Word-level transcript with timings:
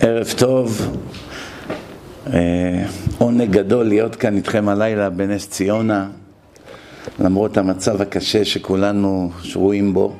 ערב 0.00 0.32
טוב, 0.38 0.96
אה, 2.32 2.84
עונג 3.18 3.50
גדול 3.50 3.86
להיות 3.86 4.16
כאן 4.16 4.36
איתכם 4.36 4.68
הלילה 4.68 5.10
בנס 5.10 5.48
ציונה, 5.48 6.08
למרות 7.18 7.56
המצב 7.56 8.02
הקשה 8.02 8.44
שכולנו 8.44 9.30
שרויים 9.42 9.94
בו. 9.94 10.16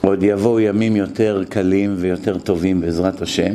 עוד 0.00 0.22
יבואו 0.22 0.60
ימים 0.60 0.96
יותר 0.96 1.42
קלים 1.48 1.94
ויותר 1.98 2.38
טובים 2.38 2.80
בעזרת 2.80 3.22
השם. 3.22 3.54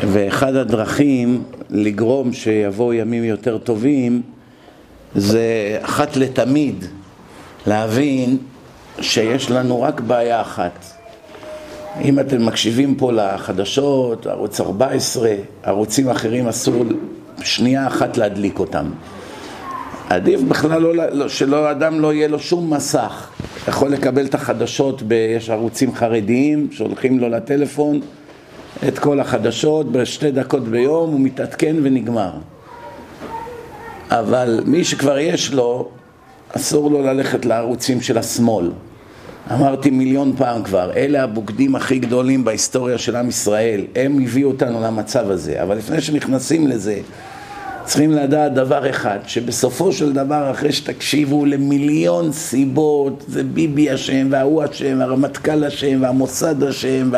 ואחד 0.00 0.54
הדרכים 0.54 1.42
לגרום 1.70 2.32
שיבואו 2.32 2.92
ימים 2.92 3.24
יותר 3.24 3.58
טובים 3.58 4.22
זה 5.14 5.78
אחת 5.82 6.16
לתמיד 6.16 6.84
להבין 7.66 8.36
שיש 9.00 9.50
לנו 9.50 9.82
רק 9.82 10.00
בעיה 10.00 10.40
אחת. 10.40 10.84
אם 12.00 12.20
אתם 12.20 12.46
מקשיבים 12.46 12.94
פה 12.94 13.12
לחדשות, 13.12 14.26
ערוץ 14.26 14.60
14, 14.60 15.30
ערוצים 15.62 16.08
אחרים 16.10 16.48
אסור 16.48 16.84
שנייה 17.42 17.86
אחת 17.86 18.16
להדליק 18.16 18.58
אותם. 18.58 18.90
עדיף 20.08 20.40
בכלל 20.40 20.82
לא, 20.82 20.94
לא, 20.94 21.28
שלא 21.28 21.70
אדם 21.70 22.00
לא 22.00 22.12
יהיה 22.12 22.28
לו 22.28 22.38
שום 22.38 22.74
מסך. 22.74 23.28
יכול 23.68 23.88
לקבל 23.88 24.26
את 24.26 24.34
החדשות, 24.34 25.02
ב, 25.02 25.12
יש 25.12 25.50
ערוצים 25.50 25.94
חרדיים 25.94 26.68
שהולכים 26.72 27.18
לו 27.18 27.28
לטלפון, 27.28 28.00
את 28.88 28.98
כל 28.98 29.20
החדשות 29.20 29.92
בשתי 29.92 30.30
דקות 30.30 30.68
ביום, 30.68 31.10
הוא 31.10 31.20
מתעדכן 31.20 31.76
ונגמר. 31.82 32.30
אבל 34.10 34.60
מי 34.66 34.84
שכבר 34.84 35.18
יש 35.18 35.52
לו, 35.52 35.88
אסור 36.56 36.90
לו 36.90 37.02
ללכת 37.02 37.44
לערוצים 37.44 38.00
של 38.00 38.18
השמאל. 38.18 38.70
אמרתי 39.52 39.90
מיליון 39.90 40.32
פעם 40.36 40.62
כבר, 40.62 40.92
אלה 40.96 41.22
הבוגדים 41.22 41.74
הכי 41.74 41.98
גדולים 41.98 42.44
בהיסטוריה 42.44 42.98
של 42.98 43.16
עם 43.16 43.28
ישראל, 43.28 43.80
הם 43.94 44.18
הביאו 44.22 44.50
אותנו 44.50 44.80
למצב 44.80 45.30
הזה, 45.30 45.62
אבל 45.62 45.76
לפני 45.76 46.00
שנכנסים 46.00 46.66
לזה, 46.66 47.00
צריכים 47.84 48.10
לדעת 48.10 48.54
דבר 48.54 48.90
אחד, 48.90 49.18
שבסופו 49.26 49.92
של 49.92 50.12
דבר, 50.12 50.50
אחרי 50.50 50.72
שתקשיבו 50.72 51.46
למיליון 51.46 52.32
סיבות, 52.32 53.24
זה 53.28 53.44
ביבי 53.44 53.94
אשם, 53.94 54.28
וההוא 54.30 54.64
אשם, 54.64 54.96
והרמטכ"ל 54.98 55.64
אשם, 55.64 56.02
והמוסד 56.02 56.62
אשם, 56.62 57.10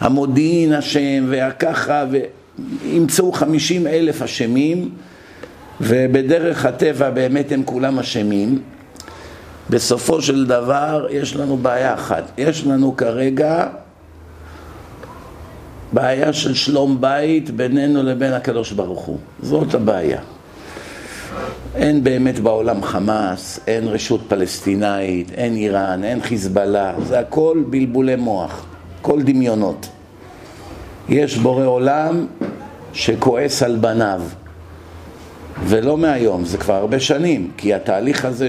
והמודיעין 0.00 0.72
אשם, 0.72 1.24
והככה, 1.28 2.04
וימצאו 2.84 3.32
חמישים 3.32 3.86
אלף 3.86 4.22
אשמים, 4.22 4.90
ובדרך 5.80 6.64
הטבע 6.64 7.10
באמת 7.10 7.52
הם 7.52 7.62
כולם 7.64 7.98
אשמים. 7.98 8.58
בסופו 9.70 10.22
של 10.22 10.46
דבר 10.46 11.06
יש 11.10 11.36
לנו 11.36 11.56
בעיה 11.56 11.94
אחת, 11.94 12.24
יש 12.38 12.66
לנו 12.66 12.96
כרגע 12.96 13.66
בעיה 15.92 16.32
של 16.32 16.54
שלום 16.54 17.00
בית 17.00 17.50
בינינו 17.50 18.02
לבין 18.02 18.32
הקדוש 18.32 18.72
ברוך 18.72 19.00
הוא, 19.00 19.18
זאת 19.42 19.74
הבעיה. 19.74 20.20
אין 21.74 22.04
באמת 22.04 22.38
בעולם 22.38 22.82
חמאס, 22.82 23.60
אין 23.66 23.88
רשות 23.88 24.20
פלסטינאית, 24.28 25.32
אין 25.34 25.56
איראן, 25.56 26.04
אין 26.04 26.22
חיזבאללה, 26.22 26.94
זה 27.02 27.18
הכל 27.18 27.62
בלבולי 27.70 28.16
מוח, 28.16 28.66
כל 29.02 29.22
דמיונות. 29.22 29.88
יש 31.08 31.38
בורא 31.38 31.64
עולם 31.64 32.26
שכועס 32.92 33.62
על 33.62 33.76
בניו, 33.76 34.22
ולא 35.64 35.98
מהיום, 35.98 36.44
זה 36.44 36.58
כבר 36.58 36.74
הרבה 36.74 37.00
שנים, 37.00 37.50
כי 37.56 37.74
התהליך 37.74 38.24
הזה 38.24 38.48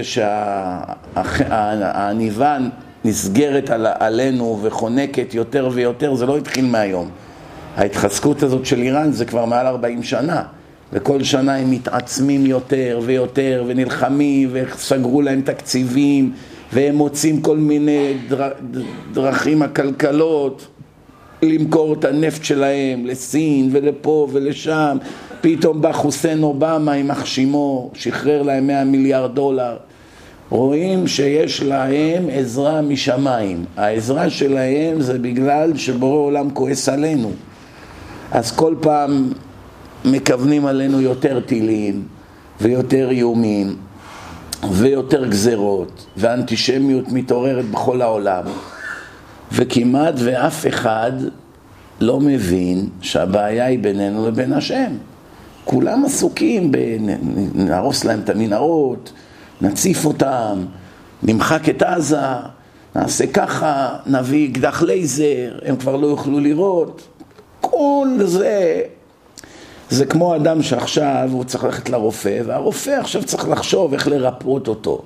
שהעניבה 1.14 2.58
נסגרת 3.04 3.70
על, 3.70 3.86
עלינו 3.98 4.58
וחונקת 4.62 5.34
יותר 5.34 5.68
ויותר, 5.72 6.14
זה 6.14 6.26
לא 6.26 6.36
התחיל 6.36 6.64
מהיום. 6.64 7.08
ההתחזקות 7.76 8.42
הזאת 8.42 8.66
של 8.66 8.82
איראן 8.82 9.12
זה 9.12 9.24
כבר 9.24 9.44
מעל 9.44 9.66
40 9.66 10.02
שנה, 10.02 10.42
וכל 10.92 11.22
שנה 11.22 11.56
הם 11.56 11.70
מתעצמים 11.70 12.46
יותר 12.46 13.00
ויותר 13.04 13.64
ונלחמים 13.66 14.48
וסגרו 14.52 15.22
להם 15.22 15.40
תקציבים 15.40 16.32
והם 16.72 16.94
מוצאים 16.94 17.42
כל 17.42 17.56
מיני 17.56 18.14
דר, 18.28 18.48
דרכים 19.12 19.62
עקלקלות 19.62 20.66
למכור 21.42 21.92
את 21.92 22.04
הנפט 22.04 22.44
שלהם 22.44 23.06
לסין 23.06 23.68
ולפה 23.72 24.28
ולשם 24.32 24.98
פתאום 25.40 25.82
בא 25.82 25.92
חוסיין 25.92 26.42
אובמה 26.42 26.92
עם 26.92 27.08
מחשימו, 27.08 27.90
שחרר 27.94 28.42
להם 28.42 28.66
100 28.66 28.84
מיליארד 28.84 29.34
דולר. 29.34 29.76
רואים 30.50 31.06
שיש 31.06 31.62
להם 31.62 32.28
עזרה 32.32 32.82
משמיים. 32.82 33.64
העזרה 33.76 34.30
שלהם 34.30 35.00
זה 35.00 35.18
בגלל 35.18 35.76
שבורא 35.76 36.18
עולם 36.18 36.50
כועס 36.50 36.88
עלינו. 36.88 37.30
אז 38.32 38.52
כל 38.52 38.74
פעם 38.80 39.32
מכוונים 40.04 40.66
עלינו 40.66 41.00
יותר 41.00 41.40
טילים 41.40 42.02
ויותר 42.60 43.10
איומים 43.10 43.76
ויותר 44.72 45.26
גזרות 45.26 46.06
ואנטישמיות 46.16 47.08
מתעוררת 47.08 47.64
בכל 47.64 48.02
העולם 48.02 48.44
וכמעט 49.52 50.14
ואף 50.18 50.66
אחד 50.66 51.12
לא 52.00 52.20
מבין 52.20 52.88
שהבעיה 53.00 53.66
היא 53.66 53.78
בינינו 53.78 54.28
לבין 54.28 54.52
השם. 54.52 54.92
כולם 55.70 56.04
עסוקים 56.04 56.72
בנהרוס 56.72 58.04
להם 58.04 58.20
את 58.20 58.30
המנהרות, 58.30 59.12
נציף 59.60 60.04
אותם, 60.04 60.64
נמחק 61.22 61.68
את 61.68 61.82
עזה, 61.82 62.20
נעשה 62.96 63.26
ככה, 63.26 63.96
נביא 64.06 64.50
אקדח 64.50 64.82
לייזר, 64.82 65.58
הם 65.64 65.76
כבר 65.76 65.96
לא 65.96 66.06
יוכלו 66.06 66.40
לראות. 66.40 67.08
כל 67.60 68.08
זה, 68.24 68.80
זה 69.90 70.06
כמו 70.06 70.36
אדם 70.36 70.62
שעכשיו 70.62 71.28
הוא 71.32 71.44
צריך 71.44 71.64
ללכת 71.64 71.90
לרופא, 71.90 72.40
והרופא 72.46 72.90
עכשיו 72.90 73.24
צריך 73.24 73.48
לחשוב 73.48 73.92
איך 73.92 74.08
לרפאות 74.08 74.68
אותו. 74.68 75.02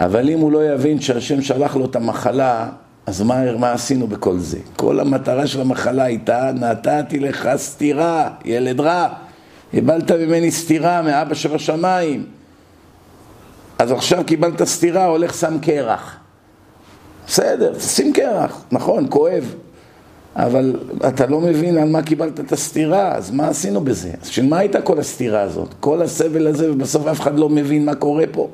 אבל 0.00 0.30
אם 0.30 0.38
הוא 0.38 0.52
לא 0.52 0.72
יבין 0.72 1.00
שהשם 1.00 1.42
שלח 1.42 1.76
לו 1.76 1.84
את 1.84 1.96
המחלה, 1.96 2.68
אז 3.06 3.22
מה, 3.22 3.56
מה 3.58 3.72
עשינו 3.72 4.06
בכל 4.06 4.38
זה? 4.38 4.58
כל 4.76 5.00
המטרה 5.00 5.46
של 5.46 5.60
המחלה 5.60 6.02
הייתה, 6.02 6.50
נתתי 6.54 7.20
לך 7.20 7.48
סטירה, 7.56 8.30
ילד 8.44 8.80
רע. 8.80 9.08
קיבלת 9.70 10.10
ממני 10.10 10.50
סטירה 10.50 11.02
מאבא 11.02 11.34
שבשמיים. 11.34 12.26
אז 13.78 13.92
עכשיו 13.92 14.24
קיבלת 14.26 14.62
סטירה, 14.62 15.06
הולך 15.06 15.34
שם 15.34 15.58
קרח. 15.62 16.16
בסדר, 17.26 17.78
שים 17.78 18.12
קרח, 18.12 18.64
נכון, 18.72 19.06
כואב. 19.10 19.54
אבל 20.36 20.76
אתה 21.08 21.26
לא 21.26 21.40
מבין 21.40 21.78
על 21.78 21.88
מה 21.88 22.02
קיבלת 22.02 22.40
את 22.40 22.52
הסטירה, 22.52 23.14
אז 23.14 23.30
מה 23.30 23.48
עשינו 23.48 23.80
בזה? 23.80 24.10
אז 24.22 24.28
של 24.28 24.46
מה 24.46 24.58
הייתה 24.58 24.80
כל 24.80 24.98
הסטירה 24.98 25.40
הזאת? 25.40 25.74
כל 25.80 26.02
הסבל 26.02 26.46
הזה, 26.46 26.72
ובסוף 26.72 27.06
אף 27.06 27.20
אחד 27.20 27.38
לא 27.38 27.48
מבין 27.48 27.84
מה 27.84 27.94
קורה 27.94 28.24
פה. 28.32 28.48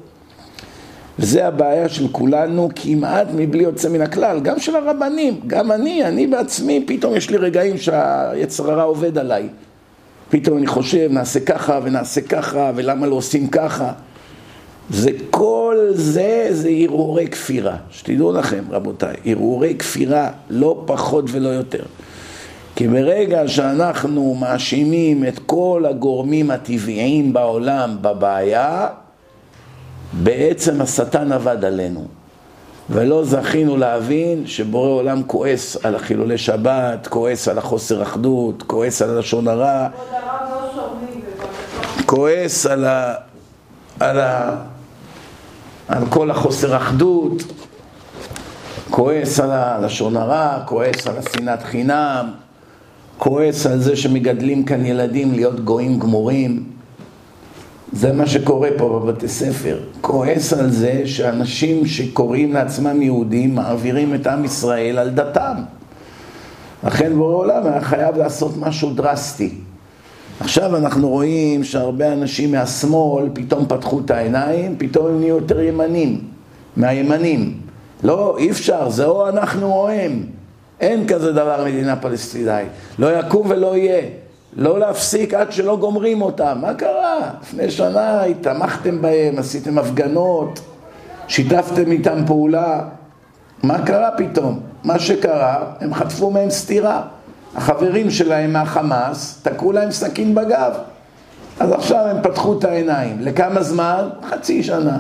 וזה 1.18 1.46
הבעיה 1.46 1.88
של 1.88 2.08
כולנו 2.12 2.68
כמעט 2.74 3.26
מבלי 3.34 3.64
יוצא 3.64 3.88
מן 3.88 4.00
הכלל, 4.00 4.40
גם 4.40 4.58
של 4.58 4.76
הרבנים, 4.76 5.40
גם 5.46 5.72
אני, 5.72 6.04
אני 6.04 6.26
בעצמי, 6.26 6.84
פתאום 6.86 7.16
יש 7.16 7.30
לי 7.30 7.36
רגעים 7.36 7.78
שהיצר 7.78 8.70
הרע 8.70 8.82
עובד 8.82 9.18
עליי. 9.18 9.48
פתאום 10.28 10.58
אני 10.58 10.66
חושב, 10.66 11.08
נעשה 11.12 11.40
ככה 11.40 11.80
ונעשה 11.82 12.20
ככה, 12.20 12.70
ולמה 12.74 13.06
לא 13.06 13.14
עושים 13.14 13.48
ככה. 13.48 13.92
זה 14.90 15.10
כל 15.30 15.76
זה, 15.92 16.48
זה 16.50 16.70
הרהורי 16.82 17.26
כפירה. 17.26 17.76
שתדעו 17.90 18.32
לכם, 18.32 18.64
רבותיי, 18.70 19.16
הרהורי 19.26 19.74
כפירה, 19.78 20.30
לא 20.50 20.82
פחות 20.86 21.24
ולא 21.28 21.48
יותר. 21.48 21.82
כי 22.76 22.88
ברגע 22.88 23.48
שאנחנו 23.48 24.34
מאשימים 24.34 25.24
את 25.24 25.38
כל 25.46 25.84
הגורמים 25.88 26.50
הטבעיים 26.50 27.32
בעולם 27.32 27.96
בבעיה, 28.00 28.88
בעצם 30.12 30.80
השטן 30.80 31.32
עבד 31.32 31.64
עלינו. 31.64 32.06
ולא 32.90 33.24
זכינו 33.24 33.76
להבין 33.76 34.46
שבורא 34.46 34.88
עולם 34.88 35.22
כועס 35.26 35.76
על 35.84 35.94
החילולי 35.94 36.38
שבת, 36.38 37.06
כועס 37.06 37.48
על 37.48 37.58
החוסר 37.58 38.02
אחדות, 38.02 38.62
כועס 38.62 39.02
על 39.02 39.10
הלשון 39.10 39.48
הרע, 39.48 39.88
כועס 42.06 42.66
על, 42.66 42.84
ה, 42.84 43.14
על, 44.00 44.20
ה, 44.20 44.56
על 45.88 46.02
כל 46.10 46.30
החוסר 46.30 46.76
אחדות, 46.76 47.42
כועס 48.90 49.40
על 49.40 49.50
הלשון 49.50 50.16
הרע, 50.16 50.58
כועס 50.66 51.06
על 51.06 51.14
השנאת 51.18 51.62
חינם, 51.62 52.30
כועס 53.18 53.66
על 53.66 53.78
זה 53.78 53.96
שמגדלים 53.96 54.64
כאן 54.64 54.86
ילדים 54.86 55.32
להיות 55.32 55.60
גויים 55.60 55.98
גמורים. 55.98 56.75
זה 57.96 58.12
מה 58.12 58.26
שקורה 58.26 58.68
פה 58.76 58.88
בבתי 58.88 59.28
ספר. 59.28 59.78
כועס 60.00 60.52
על 60.52 60.70
זה 60.70 61.02
שאנשים 61.04 61.86
שקוראים 61.86 62.52
לעצמם 62.52 63.02
יהודים 63.02 63.54
מעבירים 63.54 64.14
את 64.14 64.26
עם 64.26 64.44
ישראל 64.44 64.98
על 64.98 65.10
דתם. 65.10 65.54
לכן 66.84 67.16
בורא 67.16 67.34
עולם 67.34 67.66
היה 67.66 67.80
חייב 67.80 68.16
לעשות 68.16 68.56
משהו 68.56 68.90
דרסטי. 68.90 69.54
עכשיו 70.40 70.76
אנחנו 70.76 71.08
רואים 71.08 71.64
שהרבה 71.64 72.12
אנשים 72.12 72.52
מהשמאל 72.52 73.28
פתאום 73.32 73.66
פתחו 73.68 74.00
את 74.04 74.10
העיניים, 74.10 74.74
פתאום 74.78 75.06
הם 75.06 75.20
נהיו 75.20 75.36
יותר 75.36 75.60
ימנים, 75.60 76.20
מהימנים. 76.76 77.60
לא, 78.02 78.36
אי 78.38 78.50
אפשר, 78.50 78.90
זה 78.90 79.04
או 79.04 79.28
אנחנו 79.28 79.66
או 79.72 79.88
הם. 79.88 80.22
אין 80.80 81.08
כזה 81.08 81.32
דבר 81.32 81.64
מדינה 81.64 81.96
פלסטינאית. 81.96 82.68
לא 82.98 83.18
יקום 83.18 83.46
ולא 83.50 83.76
יהיה. 83.76 84.02
לא 84.56 84.78
להפסיק 84.78 85.34
עד 85.34 85.52
שלא 85.52 85.76
גומרים 85.76 86.22
אותם. 86.22 86.58
מה 86.60 86.74
קרה? 86.74 87.30
לפני 87.42 87.70
שנה 87.70 88.22
התמכתם 88.22 89.02
בהם, 89.02 89.38
עשיתם 89.38 89.78
הפגנות, 89.78 90.60
שיתפתם 91.28 91.92
איתם 91.92 92.22
פעולה. 92.26 92.80
מה 93.62 93.86
קרה 93.86 94.10
פתאום? 94.16 94.60
מה 94.84 94.98
שקרה, 94.98 95.64
הם 95.80 95.94
חטפו 95.94 96.30
מהם 96.30 96.50
סטירה. 96.50 97.02
החברים 97.56 98.10
שלהם 98.10 98.52
מהחמאס 98.52 99.40
תקעו 99.42 99.72
להם 99.72 99.90
סכין 99.90 100.34
בגב. 100.34 100.72
אז 101.60 101.72
עכשיו 101.72 102.06
הם 102.06 102.16
פתחו 102.22 102.58
את 102.58 102.64
העיניים. 102.64 103.16
לכמה 103.20 103.62
זמן? 103.62 104.08
חצי 104.30 104.62
שנה. 104.62 104.98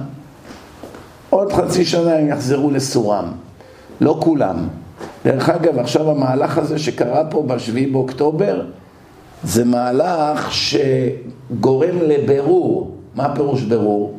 עוד 1.30 1.52
חצי 1.52 1.84
שנה 1.84 2.14
הם 2.14 2.28
יחזרו 2.28 2.70
לסורם. 2.70 3.32
לא 4.00 4.18
כולם. 4.20 4.68
דרך 5.24 5.48
אגב, 5.48 5.78
עכשיו 5.78 6.10
המהלך 6.10 6.58
הזה 6.58 6.78
שקרה 6.78 7.24
פה 7.30 7.42
בשביעי 7.46 7.86
באוקטובר, 7.86 8.62
זה 9.46 9.64
מהלך 9.64 10.54
שגורם 10.54 11.98
לבירור. 12.02 12.90
מה 13.14 13.34
פירוש 13.34 13.62
בירור? 13.62 14.18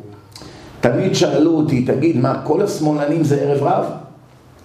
תמיד 0.82 1.16
שאלו 1.16 1.52
אותי, 1.52 1.86
תגיד, 1.86 2.18
מה, 2.18 2.42
כל 2.44 2.62
השמאלנים 2.62 3.24
זה 3.24 3.42
ערב 3.42 3.64
רב? 3.64 3.86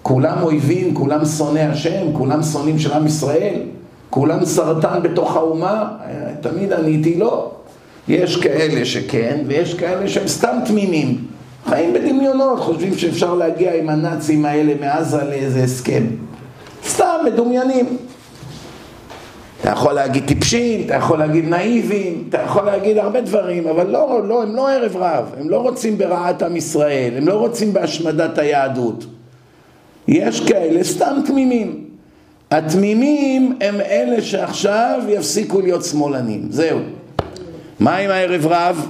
כולם 0.03 0.39
אויבים, 0.43 0.95
כולם 0.95 1.25
שונאי 1.25 1.63
השם, 1.63 2.13
כולם 2.13 2.43
שונאים 2.43 2.79
של 2.79 2.93
עם 2.93 3.07
ישראל, 3.07 3.55
כולם 4.11 4.45
סרטן 4.45 5.03
בתוך 5.03 5.37
האומה? 5.37 5.89
תמיד 6.41 6.73
עניתי 6.73 7.19
לא. 7.19 7.51
יש 8.09 8.37
כאלה 8.37 8.85
שכן, 8.85 9.43
ויש 9.47 9.75
כאלה 9.75 10.09
שהם 10.09 10.29
סתם 10.29 10.59
תמימים. 10.67 11.25
חיים 11.67 11.93
בדמיונות, 11.93 12.61
חושבים 12.61 12.99
שאפשר 12.99 13.35
להגיע 13.35 13.75
עם 13.75 13.89
הנאצים 13.89 14.45
האלה 14.45 14.73
מעזה 14.81 15.25
לאיזה 15.25 15.65
הסכם. 15.65 16.03
סתם 16.89 17.17
מדומיינים. 17.27 17.87
אתה 19.63 19.71
יכול 19.71 19.93
להגיד 19.93 20.27
טיפשים, 20.27 20.87
אתה 20.87 20.95
יכול 20.95 21.19
להגיד 21.19 21.49
נאיבים, 21.49 22.25
אתה 22.29 22.39
יכול 22.39 22.65
להגיד 22.65 22.99
הרבה 22.99 23.21
דברים, 23.21 23.69
אבל 23.69 23.87
לא, 23.87 24.21
לא, 24.29 24.43
הם 24.43 24.57
לא 24.57 24.71
ערב 24.71 24.97
רב, 24.97 25.33
הם 25.41 25.51
לא 25.51 25.57
רוצים 25.57 25.99
ברעת 25.99 26.43
עם 26.43 26.57
ישראל, 26.57 27.15
הם 27.17 27.29
לא 27.29 27.35
רוצים 27.35 27.73
בהשמדת 27.73 28.39
היהדות. 28.39 29.07
יש 30.09 30.41
כאלה 30.41 30.85
סתם 30.85 31.17
תמימים. 31.27 31.85
התמימים 32.51 33.59
הם 33.61 33.81
אלה 33.81 34.23
שעכשיו 34.23 35.01
יפסיקו 35.09 35.61
להיות 35.61 35.85
שמאלנים, 35.85 36.47
זהו. 36.51 36.79
מה 37.81 37.97
עם 37.97 38.11
הערב 38.11 38.47
רב? 38.47 38.89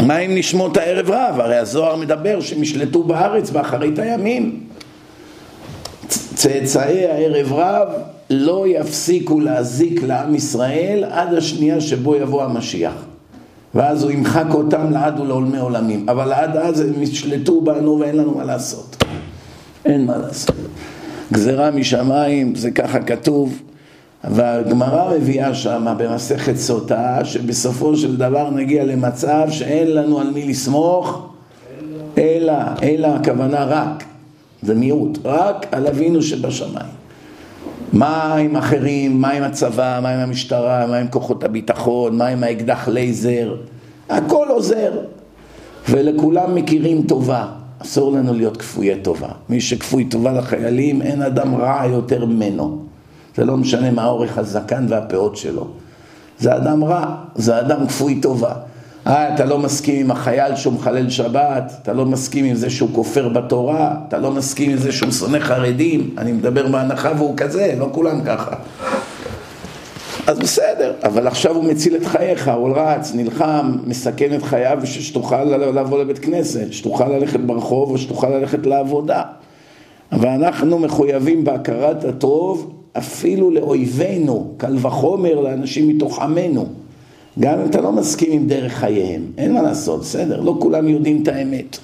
מה 0.00 0.16
עם 0.16 0.34
נשמות 0.34 0.76
הערב 0.76 1.10
רב? 1.10 1.40
הרי 1.40 1.56
הזוהר 1.56 1.96
מדבר 1.96 2.40
שהם 2.40 2.62
ישלטו 2.62 3.02
בארץ 3.02 3.50
באחרית 3.50 3.98
הימים. 3.98 4.65
צאצאי 6.36 7.06
הערב 7.06 7.52
רב 7.52 7.88
לא 8.30 8.64
יפסיקו 8.68 9.40
להזיק 9.40 10.02
לעם 10.02 10.34
ישראל 10.34 11.04
עד 11.10 11.34
השנייה 11.34 11.80
שבו 11.80 12.16
יבוא 12.16 12.42
המשיח. 12.42 12.94
ואז 13.74 14.02
הוא 14.02 14.10
ימחק 14.10 14.46
אותם 14.54 14.90
לעד 14.90 15.20
ולעולמי 15.20 15.58
עולמים. 15.58 16.08
אבל 16.08 16.32
עד 16.32 16.56
אז 16.56 16.80
הם 16.80 17.02
ישלטו 17.02 17.60
בנו 17.60 17.98
ואין 18.00 18.16
לנו 18.16 18.34
מה 18.34 18.44
לעשות. 18.44 19.04
אין 19.84 20.06
מה 20.06 20.16
לעשות. 20.16 20.56
גזרה 21.32 21.70
משמיים, 21.70 22.54
זה 22.54 22.70
ככה 22.70 22.98
כתוב. 23.00 23.62
והגמרא 24.24 25.16
מביאה 25.16 25.54
שמה 25.54 25.94
במסכת 25.94 26.56
סוטה, 26.56 27.24
שבסופו 27.24 27.96
של 27.96 28.16
דבר 28.16 28.50
נגיע 28.50 28.84
למצב 28.84 29.46
שאין 29.50 29.94
לנו 29.94 30.20
על 30.20 30.30
מי 30.30 30.48
לסמוך, 30.48 31.28
אלא, 32.18 32.54
אלא 32.82 33.06
הכוונה 33.06 33.64
רק, 33.64 34.04
זה 34.62 34.74
מיעוט, 34.74 35.18
רק 35.24 35.66
על 35.72 35.86
אבינו 35.86 36.22
שבשמיים. 36.22 36.96
מה 37.92 38.34
עם 38.34 38.56
אחרים, 38.56 39.20
מה 39.20 39.30
עם 39.30 39.42
הצבא, 39.42 40.00
מה 40.02 40.08
עם 40.08 40.20
המשטרה, 40.20 40.86
מה 40.86 40.96
עם 40.96 41.08
כוחות 41.08 41.44
הביטחון, 41.44 42.18
מה 42.18 42.26
עם 42.26 42.44
האקדח 42.44 42.88
לייזר, 42.88 43.54
הכל 44.08 44.46
עוזר. 44.48 44.92
ולכולם 45.88 46.54
מכירים 46.54 47.02
טובה, 47.02 47.46
אסור 47.78 48.12
לנו 48.12 48.34
להיות 48.34 48.56
כפויי 48.56 49.00
טובה. 49.02 49.28
מי 49.48 49.60
שכפוי 49.60 50.04
טובה 50.04 50.32
לחיילים, 50.32 51.02
אין 51.02 51.22
אדם 51.22 51.54
רע 51.54 51.86
יותר 51.86 52.24
ממנו. 52.24 52.82
זה 53.36 53.44
לא 53.44 53.56
משנה 53.56 53.90
מה 53.90 54.06
אורך 54.06 54.38
הזקן 54.38 54.86
והפאות 54.88 55.36
שלו. 55.36 55.66
זה 56.38 56.56
אדם 56.56 56.84
רע, 56.84 57.14
זה 57.34 57.60
אדם 57.60 57.86
כפוי 57.86 58.20
טובה. 58.20 58.54
אה, 59.06 59.34
אתה 59.34 59.44
לא 59.44 59.58
מסכים 59.58 60.00
עם 60.00 60.10
החייל 60.10 60.56
שהוא 60.56 60.74
מחלל 60.74 61.10
שבת, 61.10 61.72
אתה 61.82 61.92
לא 61.92 62.04
מסכים 62.04 62.44
עם 62.44 62.54
זה 62.54 62.70
שהוא 62.70 62.88
כופר 62.92 63.28
בתורה, 63.28 63.94
אתה 64.08 64.18
לא 64.18 64.30
מסכים 64.30 64.70
עם 64.70 64.76
זה 64.76 64.92
שהוא 64.92 65.12
שונא 65.12 65.38
חרדים, 65.38 66.14
אני 66.18 66.32
מדבר 66.32 66.68
בהנחה 66.68 67.12
והוא 67.16 67.36
כזה, 67.36 67.74
לא 67.78 67.88
כולם 67.92 68.20
ככה. 68.24 68.56
אז 70.26 70.38
בסדר, 70.38 70.92
אבל 71.04 71.26
עכשיו 71.26 71.54
הוא 71.54 71.64
מציל 71.64 71.96
את 71.96 72.06
חייך, 72.06 72.48
הוא 72.48 72.76
רץ, 72.76 73.12
נלחם, 73.14 73.76
מסכן 73.84 74.34
את 74.34 74.42
חייו 74.42 74.78
בשביל 74.82 75.04
שתוכל 75.04 75.44
לבוא 75.44 75.98
לבית 75.98 76.18
כנסת, 76.18 76.72
שתוכל 76.72 77.08
ללכת 77.08 77.40
ברחוב 77.40 77.90
או 77.90 77.98
שתוכל 77.98 78.28
ללכת 78.28 78.66
לעבודה. 78.66 79.22
אבל 80.12 80.28
אנחנו 80.28 80.78
מחויבים 80.78 81.44
בהכרת 81.44 82.04
הטוב 82.04 82.72
אפילו 82.98 83.50
לאויבינו, 83.50 84.54
קל 84.56 84.76
וחומר 84.80 85.40
לאנשים 85.40 85.88
מתוך 85.88 86.18
עמנו. 86.22 86.66
גם 87.40 87.60
אם 87.60 87.66
אתה 87.66 87.80
לא 87.80 87.92
מסכים 87.92 88.32
עם 88.32 88.46
דרך 88.46 88.72
חייהם, 88.72 89.22
אין 89.38 89.52
מה 89.52 89.62
לעשות, 89.62 90.00
בסדר, 90.00 90.40
לא 90.40 90.56
כולם 90.60 90.88
יודעים 90.88 91.22
את 91.22 91.28
האמת. 91.28 91.78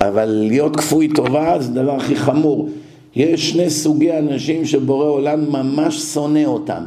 אבל 0.00 0.24
להיות 0.24 0.76
כפוי 0.76 1.08
טובה 1.08 1.56
זה 1.60 1.80
הדבר 1.80 1.96
הכי 1.96 2.16
חמור. 2.16 2.68
יש 3.16 3.50
שני 3.50 3.70
סוגי 3.70 4.18
אנשים 4.18 4.64
שבורא 4.64 5.06
עולם 5.06 5.52
ממש 5.52 5.98
שונא 5.98 6.44
אותם. 6.44 6.84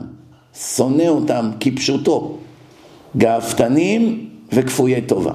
שונא 0.75 1.07
אותם 1.07 1.49
כפשוטו. 1.59 2.37
גאוותנים 3.17 4.29
וכפויי 4.53 5.01
טובה. 5.01 5.33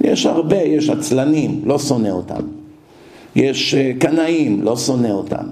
יש 0.00 0.26
הרבה, 0.26 0.56
יש 0.56 0.88
עצלנים, 0.88 1.60
לא 1.64 1.78
שונא 1.78 2.08
אותם. 2.08 2.42
יש 3.36 3.74
אה, 3.74 3.92
קנאים, 3.98 4.62
לא 4.62 4.76
שונא 4.76 5.08
אותם. 5.08 5.44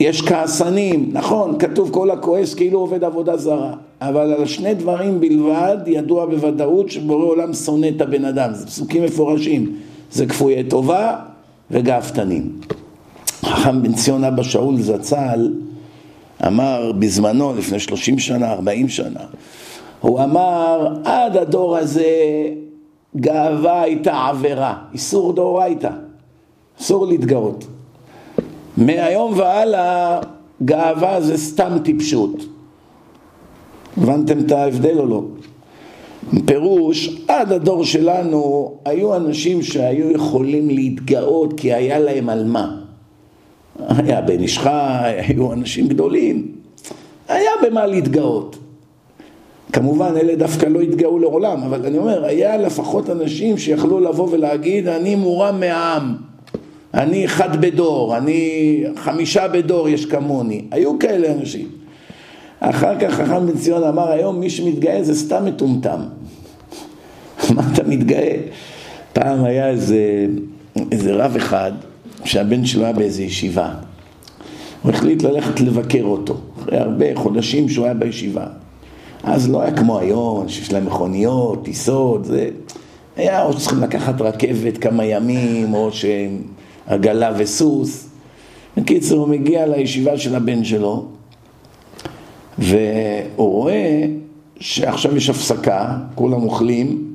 יש 0.00 0.22
כעסנים, 0.22 1.10
נכון, 1.12 1.58
כתוב 1.58 1.90
כל 1.90 2.10
הכועס 2.10 2.54
כאילו 2.54 2.78
עובד 2.78 3.04
עבודה 3.04 3.36
זרה, 3.36 3.72
אבל 4.00 4.32
על 4.32 4.46
שני 4.46 4.74
דברים 4.74 5.20
בלבד 5.20 5.76
ידוע 5.86 6.26
בוודאות 6.26 6.90
שבורא 6.90 7.24
עולם 7.24 7.52
שונא 7.52 7.88
את 7.96 8.00
הבן 8.00 8.24
אדם, 8.24 8.54
זה 8.54 8.66
פסוקים 8.66 9.04
מפורשים, 9.04 9.76
זה 10.12 10.26
כפויי 10.26 10.64
טובה 10.64 11.16
וגאוותנים. 11.70 12.52
חכם 13.44 13.82
בן 13.82 13.92
ציון 13.92 14.24
אבא 14.24 14.42
שאול 14.42 14.80
זצ"ל 14.80 15.52
אמר 16.46 16.92
בזמנו, 16.98 17.54
לפני 17.54 17.78
שלושים 17.78 18.18
שנה, 18.18 18.52
ארבעים 18.52 18.88
שנה, 18.88 19.20
הוא 20.00 20.22
אמר 20.22 20.94
עד 21.04 21.36
הדור 21.36 21.76
הזה 21.76 22.04
גאווה 23.16 23.82
הייתה 23.82 24.26
עבירה, 24.28 24.74
איסור 24.92 25.32
דאורייתא, 25.32 25.90
אסור 26.80 27.06
להתגאות. 27.06 27.66
מהיום 28.76 29.38
והלאה 29.38 30.20
גאווה 30.64 31.20
זה 31.20 31.36
סתם 31.38 31.78
טיפשות. 31.84 32.44
הבנתם 33.96 34.38
את 34.38 34.52
ההבדל 34.52 34.98
או 34.98 35.06
לא? 35.06 35.22
פירוש, 36.44 37.22
עד 37.28 37.52
הדור 37.52 37.84
שלנו 37.84 38.72
היו 38.84 39.16
אנשים 39.16 39.62
שהיו 39.62 40.10
יכולים 40.10 40.68
להתגאות 40.68 41.60
כי 41.60 41.72
היה 41.72 41.98
להם 41.98 42.28
על 42.28 42.44
מה. 42.44 42.80
היה 43.88 44.20
בן 44.20 44.40
איש 44.40 44.58
חי, 44.58 45.14
היו 45.28 45.52
אנשים 45.52 45.88
גדולים, 45.88 46.52
היה 47.28 47.50
במה 47.66 47.86
להתגאות. 47.86 48.56
כמובן 49.72 50.12
אלה 50.16 50.36
דווקא 50.36 50.66
לא 50.66 50.80
התגאו 50.80 51.18
לעולם, 51.18 51.62
אבל 51.62 51.86
אני 51.86 51.98
אומר, 51.98 52.24
היה 52.24 52.56
לפחות 52.56 53.10
אנשים 53.10 53.58
שיכלו 53.58 54.00
לבוא 54.00 54.28
ולהגיד 54.30 54.88
אני 54.88 55.14
מורם 55.14 55.60
מהעם. 55.60 56.16
אני 56.96 57.24
אחד 57.24 57.60
בדור, 57.60 58.16
אני 58.16 58.82
חמישה 58.96 59.48
בדור 59.48 59.88
יש 59.88 60.06
כמוני. 60.06 60.64
היו 60.70 60.98
כאלה 60.98 61.32
אנשים. 61.32 61.68
אחר 62.60 63.00
כך 63.00 63.14
חכם 63.14 63.46
בן 63.46 63.58
ציון 63.58 63.84
אמר, 63.84 64.10
היום 64.10 64.40
מי 64.40 64.50
שמתגאה 64.50 65.02
זה 65.02 65.14
סתם 65.14 65.44
מטומטם. 65.44 66.00
מה 67.54 67.62
אתה 67.72 67.82
מתגאה? 67.84 68.36
פעם 69.12 69.44
היה 69.44 69.68
איזה, 69.68 70.26
איזה 70.92 71.14
רב 71.14 71.36
אחד, 71.36 71.72
שהבן 72.24 72.66
שלו 72.66 72.84
היה 72.84 72.92
באיזה 72.92 73.22
ישיבה. 73.22 73.74
הוא 74.82 74.92
החליט 74.92 75.22
ללכת 75.22 75.60
לבקר 75.60 76.04
אותו, 76.04 76.36
אחרי 76.58 76.78
הרבה 76.78 77.06
חודשים 77.14 77.68
שהוא 77.68 77.84
היה 77.84 77.94
בישיבה. 77.94 78.46
אז 79.22 79.50
לא 79.50 79.62
היה 79.62 79.76
כמו 79.76 79.98
היום, 79.98 80.48
שיש 80.48 80.72
להם 80.72 80.86
מכוניות, 80.86 81.64
טיסות, 81.64 82.24
זה... 82.24 82.48
היה 83.16 83.44
או 83.44 83.52
שצריכים 83.52 83.82
לקחת 83.82 84.20
רכבת 84.20 84.78
כמה 84.78 85.04
ימים, 85.04 85.74
או 85.74 85.92
שהם 85.92 86.38
עגלה 86.86 87.32
וסוס. 87.36 88.08
בקיצור, 88.76 89.18
הוא 89.18 89.28
מגיע 89.28 89.66
לישיבה 89.66 90.18
של 90.18 90.34
הבן 90.34 90.64
שלו, 90.64 91.04
והוא 92.58 93.52
רואה 93.52 94.06
שעכשיו 94.60 95.16
יש 95.16 95.30
הפסקה, 95.30 95.96
כולם 96.14 96.42
אוכלים, 96.42 97.14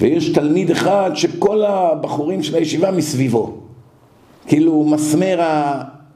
ויש 0.00 0.28
תלמיד 0.28 0.70
אחד 0.70 1.10
שכל 1.14 1.62
הבחורים 1.62 2.42
של 2.42 2.54
הישיבה 2.54 2.90
מסביבו, 2.90 3.54
כאילו 4.46 4.84
מסמר 4.84 5.38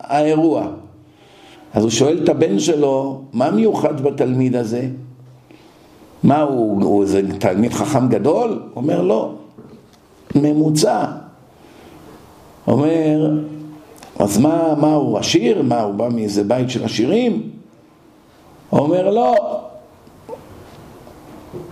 האירוע. 0.00 0.66
אז 1.74 1.82
הוא 1.82 1.90
שואל 1.90 2.20
את 2.24 2.28
הבן 2.28 2.58
שלו, 2.58 3.22
מה 3.32 3.50
מיוחד 3.50 4.00
בתלמיד 4.00 4.56
הזה? 4.56 4.88
מה 6.22 6.42
הוא, 6.42 6.84
הוא 6.84 7.02
איזה 7.02 7.22
תלמיד 7.38 7.72
חכם 7.72 8.08
גדול? 8.08 8.48
הוא 8.50 8.82
אומר 8.82 9.02
לא, 9.02 9.34
ממוצע. 10.34 11.04
אומר, 12.70 13.30
אז 14.18 14.38
מה, 14.38 14.74
מה 14.80 14.94
הוא 14.94 15.18
עשיר? 15.18 15.62
מה 15.62 15.82
הוא 15.82 15.94
בא 15.94 16.08
מאיזה 16.08 16.44
בית 16.44 16.70
של 16.70 16.84
עשירים? 16.84 17.50
אומר 18.72 19.10
לא. 19.10 19.60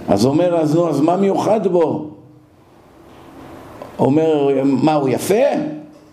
אז 0.09 0.26
אומר, 0.26 0.57
אז 0.57 0.75
נו, 0.75 0.88
אז 0.88 1.00
מה 1.00 1.17
מיוחד 1.17 1.67
בו? 1.67 2.11
אומר, 3.99 4.49
מה 4.64 4.95
הוא 4.95 5.09
יפה? 5.09 5.45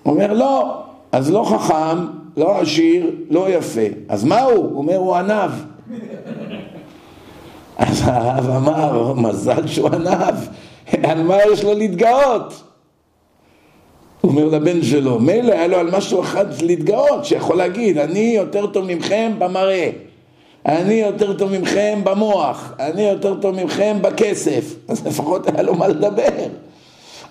אומר 0.05 0.33
לא. 0.33 0.81
אז 1.11 1.31
לא 1.31 1.43
חכם, 1.43 2.05
לא 2.37 2.59
עשיר, 2.59 3.11
לא 3.29 3.49
יפה. 3.49 3.81
אז 4.09 4.23
מה? 4.23 4.41
הוא 4.41 4.77
אומר, 4.77 4.97
הוא 4.97 5.15
ענב. 5.15 5.51
אז 7.77 8.01
האב 8.05 8.49
אמר, 8.49 9.13
מזל 9.13 9.67
שהוא 9.67 9.89
ענב, 9.89 10.35
על 11.03 11.23
מה 11.23 11.37
יש 11.51 11.63
לו 11.63 11.73
להתגאות? 11.73 12.64
הוא 14.25 14.31
אומר 14.31 14.45
לבן 14.45 14.83
שלו, 14.83 15.19
מילא 15.19 15.53
היה 15.53 15.67
לו 15.67 15.77
על 15.77 15.91
משהו 15.91 16.21
אחד 16.21 16.61
להתגאות, 16.61 17.25
שיכול 17.25 17.57
להגיד, 17.57 17.97
אני 17.97 18.33
יותר 18.35 18.67
טוב 18.67 18.85
ממכם 18.85 19.31
במראה, 19.39 19.89
אני 20.65 20.93
יותר 20.93 21.33
טוב 21.33 21.51
ממכם 21.51 21.99
במוח, 22.03 22.73
אני 22.79 23.01
יותר 23.01 23.35
טוב 23.35 23.55
ממכם 23.55 23.97
בכסף, 24.01 24.75
אז 24.89 25.07
לפחות 25.07 25.47
היה 25.47 25.61
לו 25.61 25.75
מה 25.75 25.87
לדבר. 25.87 26.47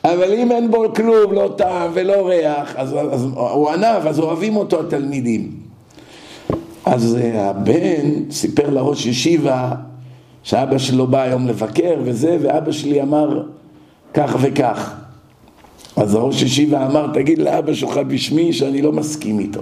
אבל 0.05 0.33
אם 0.33 0.53
אין 0.53 0.71
בו 0.71 0.95
כלום, 0.95 1.33
לא 1.33 1.55
טעם 1.57 1.91
ולא 1.95 2.29
ריח, 2.29 2.77
אז, 2.77 2.97
אז 3.13 3.27
הוא 3.35 3.71
ענב, 3.71 4.07
אז 4.07 4.21
אוהבים 4.21 4.57
אותו 4.57 4.81
התלמידים. 4.81 5.51
אז 6.85 7.17
אה, 7.21 7.51
הבן 7.51 8.31
סיפר 8.31 8.71
לראש 8.71 9.07
ישיבה 9.07 9.73
שאבא 10.43 10.79
שלו 10.79 11.07
בא 11.07 11.23
היום 11.23 11.47
לבקר 11.47 11.95
וזה, 12.05 12.37
ואבא 12.41 12.73
שלי 12.73 13.03
אמר 13.03 13.43
כך 14.15 14.37
וכך. 14.41 15.04
אז 15.97 16.15
הראש 16.15 16.43
ישיבה 16.43 16.87
אמר, 16.87 17.07
תגיד 17.15 17.39
לאבא 17.39 17.75
שלך 17.75 17.97
בשמי 17.97 18.53
שאני 18.53 18.83
לא 18.83 18.93
מסכים 18.93 19.39
איתו. 19.39 19.61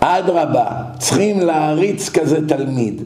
אדרבה, 0.00 0.66
צריכים 0.98 1.40
להריץ 1.40 2.08
כזה 2.08 2.48
תלמיד. 2.48 3.02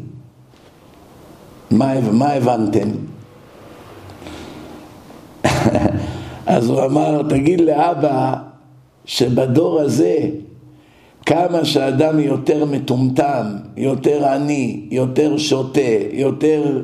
מה, 1.70 2.00
מה 2.00 2.32
הבנתם? 2.32 2.88
אז 6.46 6.68
הוא 6.68 6.84
אמר, 6.84 7.22
תגיד 7.28 7.60
לאבא 7.60 8.34
שבדור 9.04 9.80
הזה 9.80 10.16
כמה 11.26 11.64
שאדם 11.64 12.20
יותר 12.20 12.64
מטומטם, 12.64 13.46
יותר 13.76 14.28
עני, 14.28 14.86
יותר 14.90 15.38
שוטה, 15.38 15.80
יותר 16.12 16.82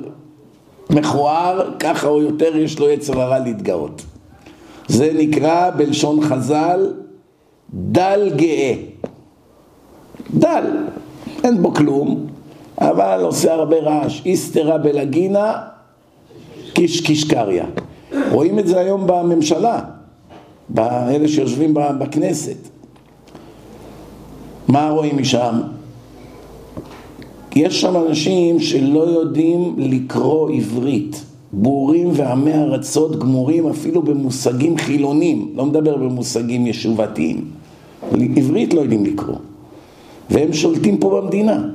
מכוער, 0.91 1.71
ככה 1.79 2.09
הוא 2.09 2.23
יותר 2.23 2.57
יש 2.57 2.79
לו 2.79 2.91
יצר 2.91 3.21
הרע 3.21 3.39
להתגאות. 3.39 4.03
זה 4.93 5.11
נקרא 5.15 5.71
בלשון 5.71 6.23
חז"ל 6.23 6.93
דל 7.75 8.31
גאה. 8.37 8.75
דל, 10.35 10.65
אין 11.45 11.63
בו 11.63 11.75
כלום, 11.75 12.27
אבל 12.79 13.21
עושה 13.23 13.55
הרבה 13.55 13.77
רעש. 13.77 14.23
איסתרה 14.27 14.79
בלגינה, 14.79 15.53
קיש 16.73 17.25
קריא. 17.25 17.63
רואים 18.31 18.59
את 18.59 18.67
זה 18.67 18.81
היום 18.81 19.07
בממשלה, 19.07 19.81
באלה 20.69 21.29
שיושבים 21.29 21.75
בכנסת. 21.75 22.69
מה 24.69 24.91
רואים 24.91 25.17
משם? 25.19 25.61
יש 27.57 27.81
שם 27.81 27.97
אנשים 27.97 28.61
שלא 28.61 29.01
יודעים 29.01 29.75
לקרוא 29.79 30.51
עברית, 30.51 31.25
בורים 31.53 32.09
ועמי 32.13 32.55
ארצות 32.55 33.19
גמורים 33.19 33.69
אפילו 33.69 34.03
במושגים 34.03 34.79
חילונים, 34.79 35.53
לא 35.55 35.67
מדבר 35.67 35.97
במושגים 35.97 36.67
ישובתיים. 36.67 37.45
עברית 38.37 38.75
לא 38.75 38.81
יודעים 38.81 39.05
לקרוא, 39.05 39.37
והם 40.31 40.53
שולטים 40.53 40.99
פה 40.99 41.21
במדינה. 41.21 41.69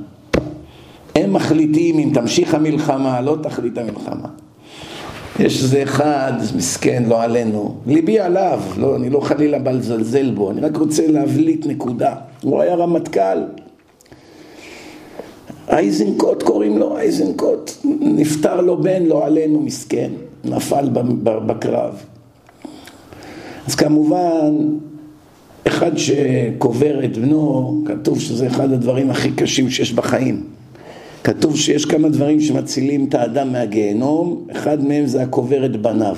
הם 1.16 1.34
מחליטים 1.34 2.00
אם 2.00 2.10
תמשיך 2.14 2.54
המלחמה, 2.54 3.22
לא 3.22 3.38
תחליט 3.42 3.78
המלחמה. 3.78 4.28
יש 5.40 5.64
איזה 5.64 5.84
אחד, 5.84 6.34
מסכן, 6.56 7.04
לא 7.08 7.22
עלינו, 7.22 7.76
ליבי 7.88 8.20
עליו, 8.20 8.60
לא, 8.78 8.96
אני 8.96 9.10
לא 9.10 9.20
חלילה 9.20 9.60
בא 9.60 9.72
לזלזל 9.72 10.32
בו, 10.32 10.52
אני 10.52 10.62
רק 10.62 10.78
רוצה 10.78 11.08
להבליט 11.08 11.66
נקודה. 11.66 12.16
הוא 12.44 12.62
היה 12.62 12.76
רמטכ"ל. 12.76 13.67
אייזנקוט 15.70 16.44
קוראים 16.44 16.78
לו, 16.78 16.98
אייזנקוט, 16.98 17.72
נפטר 18.00 18.62
לו 18.62 18.84
בן, 18.84 19.06
לא 19.06 19.26
עלינו, 19.26 19.62
מסכן, 19.62 20.12
נפל 20.46 20.90
בקרב. 21.24 22.04
אז 23.68 23.76
כמובן, 23.76 24.54
אחד 25.68 25.92
שקובר 25.98 27.06
את 27.06 27.18
בנו, 27.18 27.82
כתוב 27.86 28.20
שזה 28.20 28.48
אחד 28.48 28.72
הדברים 28.72 29.10
הכי 29.10 29.32
קשים 29.32 29.70
שיש 29.70 29.94
בחיים. 29.94 30.44
כתוב 31.24 31.58
שיש 31.58 31.86
כמה 31.86 32.10
דברים 32.10 32.42
שמצילים 32.42 33.06
את 33.06 33.16
האדם 33.16 33.52
מהגיהנום, 33.52 34.48
אחד 34.52 34.84
מהם 34.84 35.06
זה 35.06 35.24
הקובר 35.24 35.66
את 35.66 35.82
בניו. 35.82 36.16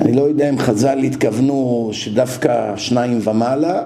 אני 0.00 0.12
לא 0.12 0.22
יודע 0.22 0.48
אם 0.48 0.58
חז"ל 0.58 0.98
התכוונו 0.98 1.88
שדווקא 1.92 2.76
שניים 2.76 3.18
ומעלה, 3.24 3.82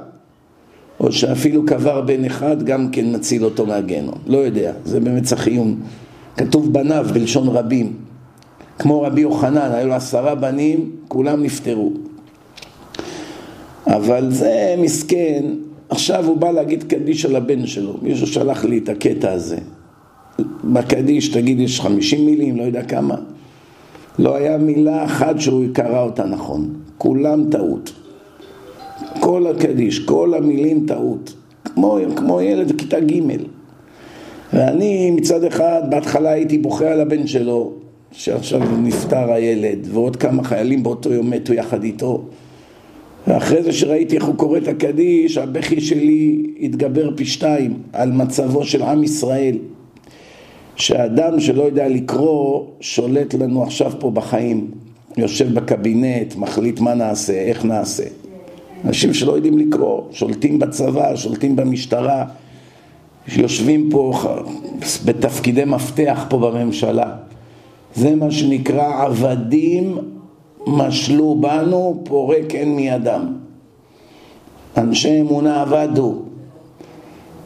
או 1.02 1.12
שאפילו 1.12 1.66
קבר 1.66 2.00
בן 2.00 2.24
אחד 2.24 2.62
גם 2.62 2.90
כן 2.90 3.14
מציל 3.14 3.44
אותו 3.44 3.66
מהגיהנום. 3.66 4.14
לא 4.26 4.38
יודע, 4.38 4.72
זה 4.84 5.00
באמת 5.00 5.22
צריך 5.22 5.46
עיון. 5.46 5.80
כתוב 6.36 6.72
בניו 6.72 7.06
בלשון 7.12 7.48
רבים. 7.48 7.92
כמו 8.78 9.02
רבי 9.02 9.20
יוחנן, 9.20 9.70
היו 9.72 9.88
לו 9.88 9.94
עשרה 9.94 10.34
בנים, 10.34 10.90
כולם 11.08 11.42
נפטרו. 11.42 11.92
אבל 13.86 14.30
זה 14.30 14.74
מסכן, 14.78 15.44
עכשיו 15.88 16.26
הוא 16.26 16.36
בא 16.36 16.50
להגיד 16.50 16.82
קדיש 16.82 17.24
על 17.24 17.36
הבן 17.36 17.66
שלו, 17.66 17.98
מישהו 18.02 18.26
שלח 18.26 18.64
לי 18.64 18.78
את 18.78 18.88
הקטע 18.88 19.32
הזה. 19.32 19.58
בקדיש, 20.64 21.28
תגיד, 21.28 21.60
יש 21.60 21.80
חמישים 21.80 22.26
מילים, 22.26 22.56
לא 22.56 22.62
יודע 22.62 22.82
כמה. 22.82 23.14
לא 24.18 24.36
היה 24.36 24.58
מילה 24.58 25.04
אחת 25.04 25.40
שהוא 25.40 25.64
קרא 25.72 26.02
אותה 26.02 26.24
נכון. 26.24 26.74
כולם 26.98 27.50
טעות. 27.50 27.92
כל 29.22 29.46
הקדיש, 29.46 29.98
כל 29.98 30.34
המילים 30.34 30.84
טעות. 30.86 31.34
כמו, 31.64 31.98
כמו 32.16 32.40
ילד 32.40 32.72
בכיתה 32.72 33.00
ג'. 33.00 33.20
ואני 34.52 35.10
מצד 35.10 35.44
אחד, 35.44 35.82
בהתחלה 35.90 36.30
הייתי 36.30 36.58
בוכה 36.58 36.92
על 36.92 37.00
הבן 37.00 37.26
שלו, 37.26 37.72
שעכשיו 38.12 38.60
נפטר 38.82 39.32
הילד, 39.32 39.78
ועוד 39.90 40.16
כמה 40.16 40.44
חיילים 40.44 40.82
באותו 40.82 41.12
יום 41.12 41.30
מתו 41.30 41.52
יחד 41.52 41.84
איתו. 41.84 42.24
ואחרי 43.26 43.62
זה 43.62 43.72
שראיתי 43.72 44.16
איך 44.16 44.24
הוא 44.24 44.34
קורא 44.34 44.58
את 44.58 44.68
הקדיש, 44.68 45.38
הבכי 45.38 45.80
שלי 45.80 46.42
התגבר 46.60 47.10
פי 47.16 47.24
שתיים 47.24 47.74
על 47.92 48.12
מצבו 48.12 48.64
של 48.64 48.82
עם 48.82 49.04
ישראל. 49.04 49.56
שאדם 50.76 51.40
שלא 51.40 51.62
יודע 51.62 51.88
לקרוא 51.88 52.64
שולט 52.80 53.34
לנו 53.34 53.62
עכשיו 53.62 53.92
פה 53.98 54.10
בחיים, 54.10 54.70
יושב 55.16 55.54
בקבינט, 55.54 56.36
מחליט 56.36 56.80
מה 56.80 56.94
נעשה, 56.94 57.32
איך 57.32 57.64
נעשה. 57.64 58.21
אנשים 58.84 59.14
שלא 59.14 59.32
יודעים 59.32 59.58
לקרוא, 59.58 60.02
שולטים 60.10 60.58
בצבא, 60.58 61.16
שולטים 61.16 61.56
במשטרה, 61.56 62.24
יושבים 63.36 63.88
פה 63.90 64.12
בתפקידי 65.04 65.64
מפתח 65.64 66.26
פה 66.28 66.38
בממשלה. 66.38 67.16
זה 67.94 68.14
מה 68.14 68.30
שנקרא 68.30 69.04
עבדים 69.04 69.98
משלו 70.66 71.36
בנו, 71.40 72.02
פורק 72.04 72.54
אין 72.54 72.76
מידם. 72.76 73.32
אנשי 74.76 75.20
אמונה 75.20 75.62
עבדו. 75.62 76.14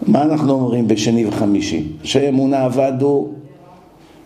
מה 0.06 0.22
אנחנו 0.22 0.52
אומרים 0.52 0.88
בשני 0.88 1.26
וחמישי? 1.26 1.88
אנשי 2.00 2.28
אמונה 2.28 2.64
עבדו, 2.64 3.28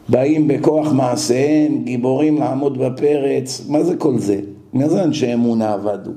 באים 0.09 0.49
בכוח 0.49 0.93
מעשיהם, 0.93 1.85
גיבורים 1.85 2.38
לעמוד 2.38 2.79
בפרץ. 2.79 3.67
מה 3.69 3.83
זה 3.83 3.97
כל 3.97 4.19
זה? 4.19 4.40
מה 4.73 4.88
זה 4.88 5.05
אנשי 5.05 5.35
אמונה 5.35 5.73
עבדו? 5.73 6.11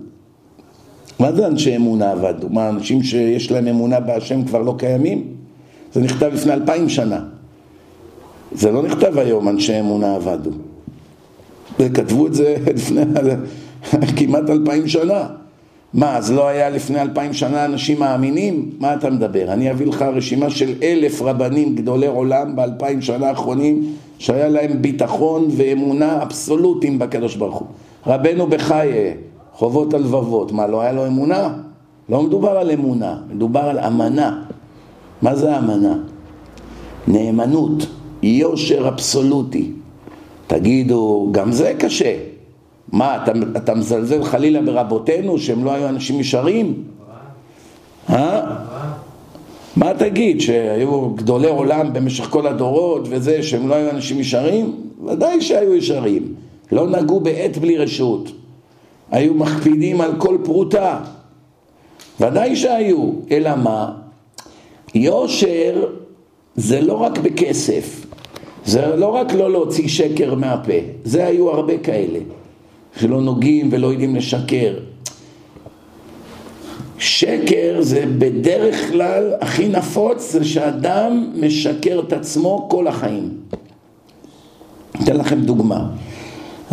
מה 1.24 1.32
זה 1.32 1.48
אנשי 1.48 1.76
אמונה 1.76 2.12
עבדו? 2.12 2.50
מה, 2.50 2.70
אנשים 2.70 3.04
שיש 3.04 3.52
להם 3.52 3.68
אמונה 3.68 4.00
בהשם 4.00 4.44
כבר 4.44 4.62
לא 4.62 4.76
קיימים? 4.78 5.24
זה 5.94 6.02
נכתב 6.02 6.30
לפני 6.34 6.54
אלפיים 6.54 6.90
שנה. 6.90 7.20
זה 8.52 8.72
לא 8.72 8.84
נכתב 8.84 9.18
היום, 9.18 9.50
אנשי 9.50 9.80
אמונה 9.80 10.16
עבדו. 10.16 10.50
וכתבו 11.80 12.28
את 12.28 12.34
זה 12.34 12.56
לפני 12.76 13.02
כמעט 14.16 14.50
אלפיים 14.50 14.88
שנה. 14.88 15.28
מה, 15.94 16.18
אז 16.18 16.32
לא 16.32 16.48
היה 16.48 16.70
לפני 16.70 17.02
אלפיים 17.02 17.34
שנה 17.34 17.66
אנשים 17.66 18.00
מאמינים? 18.00 18.70
מה 18.80 18.94
אתה 18.94 19.10
מדבר? 19.10 19.54
אני 19.54 19.72
אביא 19.72 19.88
לך 19.88 20.02
רשימה 20.02 20.50
של 20.50 20.74
אלף 20.84 21.22
רבנים 21.22 21.76
גדולי 21.76 22.08
עולם 22.08 22.56
באלפיים 22.56 23.02
שנה 23.02 23.30
האחרונים 23.30 23.84
שהיה 24.20 24.50
להם 24.50 24.82
ביטחון 24.82 25.48
ואמונה 25.52 26.22
אבסולוטיים 26.22 27.00
בקדוש 27.00 27.36
ברוך 27.36 27.56
הוא. 27.56 27.68
רבנו 28.08 28.48
בחיי, 28.48 29.14
חובות 29.54 29.94
הלבבות, 29.94 30.52
מה 30.52 30.68
לא 30.68 30.82
היה 30.82 30.92
לו 30.92 31.08
אמונה? 31.08 31.54
לא 32.10 32.22
מדובר 32.22 32.50
על 32.50 32.72
אמונה, 32.72 33.18
מדובר 33.30 33.60
על 33.60 33.80
אמנה. 33.80 34.42
מה 35.22 35.36
זה 35.36 35.58
אמנה? 35.58 35.96
נאמנות, 37.08 37.86
יושר 38.24 38.88
אבסולוטי. 38.88 39.72
תגידו, 40.48 41.28
גם 41.32 41.52
זה 41.52 41.74
קשה. 41.80 42.18
מה, 42.92 43.24
אתה, 43.24 43.32
אתה 43.58 43.76
מזלזל 43.76 44.24
חלילה 44.24 44.62
ברבותינו 44.62 45.40
שהם 45.40 45.64
לא 45.64 45.72
היו 45.72 45.90
אנשים 45.90 46.20
ישרים? 46.20 46.84
אה? 48.10 48.42
מה 49.76 49.94
תגיד, 49.94 50.42
שהיו 50.42 51.10
גדולי 51.10 51.50
עולם 51.50 51.94
במשך 51.94 52.24
כל 52.24 52.48
הדורות 52.48 53.08
וזה, 53.10 53.44
שהם 53.44 53.68
לא 53.68 53.76
היו 53.76 53.90
אנשים 53.90 54.20
ישרים? 54.20 54.76
ודאי 55.06 55.42
שהיו 55.42 55.74
ישרים. 55.74 56.34
לא 56.72 56.88
נגעו 56.88 57.20
בעת 57.20 57.58
בלי 57.58 57.78
רשות. 57.78 58.32
היו 59.14 59.34
מקפידים 59.34 60.02
על 60.02 60.12
כל 60.18 60.38
פרוטה. 60.44 61.00
ודאי 62.20 62.56
שהיו. 62.56 63.12
אלא 63.32 63.56
מה? 63.56 63.92
יושר 64.96 65.86
זה 66.56 66.82
לא 66.82 66.94
רק 66.94 67.18
בכסף. 67.18 68.06
זה 68.66 68.96
לא 68.96 69.08
רק 69.08 69.34
לא 69.34 69.52
להוציא 69.52 69.88
שקר 69.88 70.36
מהפה. 70.36 70.74
זה 71.04 71.26
היו 71.26 71.50
הרבה 71.50 71.78
כאלה. 71.78 72.20
שלא 73.00 73.22
נוגעים 73.22 73.70
ולא 73.72 73.88
יודעים 73.88 74.16
לשקר. 74.16 74.74
שקר 76.98 77.78
זה 77.80 78.06
בדרך 78.18 78.90
כלל 78.92 79.34
הכי 79.42 79.68
נפוץ 79.68 80.32
זה 80.32 80.46
שאדם 80.46 81.34
משקר 81.36 82.02
את 82.08 82.14
עצמו 82.14 82.68
כל 82.72 82.88
החיים. 82.88 83.30
אתן 85.04 85.18
לכם 85.18 85.42
דוגמה. 85.42 85.88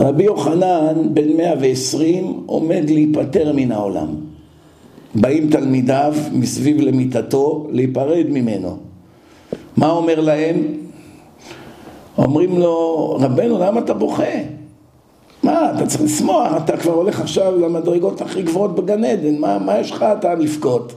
רבי 0.00 0.24
יוחנן 0.24 1.14
בן 1.14 1.36
120 1.36 2.42
עומד 2.46 2.90
להיפטר 2.90 3.52
מן 3.54 3.72
העולם. 3.72 4.08
באים 5.14 5.50
תלמידיו 5.50 6.14
מסביב 6.32 6.80
למיטתו 6.80 7.66
להיפרד 7.70 8.26
ממנו. 8.28 8.76
מה 9.76 9.90
אומר 9.90 10.20
להם? 10.20 10.56
אומרים 12.18 12.58
לו, 12.58 13.08
רבנו 13.20 13.58
למה 13.58 13.80
אתה 13.80 13.94
בוכה? 13.94 14.24
מה, 15.42 15.72
אתה 15.76 15.86
צריך 15.86 16.02
לשמוח, 16.02 16.52
אתה 16.64 16.76
כבר 16.76 16.92
הולך 16.92 17.20
עכשיו 17.20 17.60
למדרגות 17.60 18.20
הכי 18.20 18.42
גבוהות 18.42 18.74
בגן 18.74 19.04
עדן, 19.04 19.38
מה, 19.38 19.58
מה 19.58 19.78
יש 19.78 19.90
לך 19.90 20.04
אתה 20.18 20.34
לבכות? 20.34 20.92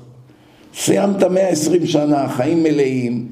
סיימת 0.75 1.23
120 1.23 1.85
שנה, 1.85 2.27
חיים 2.29 2.63
מלאים, 2.63 3.27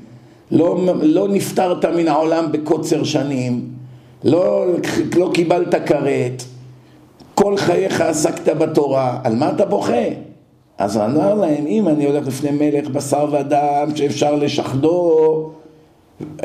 לא, 0.51 0.80
לא 1.01 1.28
נפטרת 1.28 1.86
מן 1.86 2.08
העולם 2.08 2.51
בקוצר 2.51 3.04
שנים, 3.04 3.71
לא, 4.24 4.66
לא 5.18 5.32
קיבלת 5.34 5.75
כרת, 5.86 6.44
כל 7.36 7.58
חייך 7.58 8.01
עסקת 8.01 8.50
בתורה, 8.50 9.20
על 9.24 9.36
מה 9.36 9.50
אתה 9.50 9.66
בוכה? 9.66 10.04
אז 10.78 10.96
הוא 10.96 11.06
אמר 11.06 11.34
להם, 11.34 11.68
אם 11.68 11.88
אני 11.88 12.06
הולך 12.06 12.28
לפני 12.28 12.51
מלך 12.51 12.88
בשר 12.88 13.28
ודם 13.32 13.90
שאפשר 13.96 14.36
לשחדו 14.36 15.51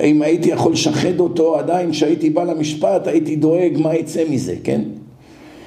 אם 0.02 0.22
הייתי 0.22 0.48
יכול 0.48 0.72
לשחד 0.72 1.20
אותו, 1.20 1.58
עדיין 1.58 1.90
כשהייתי 1.90 2.30
בא 2.30 2.44
למשפט 2.44 3.06
הייתי 3.06 3.36
דואג 3.36 3.78
מה 3.78 3.94
יצא 3.94 4.22
מזה, 4.30 4.54
כן? 4.64 4.82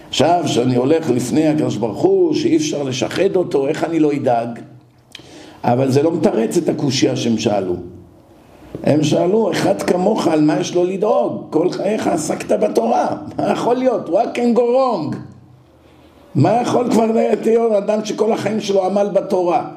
עכשיו, 0.10 0.42
כשאני 0.46 0.75
הולך 0.75 1.10
לפני 1.10 1.48
הקדוש 1.48 1.78
ברוך 1.78 2.01
הוא, 2.01 2.34
שאי 2.34 2.58
אפשר 2.58 2.84
לשחד 2.84 3.36
אותו, 3.36 3.68
איך 3.68 3.84
אני 3.84 4.00
לא 4.00 4.13
אדאג? 4.13 4.60
אבל 5.63 5.92
זה 5.92 6.04
לא 6.04 6.12
מתרץ 6.12 6.58
את 6.58 6.70
הקושייה 6.70 7.16
שהם 7.16 7.38
שאלו. 7.38 7.75
הם 8.84 9.04
שאלו, 9.04 9.52
אחד 9.52 9.82
כמוך, 9.82 10.28
על 10.28 10.42
מה 10.42 10.60
יש 10.60 10.76
לו 10.76 10.84
לדאוג? 10.84 11.48
כל 11.50 11.70
חייך 11.70 12.08
עסקת 12.08 12.52
בתורה, 12.52 13.18
מה 13.38 13.52
יכול 13.52 13.76
להיות? 13.76 14.10
what 14.10 14.38
can 14.38 14.58
go 14.58 14.60
wrong? 14.60 15.16
מה 16.36 16.62
יכול 16.62 16.92
כבר 16.92 17.06
להיות 17.06 17.74
אדם 17.78 18.06
שכל 18.06 18.32
החיים 18.32 18.62
שלו 18.62 18.86
עמל 18.86 19.10
בתורה? 19.14 19.70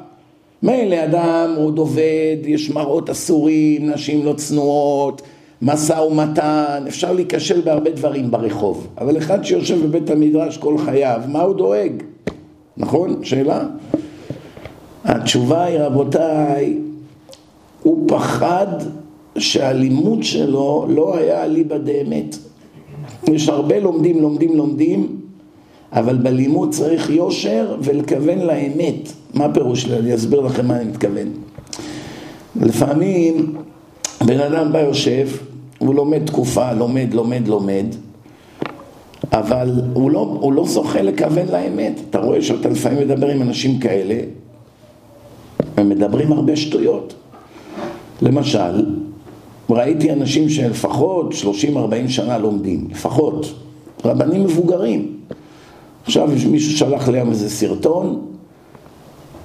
מילא 0.63 1.05
אדם 1.05 1.55
עוד 1.57 1.79
עובד, 1.79 2.37
יש 2.45 2.71
מראות 2.71 3.11
אסורים, 3.11 3.91
נשים 3.91 4.25
לא 4.25 4.33
צנועות, 4.33 5.23
משא 5.63 5.93
ומתן, 5.93 6.85
אפשר 6.89 7.13
להיכשל 7.13 7.61
בהרבה 7.61 7.91
דברים 7.91 8.31
ברחוב, 8.31 8.87
אבל 8.99 9.19
אחד 9.19 9.45
שיושב 9.45 9.87
בבית 9.87 10.11
המדרש 10.11 10.57
כל 10.57 10.79
חייו, 10.79 11.21
מה 11.29 11.41
הוא 11.41 11.55
דואג? 11.55 11.93
נכון? 12.77 13.25
שאלה? 13.25 13.61
התשובה 15.05 15.65
היא 15.65 15.79
רבותיי, 15.79 16.79
הוא 17.83 18.09
פחד 18.09 18.67
שהלימוד 19.39 20.23
שלו 20.23 20.87
לא 20.89 21.17
היה 21.17 21.45
אליבא 21.45 21.79
דאמת. 21.79 22.37
יש 23.29 23.49
הרבה 23.49 23.81
לומדים, 23.81 24.23
לומדים, 24.23 24.57
לומדים, 24.57 25.17
אבל 25.93 26.17
בלימוד 26.17 26.71
צריך 26.71 27.11
יושר 27.11 27.77
ולכוון 27.83 28.39
לאמת. 28.39 29.13
מה 29.35 29.45
הפירוש? 29.45 29.91
אני 29.91 30.15
אסביר 30.15 30.41
לכם 30.41 30.67
מה 30.67 30.77
אני 30.77 30.85
מתכוון. 30.85 31.29
לפעמים 32.57 33.55
בן 34.27 34.41
אדם 34.41 34.73
בא 34.73 34.79
יושב, 34.79 35.29
הוא 35.79 35.95
לומד 35.95 36.27
תקופה, 36.27 36.73
לומד, 36.73 37.15
לומד, 37.15 37.49
לומד, 37.49 37.87
אבל 39.33 39.83
הוא 39.93 40.11
לא, 40.11 40.37
הוא 40.41 40.53
לא 40.53 40.67
זוכה 40.67 41.03
לכוון 41.03 41.49
לאמת. 41.49 42.01
אתה 42.11 42.19
רואה 42.19 42.43
שאתה 42.43 42.69
לפעמים 42.69 42.99
מדבר 43.09 43.29
עם 43.29 43.43
אנשים 43.43 43.79
כאלה, 43.79 44.19
הם 45.77 45.89
מדברים 45.89 46.33
הרבה 46.33 46.57
שטויות. 46.57 47.15
למשל, 48.23 48.87
ראיתי 49.71 50.13
אנשים 50.13 50.49
שלפחות 50.49 51.33
30-40 51.33 52.09
שנה 52.09 52.39
לומדים, 52.39 52.89
לפחות, 52.91 53.55
רבנים 54.05 54.45
מבוגרים. 54.45 55.17
עכשיו 56.05 56.29
מישהו 56.51 56.79
שלח 56.79 57.09
להם 57.09 57.31
איזה 57.31 57.51
סרטון, 57.51 58.27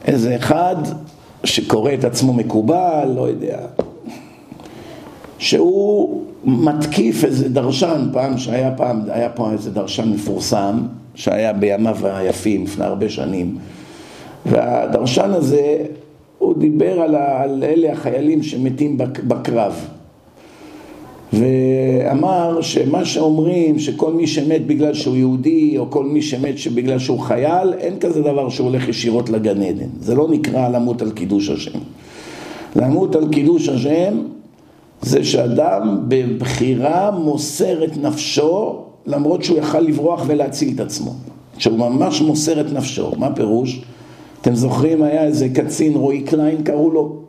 איזה 0.05 0.35
אחד 0.35 0.75
שקורא 1.43 1.93
את 1.93 2.03
עצמו 2.03 2.33
מקובל, 2.33 3.11
לא 3.15 3.21
יודע, 3.21 3.59
שהוא 5.37 6.23
מתקיף 6.45 7.23
איזה 7.23 7.49
דרשן, 7.49 8.09
פעם 8.13 8.37
שהיה 8.37 8.71
פעם, 8.71 9.01
היה 9.07 9.29
פה 9.29 9.51
איזה 9.51 9.71
דרשן 9.71 10.09
מפורסם, 10.09 10.81
שהיה 11.15 11.53
בימיו 11.53 11.97
היפים, 12.03 12.63
לפני 12.63 12.85
הרבה 12.85 13.09
שנים, 13.09 13.57
והדרשן 14.45 15.31
הזה, 15.33 15.77
הוא 16.37 16.57
דיבר 16.57 17.01
על, 17.01 17.15
על 17.15 17.63
אלה 17.63 17.91
החיילים 17.91 18.43
שמתים 18.43 18.97
בקרב. 18.97 19.87
ואמר 21.33 22.61
שמה 22.61 23.05
שאומרים 23.05 23.79
שכל 23.79 24.13
מי 24.13 24.27
שמת 24.27 24.67
בגלל 24.67 24.93
שהוא 24.93 25.15
יהודי 25.15 25.77
או 25.77 25.91
כל 25.91 26.05
מי 26.05 26.21
שמת 26.21 26.55
בגלל 26.75 26.99
שהוא 26.99 27.19
חייל 27.19 27.73
אין 27.73 27.99
כזה 27.99 28.21
דבר 28.21 28.49
שהוא 28.49 28.67
הולך 28.67 28.87
ישירות 28.87 29.29
לגן 29.29 29.61
עדן 29.61 29.87
זה 29.99 30.15
לא 30.15 30.27
נקרא 30.29 30.69
למות 30.69 31.01
על 31.01 31.11
קידוש 31.11 31.49
השם 31.49 31.79
למות 32.75 33.15
על 33.15 33.27
קידוש 33.31 33.69
השם 33.69 34.17
זה 35.01 35.23
שאדם 35.23 35.99
בבחירה 36.07 37.11
מוסר 37.11 37.83
את 37.83 37.97
נפשו 37.97 38.75
למרות 39.05 39.43
שהוא 39.43 39.57
יכל 39.57 39.79
לברוח 39.79 40.23
ולהציל 40.27 40.73
את 40.75 40.79
עצמו 40.79 41.13
שהוא 41.57 41.77
ממש 41.77 42.21
מוסר 42.21 42.61
את 42.61 42.73
נפשו 42.73 43.11
מה 43.17 43.35
פירוש? 43.35 43.81
אתם 44.41 44.55
זוכרים 44.55 45.03
היה 45.03 45.23
איזה 45.23 45.49
קצין 45.49 45.95
רועי 45.95 46.21
קליין 46.21 46.63
קראו 46.63 46.91
לו 46.91 47.27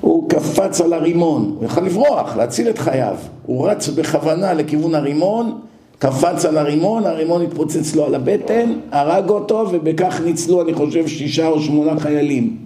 הוא 0.00 0.28
קפץ 0.28 0.80
על 0.80 0.92
הרימון, 0.92 1.54
הוא 1.56 1.64
יכל 1.64 1.80
לברוח, 1.80 2.36
להציל 2.36 2.70
את 2.70 2.78
חייו. 2.78 3.16
הוא 3.46 3.68
רץ 3.68 3.88
בכוונה 3.88 4.52
לכיוון 4.54 4.94
הרימון, 4.94 5.58
קפץ 5.98 6.44
על 6.44 6.58
הרימון, 6.58 7.06
הרימון 7.06 7.42
התפוצץ 7.42 7.96
לו 7.96 8.04
על 8.04 8.14
הבטן, 8.14 8.72
הרג 8.92 9.30
אותו, 9.30 9.66
ובכך 9.72 10.20
ניצלו, 10.24 10.62
אני 10.62 10.74
חושב, 10.74 11.06
שישה 11.06 11.48
או 11.48 11.60
שמונה 11.60 12.00
חיילים. 12.00 12.56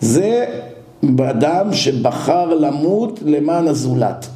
זה 0.00 0.46
אדם 1.30 1.72
שבחר 1.72 2.54
למות 2.54 3.20
למען 3.24 3.68
הזולת. 3.68 4.26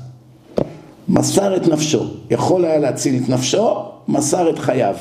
מסר 1.08 1.56
את 1.56 1.68
נפשו. 1.68 2.04
יכול 2.30 2.64
היה 2.64 2.78
להציל 2.78 3.22
את 3.22 3.28
נפשו, 3.28 3.82
מסר 4.08 4.50
את 4.50 4.58
חייו. 4.58 4.94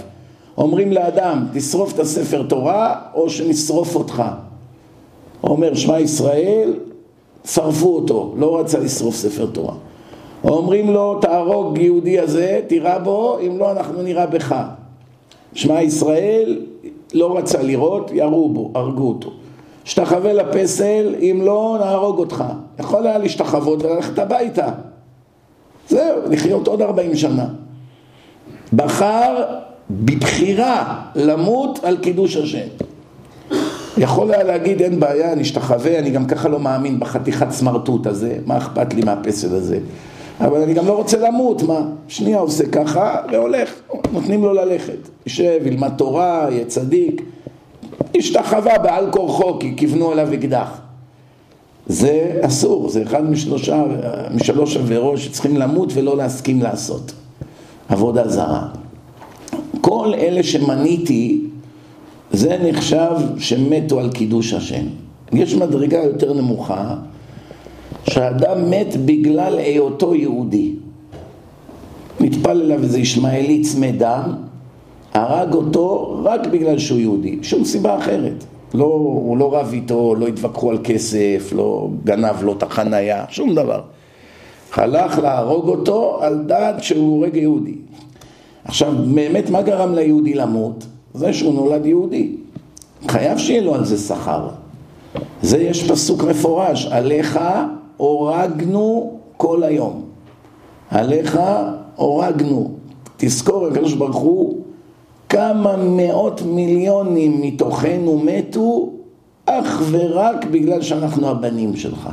אומרים 0.58 0.92
לאדם, 0.92 1.46
תשרוף 1.54 1.94
את 1.94 2.00
הספר 2.00 2.44
תורה, 2.44 3.02
או 3.14 3.30
שנשרוף 3.30 3.96
אותך. 3.96 4.24
אומר, 5.44 5.76
שמע 5.76 6.00
ישראל, 6.00 6.74
שרפו 7.46 7.96
אותו, 7.96 8.34
לא 8.38 8.60
רצה 8.60 8.80
לשרוף 8.80 9.16
ספר 9.16 9.46
תורה. 9.46 9.74
אומרים 10.44 10.92
לו, 10.92 11.20
תהרוג 11.22 11.78
יהודי 11.78 12.20
הזה, 12.20 12.62
תירה 12.68 13.00
בו, 13.00 13.38
אם 13.40 13.58
לא 13.58 13.72
אנחנו 13.72 14.02
נירה 14.02 14.26
בך. 14.26 14.56
שמע 15.54 15.82
ישראל 15.82 16.62
לא 17.14 17.38
רצה 17.38 17.62
לראות, 17.62 18.12
ירו 18.14 18.50
בו, 18.50 18.72
הרגו 18.76 19.08
אותו. 19.08 19.32
השתחווה 19.86 20.34
לפסל, 20.34 21.16
אם 21.20 21.42
לא, 21.44 21.78
נהרוג 21.80 22.20
אותך. 22.20 22.44
יכול 22.80 23.08
היה 23.08 23.18
להשתחוות 23.18 23.84
וללכת 23.84 24.20
הביתה. 24.20 24.68
זהו, 25.90 26.18
לחיות 26.32 26.68
עוד 26.68 26.82
ארבעים 26.82 27.16
שנה. 27.16 27.46
בחר 28.74 29.44
בבחירה 29.90 31.02
למות 31.16 31.80
על 31.84 31.98
קידוש 31.98 32.36
השם. 32.38 32.68
יכול 33.98 34.32
היה 34.32 34.44
להגיד 34.44 34.82
אין 34.82 35.00
בעיה, 35.00 35.34
אני 35.34 35.42
אשתחווה, 35.42 36.00
אני 36.00 36.10
גם 36.10 36.26
ככה 36.26 36.50
לא 36.50 36.60
מאמין 36.60 37.00
בחתיכת 37.00 37.52
סמרטוט 37.52 38.08
הזה, 38.08 38.38
מה 38.46 38.58
אכפת 38.58 38.94
לי 38.94 39.02
מהפסל 39.02 39.56
הזה? 39.56 39.80
אבל 40.40 40.62
אני 40.62 40.74
גם 40.74 40.88
לא 40.88 40.94
רוצה 40.94 41.18
למות, 41.18 41.64
מה? 41.64 41.82
שנייה 42.08 42.40
עושה 42.40 42.66
ככה 42.66 43.22
והולך, 43.32 43.74
נותנים 44.12 44.44
לו 44.44 44.54
ללכת. 44.54 44.98
יושב, 45.26 45.60
ילמד 45.66 45.92
תורה, 45.98 46.48
יהיה 46.50 46.66
צדיק. 46.66 47.22
השתחווה 48.16 48.78
בעל 48.78 49.12
כורחו 49.12 49.60
כי 49.60 49.74
כיוונו 49.78 50.14
אליו 50.14 50.34
אקדח. 50.34 50.78
זה 51.88 52.40
אסור, 52.42 52.90
זה 52.90 53.04
אחד 53.04 53.30
משלושה, 53.30 53.84
משלוש 54.36 54.78
עבירות 54.78 55.18
שצריכים 55.18 55.58
למות 55.58 55.90
ולא 55.94 56.18
להסכים 56.18 56.62
לעשות. 56.62 57.14
עבודה 57.90 58.28
זרה. 58.28 58.68
כל 59.86 60.14
אלה 60.14 60.44
שמניתי, 60.44 61.42
זה 62.32 62.58
נחשב 62.64 63.12
שמתו 63.38 64.00
על 64.00 64.10
קידוש 64.12 64.54
השם. 64.54 64.86
יש 65.34 65.56
מדרגה 65.56 66.04
יותר 66.04 66.34
נמוכה, 66.34 66.96
שאדם 68.10 68.70
מת 68.70 68.98
בגלל 69.06 69.58
היותו 69.58 70.16
יהודי. 70.16 70.74
נטפל 72.20 72.62
אליו 72.62 72.84
איזה 72.84 73.00
ישמעאלי 73.00 73.62
צמא 73.62 73.92
דם, 73.92 74.34
הרג 75.14 75.54
אותו 75.54 76.20
רק 76.24 76.48
בגלל 76.48 76.80
שהוא 76.80 77.00
יהודי, 77.00 77.38
שום 77.42 77.66
סיבה 77.66 77.98
אחרת. 77.98 78.44
לא, 78.74 78.86
הוא 78.86 79.38
לא 79.38 79.56
רב 79.56 79.70
איתו, 79.74 80.16
לא 80.16 80.28
התווכחו 80.28 80.70
על 80.70 80.78
כסף, 80.84 81.54
לא 81.56 81.90
גנב 82.04 82.44
לו 82.44 82.54
את 82.54 82.64
החנייה, 82.64 83.26
שום 83.30 83.56
דבר. 83.56 83.82
הלך 84.74 85.20
להרוג 85.20 85.68
אותו 85.68 86.18
על 86.22 86.44
דעת 86.48 86.84
שהוא 86.84 87.18
הורג 87.18 87.36
יהודי. 87.36 87.76
עכשיו, 88.66 88.94
באמת 89.14 89.50
מה 89.50 89.62
גרם 89.62 89.96
ליהודי 89.96 90.34
למות? 90.34 90.86
זה 91.14 91.34
שהוא 91.34 91.54
נולד 91.54 91.86
יהודי. 91.86 92.32
חייב 93.08 93.38
שיהיה 93.38 93.62
לו 93.62 93.76
על 93.76 93.86
זה 93.86 93.98
שכר. 93.98 94.48
זה 95.42 95.58
יש 95.58 95.92
פסוק 95.92 96.24
מפורש, 96.24 96.86
עליך 96.86 97.40
הורגנו 97.98 99.18
כל 99.38 99.64
היום. 99.64 100.02
עליך 100.90 101.40
הורגנו. 101.96 102.72
תזכור, 103.18 103.68
הקדוש 103.68 103.94
ברוך 103.94 104.16
הוא, 104.16 104.58
כמה 105.30 105.76
מאות 105.78 106.42
מיליונים 106.42 107.42
מתוכנו 107.42 108.20
מתו 108.20 108.90
אך 109.46 109.82
ורק 109.92 110.46
בגלל 110.46 110.82
שאנחנו 110.82 111.30
הבנים 111.30 111.76
שלך. 111.76 112.10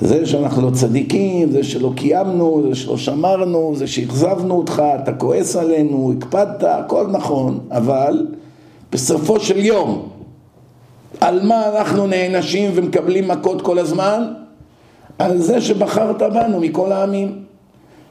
זה 0.00 0.26
שאנחנו 0.26 0.62
לא 0.62 0.70
צדיקים, 0.70 1.50
זה 1.50 1.64
שלא 1.64 1.92
קיימנו, 1.96 2.62
זה 2.68 2.74
שלא 2.74 2.96
שמרנו, 2.96 3.72
זה 3.76 3.86
שאכזבנו 3.86 4.54
אותך, 4.54 4.82
אתה 5.02 5.12
כועס 5.12 5.56
עלינו, 5.56 6.12
הקפדת, 6.18 6.62
הכל 6.62 7.06
נכון, 7.06 7.58
אבל 7.70 8.26
בסופו 8.92 9.40
של 9.40 9.58
יום, 9.58 10.08
על 11.20 11.46
מה 11.46 11.68
אנחנו 11.68 12.06
נענשים 12.06 12.70
ומקבלים 12.74 13.28
מכות 13.28 13.62
כל 13.62 13.78
הזמן? 13.78 14.32
על 15.18 15.38
זה 15.38 15.60
שבחרת 15.60 16.22
בנו 16.22 16.60
מכל 16.60 16.92
העמים. 16.92 17.38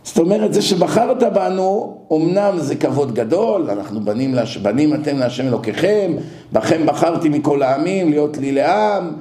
זאת 0.03 0.17
אומרת, 0.17 0.53
זה 0.53 0.61
שבחרת 0.61 1.23
בנו, 1.33 1.97
אמנם 2.13 2.53
זה 2.57 2.75
כבוד 2.75 3.13
גדול, 3.13 3.69
אנחנו 3.69 4.01
בנים. 4.01 4.35
בנים 4.61 4.93
אתם 4.93 5.17
להשם 5.17 5.47
אלוקיכם, 5.47 6.11
בכם 6.53 6.85
בחרתי 6.85 7.29
מכל 7.29 7.63
העמים 7.63 8.09
להיות 8.09 8.37
לי 8.37 8.51
לעם, 8.51 9.13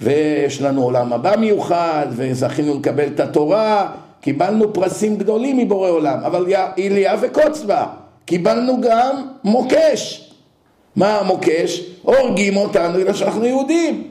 ויש 0.00 0.62
לנו 0.62 0.82
עולם 0.82 1.12
הבא 1.12 1.36
מיוחד, 1.36 2.06
וזכינו 2.10 2.78
לקבל 2.78 3.06
את 3.06 3.20
התורה, 3.20 3.88
קיבלנו 4.20 4.72
פרסים 4.72 5.16
גדולים 5.16 5.56
מבורא 5.56 5.90
עולם, 5.90 6.18
אבל 6.24 6.46
איליה 6.76 7.16
וקוץ 7.20 7.62
בה, 7.62 7.86
קיבלנו 8.24 8.80
גם 8.80 9.26
מוקש. 9.44 10.30
מה 10.96 11.18
המוקש? 11.18 11.80
הורגים 12.02 12.56
אותנו 12.56 12.98
בגלל 12.98 13.14
שאנחנו 13.14 13.44
יהודים. 13.44 14.10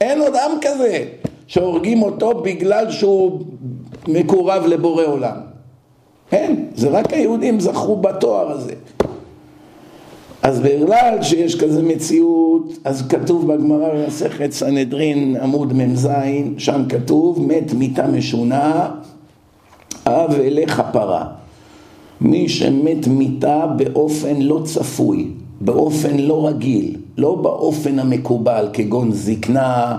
אין 0.00 0.20
עוד 0.20 0.36
עם 0.36 0.50
כזה 0.60 1.04
שהורגים 1.46 2.02
אותו 2.02 2.34
בגלל 2.34 2.90
שהוא 2.90 3.40
מקורב 4.08 4.66
לבורא 4.66 5.04
עולם. 5.04 5.36
אין, 6.32 6.70
זה 6.74 6.88
רק 6.88 7.12
היהודים 7.12 7.60
זכו 7.60 7.96
בתואר 7.96 8.50
הזה. 8.50 8.74
אז 10.42 10.60
בגלל 10.60 11.18
שיש 11.22 11.60
כזה 11.60 11.82
מציאות, 11.82 12.72
אז 12.84 13.08
כתוב 13.08 13.52
בגמרא 13.52 13.88
במסכת 13.94 14.52
סנהדרין 14.52 15.36
עמוד 15.42 15.72
מ"ז, 15.72 16.08
שם 16.58 16.82
כתוב 16.88 17.46
מת 17.46 17.72
מיתה 17.72 18.06
משונה, 18.06 18.90
אב 20.06 20.34
אליך 20.40 20.82
פרה. 20.92 21.26
מי 22.20 22.48
שמת 22.48 23.06
מיתה 23.06 23.66
באופן 23.66 24.36
לא 24.36 24.60
צפוי, 24.64 25.28
באופן 25.60 26.16
לא 26.16 26.46
רגיל, 26.46 26.96
לא 27.18 27.34
באופן 27.34 27.98
המקובל, 27.98 28.68
כגון 28.72 29.12
זקנה, 29.12 29.98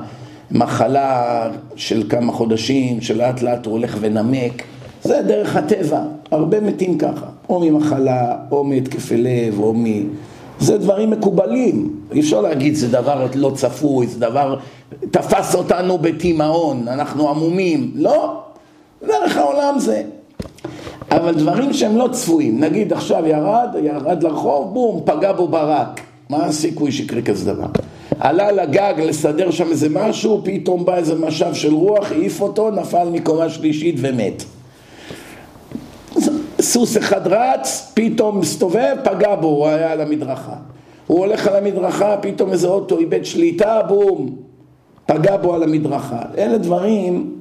מחלה 0.52 1.50
של 1.76 2.04
כמה 2.10 2.32
חודשים, 2.32 3.02
שלאט 3.02 3.42
לאט 3.42 3.66
הוא 3.66 3.72
הולך 3.72 3.98
ונמק, 4.00 4.64
זה 5.04 5.22
דרך 5.28 5.56
הטבע, 5.56 6.02
הרבה 6.32 6.60
מתים 6.60 6.98
ככה, 6.98 7.26
או 7.50 7.60
ממחלה, 7.60 8.36
או 8.52 8.64
מהתקפי 8.64 9.18
לב, 9.18 9.60
או 9.60 9.74
מ... 9.74 9.86
זה 10.60 10.78
דברים 10.78 11.10
מקובלים, 11.10 11.96
אי 12.12 12.20
אפשר 12.20 12.42
להגיד 12.42 12.76
זה 12.76 12.88
דבר 12.88 13.28
לא 13.36 13.52
צפוי, 13.56 14.08
זה 14.08 14.20
דבר 14.20 14.60
תפס 15.12 15.56
אותנו 15.56 15.98
בתימהון, 15.98 16.88
אנחנו 16.88 17.30
עמומים, 17.30 17.92
לא, 17.96 18.40
דרך 19.08 19.38
העולם 19.38 19.80
זה. 19.80 20.04
אבל 21.12 21.34
דברים 21.36 21.74
שהם 21.74 21.98
לא 21.98 22.10
צפויים, 22.12 22.60
נגיד 22.60 22.94
עכשיו 22.94 23.26
ירד, 23.28 23.70
ירד 23.84 24.24
לרחוב, 24.24 24.74
בום, 24.74 25.02
פגע 25.06 25.32
בו 25.32 25.48
ברק, 25.48 26.02
מה 26.30 26.46
הסיכוי 26.46 26.92
שיקרה 26.92 27.22
כזה 27.22 27.54
דבר? 27.54 27.68
עלה 28.20 28.52
לגג 28.52 28.94
לסדר 28.98 29.52
שם 29.52 29.68
איזה 29.72 29.88
משהו, 29.92 30.42
פתאום 30.44 30.86
בא 30.86 30.96
איזה 30.96 31.16
משב 31.16 31.54
של 31.54 31.74
רוח, 31.74 32.12
העיף 32.12 32.42
אותו, 32.42 32.72
נפל 32.72 33.10
מקומה 33.12 33.50
שלישית 33.50 33.96
ומת. 33.98 34.44
סוס 36.70 36.98
אחד 36.98 37.28
רץ, 37.28 37.92
פתאום 37.94 38.40
מסתובב, 38.40 38.96
פגע 39.04 39.36
בו, 39.36 39.48
הוא 39.48 39.68
היה 39.68 39.92
על 39.92 40.02
המדרכה. 40.02 40.56
הוא 41.08 41.20
הולך 41.20 41.48
על 41.48 41.56
המדרכה, 41.56 42.18
פתאום 42.22 42.52
איזה 42.52 42.68
אוטו 42.68 42.98
איבד 42.98 43.26
שליטה, 43.26 43.82
בום, 43.88 44.36
פגע 45.06 45.38
בו 45.38 45.54
על 45.54 45.64
המדרכה. 45.64 46.22
אלה 46.38 46.58
דברים, 46.58 47.36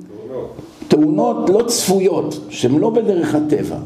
תאונות 0.89 1.51
לא 1.51 1.63
צפויות, 1.67 2.41
שהן 2.49 2.79
לא 2.79 2.91
בדרך 2.91 3.35
הטבע. 3.35 3.77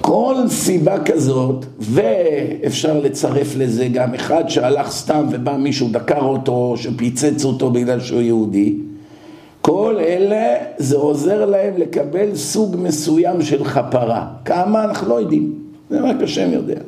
כל 0.00 0.34
סיבה 0.48 1.04
כזאת, 1.04 1.66
ואפשר 1.78 3.00
לצרף 3.00 3.56
לזה 3.56 3.88
גם 3.88 4.14
אחד 4.14 4.48
שהלך 4.48 4.90
סתם 4.90 5.26
ובא 5.30 5.56
מישהו 5.56 5.88
דקר 5.92 6.24
אותו, 6.24 6.74
שפיצץ 6.76 7.44
אותו 7.44 7.70
בגלל 7.70 8.00
שהוא 8.00 8.20
יהודי, 8.20 8.76
כל 9.68 9.96
אלה 10.00 10.56
זה 10.78 10.96
עוזר 10.96 11.44
להם 11.44 11.74
לקבל 11.76 12.34
סוג 12.34 12.76
מסוים 12.78 13.42
של 13.42 13.64
חפרה. 13.64 14.26
כמה 14.44 14.84
אנחנו 14.84 15.08
לא 15.08 15.20
יודעים, 15.20 15.54
זה 15.90 16.00
רק 16.00 16.16
השם 16.22 16.52
יודע. 16.52 16.80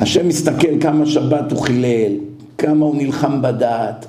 השם 0.00 0.28
מסתכל 0.28 0.80
כמה 0.80 1.06
שבת 1.06 1.52
הוא 1.52 1.60
חילל, 1.60 2.12
כמה 2.58 2.86
הוא 2.86 2.96
נלחם 2.96 3.42
בדעת. 3.42 4.06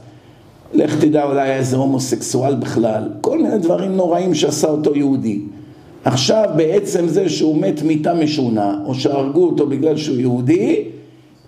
לך 0.74 1.06
תדע 1.06 1.24
אולי 1.24 1.54
איזה 1.54 1.78
הומוסקסואל 1.78 2.56
בכלל, 2.56 3.10
כל 3.22 3.38
מיני 3.38 3.58
דברים 3.58 3.96
נוראים 3.96 4.34
שעשה 4.36 4.68
אותו 4.68 4.96
יהודי. 4.96 5.40
עכשיו 6.06 6.50
בעצם 6.56 7.08
זה 7.08 7.30
שהוא 7.30 7.62
מת 7.62 7.82
מיתה 7.82 8.14
משונה, 8.14 8.80
או 8.86 8.96
שהרגו 8.96 9.46
אותו 9.46 9.68
בגלל 9.68 9.98
שהוא 9.98 10.18
יהודי, 10.18 10.84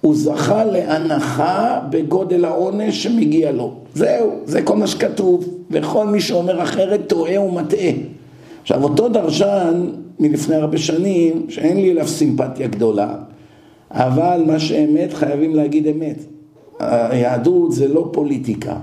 הוא 0.01 0.15
זכה 0.15 0.63
להנחה 0.63 1.79
בגודל 1.89 2.45
העונש 2.45 3.03
שמגיע 3.03 3.51
לו. 3.51 3.73
זהו, 3.93 4.31
זה 4.45 4.61
כל 4.61 4.75
מה 4.75 4.87
שכתוב, 4.87 5.45
וכל 5.71 6.07
מי 6.07 6.21
שאומר 6.21 6.63
אחרת 6.63 7.01
טועה 7.07 7.41
ומטעה. 7.41 7.91
עכשיו 8.61 8.83
אותו 8.83 9.09
דרשן 9.09 9.89
מלפני 10.19 10.55
הרבה 10.55 10.77
שנים, 10.77 11.45
שאין 11.49 11.77
לי 11.77 11.91
אליו 11.91 12.07
סימפתיה 12.07 12.67
גדולה, 12.67 13.15
אבל 13.91 14.43
מה 14.47 14.59
שאמת 14.59 15.13
חייבים 15.13 15.55
להגיד 15.55 15.87
אמת. 15.87 16.23
היהדות 16.79 17.71
זה 17.71 17.87
לא 17.87 18.09
פוליטיקה. 18.13 18.75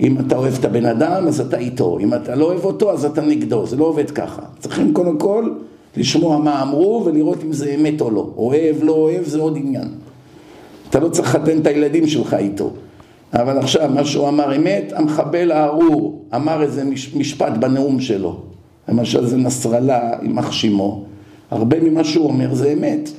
אם 0.00 0.16
אתה 0.20 0.36
אוהב 0.36 0.54
את 0.58 0.64
הבן 0.64 0.86
אדם 0.86 1.24
אז 1.28 1.40
אתה 1.40 1.58
איתו, 1.58 1.98
אם 1.98 2.14
אתה 2.14 2.34
לא 2.34 2.44
אוהב 2.44 2.64
אותו 2.64 2.92
אז 2.92 3.04
אתה 3.04 3.22
נגדו, 3.22 3.66
זה 3.66 3.76
לא 3.76 3.84
עובד 3.84 4.10
ככה. 4.10 4.42
צריכים 4.58 4.94
קודם 4.94 5.18
כל 5.18 5.50
לשמוע 5.96 6.38
מה 6.38 6.62
אמרו 6.62 7.02
ולראות 7.04 7.44
אם 7.44 7.52
זה 7.52 7.74
אמת 7.74 8.00
או 8.00 8.10
לא. 8.10 8.30
אוהב, 8.36 8.76
לא 8.82 8.92
אוהב, 8.92 9.24
זה 9.24 9.40
עוד 9.40 9.56
עניין. 9.56 9.88
אתה 10.96 11.04
לא 11.04 11.08
צריך 11.08 11.28
לחתן 11.28 11.58
את 11.58 11.66
הילדים 11.66 12.06
שלך 12.06 12.34
איתו. 12.34 12.70
אבל 13.32 13.58
עכשיו, 13.58 13.90
מה 13.94 14.04
שהוא 14.04 14.28
אמר 14.28 14.56
אמת, 14.56 14.92
המחבל 14.96 15.52
הארור 15.52 16.22
אמר 16.34 16.62
איזה 16.62 16.84
משפט 17.16 17.52
בנאום 17.60 18.00
שלו. 18.00 18.36
למשל 18.88 19.26
זה 19.26 19.36
נסראללה, 19.36 20.10
יימח 20.22 20.52
שמו. 20.52 21.04
הרבה 21.50 21.80
ממה 21.80 22.04
שהוא 22.04 22.26
אומר 22.26 22.54
זה 22.54 22.72
אמת. 22.72 23.10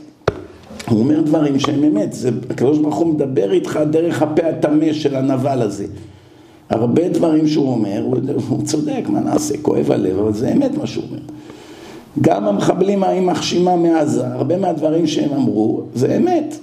הוא 0.89 0.99
אומר 0.99 1.21
דברים 1.21 1.59
שהם 1.59 1.83
אמת. 1.83 2.15
הקדוש 2.49 2.77
ברוך 2.77 2.95
הוא 2.95 3.07
מדבר 3.13 3.51
איתך 3.51 3.79
דרך 3.89 4.21
הפה 4.21 4.47
הטמא 4.47 4.93
של 4.93 5.15
הנבל 5.15 5.61
הזה. 5.61 5.85
הרבה 6.69 7.09
דברים 7.09 7.47
שהוא 7.47 7.71
אומר, 7.71 8.01
הוא, 8.03 8.17
הוא 8.49 8.63
צודק, 8.63 9.03
מה 9.07 9.19
נעשה, 9.19 9.57
כואב 9.61 9.91
הלב, 9.91 10.19
אבל 10.19 10.33
זה 10.33 10.51
אמת 10.51 10.77
מה 10.77 10.87
שהוא 10.87 11.03
אומר. 11.09 11.21
גם 12.21 12.47
המחבלים 12.47 13.03
היימח 13.03 13.41
שמע 13.41 13.75
מעזה, 13.75 14.27
הרבה 14.27 14.57
מהדברים 14.57 15.07
שהם 15.07 15.33
אמרו 15.33 15.81
זה 15.95 16.17
אמת. 16.17 16.55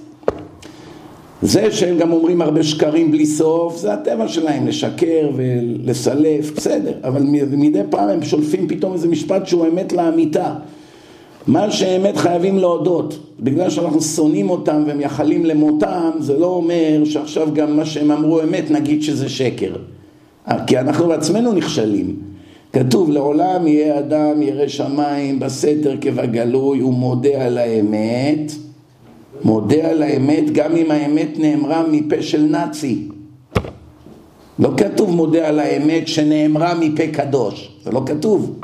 זה 1.41 1.71
שהם 1.71 1.97
גם 1.97 2.11
אומרים 2.11 2.41
הרבה 2.41 2.63
שקרים 2.63 3.11
בלי 3.11 3.25
סוף, 3.25 3.77
זה 3.77 3.93
הטבע 3.93 4.27
שלהם, 4.27 4.67
לשקר 4.67 5.29
ולסלף, 5.35 6.51
בסדר, 6.55 6.93
אבל 7.03 7.23
מדי 7.51 7.81
פעם 7.89 8.09
הם 8.09 8.23
שולפים 8.23 8.67
פתאום 8.67 8.93
איזה 8.93 9.07
משפט 9.07 9.47
שהוא 9.47 9.67
אמת 9.67 9.93
לאמיתה. 9.93 10.53
מה 11.47 11.71
שאמת 11.71 12.17
חייבים 12.17 12.57
להודות, 12.57 13.19
בגלל 13.39 13.69
שאנחנו 13.69 14.01
שונאים 14.01 14.49
אותם 14.49 14.83
והם 14.87 14.97
מייחלים 14.97 15.45
למותם, 15.45 16.11
זה 16.19 16.37
לא 16.39 16.47
אומר 16.47 17.01
שעכשיו 17.05 17.47
גם 17.53 17.77
מה 17.77 17.85
שהם 17.85 18.11
אמרו 18.11 18.41
אמת 18.41 18.71
נגיד 18.71 19.03
שזה 19.03 19.29
שקר. 19.29 19.75
כי 20.67 20.79
אנחנו 20.79 21.07
בעצמנו 21.07 21.53
נכשלים. 21.53 22.15
כתוב 22.73 23.11
לעולם 23.11 23.67
יהיה 23.67 23.99
אדם 23.99 24.41
ירא 24.41 24.67
שמיים 24.67 25.39
בסתר 25.39 25.95
כבגלוי 26.01 26.81
ומודה 26.81 27.45
על 27.45 27.57
האמת 27.57 28.51
מודה 29.43 29.89
על 29.89 30.03
האמת 30.03 30.51
גם 30.51 30.75
אם 30.75 30.91
האמת 30.91 31.39
נאמרה 31.39 31.83
מפה 31.91 32.21
של 32.21 32.41
נאצי. 32.41 33.07
לא 34.59 34.69
כתוב 34.77 35.15
מודה 35.15 35.47
על 35.47 35.59
האמת 35.59 36.07
שנאמרה 36.07 36.73
מפה 36.79 37.07
קדוש. 37.07 37.77
זה 37.83 37.91
לא 37.91 38.01
כתוב. 38.05 38.59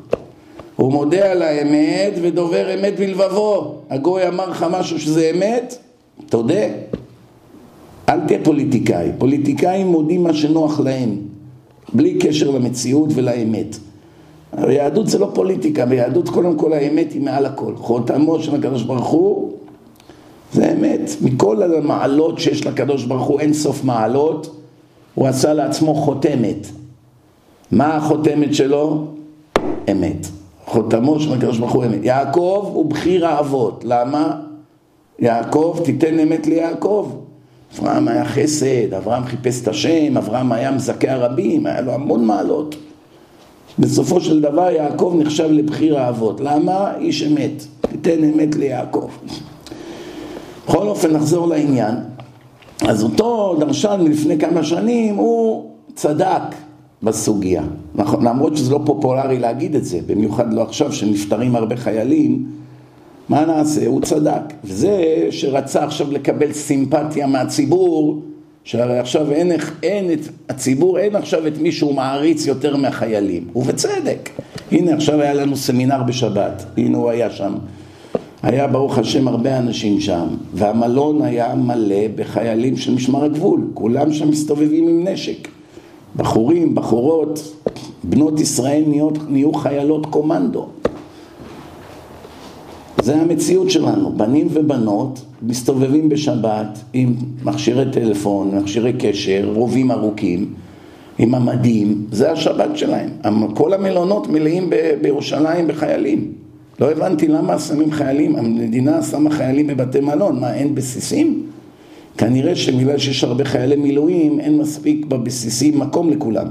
הוא 0.75 0.91
מודה 0.91 1.31
על 1.31 1.41
האמת 1.41 2.13
ודובר 2.21 2.79
אמת 2.79 2.99
בלבבו. 2.99 3.75
הגוי 3.89 4.27
אמר 4.27 4.49
לך 4.49 4.65
משהו 4.71 4.99
שזה 4.99 5.31
אמת? 5.35 5.77
תודה. 6.29 6.63
אל 8.09 8.19
תהיה 8.27 8.39
פוליטיקאי. 8.43 9.09
פוליטיקאים 9.17 9.87
מודים 9.87 10.23
מה 10.23 10.33
שנוח 10.33 10.79
להם. 10.79 11.17
בלי 11.93 12.17
קשר 12.19 12.51
למציאות 12.51 13.09
ולאמת. 13.15 13.77
היהדות 14.57 15.07
זה 15.07 15.19
לא 15.19 15.31
פוליטיקה, 15.33 15.85
ביהדות 15.85 16.29
קודם 16.29 16.57
כל 16.57 16.73
האמת 16.73 17.11
היא 17.11 17.21
מעל 17.21 17.45
הכל. 17.45 17.75
חותמו 17.75 18.39
של 18.39 18.55
הקדוש 18.55 18.83
ברוך 18.83 19.07
הוא 19.07 19.51
זה 20.53 20.71
אמת. 20.71 21.11
מכל 21.21 21.63
המעלות 21.63 22.39
שיש 22.39 22.65
לקדוש 22.65 23.03
ברוך 23.03 23.27
הוא 23.27 23.39
אין 23.39 23.53
סוף 23.53 23.83
מעלות, 23.83 24.61
הוא 25.15 25.27
עשה 25.27 25.53
לעצמו 25.53 25.95
חותמת. 25.95 26.67
מה 27.71 27.95
החותמת 27.95 28.55
שלו? 28.55 29.05
אמת. 29.91 30.27
חותמו 30.65 31.19
של 31.19 31.33
הקדוש 31.33 31.57
ברוך 31.57 31.71
הוא 31.71 31.85
אמת. 31.85 31.99
יעקב 32.03 32.69
הוא 32.73 32.85
בחיר 32.85 33.27
האבות. 33.27 33.83
למה? 33.87 34.41
יעקב, 35.19 35.79
תיתן 35.83 36.19
אמת 36.19 36.47
ליעקב. 36.47 37.11
אברהם 37.79 38.07
היה 38.07 38.25
חסד, 38.25 38.93
אברהם 38.93 39.23
חיפש 39.23 39.61
את 39.61 39.67
השם, 39.67 40.17
אברהם 40.17 40.51
היה 40.51 40.71
מזכה 40.71 41.11
הרבים, 41.11 41.65
היה 41.65 41.81
לו 41.81 41.91
המון 41.91 42.25
מעלות. 42.25 42.75
בסופו 43.79 44.21
של 44.21 44.41
דבר 44.41 44.71
יעקב 44.71 45.15
נחשב 45.19 45.47
לבחיר 45.51 45.99
האבות. 45.99 46.41
למה? 46.41 46.93
איש 46.99 47.23
אמת. 47.23 47.63
תיתן 47.81 48.23
אמת 48.23 48.55
ליעקב. 48.55 49.09
בכל 50.67 50.87
אופן 50.87 51.11
נחזור 51.11 51.47
לעניין. 51.47 51.95
אז 52.87 53.03
אותו 53.03 53.55
דרשן 53.59 54.01
מלפני 54.03 54.39
כמה 54.39 54.63
שנים 54.63 55.15
הוא 55.15 55.71
צדק 55.95 56.41
בסוגיה. 57.03 57.63
נכון, 57.95 58.25
למרות 58.25 58.57
שזה 58.57 58.71
לא 58.71 58.79
פופולרי 58.85 59.39
להגיד 59.39 59.75
את 59.75 59.85
זה, 59.85 59.99
במיוחד 60.07 60.53
לא 60.53 60.61
עכשיו 60.61 60.93
שנפטרים 60.93 61.55
הרבה 61.55 61.75
חיילים, 61.75 62.45
מה 63.29 63.45
נעשה? 63.45 63.87
הוא 63.87 64.01
צדק. 64.01 64.41
וזה 64.63 65.27
שרצה 65.31 65.83
עכשיו 65.83 66.11
לקבל 66.11 66.53
סימפתיה 66.53 67.27
מהציבור, 67.27 68.21
שהרי 68.63 68.99
עכשיו 68.99 69.31
אין, 69.31 69.51
אין 69.83 70.11
את 70.11 70.19
הציבור, 70.49 70.99
אין 70.99 71.15
עכשיו 71.15 71.47
את 71.47 71.57
מי 71.57 71.71
שהוא 71.71 71.95
מעריץ 71.95 72.47
יותר 72.47 72.75
מהחיילים, 72.75 73.47
ובצדק. 73.55 74.29
הנה 74.71 74.93
עכשיו 74.93 75.21
היה 75.21 75.33
לנו 75.33 75.57
סמינר 75.57 76.03
בשבת, 76.03 76.65
הנה 76.77 76.97
הוא 76.97 77.09
היה 77.09 77.29
שם. 77.29 77.53
היה 78.43 78.67
ברוך 78.67 78.97
השם 78.97 79.27
הרבה 79.27 79.57
אנשים 79.57 79.99
שם, 79.99 80.27
והמלון 80.53 81.21
היה 81.21 81.55
מלא 81.55 82.07
בחיילים 82.15 82.77
של 82.77 82.95
משמר 82.95 83.23
הגבול, 83.23 83.67
כולם 83.73 84.13
שם 84.13 84.29
מסתובבים 84.29 84.87
עם 84.87 85.07
נשק. 85.07 85.47
בחורים, 86.15 86.75
בחורות, 86.75 87.55
בנות 88.03 88.39
ישראל 88.39 88.83
נהיו, 88.87 89.09
נהיו 89.29 89.53
חיילות 89.53 90.05
קומנדו. 90.05 90.67
זה 93.01 93.15
המציאות 93.15 93.69
שלנו, 93.71 94.11
בנים 94.17 94.47
ובנות 94.53 95.21
מסתובבים 95.41 96.09
בשבת 96.09 96.79
עם 96.93 97.15
מכשירי 97.43 97.91
טלפון, 97.91 98.55
מכשירי 98.55 98.93
קשר, 98.93 99.51
רובים 99.53 99.91
ארוכים, 99.91 100.53
עם 101.17 101.35
המדים, 101.35 102.05
זה 102.11 102.31
השבת 102.31 102.77
שלהם. 102.77 103.09
כל 103.53 103.73
המלונות 103.73 104.27
מלאים 104.27 104.69
בירושלים 105.01 105.67
בחיילים. 105.67 106.31
לא 106.81 106.91
הבנתי 106.91 107.27
למה 107.27 107.59
שמים 107.59 107.91
חיילים, 107.91 108.35
המדינה 108.35 109.03
שמה 109.03 109.29
חיילים 109.29 109.67
בבתי 109.67 109.99
מלון, 109.99 110.39
מה 110.39 110.53
אין 110.53 110.75
בסיסים? 110.75 111.43
כנראה 112.17 112.55
שבגלל 112.55 112.97
שיש 112.97 113.23
הרבה 113.23 113.45
חיילי 113.45 113.75
מילואים 113.75 114.39
אין 114.39 114.57
מספיק 114.57 115.05
בבסיסים 115.05 115.79
מקום 115.79 116.09
לכולם. 116.09 116.47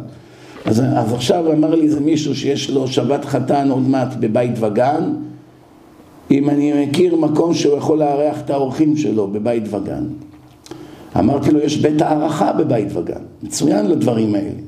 אז, 0.64 0.82
אז 0.96 1.12
עכשיו 1.12 1.52
אמר 1.52 1.74
לי 1.74 1.82
איזה 1.82 2.00
מישהו 2.00 2.34
שיש 2.34 2.70
לו 2.70 2.88
שבת 2.88 3.24
חתן 3.24 3.70
עוד 3.70 3.88
מעט 3.88 4.14
בבית 4.20 4.50
וגן 4.60 5.12
אם 6.30 6.50
אני 6.50 6.86
מכיר 6.86 7.16
מקום 7.16 7.54
שהוא 7.54 7.78
יכול 7.78 7.98
לארח 7.98 8.40
את 8.40 8.50
האורחים 8.50 8.96
שלו 8.96 9.28
בבית 9.28 9.64
וגן. 9.70 10.04
אמרתי 11.18 11.50
לו, 11.50 11.60
יש 11.60 11.76
בית 11.76 12.02
הערכה 12.02 12.52
בבית 12.52 12.96
וגן, 12.96 13.22
מצוין 13.42 13.86
לדברים 13.86 14.34
האלה. 14.34 14.60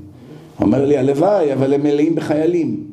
אומר 0.61 0.85
לי, 0.85 0.98
הלוואי, 0.98 1.53
אבל 1.53 1.75
הם 1.75 1.83
מלאים 1.83 2.14
בחיילים. 2.14 2.92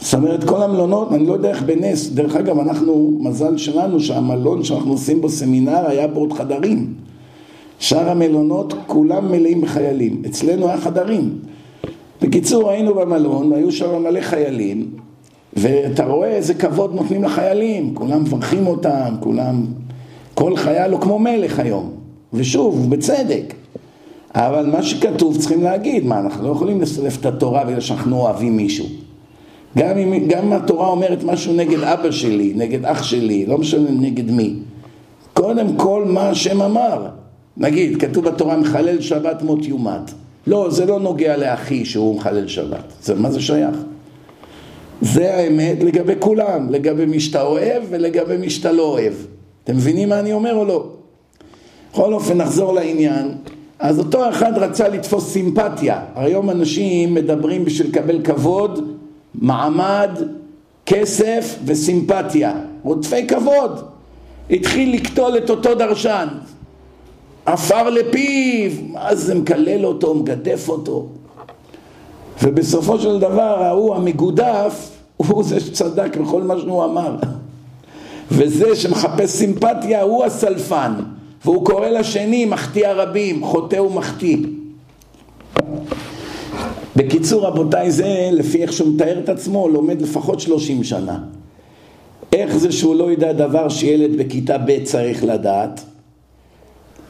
זאת 0.00 0.14
אומרת, 0.14 0.44
כל 0.44 0.62
המלונות, 0.62 1.12
אני 1.12 1.26
לא 1.26 1.32
יודע 1.32 1.48
איך 1.48 1.62
בנס, 1.62 2.10
דרך 2.10 2.36
אגב, 2.36 2.58
אנחנו, 2.58 3.18
מזל 3.20 3.56
שלנו 3.56 4.00
שהמלון 4.00 4.64
שאנחנו 4.64 4.92
עושים 4.92 5.20
בו 5.20 5.28
סמינר 5.28 5.86
היה 5.86 6.06
בו 6.06 6.20
עוד 6.20 6.32
חדרים. 6.32 6.94
שאר 7.78 8.10
המלונות 8.10 8.74
כולם 8.86 9.32
מלאים 9.32 9.60
בחיילים, 9.60 10.22
אצלנו 10.26 10.68
היה 10.68 10.78
חדרים. 10.78 11.38
בקיצור, 12.22 12.70
היינו 12.70 12.94
במלון, 12.94 13.52
היו 13.52 13.72
שם 13.72 14.02
מלא 14.02 14.20
חיילים, 14.20 14.90
ואתה 15.52 16.06
רואה 16.06 16.28
איזה 16.28 16.54
כבוד 16.54 16.94
נותנים 16.94 17.24
לחיילים, 17.24 17.94
כולם 17.94 18.20
מברכים 18.20 18.66
אותם, 18.66 19.14
כולם... 19.20 19.66
כל 20.34 20.56
חייל 20.56 20.92
הוא 20.92 21.00
כמו 21.00 21.18
מלך 21.18 21.58
היום, 21.58 21.90
ושוב, 22.32 22.90
בצדק. 22.90 23.54
אבל 24.34 24.66
מה 24.66 24.82
שכתוב 24.82 25.38
צריכים 25.38 25.62
להגיד, 25.62 26.06
מה, 26.06 26.18
אנחנו 26.20 26.48
לא 26.48 26.52
יכולים 26.52 26.80
לסלף 26.80 27.20
את 27.20 27.26
התורה 27.26 27.64
בגלל 27.64 27.80
שאנחנו 27.80 28.16
אוהבים 28.16 28.56
מישהו. 28.56 28.86
גם 29.78 29.98
אם 29.98 30.28
גם 30.28 30.52
התורה 30.52 30.88
אומרת 30.88 31.24
משהו 31.24 31.52
נגד 31.52 31.82
אבא 31.82 32.10
שלי, 32.10 32.52
נגד 32.56 32.84
אח 32.84 33.02
שלי, 33.02 33.46
לא 33.46 33.58
משנה 33.58 33.90
נגד 33.90 34.30
מי. 34.30 34.54
קודם 35.34 35.76
כל 35.76 36.04
מה 36.06 36.30
השם 36.30 36.62
אמר. 36.62 37.06
נגיד, 37.56 38.00
כתוב 38.00 38.24
בתורה 38.24 38.56
מחלל 38.56 39.00
שבת 39.00 39.42
מות 39.42 39.64
יומת. 39.64 40.10
לא, 40.46 40.70
זה 40.70 40.86
לא 40.86 41.00
נוגע 41.00 41.36
לאחי 41.36 41.84
שהוא 41.84 42.16
מחלל 42.16 42.48
שבת. 42.48 42.92
זה, 43.02 43.14
מה 43.14 43.30
זה 43.30 43.40
שייך? 43.40 43.76
זה 45.00 45.34
האמת 45.34 45.82
לגבי 45.82 46.14
כולם, 46.18 46.70
לגבי 46.70 47.06
מי 47.06 47.20
שאתה 47.20 47.42
אוהב 47.42 47.82
ולגבי 47.90 48.36
מי 48.36 48.50
שאתה 48.50 48.72
לא 48.72 48.82
אוהב. 48.82 49.12
אתם 49.64 49.76
מבינים 49.76 50.08
מה 50.08 50.20
אני 50.20 50.32
אומר 50.32 50.54
או 50.54 50.64
לא? 50.64 50.86
בכל 51.92 52.12
אופן, 52.12 52.36
נחזור 52.36 52.72
לעניין. 52.72 53.34
אז 53.78 53.98
אותו 53.98 54.28
אחד 54.28 54.58
רצה 54.58 54.88
לתפוס 54.88 55.32
סימפתיה. 55.32 56.00
היום 56.14 56.50
אנשים 56.50 57.14
מדברים 57.14 57.64
בשביל 57.64 57.88
לקבל 57.88 58.22
כבוד, 58.22 58.97
מעמד, 59.40 60.10
כסף 60.86 61.56
וסימפתיה. 61.64 62.52
רודפי 62.82 63.26
כבוד. 63.26 63.84
התחיל 64.50 64.94
לקטול 64.94 65.36
את 65.36 65.50
אותו 65.50 65.74
דרשן. 65.74 66.28
עפר 67.46 67.90
לפיו, 67.90 68.70
מה 68.92 69.14
זה 69.14 69.34
מקלל 69.34 69.86
אותו, 69.86 70.14
מגדף 70.14 70.68
אותו. 70.68 71.06
ובסופו 72.42 72.98
של 72.98 73.18
דבר 73.18 73.62
ההוא 73.64 73.94
המגודף 73.94 74.90
הוא 75.16 75.44
זה 75.44 75.60
שצדק 75.60 76.16
בכל 76.16 76.42
מה 76.42 76.58
שהוא 76.58 76.84
אמר. 76.84 77.16
וזה 78.30 78.76
שמחפש 78.76 79.30
סימפתיה 79.30 80.02
הוא 80.02 80.24
הסלפן, 80.24 80.92
והוא 81.44 81.66
קורא 81.66 81.88
לשני 81.88 82.44
מחטיא 82.44 82.88
הרבים, 82.88 83.44
חוטא 83.44 83.76
ומחטיא. 83.76 84.36
בקיצור 86.98 87.46
רבותיי 87.46 87.90
זה 87.90 88.30
לפי 88.32 88.62
איך 88.62 88.72
שהוא 88.72 88.94
מתאר 88.94 89.18
את 89.18 89.28
עצמו 89.28 89.68
לומד 89.68 90.02
לפחות 90.02 90.40
שלושים 90.40 90.84
שנה. 90.84 91.18
איך 92.32 92.56
זה 92.56 92.72
שהוא 92.72 92.94
לא 92.94 93.04
יודע 93.04 93.32
דבר 93.32 93.68
שילד 93.68 94.16
בכיתה 94.16 94.58
ב' 94.58 94.84
צריך 94.84 95.24
לדעת? 95.24 95.80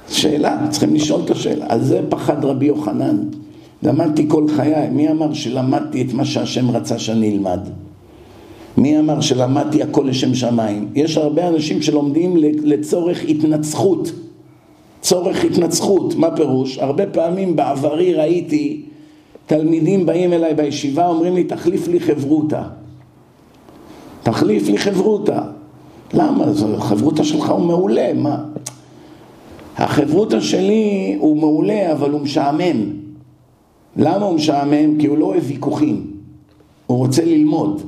שאלה, 0.08 0.66
צריכים 0.70 0.94
לשאול 0.94 1.20
את 1.24 1.30
השאלה. 1.30 1.66
על 1.68 1.84
זה 1.84 2.00
פחד 2.08 2.44
רבי 2.44 2.66
יוחנן. 2.66 3.16
למדתי 3.82 4.24
כל 4.28 4.46
חיי, 4.56 4.90
מי 4.90 5.10
אמר 5.10 5.32
שלמדתי 5.32 6.02
את 6.02 6.12
מה 6.12 6.24
שהשם 6.24 6.70
רצה 6.70 6.98
שאני 6.98 7.32
אלמד? 7.32 7.60
מי 8.76 8.98
אמר 8.98 9.20
שלמדתי 9.20 9.82
הכל 9.82 10.04
לשם 10.08 10.34
שמיים? 10.34 10.88
יש 10.94 11.16
הרבה 11.16 11.48
אנשים 11.48 11.82
שלומדים 11.82 12.36
לצורך 12.62 13.24
התנצחות, 13.28 14.12
צורך 15.00 15.44
התנצחות, 15.44 16.14
מה 16.14 16.36
פירוש? 16.36 16.78
הרבה 16.78 17.06
פעמים 17.06 17.56
בעברי 17.56 18.14
ראיתי 18.14 18.82
תלמידים 19.48 20.06
באים 20.06 20.32
אליי 20.32 20.54
בישיבה 20.54 21.06
אומרים 21.06 21.34
לי 21.34 21.44
תחליף 21.44 21.88
לי 21.88 22.00
חברותה 22.00 22.62
תחליף 24.30 24.68
לי 24.68 24.78
חברותה. 24.78 25.42
למה? 26.14 26.44
החברותא 26.76 27.22
שלך 27.24 27.50
הוא 27.50 27.60
מעולה, 27.60 28.12
מה? 28.14 28.44
החברותא 29.76 30.40
שלי 30.40 31.16
הוא 31.20 31.36
מעולה, 31.36 31.92
אבל 31.92 32.10
הוא 32.10 32.20
משעמם. 32.20 32.92
למה 33.96 34.26
הוא 34.26 34.34
משעמם? 34.34 34.98
כי 34.98 35.06
הוא 35.06 35.18
לא 35.18 35.24
אוהב 35.24 35.42
ויכוחים. 35.46 36.06
הוא 36.86 36.98
רוצה 36.98 37.24
ללמוד. 37.24 37.82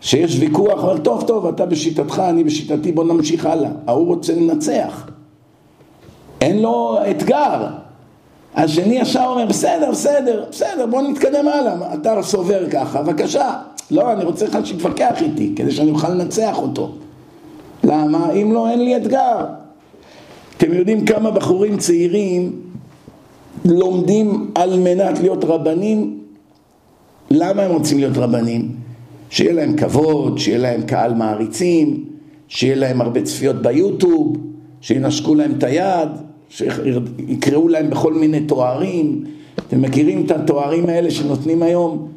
שיש 0.00 0.36
ויכוח, 0.40 0.84
אבל 0.84 0.98
טוב, 0.98 1.24
טוב, 1.26 1.46
אתה 1.46 1.66
בשיטתך, 1.66 2.22
אני 2.28 2.44
בשיטתי, 2.44 2.92
בוא 2.92 3.04
נמשיך 3.04 3.46
הלאה. 3.46 3.70
ההוא 3.86 4.06
רוצה 4.06 4.34
לנצח. 4.34 5.10
אין 6.40 6.62
לו 6.62 6.98
אתגר. 7.10 7.66
השני 8.56 8.98
ישר 8.98 9.24
אומר, 9.26 9.46
בסדר, 9.46 9.90
בסדר, 9.90 10.44
בסדר, 10.50 10.86
בוא 10.86 11.02
נתקדם 11.02 11.48
הלאה. 11.48 11.94
אתה 11.94 12.22
סובר 12.22 12.70
ככה, 12.70 13.02
בבקשה. 13.02 13.54
לא, 13.90 14.12
אני 14.12 14.24
רוצה 14.24 14.46
אחד 14.46 14.64
שיתווכח 14.64 15.22
איתי, 15.22 15.52
כדי 15.56 15.70
שאני 15.70 15.90
אוכל 15.90 16.08
לנצח 16.08 16.58
אותו. 16.58 16.92
למה? 17.84 18.32
אם 18.32 18.52
לא, 18.52 18.70
אין 18.70 18.84
לי 18.84 18.96
אתגר. 18.96 19.46
אתם 20.56 20.72
יודעים 20.72 21.06
כמה 21.06 21.30
בחורים 21.30 21.76
צעירים 21.76 22.60
לומדים 23.64 24.50
על 24.54 24.78
מנת 24.78 25.18
להיות 25.18 25.44
רבנים? 25.44 26.20
למה 27.30 27.62
הם 27.62 27.70
רוצים 27.70 27.98
להיות 27.98 28.16
רבנים? 28.16 28.76
שיהיה 29.30 29.52
להם 29.52 29.76
כבוד, 29.76 30.38
שיהיה 30.38 30.58
להם 30.58 30.82
קהל 30.82 31.14
מעריצים, 31.14 32.04
שיהיה 32.48 32.76
להם 32.76 33.00
הרבה 33.00 33.22
צפיות 33.22 33.62
ביוטיוב, 33.62 34.36
שינשקו 34.80 35.34
להם 35.34 35.52
את 35.58 35.62
היד, 35.62 36.08
שיקראו 36.48 37.68
להם 37.68 37.90
בכל 37.90 38.12
מיני 38.14 38.40
תוארים. 38.40 39.24
אתם 39.68 39.82
מכירים 39.82 40.26
את 40.26 40.30
התוארים 40.30 40.88
האלה 40.88 41.10
שנותנים 41.10 41.62
היום? 41.62 42.08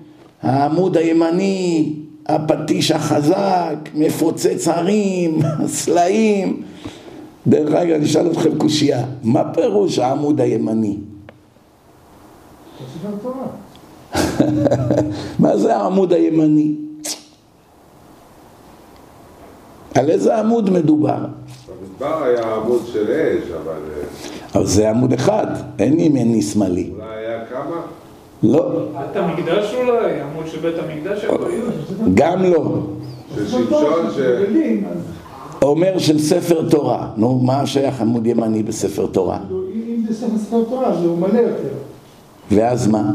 העמוד 0.42 0.98
הימני, 0.98 1.94
הפטיש 2.26 2.92
החזק, 2.92 3.90
מפוצץ 3.96 4.68
הרים, 4.68 5.40
סלעים. 5.68 6.62
דרך 7.48 7.74
אגב, 7.74 7.96
אני 7.96 8.06
אשאל 8.06 8.32
אתכם 8.32 8.58
קושייה, 8.58 9.06
מה 9.24 9.54
פירוש 9.54 10.00
העמוד 10.00 10.42
הימני? 10.42 10.98
מה 15.40 15.58
זה 15.58 15.76
העמוד 15.76 16.14
הימני? 16.14 16.76
על 19.96 20.10
איזה 20.10 20.40
עמוד 20.40 20.70
מדובר? 20.70 21.26
במדבר 21.82 22.24
היה 22.24 22.56
עמוד 22.56 22.82
של 22.94 23.12
אש, 23.12 23.52
אבל... 23.52 23.72
אה, 23.72 24.04
אבל 24.56 24.66
זה 24.66 24.90
עמוד 24.90 25.14
אחד, 25.14 25.48
אין 25.80 26.00
ימני 26.00 26.42
שמאלי. 26.42 26.92
אולי 26.96 27.26
היה 27.26 27.46
כמה? 27.46 27.82
לא. 28.44 28.80
בית 28.94 29.16
המקדש 29.16 29.74
אולי? 29.74 30.22
עמוד 30.22 30.48
של 30.48 30.60
בית 30.60 30.76
המקדש 30.80 31.24
יכול 31.24 31.48
להיות? 31.48 31.74
גם 32.14 32.44
לא. 32.44 32.80
של 33.36 33.48
שמשון 33.48 34.12
ש... 34.16 34.20
אומר 35.62 35.98
של 35.98 36.20
ספר 36.20 36.70
תורה. 36.70 37.08
נו, 37.18 37.40
מה 37.40 37.66
שייך 37.66 38.02
עמוד 38.02 38.28
ימני 38.28 38.64
בספר 38.64 39.06
תורה? 39.06 39.40
אם 39.76 40.04
זה 40.08 40.14
ספר 40.38 40.64
תורה, 40.70 40.96
זה 41.02 41.08
הוא 41.08 41.18
מלא 41.18 41.40
יותר. 41.40 41.74
ואז 42.52 42.88
מה? 42.88 43.12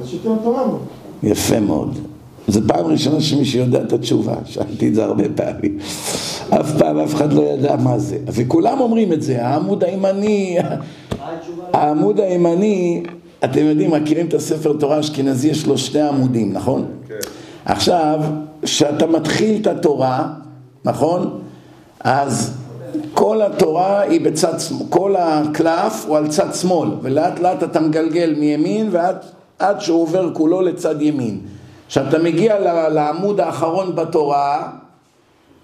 אז 0.00 0.08
שיותר 0.08 0.32
תורה 0.42 0.66
בו. 0.66 0.78
יפה 1.22 1.60
מאוד. 1.60 1.98
זו 2.48 2.60
פעם 2.66 2.86
ראשונה 2.86 3.20
שמישהו 3.20 3.60
יודע 3.60 3.82
את 3.82 3.92
התשובה, 3.92 4.34
שאלתי 4.44 4.88
את 4.88 4.94
זה 4.94 5.04
הרבה 5.04 5.24
פעמים. 5.34 5.78
אף 6.50 6.78
פעם 6.78 6.98
אף 6.98 7.14
אחד 7.14 7.32
לא 7.32 7.42
ידע 7.42 7.76
מה 7.76 7.98
זה. 7.98 8.18
וכולם 8.26 8.80
אומרים 8.80 9.12
את 9.12 9.22
זה, 9.22 9.46
העמוד 9.46 9.84
הימני, 9.84 10.58
העמוד 11.72 12.20
הימני, 12.20 13.02
אתם 13.44 13.60
יודעים, 13.60 13.90
מכירים 13.90 14.26
את 14.26 14.34
הספר 14.34 14.72
תורה 14.72 14.96
האשכנזי, 14.96 15.48
יש 15.48 15.66
לו 15.66 15.78
שתי 15.78 16.00
עמודים, 16.00 16.52
נכון? 16.52 16.86
כן. 17.08 17.14
עכשיו, 17.64 18.20
כשאתה 18.62 19.06
מתחיל 19.06 19.60
את 19.60 19.66
התורה, 19.66 20.28
נכון? 20.84 21.38
אז 22.00 22.52
כל 23.14 23.42
התורה 23.42 24.00
היא 24.00 24.20
בצד, 24.20 24.54
כל 24.88 25.14
הקלף 25.18 26.04
הוא 26.08 26.16
על 26.16 26.28
צד 26.28 26.54
שמאל, 26.54 26.88
ולאט 27.02 27.38
לאט 27.38 27.62
אתה 27.62 27.80
מגלגל 27.80 28.34
מימין 28.38 28.88
ועד 28.90 29.16
עד 29.58 29.80
שהוא 29.80 30.02
עובר 30.02 30.30
כולו 30.34 30.62
לצד 30.62 31.02
ימין. 31.02 31.38
כשאתה 31.88 32.18
מגיע 32.18 32.58
לעמוד 32.88 33.40
האחרון 33.40 33.94
בתורה, 33.94 34.68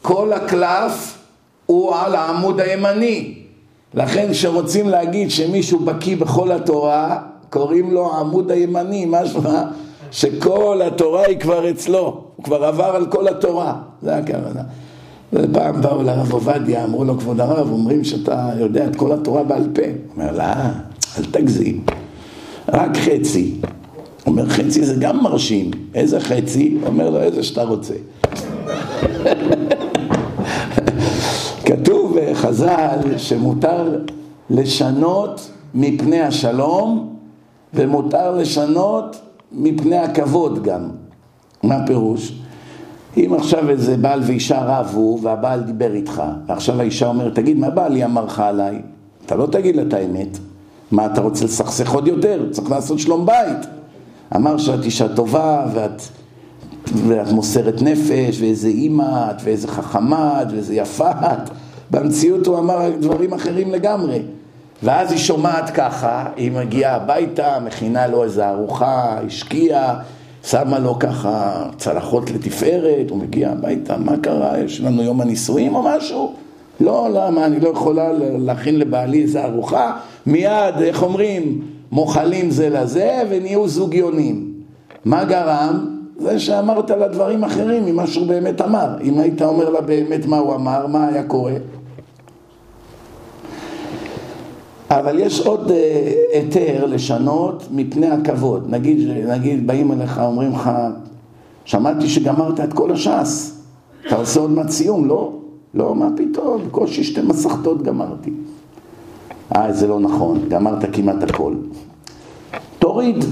כל 0.03 0.33
הקלף 0.33 1.19
הוא 1.67 1.95
על 1.97 2.15
העמוד 2.15 2.61
הימני. 2.61 3.35
לכן 3.95 4.29
כשרוצים 4.33 4.89
להגיד 4.89 5.31
שמישהו 5.31 5.79
בקיא 5.79 6.17
בכל 6.17 6.53
התורה, 6.53 7.19
קוראים 7.51 7.91
לו 7.91 8.13
העמוד 8.13 8.51
הימני, 8.51 9.07
משמע 9.09 9.63
שכל 10.11 10.81
התורה 10.87 11.27
היא 11.27 11.41
כבר 11.41 11.71
אצלו, 11.71 12.23
הוא 12.37 12.45
כבר 12.45 12.65
עבר 12.65 12.97
על 12.97 13.07
כל 13.07 13.29
התורה, 13.29 13.75
זה 14.03 14.17
הכוונה. 14.17 14.63
ופעם 15.33 15.83
באו 15.83 16.03
לרב 16.03 16.33
עובדיה, 16.33 16.85
אמרו 16.85 17.05
לו, 17.05 17.19
כבוד 17.19 17.41
הרב, 17.41 17.71
אומרים 17.71 18.05
שאתה 18.05 18.51
יודע 18.59 18.87
את 18.87 18.97
כל 18.97 19.13
התורה 19.13 19.43
בעל 19.43 19.69
פה. 19.75 19.83
הוא 19.83 20.23
אומר, 20.23 20.33
לא, 20.33 20.45
אל 21.19 21.25
תגזים, 21.31 21.85
רק 22.69 22.91
חצי. 22.97 23.55
אומר, 24.27 24.49
חצי 24.49 24.85
זה 24.85 24.95
גם 24.99 25.23
מרשים. 25.23 25.71
איזה 25.95 26.21
חצי? 26.21 26.79
אומר 26.87 27.11
לו, 27.11 27.21
איזה 27.21 27.43
שאתה 27.43 27.63
רוצה. 27.63 27.95
כתוב 31.67 32.19
בחז"ל 32.21 32.99
שמותר 33.17 33.99
לשנות 34.51 35.51
מפני 35.75 36.21
השלום 36.21 37.17
ומותר 37.75 38.37
לשנות 38.37 39.21
מפני 39.53 39.97
הכבוד 39.97 40.63
גם. 40.63 40.89
מה 41.63 41.75
הפירוש? 41.75 42.33
אם 43.17 43.35
עכשיו 43.39 43.71
איזה 43.71 43.97
בעל 43.97 44.21
ואישה 44.23 44.65
רבו 44.65 45.19
והבעל 45.23 45.61
דיבר 45.61 45.95
איתך 45.95 46.23
ועכשיו 46.47 46.81
האישה 46.81 47.09
אומרת, 47.09 47.35
תגיד, 47.35 47.59
מה 47.59 47.71
בעלי 47.71 48.05
אמר 48.05 48.25
לך 48.25 48.41
עליי? 48.41 48.83
אתה 49.27 49.37
לא 49.37 49.47
תגיד 49.47 49.77
לה 49.77 49.83
את 49.83 49.93
האמת. 49.93 50.39
מה, 50.91 51.07
אתה 51.07 51.21
רוצה 51.21 51.45
לסכסך 51.45 51.91
עוד 51.91 52.09
יותר? 52.09 52.47
צריך 52.51 52.71
לעשות 52.71 52.99
שלום 52.99 53.27
בית. 53.27 53.67
אמר 54.37 54.59
שאת 54.59 54.85
אישה 54.85 55.09
טובה 55.09 55.67
ואת, 55.75 56.03
ואת 57.09 57.29
מוסרת 57.33 57.83
נפש 57.83 58.41
ואיזה 58.41 58.69
אימא 58.69 59.31
את 59.31 59.43
ואיזה 59.45 59.69
חכמה 59.69 60.43
את 60.43 60.53
ואיזה 60.53 60.75
יפה 60.75 61.11
את. 61.11 61.51
במציאות 61.91 62.47
הוא 62.47 62.59
אמר 62.59 62.91
דברים 63.01 63.33
אחרים 63.33 63.73
לגמרי. 63.73 64.23
ואז 64.83 65.13
היא 65.13 65.19
שומעת 65.19 65.71
ככה, 65.71 66.27
היא 66.37 66.53
מגיעה 66.53 66.97
הביתה, 66.97 67.59
מכינה 67.65 68.07
לו 68.07 68.25
איזה 68.25 68.49
ארוחה, 68.49 69.19
השקיעה, 69.27 69.99
שמה 70.45 70.79
לו 70.79 70.99
ככה 70.99 71.65
צלחות 71.77 72.31
לתפארת, 72.31 73.11
הוא 73.11 73.19
מגיע 73.19 73.51
הביתה, 73.51 73.97
מה 73.97 74.17
קרה, 74.23 74.59
יש 74.59 74.81
לנו 74.81 75.03
יום 75.03 75.21
הנישואים 75.21 75.75
או 75.75 75.83
משהו? 75.83 76.35
לא, 76.81 77.09
למה, 77.13 77.47
אני 77.47 77.61
לא 77.61 77.69
יכולה 77.69 78.09
להכין 78.39 78.79
לבעלי 78.79 79.23
איזה 79.23 79.45
ארוחה? 79.45 79.97
מיד, 80.27 80.75
איך 80.81 81.03
אומרים, 81.03 81.61
מוחלים 81.93 82.51
זה 82.51 82.69
לזה 82.71 83.23
ונהיו 83.31 83.69
זוגיונים. 83.69 84.53
מה 85.05 85.25
גרם? 85.25 85.97
זה 86.19 86.39
שאמרת 86.39 86.91
לה 86.91 87.09
דברים 87.09 87.45
אחרים 87.45 87.87
ממה 87.87 88.07
שהוא 88.07 88.27
באמת 88.27 88.61
אמר. 88.61 88.97
אם 89.03 89.19
היית 89.19 89.43
אומר 89.43 89.71
לה 89.71 89.81
באמת 89.81 90.27
מה 90.27 90.39
הוא 90.39 90.55
אמר, 90.55 90.87
מה 90.87 91.09
היה 91.09 91.23
קורה? 91.23 91.55
אבל 94.91 95.19
יש 95.19 95.41
עוד 95.41 95.71
אה, 95.71 96.13
היתר 96.33 96.87
לשנות 96.87 97.69
מפני 97.71 98.07
הכבוד. 98.07 98.67
נגיד, 98.71 99.09
נגיד 99.29 99.67
באים 99.67 99.93
אליך, 99.93 100.21
אומרים 100.25 100.53
לך, 100.53 100.71
שמעתי 101.65 102.09
שגמרת 102.09 102.61
את 102.61 102.73
כל 102.73 102.93
הש"ס, 102.93 103.63
אתה 104.07 104.17
עושה 104.17 104.41
עוד 104.41 104.51
מעט 104.51 104.69
סיום, 104.69 105.09
לא? 105.09 105.33
לא, 105.75 105.95
מה 105.95 106.09
פתאום, 106.17 106.63
בקושי 106.67 107.05
שתי 107.05 107.21
מסכתות 107.21 107.83
גמרתי. 107.83 108.31
אה, 109.57 109.73
זה 109.73 109.87
לא 109.87 110.01
נכון, 110.01 110.49
גמרת 110.49 110.85
כמעט 110.93 111.23
הכל. 111.23 111.55
תוריד. 112.79 113.25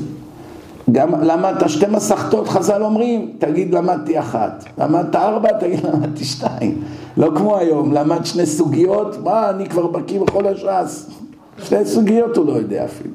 גם 0.92 1.22
למדת 1.22 1.70
שתי 1.70 1.87
מסכתות, 1.90 2.48
חז"ל 2.48 2.83
אומרים, 2.83 3.33
תגיד 3.38 3.74
למדתי 3.74 4.18
אחת. 4.18 4.64
למדת 4.78 5.16
ארבע, 5.16 5.52
תגיד 5.52 5.85
למדתי 5.85 6.24
שתיים. 6.24 6.83
לא 7.16 7.30
כמו 7.37 7.56
היום, 7.56 7.92
למד 7.92 8.26
שני 8.26 8.46
סוגיות, 8.46 9.16
מה, 9.24 9.50
אני 9.50 9.68
כבר 9.68 9.87
בקיא 9.87 10.20
בכל 10.20 10.46
הש"ס. 10.46 11.11
שתי 11.64 11.85
סוגיות 11.85 12.37
הוא 12.37 12.46
לא 12.46 12.52
יודע 12.52 12.85
אפילו. 12.85 13.14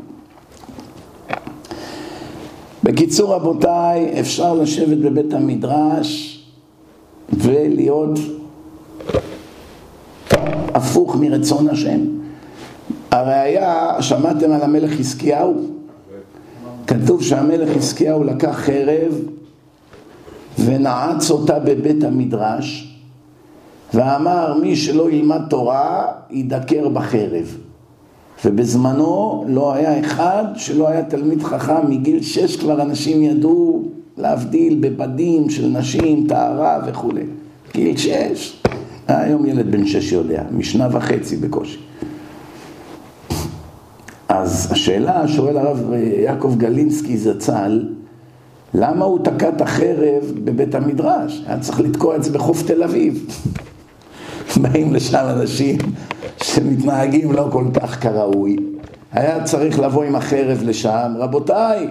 בקיצור 2.83 3.33
רבותיי, 3.33 4.19
אפשר 4.19 4.53
לשבת 4.53 4.97
בבית 4.97 5.33
המדרש 5.33 6.43
ולהיות 7.33 8.19
הפוך 10.73 11.15
מרצון 11.15 11.69
השם. 11.69 12.14
הראיה, 13.11 14.01
שמעתם 14.01 14.51
על 14.51 14.61
המלך 14.61 14.91
חזקיהו? 14.91 15.61
כתוב 16.87 17.23
שהמלך 17.23 17.77
חזקיהו 17.77 18.23
לקח 18.23 18.55
חרב 18.55 19.21
ונעץ 20.59 21.31
אותה 21.31 21.59
בבית 21.59 22.03
המדרש 22.03 22.95
ואמר 23.93 24.57
מי 24.61 24.75
שלא 24.75 25.11
ילמד 25.11 25.41
תורה 25.49 26.05
ידקר 26.29 26.89
בחרב 26.89 27.57
ובזמנו 28.45 29.45
לא 29.47 29.73
היה 29.73 29.99
אחד 29.99 30.43
שלא 30.55 30.87
היה 30.87 31.03
תלמיד 31.03 31.43
חכם, 31.43 31.89
מגיל 31.89 32.21
שש 32.21 32.57
כבר 32.57 32.81
אנשים 32.81 33.23
ידעו 33.23 33.83
להבדיל 34.17 34.77
בבדים 34.79 35.49
של 35.49 35.67
נשים, 35.67 36.27
טהרה 36.27 36.79
וכולי. 36.87 37.23
גיל 37.73 37.97
שש. 37.97 38.61
היום 39.07 39.45
ילד 39.45 39.71
בן 39.71 39.85
שש 39.85 40.11
יודע, 40.11 40.43
משנה 40.51 40.87
וחצי 40.91 41.35
בקושי. 41.37 41.84
אז 44.45 44.67
השאלה, 44.71 45.27
שואל 45.27 45.57
הרב 45.57 45.93
יעקב 46.17 46.55
גלינסקי 46.57 47.17
זצ"ל, 47.17 47.89
למה 48.73 49.05
הוא 49.05 49.19
תקע 49.23 49.49
את 49.49 49.61
החרב 49.61 50.31
בבית 50.43 50.75
המדרש? 50.75 51.43
היה 51.47 51.59
צריך 51.59 51.79
לתקוע 51.79 52.15
את 52.15 52.23
זה 52.23 52.31
בחוף 52.31 52.63
תל 52.63 52.83
אביב. 52.83 53.25
באים 54.61 54.93
לשם 54.93 55.25
אנשים 55.29 55.77
שמתנהגים 56.43 57.31
לא 57.31 57.47
כל 57.51 57.65
כך 57.73 58.03
כראוי. 58.03 58.55
היה 59.11 59.43
צריך 59.43 59.79
לבוא 59.79 60.03
עם 60.03 60.15
החרב 60.15 60.61
לשם, 60.63 61.13
רבותיי, 61.17 61.87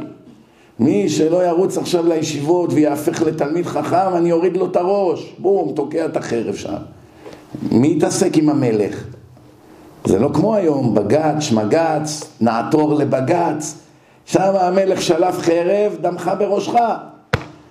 מי 0.79 1.09
שלא 1.09 1.47
ירוץ 1.47 1.79
עכשיו 1.79 2.09
לישיבות 2.09 2.73
ויהפך 2.73 3.23
לתלמיד 3.23 3.67
חכם, 3.67 4.17
אני 4.17 4.33
אוריד 4.33 4.57
לו 4.57 4.67
את 4.67 4.77
הראש. 4.77 5.35
בום, 5.39 5.73
תוקע 5.77 6.07
את 6.07 6.17
החרב 6.17 6.55
שם. 6.55 6.75
מי 7.73 7.95
יתעסק 7.97 8.37
עם 8.37 8.49
המלך? 8.49 9.05
זה 10.07 10.19
לא 10.19 10.31
כמו 10.35 10.55
היום, 10.55 10.95
בג"ץ, 10.95 11.41
שמג"ץ, 11.41 12.25
נעתור 12.41 12.95
לבג"ץ. 12.95 13.75
שם 14.27 14.53
המלך 14.55 15.03
שלף 15.03 15.39
חרב, 15.39 15.97
דמך 16.01 16.31
בראשך. 16.39 16.75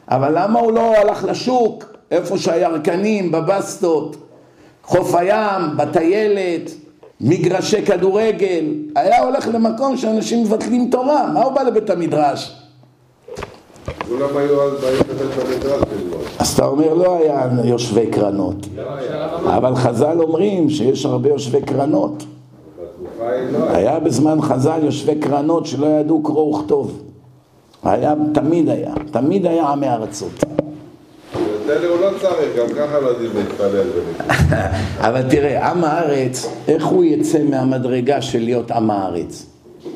אבל 0.08 0.32
למה 0.36 0.60
הוא 0.60 0.72
לא 0.72 0.96
הלך 0.98 1.24
לשוק, 1.24 1.86
איפה 2.12 2.38
שהירקנים, 2.38 3.32
בבסטות, 3.32 4.16
חוף 4.84 5.16
הים, 5.16 5.78
בטיילת, 5.78 6.72
מגרשי 7.22 7.86
כדורגל, 7.86 8.66
היה 8.96 9.24
הולך 9.24 9.48
למקום 9.54 9.98
שאנשים 9.98 10.44
מבטלים 10.44 10.90
תורה, 10.92 11.28
מה 11.34 11.44
הוא 11.44 11.54
בא 11.54 11.62
לבית 11.62 11.90
המדרש? 11.90 12.60
כולם 14.08 14.38
היו 14.38 14.64
אז 14.64 14.82
באים 14.82 15.00
לבית 15.10 15.66
המדרש. 15.66 16.03
אז 16.44 16.54
אתה 16.54 16.66
אומר 16.66 16.94
לא 16.94 17.16
היה 17.16 17.48
יושבי 17.64 18.08
קרנות, 18.08 18.68
אבל 19.46 19.76
חז"ל 19.76 20.22
אומרים 20.22 20.70
שיש 20.70 21.06
הרבה 21.06 21.30
יושבי 21.30 21.62
קרנות. 21.62 22.24
היה. 23.70 24.00
בזמן 24.00 24.42
חז"ל 24.42 24.80
יושבי 24.84 25.16
קרנות 25.16 25.66
שלא 25.66 25.86
ידעו 25.86 26.24
קרוא 26.24 26.56
וכתוב. 26.56 27.02
היה, 27.84 28.14
תמיד 28.34 28.70
היה, 28.70 28.94
תמיד 29.12 29.46
היה 29.46 29.68
עמי 29.68 29.90
ארצות. 29.90 30.44
אבל 35.08 35.22
תראה, 35.30 35.72
עם 35.72 35.84
הארץ, 35.84 36.50
איך 36.68 36.86
הוא 36.86 37.04
יצא 37.04 37.44
מהמדרגה 37.44 38.22
של 38.22 38.40
להיות 38.40 38.72
עם 38.72 38.92
הארץ? 38.92 39.46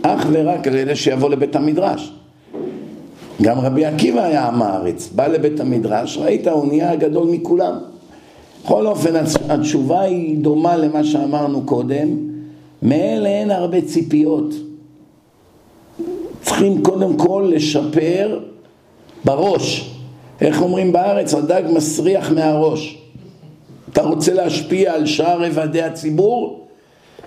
אך 0.01 0.27
ורק 0.31 0.67
על 0.67 0.75
ידי 0.75 0.95
שיבוא 0.95 1.29
לבית 1.29 1.55
המדרש. 1.55 2.16
גם 3.41 3.59
רבי 3.59 3.85
עקיבא 3.85 4.23
היה 4.23 4.47
עם 4.47 4.61
הארץ, 4.61 5.09
בא 5.15 5.27
לבית 5.27 5.59
המדרש, 5.59 6.17
ראית, 6.17 6.47
הוא 6.47 6.67
נהיה 6.67 6.91
הגדול 6.91 7.27
מכולם. 7.27 7.77
בכל 8.63 8.88
אופן, 8.88 9.13
התשובה 9.49 10.01
היא 10.01 10.38
דומה 10.38 10.77
למה 10.77 11.03
שאמרנו 11.03 11.61
קודם, 11.65 12.17
מאלה 12.81 13.29
אין 13.29 13.51
הרבה 13.51 13.81
ציפיות. 13.81 14.53
צריכים 16.41 16.83
קודם 16.83 17.17
כל 17.17 17.51
לשפר 17.55 18.39
בראש. 19.25 19.93
איך 20.41 20.61
אומרים 20.61 20.91
בארץ? 20.91 21.33
הדג 21.33 21.63
מסריח 21.73 22.31
מהראש. 22.31 22.97
אתה 23.91 24.01
רוצה 24.01 24.33
להשפיע 24.33 24.93
על 24.93 25.05
שאר 25.05 25.43
רבדי 25.43 25.81
הציבור? 25.81 26.67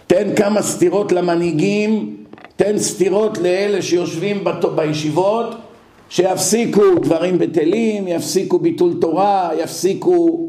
תן 0.07 0.35
כמה 0.37 0.63
סטירות 0.63 1.13
למנהיגים, 1.13 2.17
תן 2.57 2.79
סטירות 2.79 3.39
לאלה 3.39 3.83
שיושבים 3.83 4.45
בישיבות, 4.75 5.55
שיפסיקו 6.11 6.83
דברים 7.03 7.39
בטלים, 7.39 8.09
יפסיקו 8.09 8.59
ביטול 8.59 8.95
תורה, 9.01 9.51
יפסיקו 9.59 10.49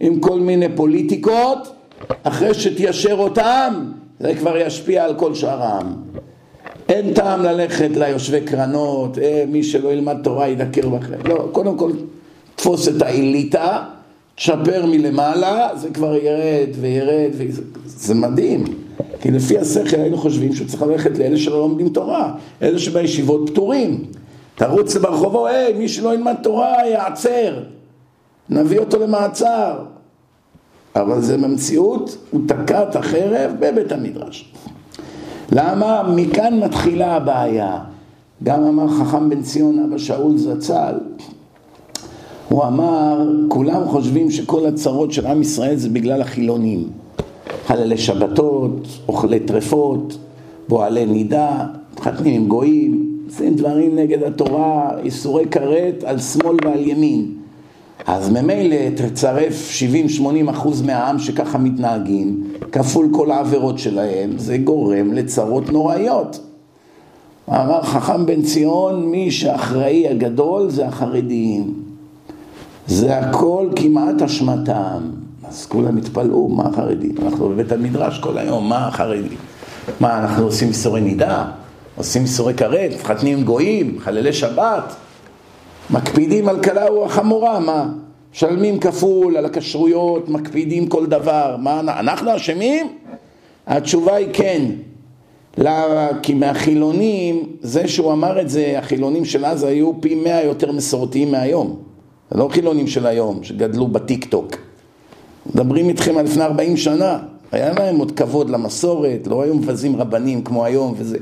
עם 0.00 0.20
כל 0.20 0.40
מיני 0.40 0.66
פוליטיקות, 0.76 1.72
אחרי 2.22 2.54
שתיישר 2.54 3.14
אותם, 3.18 3.92
זה 4.20 4.34
כבר 4.34 4.56
ישפיע 4.56 5.04
על 5.04 5.14
כל 5.14 5.34
שאר 5.34 5.62
העם. 5.62 5.94
אין 6.88 7.14
טעם 7.14 7.42
ללכת 7.42 7.90
ליושבי 7.96 8.40
קרנות, 8.40 9.18
אה, 9.18 9.44
מי 9.48 9.62
שלא 9.62 9.92
ילמד 9.92 10.16
תורה 10.24 10.48
ידקר 10.48 10.88
בכם. 10.88 11.28
לא, 11.28 11.48
קודם 11.52 11.76
כל 11.78 11.90
תפוס 12.56 12.88
את 12.88 13.02
האליטה, 13.02 13.84
תשפר 14.34 14.86
מלמעלה, 14.86 15.68
זה 15.76 15.90
כבר 15.90 16.14
ירד 16.16 16.68
וירד, 16.80 17.30
וזה, 17.32 17.62
זה 17.86 18.14
מדהים. 18.14 18.64
כי 19.20 19.30
לפי 19.30 19.58
השכל 19.58 20.00
היינו 20.00 20.16
חושבים 20.16 20.52
שהוא 20.52 20.68
צריך 20.68 20.82
ללכת 20.82 21.18
לאלה 21.18 21.36
שלא 21.36 21.58
לומדים 21.58 21.88
תורה, 21.88 22.32
אלה 22.62 22.78
שבישיבות 22.78 23.50
פטורים. 23.50 24.04
תרוץ 24.62 24.96
ברחובו, 24.96 25.46
היי, 25.46 25.72
מי 25.72 25.88
שלא 25.88 26.14
ילמד 26.14 26.34
תורה 26.42 26.86
יעצר, 26.86 27.58
נביא 28.50 28.78
אותו 28.78 28.98
למעצר. 28.98 29.78
אבל 30.96 31.20
זה 31.20 31.38
במציאות, 31.38 32.16
הוא 32.30 32.40
תקע 32.48 32.82
את 32.82 32.96
החרב 32.96 33.50
בבית 33.58 33.92
המדרש. 33.92 34.52
למה? 35.52 36.02
מכאן 36.16 36.60
מתחילה 36.60 37.16
הבעיה. 37.16 37.78
גם 38.42 38.62
אמר 38.62 38.88
חכם 38.88 39.28
בן 39.30 39.42
ציון 39.42 39.78
אבא 39.78 39.98
שאול 39.98 40.38
זצ"ל, 40.38 40.94
הוא 42.48 42.64
אמר, 42.64 43.28
כולם 43.48 43.84
חושבים 43.88 44.30
שכל 44.30 44.66
הצרות 44.66 45.12
של 45.12 45.26
עם 45.26 45.42
ישראל 45.42 45.76
זה 45.76 45.88
בגלל 45.88 46.22
החילונים. 46.22 46.90
חללי 47.66 47.98
שבתות, 47.98 48.86
אוכלי 49.08 49.40
טרפות, 49.40 50.18
פועלי 50.66 51.06
נידה, 51.06 51.66
מתחתנים 51.92 52.42
עם 52.42 52.48
גויים, 52.48 53.11
עושים 53.32 53.54
דברים 53.54 53.96
נגד 53.96 54.22
התורה, 54.22 54.90
איסורי 55.04 55.46
כרת 55.50 56.04
על 56.04 56.18
שמאל 56.18 56.56
ועל 56.64 56.88
ימין. 56.88 57.32
אז 58.06 58.30
ממילא 58.30 58.76
תצרף 58.96 59.70
70-80 60.20 60.50
אחוז 60.50 60.82
מהעם 60.82 61.18
שככה 61.18 61.58
מתנהגים, 61.58 62.42
כפול 62.72 63.08
כל 63.12 63.30
העבירות 63.30 63.78
שלהם, 63.78 64.38
זה 64.38 64.58
גורם 64.58 65.12
לצרות 65.12 65.72
נוראיות. 65.72 66.40
אמר 67.48 67.82
חכם 67.82 68.26
בן 68.26 68.42
ציון, 68.42 69.06
מי 69.06 69.30
שאחראי 69.30 70.08
הגדול 70.08 70.70
זה 70.70 70.86
החרדים. 70.86 71.74
זה 72.86 73.18
הכל 73.18 73.68
כמעט 73.76 74.22
אשמתם. 74.22 75.00
אז 75.48 75.66
כולם 75.66 75.96
התפלאו, 75.96 76.48
מה 76.48 76.66
החרדים? 76.66 77.14
אנחנו 77.22 77.48
בבית 77.48 77.72
המדרש 77.72 78.18
כל 78.18 78.38
היום, 78.38 78.68
מה 78.68 78.86
החרדים? 78.86 79.38
מה, 80.00 80.18
אנחנו 80.18 80.44
עושים 80.44 80.68
איסורי 80.68 81.00
נידה? 81.00 81.61
עושים 81.96 82.22
איסורי 82.22 82.54
כרת? 82.54 82.90
מתחתנים 82.94 83.44
גויים? 83.44 83.98
חללי 84.00 84.32
שבת? 84.32 84.94
מקפידים 85.90 86.48
על 86.48 86.60
קלה 86.60 86.92
וחמורה, 86.92 87.60
מה? 87.60 87.88
משלמים 88.34 88.80
כפול 88.80 89.36
על 89.36 89.44
הכשרויות, 89.44 90.28
מקפידים 90.28 90.86
כל 90.86 91.06
דבר. 91.06 91.56
מה, 91.58 91.80
אנחנו 91.80 92.36
אשמים? 92.36 92.86
התשובה 93.66 94.14
היא 94.14 94.28
כן. 94.32 94.62
למה? 95.58 96.08
כי 96.22 96.34
מהחילונים, 96.34 97.48
זה 97.60 97.88
שהוא 97.88 98.12
אמר 98.12 98.40
את 98.40 98.50
זה, 98.50 98.78
החילונים 98.78 99.24
של 99.24 99.44
אז 99.44 99.64
היו 99.64 99.92
פי 100.00 100.14
מאה 100.14 100.44
יותר 100.44 100.72
מסורתיים 100.72 101.30
מהיום. 101.30 101.76
זה 102.30 102.38
לא 102.38 102.48
חילונים 102.52 102.86
של 102.86 103.06
היום, 103.06 103.38
שגדלו 103.42 103.86
בטיק 103.86 104.24
טוק. 104.24 104.56
מדברים 105.54 105.88
איתכם 105.88 106.18
על 106.18 106.24
לפני 106.24 106.44
40 106.44 106.76
שנה. 106.76 107.18
היה 107.52 107.72
להם 107.78 107.98
עוד 107.98 108.12
כבוד 108.12 108.50
למסורת, 108.50 109.26
לא 109.26 109.42
היו 109.42 109.54
מבזים 109.54 109.96
רבנים 109.96 110.44
כמו 110.44 110.64
היום 110.64 110.94
וזה. 110.96 111.18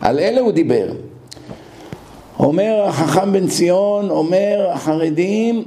על 0.00 0.18
אלה 0.18 0.40
הוא 0.40 0.52
דיבר. 0.52 0.92
אומר 2.38 2.84
החכם 2.88 3.32
בן 3.32 3.46
ציון, 3.46 4.10
אומר 4.10 4.68
החרדים, 4.72 5.64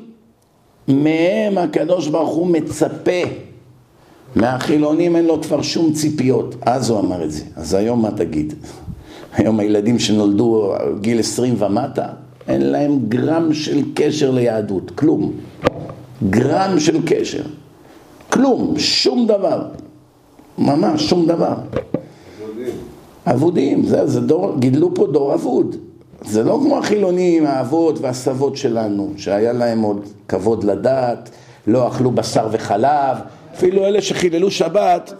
מהם 0.88 1.58
הקדוש 1.58 2.08
ברוך 2.08 2.30
הוא 2.30 2.48
מצפה. 2.48 3.22
מהחילונים 4.36 5.16
אין 5.16 5.26
לו 5.26 5.42
כבר 5.42 5.62
שום 5.62 5.94
ציפיות. 5.94 6.56
אז 6.62 6.90
הוא 6.90 7.00
אמר 7.00 7.24
את 7.24 7.32
זה. 7.32 7.44
אז 7.56 7.74
היום 7.74 8.02
מה 8.02 8.12
תגיד? 8.12 8.54
היום 9.34 9.60
הילדים 9.60 10.00
שנולדו 10.00 10.74
גיל 11.02 11.20
20 11.20 11.56
ומטה, 11.60 12.08
אין 12.48 12.62
להם 12.62 13.00
גרם 13.08 13.54
של 13.54 13.82
קשר 13.96 14.32
ליהדות, 14.32 14.92
כלום. 14.96 15.32
גרם 16.30 16.80
של 16.80 16.98
קשר. 17.06 17.44
כלום, 18.30 18.74
שום 18.80 19.28
דבר. 19.28 19.62
ממש 20.58 21.10
שום 21.10 21.26
דבר. 21.26 21.54
אבודים, 23.32 23.86
זה, 23.86 24.08
זה 24.08 24.22
דור, 24.22 24.54
גידלו 24.60 24.96
פה 24.96 25.08
דור 25.08 25.34
אבוד. 25.34 25.76
זה 26.26 26.44
לא 26.44 26.60
כמו 26.64 26.78
החילונים, 26.78 27.46
האבות 27.46 28.00
והסבות 28.02 28.58
שלנו, 28.58 29.10
שהיה 29.18 29.54
להם 29.54 29.82
עוד 29.82 30.00
כבוד 30.28 30.64
לדת, 30.64 31.30
לא 31.68 31.88
אכלו 31.88 32.12
בשר 32.12 32.48
וחלב, 32.52 33.18
אפילו 33.54 33.86
אלה 33.86 34.02
שחיללו 34.02 34.52
שבת, 34.52 35.14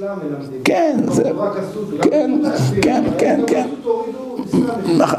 מלמדים. 0.00 0.60
כן, 0.64 1.00
זה- 1.10 1.30
כן. 2.02 2.30
כן, 2.82 3.04
כן, 3.18 3.40
כן. 3.46 3.68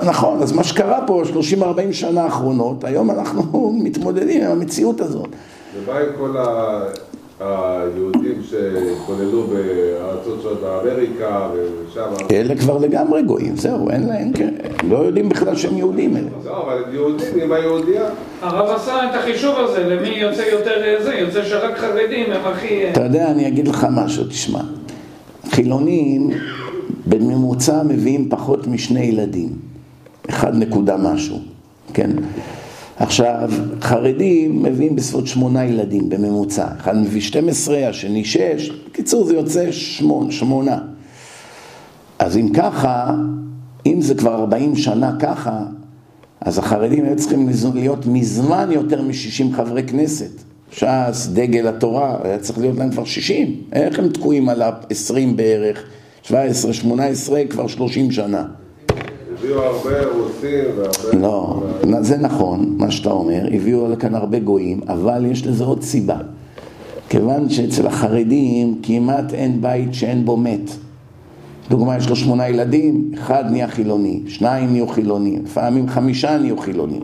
נכון, 0.06 0.42
אז 0.44 0.52
מה 0.52 0.64
שקרה 0.64 1.00
פה 1.08 1.24
30-40 1.26 1.64
שנה 1.92 2.24
האחרונות, 2.24 2.84
היום 2.84 3.12
אנחנו 3.12 3.74
מתמודדים 3.84 4.42
עם 4.46 4.52
המציאות 4.52 5.02
הזאת. 5.02 5.28
ומה 5.86 5.98
עם 6.00 6.06
כל 6.18 6.38
ה... 6.38 6.80
היהודים 7.40 8.42
שהתבוללו 8.50 9.48
בארצות 9.48 10.40
שונות 10.42 10.62
באמריקה 10.62 11.50
ושם... 11.54 12.02
אלה 12.32 12.56
כבר 12.56 12.78
לגמרי 12.78 13.24
גויים, 13.24 13.56
זהו, 13.58 13.90
אין 13.90 14.08
להם, 14.08 14.34
כן, 14.34 14.54
לא 14.90 14.98
יודעים 14.98 15.30
בכלל 15.30 15.56
שהם 15.56 15.78
יהודים 15.78 16.18
אלה. 16.18 16.28
לא, 16.46 16.64
אבל 16.64 16.84
הם 16.84 16.94
יהודים 16.94 17.28
עם 17.44 17.52
היהודייה. 17.52 18.04
הרב 18.42 18.70
עשה 18.70 19.10
את 19.10 19.16
החישוב 19.16 19.56
הזה, 19.58 19.84
למי 19.84 20.08
יוצא 20.10 20.42
יותר 20.42 20.84
אה, 20.84 21.04
זה, 21.04 21.14
יוצא 21.14 21.44
שרק 21.44 21.78
חרדים 21.78 22.32
הם 22.32 22.42
הכי... 22.46 22.84
אה, 22.84 22.92
אתה 22.92 23.04
יודע, 23.04 23.32
אני 23.32 23.48
אגיד 23.48 23.68
לך 23.68 23.88
משהו, 23.92 24.24
תשמע. 24.24 24.62
חילונים 25.50 26.30
בממוצע 27.08 27.84
מביאים 27.84 28.30
פחות 28.30 28.68
משני 28.68 29.06
ילדים. 29.06 29.50
אחד 30.30 30.56
נקודה 30.56 30.98
משהו, 30.98 31.38
כן? 31.94 32.10
עכשיו, 33.00 33.50
חרדים 33.82 34.64
מביאים 34.64 34.96
בסביבות 34.96 35.28
שמונה 35.28 35.66
ילדים 35.66 36.10
בממוצע. 36.10 36.68
אחד 36.80 36.98
מביא 36.98 37.22
12, 37.22 37.88
השני 37.88 38.26
6, 38.26 38.72
בקיצור 38.90 39.26
זה 39.26 39.34
יוצא 39.34 39.72
שמונה, 39.72 40.32
שמונה. 40.32 40.78
אז 42.20 42.38
אם 42.38 42.50
ככה, 42.54 43.16
אם 43.86 44.02
זה 44.02 44.16
כבר 44.16 44.36
40 44.36 44.76
שנה 44.76 45.16
ככה, 45.20 45.64
אז 46.42 46.58
החרדים 46.58 47.06
היו 47.06 47.16
צריכים 47.16 47.50
להיות 47.74 48.06
מזמן 48.06 48.70
יותר 48.72 49.02
מ-60 49.02 49.56
חברי 49.56 49.84
כנסת. 49.84 50.32
ש"ס, 50.72 51.28
דגל 51.34 51.68
התורה, 51.68 52.18
היה 52.24 52.38
צריך 52.38 52.60
להיות 52.60 52.78
להם 52.78 52.92
כבר 52.92 53.06
60. 53.06 53.62
איך 53.74 54.00
הם 54.00 54.10
תקועים 54.10 54.50
על 54.50 54.62
ה-20 54.62 55.36
בערך? 55.36 55.84
17, 56.24 56.74
18, 56.74 57.42
כבר 57.50 57.68
30 57.68 58.12
שנה. 58.12 58.46
הביאו 59.40 59.62
הרבה 59.62 60.06
רוסים 60.06 60.66
והרבה... 60.78 61.20
לא, 61.20 61.62
זה 62.02 62.18
נכון, 62.18 62.76
מה 62.78 62.92
שאתה 62.92 63.12
אומר, 63.12 63.48
הביאו 63.52 63.92
לכאן 63.92 64.16
הרבה 64.16 64.40
גויים, 64.40 64.82
אבל 64.88 65.26
יש 65.26 65.48
לזה 65.48 65.64
עוד 65.64 65.82
סיבה. 65.82 66.18
כיוון 67.10 67.50
שאצל 67.50 67.88
החרדים 67.88 68.80
כמעט 68.84 69.34
אין 69.34 69.62
בית 69.62 69.94
שאין 69.94 70.26
בו 70.26 70.38
מת. 70.38 70.72
דוגמה, 71.70 71.98
יש 71.98 72.10
לו 72.10 72.16
שמונה 72.16 72.50
ילדים, 72.50 73.12
אחד 73.14 73.44
נהיה 73.52 73.68
חילוני, 73.68 74.22
שניים 74.28 74.72
נהיו 74.72 74.88
חילונים, 74.88 75.44
לפעמים 75.44 75.90
חמישה 75.90 76.38
נהיו 76.38 76.58
חילונים. 76.58 77.04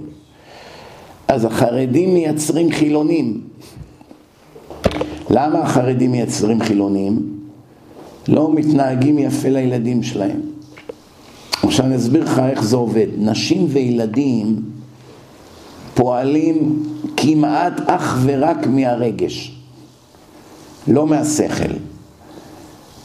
אז 1.27 1.45
החרדים 1.45 2.13
מייצרים 2.13 2.71
חילונים. 2.71 3.41
למה 5.29 5.59
החרדים 5.59 6.11
מייצרים 6.11 6.61
חילונים? 6.61 7.19
לא 8.27 8.53
מתנהגים 8.53 9.19
יפה 9.19 9.49
לילדים 9.49 10.03
שלהם. 10.03 10.54
עכשיו 11.65 11.85
אני 11.85 11.95
אסביר 11.95 12.23
לך 12.23 12.39
איך 12.39 12.63
זה 12.63 12.75
עובד. 12.75 13.07
נשים 13.17 13.65
וילדים 13.69 14.61
פועלים 15.93 16.83
כמעט 17.17 17.73
אך 17.87 18.19
ורק 18.23 18.67
מהרגש, 18.67 19.61
לא 20.87 21.07
מהשכל. 21.07 21.73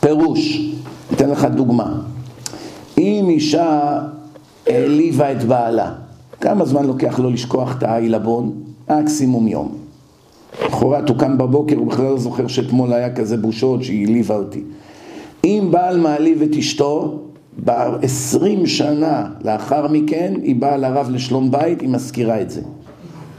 פירוש, 0.00 0.60
אתן 1.12 1.30
לך 1.30 1.44
דוגמה. 1.44 2.00
אם 2.98 3.26
אישה 3.28 3.98
העליבה 4.66 5.32
את 5.32 5.44
בעלה, 5.44 5.92
כמה 6.40 6.64
זמן 6.64 6.86
לוקח 6.86 7.18
לו 7.18 7.30
לשכוח 7.30 7.76
את 7.78 7.82
העילבון? 7.82 8.52
מקסימום 8.90 9.48
יום. 9.48 9.80
למחרת 11.00 11.08
הוא 11.08 11.18
קם 11.18 11.38
בבוקר, 11.38 11.76
הוא 11.76 11.86
בכלל 11.86 12.04
לא 12.04 12.18
זוכר 12.18 12.46
שאתמול 12.46 12.92
היה 12.92 13.14
כזה 13.14 13.36
בושות 13.36 13.84
שהיא 13.84 14.06
העליבה 14.06 14.36
אותי. 14.36 14.62
אם 15.44 15.68
בעל 15.70 15.98
מעליב 16.00 16.42
את 16.42 16.56
אשתו, 16.58 17.18
ב-20 17.64 18.66
שנה 18.66 19.26
לאחר 19.44 19.88
מכן 19.88 20.34
היא 20.42 20.56
באה 20.56 20.76
לרב 20.76 21.10
לשלום 21.10 21.50
בית, 21.50 21.80
היא 21.80 21.88
מזכירה 21.88 22.40
את 22.40 22.50
זה. 22.50 22.60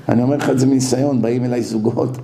אני 0.10 0.24
אומר 0.24 0.36
לך 0.36 0.50
את 0.50 0.60
זה 0.60 0.66
מניסיון, 0.66 1.22
באים 1.22 1.46
אליי 1.46 1.64
זוגות, 1.64 2.18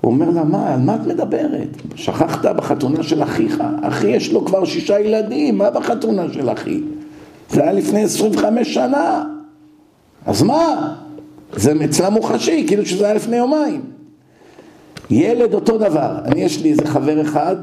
הוא 0.00 0.12
אומר 0.12 0.30
לה, 0.30 0.44
מה, 0.44 0.74
על 0.74 0.80
מה 0.80 0.94
את 0.94 1.06
מדברת? 1.06 1.68
שכחת 1.94 2.46
בחתונה 2.56 3.02
של 3.02 3.22
אחיך? 3.22 3.62
אחי 3.82 4.06
יש 4.06 4.32
לו 4.32 4.44
כבר 4.44 4.64
שישה 4.64 5.00
ילדים, 5.00 5.58
מה 5.58 5.70
בחתונה 5.70 6.32
של 6.32 6.50
אחי? 6.50 6.80
זה 7.50 7.62
היה 7.62 7.72
לפני 7.72 8.02
25 8.02 8.74
שנה. 8.74 9.24
אז 10.26 10.42
מה? 10.42 10.94
זה 11.56 11.72
אצלה 11.84 12.10
מוחשי, 12.10 12.64
כאילו 12.66 12.86
שזה 12.86 13.04
היה 13.04 13.14
לפני 13.14 13.36
יומיים. 13.36 13.80
ילד 15.10 15.54
אותו 15.54 15.78
דבר, 15.78 16.18
אני 16.24 16.42
יש 16.42 16.62
לי 16.62 16.70
איזה 16.70 16.86
חבר 16.86 17.22
אחד, 17.22 17.56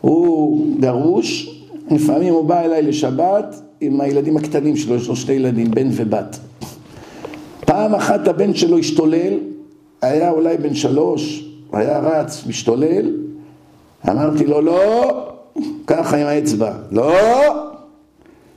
הוא 0.00 0.66
גרוש, 0.80 1.55
לפעמים 1.90 2.34
הוא 2.34 2.44
בא 2.44 2.60
אליי 2.60 2.82
לשבת 2.82 3.60
עם 3.80 4.00
הילדים 4.00 4.36
הקטנים 4.36 4.76
שלו, 4.76 4.94
יש 4.94 5.08
לו 5.08 5.16
שני 5.16 5.34
ילדים, 5.34 5.70
בן 5.70 5.88
ובת. 5.90 6.38
פעם 7.60 7.94
אחת 7.94 8.28
הבן 8.28 8.54
שלו 8.54 8.78
השתולל, 8.78 9.34
היה 10.02 10.30
אולי 10.30 10.56
בן 10.56 10.74
שלוש, 10.74 11.50
היה 11.72 11.98
רץ, 11.98 12.44
משתולל, 12.46 13.10
אמרתי 14.08 14.46
לו 14.46 14.60
לא, 14.60 15.10
ככה 15.86 16.16
עם 16.16 16.26
האצבע, 16.26 16.72
לא, 16.90 17.14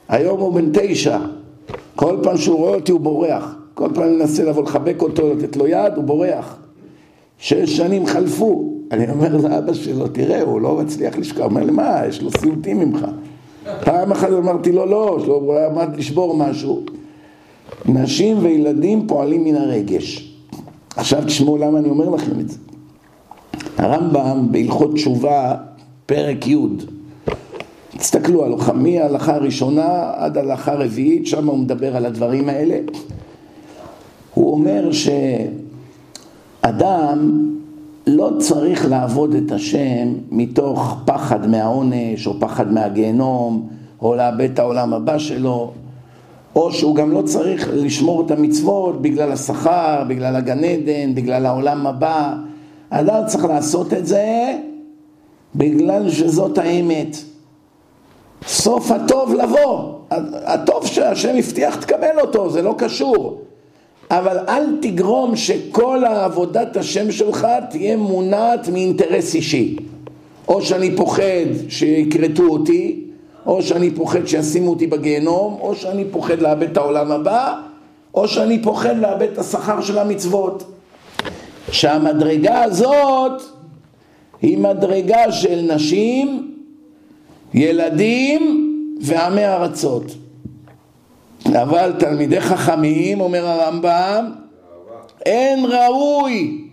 היום 0.10 0.40
הוא 0.40 0.54
בן 0.54 0.70
תשע, 0.74 1.18
כל 1.96 2.18
פעם 2.24 2.38
שהוא 2.38 2.58
רואה 2.58 2.76
אותי 2.76 2.92
הוא 2.92 3.00
בורח, 3.00 3.56
כל 3.74 3.90
פעם 3.94 4.04
אני 4.04 4.16
מנסה 4.16 4.44
לבוא 4.44 4.64
לחבק 4.64 5.02
אותו, 5.02 5.34
לתת 5.34 5.56
לו 5.56 5.68
יד, 5.68 5.94
הוא 5.96 6.04
בורח. 6.04 6.58
שש 7.40 7.78
שנים 7.78 8.06
חלפו, 8.06 8.74
אני 8.92 9.12
אומר 9.12 9.38
לאבא 9.38 9.74
שלו, 9.74 10.08
תראה, 10.08 10.42
הוא 10.42 10.62
לא 10.62 10.76
מצליח 10.76 11.18
לשכוח, 11.18 11.40
הוא 11.40 11.46
אומר 11.46 11.64
לי, 11.64 11.72
מה, 11.72 12.02
יש 12.08 12.22
לו 12.22 12.32
סיוטים 12.32 12.80
ממך. 12.80 13.06
פעם 13.84 14.12
אחת 14.12 14.30
אמרתי 14.38 14.72
לו, 14.72 14.86
לא, 14.86 15.18
הוא 15.26 15.60
עמד 15.60 15.98
לשבור 15.98 16.38
משהו. 16.38 16.82
נשים 17.86 18.38
וילדים 18.42 19.08
פועלים 19.08 19.44
מן 19.44 19.56
הרגש. 19.56 20.34
עכשיו 20.96 21.24
תשמעו 21.26 21.58
למה 21.58 21.80
אני 21.80 21.90
אומר 21.90 22.10
לכם 22.10 22.40
את 22.40 22.50
זה. 22.50 22.58
הרמב"ם 23.78 24.48
בהלכות 24.52 24.94
תשובה, 24.94 25.56
פרק 26.06 26.48
י', 26.48 26.58
תסתכלו 27.98 28.46
על 28.46 28.54
מההלכה 28.74 29.36
הראשונה 29.36 30.12
עד 30.16 30.38
ההלכה 30.38 30.72
הרביעית, 30.72 31.28
שם 31.28 31.48
הוא 31.48 31.58
מדבר 31.58 31.96
על 31.96 32.06
הדברים 32.06 32.50
האלה. 32.50 32.80
הוא 34.34 34.52
אומר 34.52 34.90
שאדם 36.62 37.50
לא 38.10 38.32
צריך 38.40 38.86
לעבוד 38.90 39.36
את 39.36 39.52
השם 39.52 40.14
מתוך 40.32 40.96
פחד 41.06 41.48
מהעונש 41.48 42.28
או 42.28 42.40
פחד 42.40 42.72
מהגיהנום 42.72 43.70
או 44.02 44.16
לאבד 44.16 44.50
את 44.54 44.60
העולם 44.60 44.94
הבא 44.94 45.18
שלו 45.18 45.72
או 46.56 46.72
שהוא 46.72 46.96
גם 46.96 47.12
לא 47.12 47.22
צריך 47.22 47.70
לשמור 47.74 48.26
את 48.26 48.32
המצוות 48.32 49.02
בגלל 49.02 49.32
השכר, 49.32 50.04
בגלל 50.08 50.36
הגן 50.36 50.64
עדן, 50.64 51.16
בגלל 51.16 51.46
העולם 51.46 51.88
הבא. 51.88 52.36
אדם 52.90 53.24
צריך 53.28 53.46
לעשות 53.46 53.94
את 53.94 54.06
זה 54.06 54.56
בגלל 55.56 56.10
שזאת 56.10 56.58
האמת. 56.58 57.18
סוף 58.48 58.92
הטוב 58.92 59.34
לבוא. 59.34 59.94
הטוב 60.46 60.86
שהשם 60.86 61.36
הבטיח 61.38 61.76
תקבל 61.76 62.20
אותו, 62.22 62.50
זה 62.50 62.62
לא 62.62 62.76
קשור. 62.78 63.42
אבל 64.12 64.38
אל 64.50 64.64
תגרום 64.82 65.36
שכל 65.36 66.04
העבודת 66.04 66.78
השם 66.78 67.12
שלך 67.12 67.48
תהיה 67.70 67.98
מונעת 67.98 68.70
מאינטרס 68.70 69.36
אישי. 69.36 69.76
או 70.48 70.62
שאני 70.62 70.96
פוחד 70.96 71.70
שיכרתו 71.70 72.44
אותי, 72.44 73.04
או 73.46 73.62
שאני 73.62 73.92
פוחד 73.92 74.26
שישימו 74.26 74.70
אותי 74.70 74.88
בגיהנום, 74.88 75.58
או 75.62 75.76
שאני 75.76 76.06
פוחד 76.12 76.42
לאבד 76.42 76.70
את 76.72 76.78
העולם 76.78 77.12
הבא, 77.12 77.62
או 78.14 78.28
שאני 78.28 78.62
פוחד 78.64 78.98
לאבד 78.98 79.28
את 79.34 79.38
השכר 79.38 79.82
של 79.82 79.98
המצוות. 79.98 80.64
שהמדרגה 81.72 82.64
הזאת 82.64 83.42
היא 84.42 84.58
מדרגה 84.58 85.32
של 85.32 85.62
נשים, 85.76 86.54
ילדים 87.54 88.66
ועמי 89.02 89.46
ארצות. 89.46 90.04
אבל 91.46 91.94
תלמידי 92.00 92.42
חכמים, 92.42 93.22
אומר 93.22 93.48
הרמב"ם, 93.48 94.32
אין 95.26 95.66
ראוי 95.66 96.68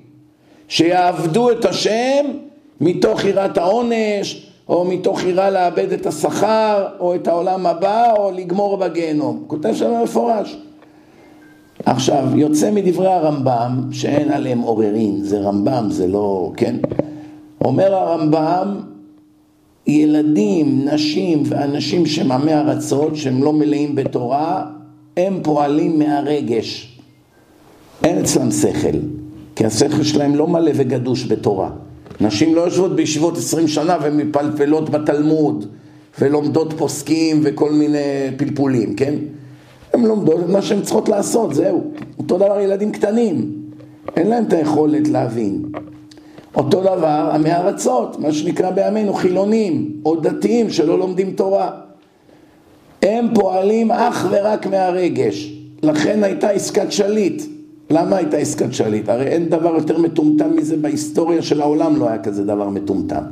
שיעבדו 0.68 1.50
את 1.50 1.64
השם 1.64 2.24
מתוך 2.80 3.24
יראת 3.24 3.58
העונש, 3.58 4.50
או 4.68 4.84
מתוך 4.84 5.24
יראה 5.24 5.50
לאבד 5.50 5.92
את 5.92 6.06
השכר, 6.06 6.86
או 7.00 7.14
את 7.14 7.28
העולם 7.28 7.66
הבא, 7.66 8.12
או 8.18 8.30
לגמור 8.30 8.76
בגיהנום. 8.76 9.44
כותב 9.46 9.74
שם 9.74 10.02
מפורש. 10.02 10.56
עכשיו, 11.84 12.24
יוצא 12.34 12.70
מדברי 12.70 13.12
הרמב"ם, 13.12 13.88
שאין 13.92 14.30
עליהם 14.30 14.60
עוררין, 14.60 15.18
זה 15.22 15.38
רמב"ם, 15.38 15.86
זה 15.90 16.06
לא, 16.06 16.52
כן? 16.56 16.76
אומר 17.64 17.94
הרמב"ם, 17.94 18.80
ילדים, 19.86 20.88
נשים 20.92 21.42
ואנשים 21.46 22.06
שהם 22.06 22.32
עמי 22.32 22.54
ארצות, 22.54 23.16
שהם 23.16 23.42
לא 23.42 23.52
מלאים 23.52 23.94
בתורה, 23.94 24.66
הם 25.16 25.40
פועלים 25.42 25.98
מהרגש. 25.98 26.98
אין 28.04 28.18
אצלם 28.18 28.50
שכל, 28.50 28.98
כי 29.56 29.66
השכל 29.66 30.02
שלהם 30.02 30.34
לא 30.34 30.46
מלא 30.48 30.70
וגדוש 30.74 31.26
בתורה. 31.26 31.70
נשים 32.20 32.54
לא 32.54 32.60
יושבות 32.60 32.96
בישיבות 32.96 33.36
עשרים 33.36 33.68
שנה 33.68 33.96
ומפלפלות 34.02 34.90
בתלמוד 34.90 35.66
ולומדות 36.20 36.72
פוסקים 36.72 37.40
וכל 37.42 37.72
מיני 37.72 37.98
פלפולים, 38.36 38.94
כן? 38.94 39.14
הן 39.92 40.04
לומדות 40.04 40.40
את 40.40 40.48
מה 40.48 40.62
שהן 40.62 40.82
צריכות 40.82 41.08
לעשות, 41.08 41.54
זהו. 41.54 41.90
אותו 42.18 42.36
דבר 42.36 42.60
ילדים 42.60 42.92
קטנים, 42.92 43.52
אין 44.16 44.26
להם 44.26 44.44
את 44.44 44.52
היכולת 44.52 45.08
להבין. 45.08 45.62
אותו 46.56 46.80
דבר 46.80 47.30
עמי 47.34 47.52
ארצות, 47.52 48.18
מה 48.18 48.32
שנקרא 48.32 48.70
בימינו 48.70 49.14
חילונים 49.14 49.92
או 50.04 50.16
דתיים 50.16 50.70
שלא 50.70 50.98
לומדים 50.98 51.30
תורה. 51.30 51.70
הם 53.02 53.28
פועלים 53.34 53.90
אך 53.90 54.26
ורק 54.30 54.66
מהרגש. 54.66 55.52
לכן 55.82 56.24
הייתה 56.24 56.48
עסקת 56.48 56.92
שליט. 56.92 57.42
למה 57.90 58.16
הייתה 58.16 58.36
עסקת 58.36 58.74
שליט? 58.74 59.08
הרי 59.08 59.26
אין 59.26 59.48
דבר 59.48 59.74
יותר 59.74 59.98
מטומטם 59.98 60.56
מזה 60.56 60.76
בהיסטוריה 60.76 61.42
של 61.42 61.60
העולם, 61.60 61.96
לא 61.96 62.08
היה 62.08 62.18
כזה 62.18 62.44
דבר 62.44 62.68
מטומטם. 62.68 63.22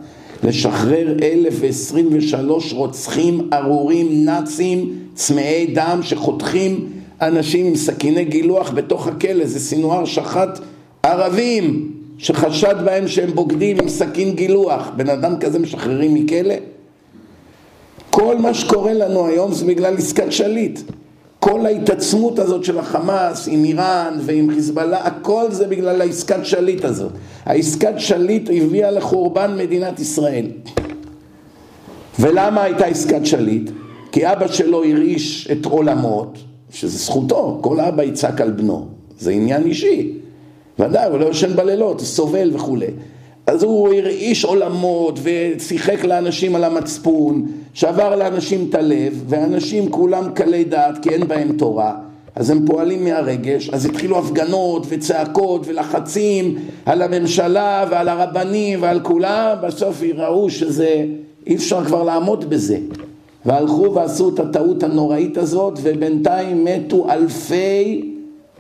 לשחרר 0.43 1.15
1023 1.23 2.73
רוצחים 2.73 3.49
ארורים 3.53 4.25
נאצים 4.25 4.93
צמאי 5.15 5.67
דם 5.75 5.99
שחותכים 6.03 6.87
אנשים 7.21 7.67
עם 7.67 7.77
סכיני 7.77 8.25
גילוח 8.25 8.71
בתוך 8.71 9.09
הכלא, 9.09 9.47
זה 9.47 9.61
סינואר 9.61 10.05
שחט 10.05 10.59
ערבים 11.03 11.94
שחשד 12.19 12.75
בהם 12.85 13.09
שהם 13.09 13.31
בוגדים 13.31 13.77
עם 13.83 13.89
סכין 13.89 14.35
גילוח, 14.35 14.91
בן 14.97 15.11
אדם 15.11 15.39
כזה 15.39 15.59
משחררים 15.59 16.15
מכלא? 16.15 16.55
כל 18.11 18.39
מה 18.39 18.55
שקורה 18.55 18.93
לנו 18.93 19.27
היום 19.27 19.53
זה 19.53 19.65
בגלל 19.65 19.97
עסקת 19.97 20.33
שליט. 20.33 20.81
כל 21.41 21.67
ההתעצמות 21.67 22.39
הזאת 22.39 22.65
של 22.65 22.79
החמאס 22.79 23.49
עם 23.49 23.65
איראן 23.65 24.19
ועם 24.21 24.51
חיזבאללה, 24.55 25.07
הכל 25.07 25.47
זה 25.51 25.67
בגלל 25.67 26.01
העסקת 26.01 26.45
שליט 26.45 26.85
הזאת. 26.85 27.13
העסקת 27.45 27.95
שליט 27.97 28.51
הביאה 28.53 28.91
לחורבן 28.91 29.57
מדינת 29.59 30.01
ישראל. 30.01 30.47
ולמה 32.21 32.63
הייתה 32.63 32.85
עסקת 32.85 33.27
שליט? 33.27 33.71
כי 34.13 34.33
אבא 34.33 34.49
שלו 34.49 34.85
הרעיש 34.85 35.49
את 35.53 35.65
עולמות, 35.65 36.39
שזה 36.71 36.99
זכותו, 36.99 37.59
כל 37.61 37.81
אבא 37.81 38.03
יצעק 38.03 38.41
על 38.41 38.51
בנו, 38.51 38.87
זה 39.19 39.31
עניין 39.31 39.65
אישי. 39.65 40.24
ודאי, 40.79 41.11
הוא 41.11 41.19
לא 41.19 41.25
יושן 41.25 41.57
בלילות, 41.57 42.01
סובל 42.01 42.51
וכולי. 42.55 42.87
אז 43.47 43.63
הוא 43.63 43.95
הרעיש 43.95 44.45
עולמות 44.45 45.19
ושיחק 45.23 46.05
לאנשים 46.05 46.55
על 46.55 46.65
המצפון, 46.65 47.47
שבר 47.75 48.17
לאנשים 48.17 48.67
את 48.71 48.75
הלב, 48.75 49.25
ואנשים 49.29 49.91
כולם 49.91 50.31
קלי 50.35 50.65
דעת 50.65 51.03
כי 51.03 51.11
אין 51.11 51.29
בהם 51.29 51.53
תורה, 51.59 51.95
אז 52.37 52.51
הם 52.51 52.67
פועלים 52.67 53.05
מהרגש, 53.05 53.71
אז 53.71 53.87
התחילו 53.87 54.19
הפגנות 54.19 54.87
וצעקות 54.89 55.63
ולחצים 55.67 56.57
על 56.87 57.03
הממשלה 57.03 57.85
ועל 57.91 58.09
הרבנים 58.09 58.83
ועל 58.83 59.01
כולם, 59.01 59.57
בסוף 59.63 60.03
ראו 60.15 60.51
שזה, 60.51 61.05
אי 61.47 61.55
אפשר 61.55 61.85
כבר 61.85 62.03
לעמוד 62.03 62.51
בזה. 62.51 62.79
והלכו 63.47 63.95
ועשו 63.95 64.29
את 64.29 64.41
הטעות 64.41 64.83
הנוראית 64.83 65.39
הזאת, 65.39 65.79
ובינתיים 65.83 66.65
מתו 66.65 67.11
אלפי 67.11 68.14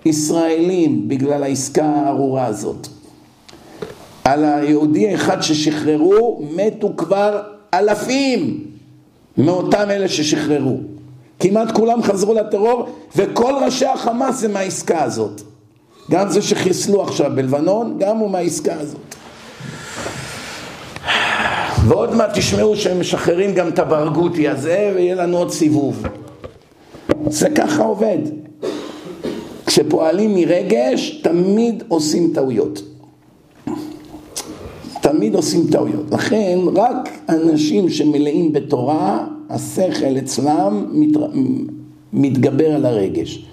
ישראלים 0.05 1.09
בגלל 1.09 1.43
העסקה 1.43 1.85
הארורה 1.85 2.47
הזאת. 2.47 2.89
על 4.25 4.45
היהודי 4.45 5.15
אחד 5.15 5.41
ששחררו, 5.41 6.43
מתו 6.57 6.93
כבר 6.97 7.43
אלפים 7.75 8.65
מאותם 9.39 9.91
אלה 9.91 10.09
ששחררו. 10.09 10.77
כמעט 11.41 11.71
כולם 11.71 12.03
חזרו 12.03 12.35
לטרור, 12.35 12.89
וכל 13.17 13.55
ראשי 13.65 13.87
החמאס 13.87 14.45
הם 14.45 14.53
מהעסקה 14.53 15.03
הזאת. 15.03 15.43
גם 16.11 16.31
זה 16.31 16.43
שחיסלו 16.43 17.03
עכשיו 17.03 17.31
בלבנון, 17.35 17.97
גם 17.99 18.17
הוא 18.17 18.31
מהעסקה 18.31 18.75
הזאת. 18.75 19.15
ועוד 21.87 22.15
מעט 22.15 22.39
תשמעו 22.39 22.77
שהם 22.77 23.01
משחררים 23.01 23.55
גם 23.55 23.69
את 23.69 23.79
הברגותי 23.79 24.49
הזה, 24.49 24.93
ויהיה 24.95 25.15
לנו 25.15 25.37
עוד 25.37 25.51
סיבוב. 25.51 26.03
זה 27.27 27.51
ככה 27.51 27.83
עובד. 27.83 28.19
כשפועלים 29.75 30.35
מרגש, 30.35 31.20
תמיד 31.22 31.85
עושים 31.89 32.31
טעויות. 32.35 32.83
תמיד 35.01 35.35
עושים 35.35 35.66
טעויות. 35.70 36.11
לכן 36.12 36.59
רק 36.75 37.09
אנשים 37.29 37.89
שמלאים 37.89 38.53
בתורה, 38.53 39.27
השכל 39.51 40.18
אצלם 40.18 40.87
מת... 40.93 41.16
מתגבר 42.12 42.75
על 42.75 42.87
הרגש. 42.87 43.45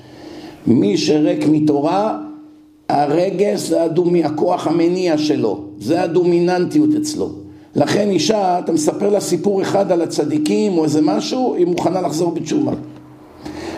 מי 0.68 0.98
שריק 0.98 1.46
מתורה, 1.48 2.20
הרגש 2.90 3.60
זה 3.60 3.84
הדומי, 3.84 4.24
הכוח 4.24 4.68
המניע 4.68 5.18
שלו, 5.18 5.60
זה 5.80 6.02
הדומיננטיות 6.02 6.90
אצלו. 7.02 7.30
לכן 7.76 8.10
אישה, 8.10 8.60
אתה 8.60 8.72
מספר 8.72 9.10
לה 9.10 9.20
סיפור 9.20 9.62
אחד 9.62 9.92
על 9.92 10.02
הצדיקים 10.02 10.78
או 10.78 10.84
איזה 10.84 11.02
משהו, 11.02 11.56
היא 11.56 11.66
מוכנה 11.66 12.02
לחזור 12.02 12.32
בתשובה. 12.32 12.72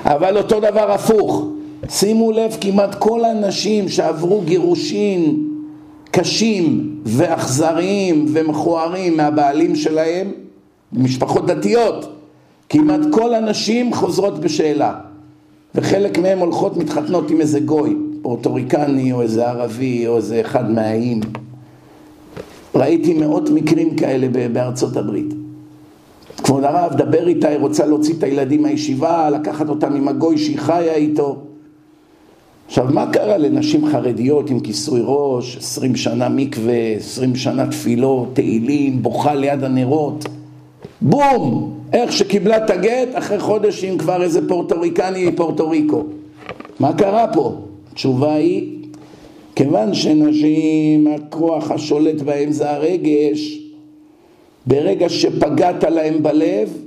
אבל 0.06 0.38
אותו 0.38 0.60
דבר 0.60 0.92
הפוך, 0.92 1.54
שימו 1.90 2.32
לב, 2.32 2.58
כמעט 2.62 2.96
כל 2.96 3.26
הנשים 3.26 3.90
שעברו 3.90 4.42
גירושין 4.42 5.48
קשים 6.12 6.96
ואכזריים 7.06 8.26
ומכוערים 8.34 9.18
מהבעלים 9.18 9.76
שלהם, 9.76 10.32
משפחות 10.94 11.46
דתיות, 11.46 12.16
כמעט 12.70 13.00
כל 13.12 13.34
הנשים 13.34 13.94
חוזרות 13.94 14.40
בשאלה 14.40 14.94
וחלק 15.76 16.18
מהן 16.18 16.40
הולכות 16.40 16.78
מתחתנות 16.78 17.32
עם 17.32 17.42
איזה 17.42 17.60
גוי, 17.60 17.96
פורטוריקני 18.22 19.12
או 19.12 19.22
איזה 19.22 19.50
ערבי 19.50 20.08
או 20.08 20.18
איזה 20.18 20.42
אחד 20.42 20.72
מהאיים. 20.72 21.20
ראיתי 22.76 23.14
מאות 23.14 23.50
מקרים 23.50 23.96
כאלה 23.96 24.28
בארצות 24.54 24.98
הברית. 24.98 25.34
כבוד 26.44 26.64
הרב, 26.64 26.94
דבר 26.94 27.28
איתה, 27.28 27.48
היא 27.48 27.60
רוצה 27.60 27.86
להוציא 27.86 28.14
את 28.14 28.24
הילדים 28.24 28.62
מהישיבה, 28.62 29.30
לקחת 29.30 29.70
אותם 29.70 29.96
עם 29.96 30.08
הגוי 30.08 30.38
שהיא 30.38 30.60
חיה 30.60 30.96
איתו. 30.96 31.42
עכשיו, 32.74 32.88
מה 32.90 33.12
קרה 33.12 33.38
לנשים 33.38 33.86
חרדיות 33.86 34.50
עם 34.50 34.60
כיסוי 34.60 35.02
ראש, 35.04 35.58
עשרים 35.58 35.96
שנה 35.96 36.30
מקווה, 36.30 36.96
עשרים 36.96 37.36
שנה 37.36 37.68
תפילות, 37.68 38.28
תהילים, 38.34 39.04
בוכה 39.04 39.36
ליד 39.36 39.64
הנרות? 39.64 40.26
בום! 41.02 41.74
איך 41.94 42.12
שקיבלה 42.12 42.66
את 42.66 42.70
הגט, 42.70 43.08
אחרי 43.14 43.40
חודש 43.40 43.84
עם 43.84 43.98
כבר 43.98 44.24
איזה 44.24 44.48
פורטוריקני 44.48 45.26
מפורטו 45.30 45.70
ריקו. 45.70 46.04
מה 46.80 46.94
קרה 46.94 47.34
פה? 47.34 47.56
התשובה 47.92 48.34
היא, 48.34 48.78
כיוון 49.56 49.94
שנשים, 49.94 51.08
הכוח 51.08 51.72
השולט 51.72 52.22
בהם 52.22 52.52
זה 52.52 52.72
הרגש, 52.72 53.60
ברגע 54.66 55.10
שפגעת 55.10 55.84
להם 55.84 56.24
בלב, 56.24 56.78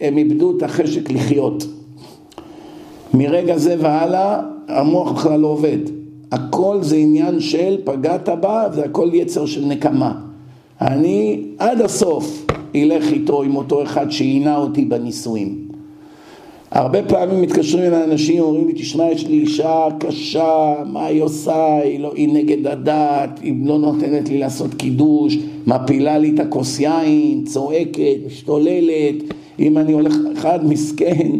הם 0.00 0.18
איבדו 0.18 0.56
את 0.56 0.62
החשק 0.62 1.10
לחיות. 1.10 1.64
מרגע 3.14 3.56
זה 3.56 3.76
והלאה, 3.78 4.55
המוח 4.68 5.12
בכלל 5.12 5.40
לא 5.40 5.46
עובד. 5.46 5.78
הכל 6.32 6.78
זה 6.80 6.96
עניין 6.96 7.40
של 7.40 7.76
פגעת 7.84 8.28
בה, 8.28 8.64
זה 8.72 8.84
הכל 8.84 9.10
יצר 9.12 9.46
של 9.46 9.64
נקמה. 9.64 10.14
אני 10.80 11.42
עד 11.58 11.80
הסוף 11.80 12.46
אלך 12.74 13.12
איתו 13.12 13.42
עם 13.42 13.56
אותו 13.56 13.82
אחד 13.82 14.10
שעינה 14.10 14.56
אותי 14.56 14.84
בנישואים. 14.84 15.66
הרבה 16.70 17.02
פעמים 17.02 17.42
מתקשרים 17.42 17.84
אל 17.84 17.94
האנשים, 17.94 18.42
אומרים 18.42 18.66
לי, 18.66 18.72
תשמע, 18.72 19.04
יש 19.04 19.26
לי 19.26 19.38
אישה 19.38 19.86
קשה, 19.98 20.74
מה 20.86 21.06
היא 21.06 21.22
עושה? 21.22 21.76
היא, 21.76 22.00
לא, 22.00 22.12
היא 22.14 22.28
נגד 22.34 22.66
הדת, 22.66 23.40
היא 23.42 23.54
לא 23.64 23.78
נותנת 23.78 24.28
לי 24.28 24.38
לעשות 24.38 24.74
קידוש, 24.74 25.38
מפילה 25.66 26.18
לי 26.18 26.30
את 26.34 26.40
הכוס 26.40 26.80
יין, 26.80 27.44
צועקת, 27.44 28.16
משתוללת, 28.26 29.14
אם 29.58 29.78
אני 29.78 29.92
הולך, 29.92 30.16
אחד 30.32 30.66
מסכן, 30.66 31.30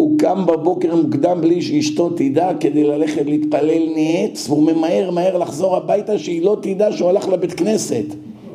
הוא 0.00 0.18
קם 0.18 0.46
בבוקר 0.46 0.96
מוקדם 0.96 1.40
בלי 1.40 1.62
שאשתו 1.62 2.10
תדע 2.10 2.50
כדי 2.60 2.84
ללכת 2.84 3.26
להתפלל 3.26 3.82
נץ, 3.96 4.48
והוא 4.48 4.62
ממהר 4.62 5.10
מהר 5.10 5.38
לחזור 5.38 5.76
הביתה 5.76 6.18
שהיא 6.18 6.42
לא 6.42 6.56
תדע 6.62 6.92
שהוא 6.92 7.08
הלך 7.08 7.28
לבית 7.28 7.52
כנסת. 7.52 8.04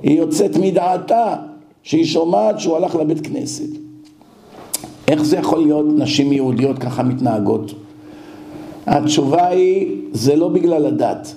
היא 0.03 0.17
יוצאת 0.17 0.57
מדעתה 0.57 1.35
שהיא 1.83 2.05
שומעת 2.05 2.59
שהוא 2.59 2.75
הלך 2.75 2.95
לבית 2.95 3.27
כנסת. 3.27 3.69
איך 5.07 5.23
זה 5.23 5.37
יכול 5.37 5.59
להיות 5.59 5.85
נשים 5.97 6.33
יהודיות 6.33 6.79
ככה 6.79 7.03
מתנהגות? 7.03 7.73
התשובה 8.87 9.47
היא, 9.47 9.87
זה 10.11 10.35
לא 10.35 10.47
בגלל 10.47 10.85
הדת. 10.85 11.35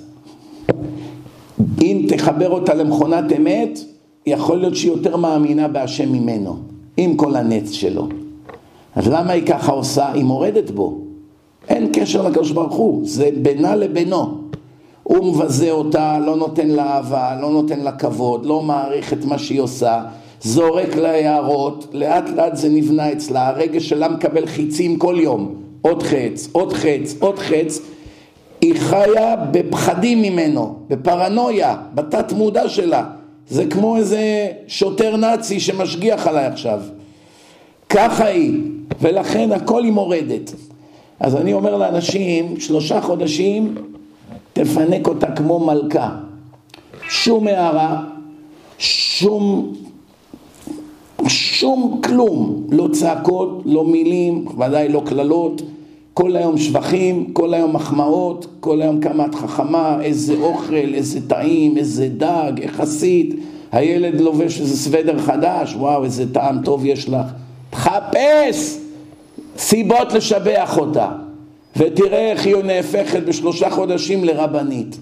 אם 1.83 2.07
תחבר 2.09 2.51
אותה 2.51 2.75
למכונת 2.75 3.33
אמת, 3.37 3.79
יכול 4.27 4.57
להיות 4.57 4.77
שהיא 4.77 4.93
יותר 4.93 5.17
מאמינה 5.17 5.69
בהשם 5.69 6.13
ממנו, 6.13 6.57
עם 6.97 7.17
כל 7.17 7.37
הנץ 7.37 7.71
שלו. 7.71 8.09
אז 8.99 9.09
למה 9.09 9.33
היא 9.33 9.47
ככה 9.47 9.73
עושה? 9.73 10.13
היא 10.13 10.25
מורדת 10.25 10.71
בו. 10.71 10.99
אין 11.69 11.91
קשר 11.93 12.23
לקדוש 12.23 12.51
ברוך 12.51 12.75
הוא, 12.75 13.01
זה 13.05 13.29
בינה 13.43 13.77
לבינו. 13.77 14.39
הוא 15.03 15.27
מבזה 15.27 15.71
אותה, 15.71 16.19
לא 16.19 16.37
נותן 16.37 16.69
לה 16.69 16.97
אהבה, 16.97 17.39
לא 17.41 17.51
נותן 17.51 17.81
לה 17.81 17.93
כבוד, 17.93 18.47
לא 18.47 18.63
מעריך 18.63 19.13
את 19.13 19.25
מה 19.25 19.39
שהיא 19.39 19.61
עושה, 19.61 20.03
זורק 20.43 20.97
לה 20.97 21.11
הערות, 21.11 21.87
לאט 21.93 22.29
לאט 22.37 22.57
זה 22.57 22.69
נבנה 22.69 23.13
אצלה, 23.13 23.49
הרגש 23.49 23.89
שלה 23.89 24.09
מקבל 24.09 24.47
חיצים 24.47 24.99
כל 24.99 25.17
יום, 25.19 25.55
עוד 25.83 26.03
חץ, 26.03 26.49
עוד 26.53 26.73
חץ, 26.73 27.15
עוד 27.19 27.39
חץ, 27.39 27.81
היא 28.61 28.75
חיה 28.79 29.37
בפחדים 29.51 30.23
ממנו, 30.23 30.75
בפרנויה, 30.89 31.77
בתת 31.95 32.33
מודע 32.33 32.69
שלה, 32.69 33.05
זה 33.49 33.67
כמו 33.67 33.97
איזה 33.97 34.49
שוטר 34.67 35.17
נאצי 35.17 35.61
שמשגיח 35.61 36.27
עליי 36.27 36.47
עכשיו, 36.47 36.81
ככה 37.89 38.25
היא, 38.25 38.61
ולכן 39.01 39.53
הכל 39.53 39.85
היא 39.85 39.93
מורדת. 39.93 40.55
אז 41.21 41.37
אני 41.37 41.53
אומר 41.53 41.77
לאנשים, 41.77 42.61
שלושה 42.61 43.01
חודשים 43.01 43.75
תפנק 44.53 45.09
אותה 45.09 45.31
כמו 45.31 45.67
מלכה. 45.67 46.17
שום 47.09 47.47
הערה, 47.47 48.05
שום, 48.79 49.73
שום 51.29 52.01
כלום, 52.05 52.67
לא 52.71 52.89
צעקות, 52.93 53.63
לא 53.65 53.85
מילים, 53.85 54.45
ודאי 54.59 54.89
לא 54.89 55.03
קללות, 55.07 55.63
כל 56.15 56.37
היום 56.37 56.59
שבחים, 56.59 57.33
כל 57.33 57.55
היום 57.55 57.73
מחמאות, 57.73 58.47
כל 58.61 58.83
היום 58.83 59.01
כמה 59.01 59.27
את 59.27 59.35
חכמה, 59.35 59.99
איזה 60.03 60.35
אוכל, 60.41 60.75
איזה 60.75 61.29
טעים, 61.29 61.77
איזה 61.77 62.09
דג, 62.17 62.53
איך 62.63 62.81
עשית, 62.81 63.35
הילד 63.73 64.21
לובש 64.21 64.61
איזה 64.61 64.77
סוודר 64.77 65.19
חדש, 65.19 65.75
וואו, 65.75 66.05
איזה 66.05 66.33
טעם 66.33 66.63
טוב 66.65 66.87
יש 66.87 67.09
לך. 67.09 67.27
תחפש 67.79 68.79
סיבות 69.59 70.13
לשבח 70.13 70.79
אותה, 70.79 71.09
ותראה 71.77 72.31
איך 72.31 72.47
היא 72.47 72.57
נהפכת 72.65 73.23
בשלושה 73.23 73.71
חודשים 73.71 74.25
לרבנית. 74.25 74.99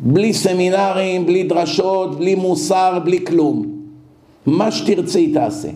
בלי 0.00 0.32
סמינרים, 0.32 1.26
בלי 1.26 1.42
דרשות, 1.42 2.18
בלי 2.18 2.34
מוסר, 2.34 2.98
בלי 3.04 3.24
כלום. 3.24 3.66
מה 4.46 4.70
שתרצי 4.70 5.32
תעשה. 5.32 5.68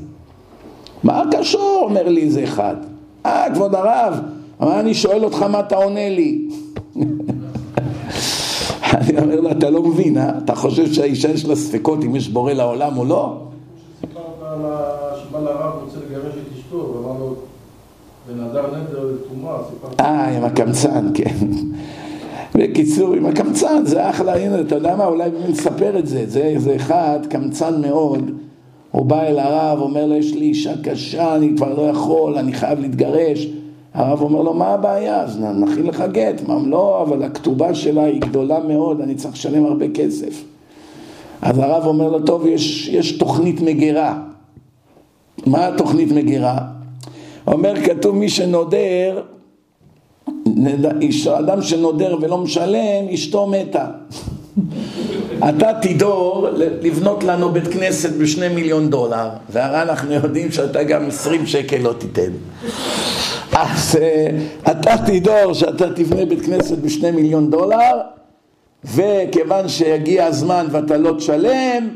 מה 1.04 1.22
קשור? 1.30 1.80
אומר 1.82 2.08
לי 2.08 2.22
איזה 2.22 2.44
אחד. 2.44 2.76
אה, 3.26 3.46
כבוד 3.54 3.74
הרב, 3.74 4.20
אבל 4.60 4.72
אני 4.72 4.94
שואל 4.94 5.24
אותך 5.24 5.42
מה 5.42 5.60
אתה 5.60 5.76
עונה 5.76 6.08
לי. 6.08 6.48
אני 8.92 9.18
אומר 9.18 9.40
לו, 9.40 9.50
אתה 9.50 9.70
לא 9.70 9.82
מבין, 9.82 10.18
אה? 10.18 10.30
אתה 10.44 10.54
חושב 10.54 10.92
שהאישה 10.92 11.28
יש 11.28 11.44
לה 11.44 11.56
ספקות 11.56 12.04
אם 12.04 12.16
יש 12.16 12.28
בורא 12.28 12.52
לעולם 12.52 12.98
או 12.98 13.04
לא? 13.04 13.38
לרב 15.42 15.72
רוצה 15.84 15.96
לגרש 16.08 16.34
את 16.34 16.58
אשתו, 16.58 16.76
ואמר 16.76 17.18
לו, 17.20 17.34
ונדר 18.28 18.66
נדר 18.66 19.10
לטומאה, 19.14 19.58
סיפרת. 19.70 20.00
אה, 20.00 20.36
עם 20.36 20.44
הקמצן, 20.44 21.08
כן. 21.14 21.36
בקיצור, 22.54 23.14
עם 23.14 23.26
הקמצן, 23.26 23.84
זה 23.84 24.10
אחלה, 24.10 24.36
הנה, 24.36 24.60
אתה 24.60 24.74
יודע 24.74 24.96
מה, 24.96 25.06
אולי 25.06 25.30
נספר 25.48 25.98
את 25.98 26.06
זה. 26.06 26.24
זה, 26.26 26.54
זה 26.56 26.76
אחד, 26.76 27.18
קמצן 27.30 27.80
מאוד, 27.80 28.30
הוא 28.90 29.06
בא 29.06 29.22
אל 29.22 29.38
הרב, 29.38 29.78
אומר 29.80 30.06
לו, 30.06 30.14
יש 30.14 30.34
לי 30.34 30.44
אישה 30.44 30.72
קשה, 30.82 31.36
אני 31.36 31.52
כבר 31.56 31.74
לא 31.74 31.82
יכול, 31.82 32.38
אני 32.38 32.52
חייב 32.52 32.80
להתגרש. 32.80 33.48
הרב 33.94 34.22
אומר 34.22 34.42
לו, 34.42 34.54
מה 34.54 34.66
הבעיה? 34.66 35.20
אז 35.20 35.40
נכין 35.40 35.86
לך 35.86 36.04
גט. 36.12 36.48
מה, 36.48 36.58
לא, 36.66 37.02
אבל 37.02 37.22
הכתובה 37.22 37.74
שלה 37.74 38.04
היא 38.04 38.20
גדולה 38.20 38.58
מאוד, 38.68 39.00
אני 39.00 39.14
צריך 39.14 39.34
לשלם 39.34 39.64
הרבה 39.64 39.86
כסף. 39.94 40.44
אז 41.42 41.58
הרב 41.58 41.86
אומר 41.86 42.08
לו, 42.08 42.22
טוב, 42.22 42.46
יש, 42.46 42.88
יש 42.88 43.12
תוכנית 43.12 43.60
מגירה. 43.60 44.18
מה 45.46 45.66
התוכנית 45.68 46.12
מגירה? 46.12 46.58
אומר, 47.46 47.74
כתוב 47.84 48.16
מי 48.16 48.28
שנודר, 48.28 49.22
אדם 51.38 51.62
שנודר 51.62 52.16
ולא 52.20 52.38
משלם, 52.38 53.08
אשתו 53.14 53.46
מתה. 53.46 53.86
אתה 55.48 55.70
תדור 55.82 56.48
לבנות 56.82 57.24
לנו 57.24 57.48
בית 57.52 57.68
כנסת 57.68 58.10
בשני 58.10 58.48
מיליון 58.48 58.90
דולר, 58.90 59.28
והרי 59.50 59.82
אנחנו 59.82 60.12
יודעים 60.12 60.52
שאתה 60.52 60.82
גם 60.82 61.08
עשרים 61.08 61.46
שקל 61.46 61.78
לא 61.78 61.92
תיתן. 61.98 62.30
אז 63.52 63.96
אה, 64.00 64.26
אתה 64.72 64.94
תדור 65.06 65.52
שאתה 65.52 65.92
תבנה 65.94 66.24
בית 66.24 66.42
כנסת 66.42 66.78
בשני 66.78 67.10
מיליון 67.10 67.50
דולר, 67.50 68.00
וכיוון 68.84 69.68
שיגיע 69.68 70.24
הזמן 70.24 70.66
ואתה 70.70 70.96
לא 70.96 71.14
תשלם, 71.18 71.88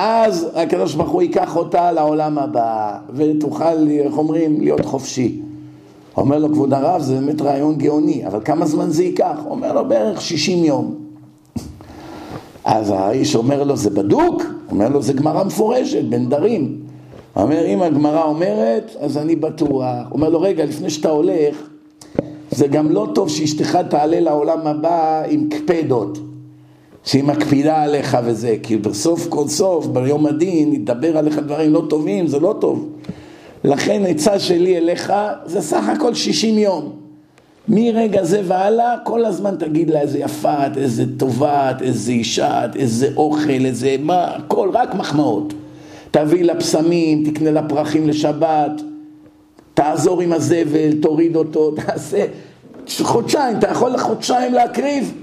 אז 0.00 0.48
הקדוש 0.54 0.94
ברוך 0.94 1.10
הוא 1.10 1.22
ייקח 1.22 1.56
אותה 1.56 1.92
לעולם 1.92 2.38
הבא, 2.38 2.98
ותוכל, 3.14 3.88
איך 3.88 4.18
אומרים, 4.18 4.60
להיות 4.60 4.84
חופשי. 4.84 5.40
אומר 6.16 6.38
לו, 6.38 6.48
כבוד 6.52 6.74
הרב, 6.74 7.00
זה 7.00 7.14
באמת 7.14 7.42
רעיון 7.42 7.78
גאוני, 7.78 8.26
אבל 8.26 8.40
כמה 8.44 8.66
זמן 8.66 8.90
זה 8.90 9.04
ייקח? 9.04 9.38
אומר 9.46 9.72
לו, 9.72 9.88
בערך 9.88 10.20
60 10.20 10.64
יום. 10.64 10.94
אז 12.64 12.90
האיש 12.90 13.36
אומר 13.36 13.64
לו, 13.64 13.76
זה 13.76 13.90
בדוק? 13.90 14.42
אומר 14.70 14.88
לו, 14.88 15.02
זה 15.02 15.12
גמרא 15.12 15.44
מפורשת, 15.44 16.04
בנדרים. 16.04 16.78
אומר, 17.36 17.66
אם 17.66 17.82
הגמרא 17.82 18.24
אומרת, 18.24 18.96
אז 19.00 19.18
אני 19.18 19.36
בטוח. 19.36 19.84
אומר 20.10 20.28
לו, 20.28 20.40
רגע, 20.40 20.64
לפני 20.64 20.90
שאתה 20.90 21.08
הולך, 21.08 21.56
זה 22.50 22.66
גם 22.66 22.90
לא 22.90 23.08
טוב 23.14 23.28
שאשתך 23.28 23.78
תעלה 23.90 24.20
לעולם 24.20 24.66
הבא 24.66 25.22
עם 25.28 25.48
קפדות, 25.48 26.18
שהיא 27.08 27.24
מקפידה 27.24 27.82
עליך 27.82 28.18
וזה, 28.24 28.56
כי 28.62 28.76
בסוף 28.76 29.26
כל 29.28 29.48
סוף, 29.48 29.86
ביום 29.86 30.26
הדין, 30.26 30.72
ידבר 30.72 31.18
עליך 31.18 31.38
דברים 31.38 31.72
לא 31.72 31.82
טובים, 31.88 32.26
זה 32.26 32.40
לא 32.40 32.54
טוב. 32.60 32.88
לכן 33.64 34.02
עצה 34.08 34.38
שלי 34.38 34.76
אליך, 34.76 35.12
זה 35.46 35.60
סך 35.60 35.88
הכל 35.88 36.14
60 36.14 36.58
יום. 36.58 36.92
מרגע 37.68 38.24
זה 38.24 38.42
והלאה, 38.44 38.94
כל 39.04 39.24
הזמן 39.24 39.54
תגיד 39.58 39.90
לה 39.90 40.00
איזה 40.00 40.18
יפה 40.18 40.66
את, 40.66 40.76
איזה 40.76 41.04
טובה 41.16 41.70
את, 41.70 41.82
איזה 41.82 42.12
אישה 42.12 42.64
את, 42.64 42.76
איזה 42.76 43.08
אוכל, 43.16 43.64
איזה 43.66 43.96
מה, 44.00 44.24
הכל, 44.24 44.70
רק 44.72 44.94
מחמאות. 44.94 45.54
תביא 46.10 46.44
לה 46.44 46.54
פסמים, 46.54 47.30
תקנה 47.30 47.50
לה 47.50 47.62
פרחים 47.62 48.08
לשבת, 48.08 48.82
תעזור 49.74 50.20
עם 50.20 50.32
הזבל, 50.32 50.92
תוריד 51.02 51.36
אותו, 51.36 51.70
תעשה 51.86 52.24
חודשיים, 53.02 53.58
אתה 53.58 53.68
יכול 53.68 53.90
לחודשיים 53.90 54.52
להקריב? 54.52 55.14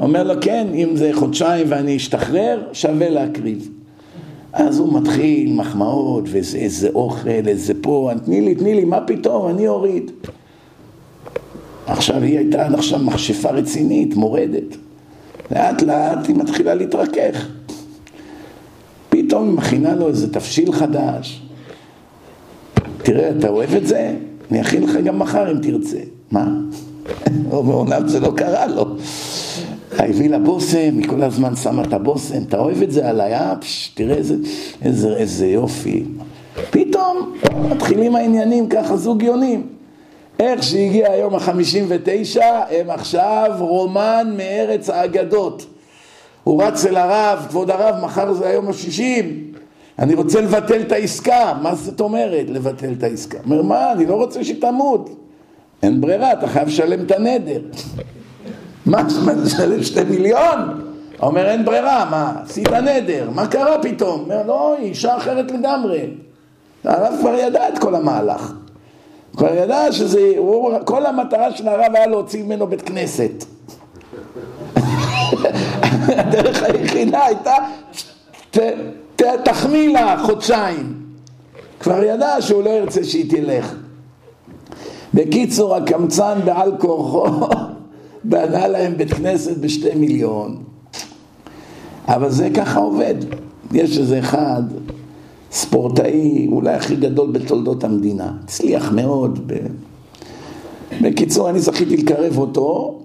אומר 0.00 0.22
לו, 0.22 0.34
כן, 0.40 0.66
אם 0.74 0.96
זה 0.96 1.10
חודשיים 1.12 1.66
ואני 1.70 1.96
אשתחרר, 1.96 2.62
שווה 2.72 3.10
להקריב. 3.10 3.68
אז 4.52 4.78
הוא 4.78 5.00
מתחיל 5.00 5.52
מחמאות, 5.52 6.24
ואיזה 6.28 6.58
איזה 6.58 6.88
אוכל, 6.94 7.28
איזה 7.28 7.72
פה, 7.80 8.10
תני 8.24 8.40
לי, 8.40 8.54
תני 8.54 8.74
לי, 8.74 8.84
מה 8.84 9.00
פתאום, 9.00 9.48
אני 9.48 9.68
אוריד. 9.68 10.10
עכשיו 11.86 12.22
היא 12.22 12.38
הייתה 12.38 12.66
עד 12.66 12.74
עכשיו 12.74 12.98
מכשפה 12.98 13.50
רצינית, 13.50 14.16
מורדת. 14.16 14.76
לאט 15.50 15.82
לאט 15.82 16.26
היא 16.28 16.36
מתחילה 16.36 16.74
להתרכך. 16.74 17.48
פתאום 19.08 19.48
היא 19.48 19.56
מכינה 19.56 19.94
לו 19.94 20.08
איזה 20.08 20.32
תבשיל 20.32 20.72
חדש. 20.72 21.42
תראה, 23.02 23.30
אתה 23.38 23.48
אוהב 23.48 23.74
את 23.74 23.86
זה? 23.86 24.14
אני 24.50 24.60
אכין 24.60 24.82
לך 24.82 24.96
גם 25.04 25.18
מחר 25.18 25.50
אם 25.50 25.58
תרצה. 25.58 25.98
מה? 26.30 26.48
מעולם 27.50 28.08
זה 28.08 28.20
לא 28.20 28.32
קרה 28.36 28.66
לו. 28.66 28.93
הביא 30.00 30.30
לה 30.30 30.38
בושם, 30.38 30.98
היא 30.98 31.08
כל 31.08 31.22
הזמן 31.22 31.56
שמה 31.56 31.82
את 31.82 31.92
הבושם, 31.92 32.42
אתה 32.48 32.58
אוהב 32.58 32.82
את 32.82 32.92
זה 32.92 33.08
עליי, 33.08 33.34
אה? 33.34 33.54
תראה 33.94 34.16
איזה, 34.16 34.34
איזה, 34.82 35.16
איזה 35.16 35.46
יופי. 35.46 36.04
פתאום 36.70 37.32
מתחילים 37.70 38.16
העניינים 38.16 38.68
ככה 38.68 38.96
זוגיונים. 38.96 39.66
איך 40.40 40.62
שהגיע 40.62 41.12
היום 41.12 41.34
החמישים 41.34 41.84
ותשע, 41.88 42.60
הם 42.70 42.90
עכשיו 42.90 43.52
רומן 43.58 44.34
מארץ 44.36 44.90
האגדות. 44.90 45.66
הוא 46.44 46.62
רץ 46.62 46.84
אל 46.84 46.96
הרב, 46.96 47.46
כבוד 47.48 47.70
הרב, 47.70 48.04
מחר 48.04 48.32
זה 48.32 48.48
היום 48.48 48.68
השישים, 48.68 49.52
אני 49.98 50.14
רוצה 50.14 50.40
לבטל 50.40 50.80
את 50.80 50.92
העסקה. 50.92 51.52
מה 51.62 51.74
זאת 51.74 52.00
אומרת 52.00 52.46
לבטל 52.48 52.92
את 52.98 53.02
העסקה? 53.02 53.38
אומר, 53.44 53.62
מה, 53.62 53.92
אני 53.92 54.06
לא 54.06 54.14
רוצה 54.14 54.44
שתמות. 54.44 55.10
אין 55.82 56.00
ברירה, 56.00 56.32
אתה 56.32 56.46
חייב 56.48 56.68
לשלם 56.68 57.04
את 57.04 57.10
הנדר. 57.10 57.60
מה, 58.86 59.02
לשלם 59.44 59.82
שתי 59.82 60.04
מיליון? 60.04 60.80
אומר, 61.22 61.50
אין 61.50 61.64
ברירה, 61.64 62.04
מה, 62.10 62.32
עשית 62.44 62.72
נדר, 62.72 63.30
מה 63.34 63.46
קרה 63.46 63.82
פתאום? 63.82 64.20
אומר, 64.20 64.46
לא, 64.46 64.76
היא 64.78 64.88
אישה 64.88 65.16
אחרת 65.16 65.50
לגמרי. 65.50 66.10
הרב 66.84 67.14
כבר 67.20 67.34
ידע 67.34 67.68
את 67.68 67.78
כל 67.78 67.94
המהלך. 67.94 68.52
כבר 69.36 69.54
ידע 69.54 69.92
שזה, 69.92 70.32
הוא, 70.36 70.72
כל 70.84 71.06
המטרה 71.06 71.52
של 71.56 71.68
הרב 71.68 71.94
היה 71.94 72.06
להוציא 72.06 72.44
ממנו 72.44 72.66
בית 72.66 72.82
כנסת. 72.82 73.44
הדרך 76.18 76.62
היחידה 76.62 77.24
הייתה, 77.24 77.54
ת, 78.50 78.58
ת, 79.16 79.22
תחמיא 79.44 79.92
לה 79.92 80.16
חודשיים. 80.26 80.94
כבר 81.80 82.04
ידע 82.04 82.36
שהוא 82.40 82.62
לא 82.62 82.70
ירצה 82.70 83.04
שהיא 83.04 83.30
תלך. 83.30 83.74
בקיצור, 85.14 85.76
הקמצן 85.76 86.38
בעל 86.44 86.72
כורחו 86.78 87.46
בנה 88.24 88.68
להם 88.68 88.96
בית 88.96 89.12
כנסת 89.12 89.56
בשתי 89.56 89.94
מיליון. 89.94 90.62
אבל 92.08 92.30
זה 92.30 92.50
ככה 92.54 92.80
עובד. 92.80 93.14
יש 93.72 93.98
איזה 93.98 94.18
אחד, 94.18 94.62
ספורטאי, 95.52 96.48
אולי 96.52 96.74
הכי 96.74 96.96
גדול 96.96 97.30
בתולדות 97.30 97.84
המדינה. 97.84 98.32
הצליח 98.44 98.92
מאוד. 98.92 99.40
ב... 99.46 99.54
בקיצור, 101.02 101.50
אני 101.50 101.60
זכיתי 101.60 101.96
לקרב 101.96 102.38
אותו, 102.38 102.98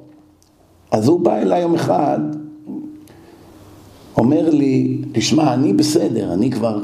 אז 0.92 1.08
הוא 1.08 1.20
בא 1.20 1.38
אליי 1.38 1.62
יום 1.62 1.76
אחד, 1.76 2.20
אומר 4.18 4.50
לי, 4.50 4.98
תשמע, 5.12 5.54
אני 5.54 5.74
בסדר, 5.74 6.34
אני 6.34 6.52
כבר 6.52 6.80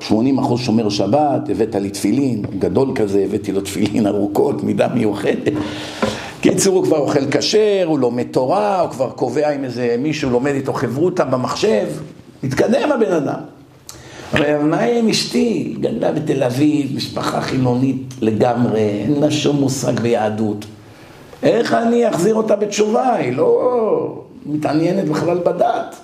80 0.00 0.38
אחוז 0.38 0.60
שומר 0.60 0.88
שבת, 0.88 1.48
הבאת 1.48 1.74
לי 1.74 1.90
תפילין, 1.90 2.42
גדול 2.58 2.88
כזה, 2.94 3.24
הבאתי 3.24 3.52
לו 3.52 3.60
תפילין 3.60 4.06
ארוכות, 4.06 4.62
מידה 4.62 4.88
מיוחדת. 4.88 5.52
קיצור, 6.56 6.76
הוא 6.76 6.84
כבר 6.84 6.98
אוכל 6.98 7.30
כשר, 7.30 7.84
הוא 7.86 7.98
לומד 7.98 8.26
תורה, 8.30 8.80
הוא 8.80 8.90
כבר 8.90 9.10
קובע 9.10 9.50
עם 9.50 9.64
איזה 9.64 9.96
מישהו, 9.98 10.30
לומד 10.30 10.52
איתו 10.54 10.72
חברותה 10.72 11.24
במחשב, 11.24 11.86
מתקדם 12.42 12.92
הבן 12.92 13.12
אדם. 13.12 13.38
אבל 14.32 14.58
מה 14.58 14.80
עם 14.80 15.08
אשתי? 15.08 15.76
גדלה 15.80 16.12
בתל 16.12 16.42
אביב, 16.42 16.96
משפחה 16.96 17.40
חילונית 17.40 18.14
לגמרי, 18.20 18.80
אין 18.80 19.20
לה 19.20 19.30
שום 19.30 19.56
מושג 19.56 20.00
ביהדות. 20.00 20.64
איך 21.42 21.74
אני 21.74 22.08
אחזיר 22.08 22.34
אותה 22.34 22.56
בתשובה? 22.56 23.14
היא 23.14 23.36
לא 23.36 24.22
מתעניינת 24.46 25.08
בכלל 25.08 25.38
בדת. 25.38 25.96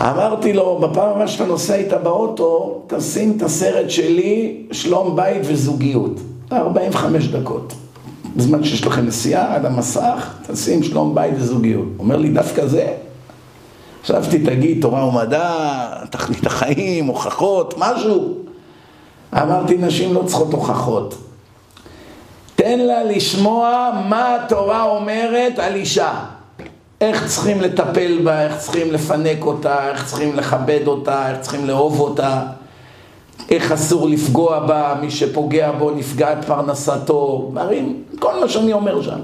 אמרתי 0.00 0.52
לו, 0.52 0.78
בפעם 0.78 1.08
הבאה 1.08 1.28
שאתה 1.28 1.44
נוסע 1.44 1.74
איתה 1.74 1.98
באוטו, 1.98 2.82
תשים 2.86 3.34
את 3.36 3.42
הסרט 3.42 3.90
שלי, 3.90 4.56
שלום 4.72 5.16
בית 5.16 5.42
וזוגיות. 5.44 6.20
45 6.52 7.28
דקות. 7.28 7.74
בזמן 8.38 8.64
שיש 8.64 8.86
לכם 8.86 9.06
נסיעה 9.06 9.54
על 9.54 9.66
המסך, 9.66 10.34
תשים 10.46 10.82
שלום 10.82 11.14
בית 11.14 11.34
וזוגיות. 11.36 11.88
אומר 11.98 12.16
לי, 12.16 12.28
דווקא 12.28 12.66
זה? 12.66 12.94
חשבתי, 14.04 14.38
תגיד, 14.38 14.82
תורה 14.82 15.04
ומדע, 15.04 15.54
תכלית 16.10 16.46
החיים, 16.46 17.06
הוכחות, 17.06 17.74
משהו. 17.78 18.34
אמרתי, 19.34 19.76
נשים 19.76 20.14
לא 20.14 20.22
צריכות 20.26 20.52
הוכחות. 20.52 21.14
תן 22.54 22.78
לה 22.78 23.04
לשמוע 23.04 23.90
מה 24.08 24.34
התורה 24.34 24.82
אומרת 24.82 25.58
על 25.58 25.74
אישה. 25.74 26.12
איך 27.00 27.26
צריכים 27.26 27.60
לטפל 27.60 28.20
בה, 28.24 28.42
איך 28.42 28.58
צריכים 28.58 28.92
לפנק 28.92 29.42
אותה, 29.42 29.88
איך 29.88 30.06
צריכים 30.06 30.36
לכבד 30.36 30.86
אותה, 30.86 31.30
איך 31.30 31.40
צריכים 31.40 31.66
לאהוב 31.66 32.00
אותה, 32.00 32.42
איך 33.50 33.72
אסור 33.72 34.08
לפגוע 34.08 34.66
בה, 34.66 34.94
מי 35.00 35.10
שפוגע 35.10 35.72
בו 35.72 35.90
נפגעת 35.90 36.44
פרנסתו, 36.44 37.50
דברים, 37.52 38.02
כל 38.18 38.40
מה 38.40 38.48
שאני 38.48 38.72
אומר 38.72 39.02
שם. 39.02 39.20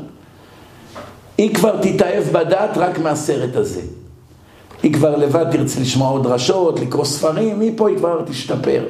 היא 1.38 1.54
כבר 1.54 1.76
תתאהב 1.82 2.24
בדת 2.32 2.70
רק 2.76 2.98
מהסרט 2.98 3.56
הזה. 3.56 3.80
היא 4.82 4.92
כבר 4.92 5.16
לבד 5.16 5.46
תרצה 5.50 5.80
לשמוע 5.80 6.10
עוד 6.10 6.22
דרשות, 6.22 6.80
לקרוא 6.80 7.04
ספרים, 7.04 7.60
מפה 7.60 7.88
היא 7.88 7.96
כבר 7.96 8.22
תשתפר. 8.26 8.82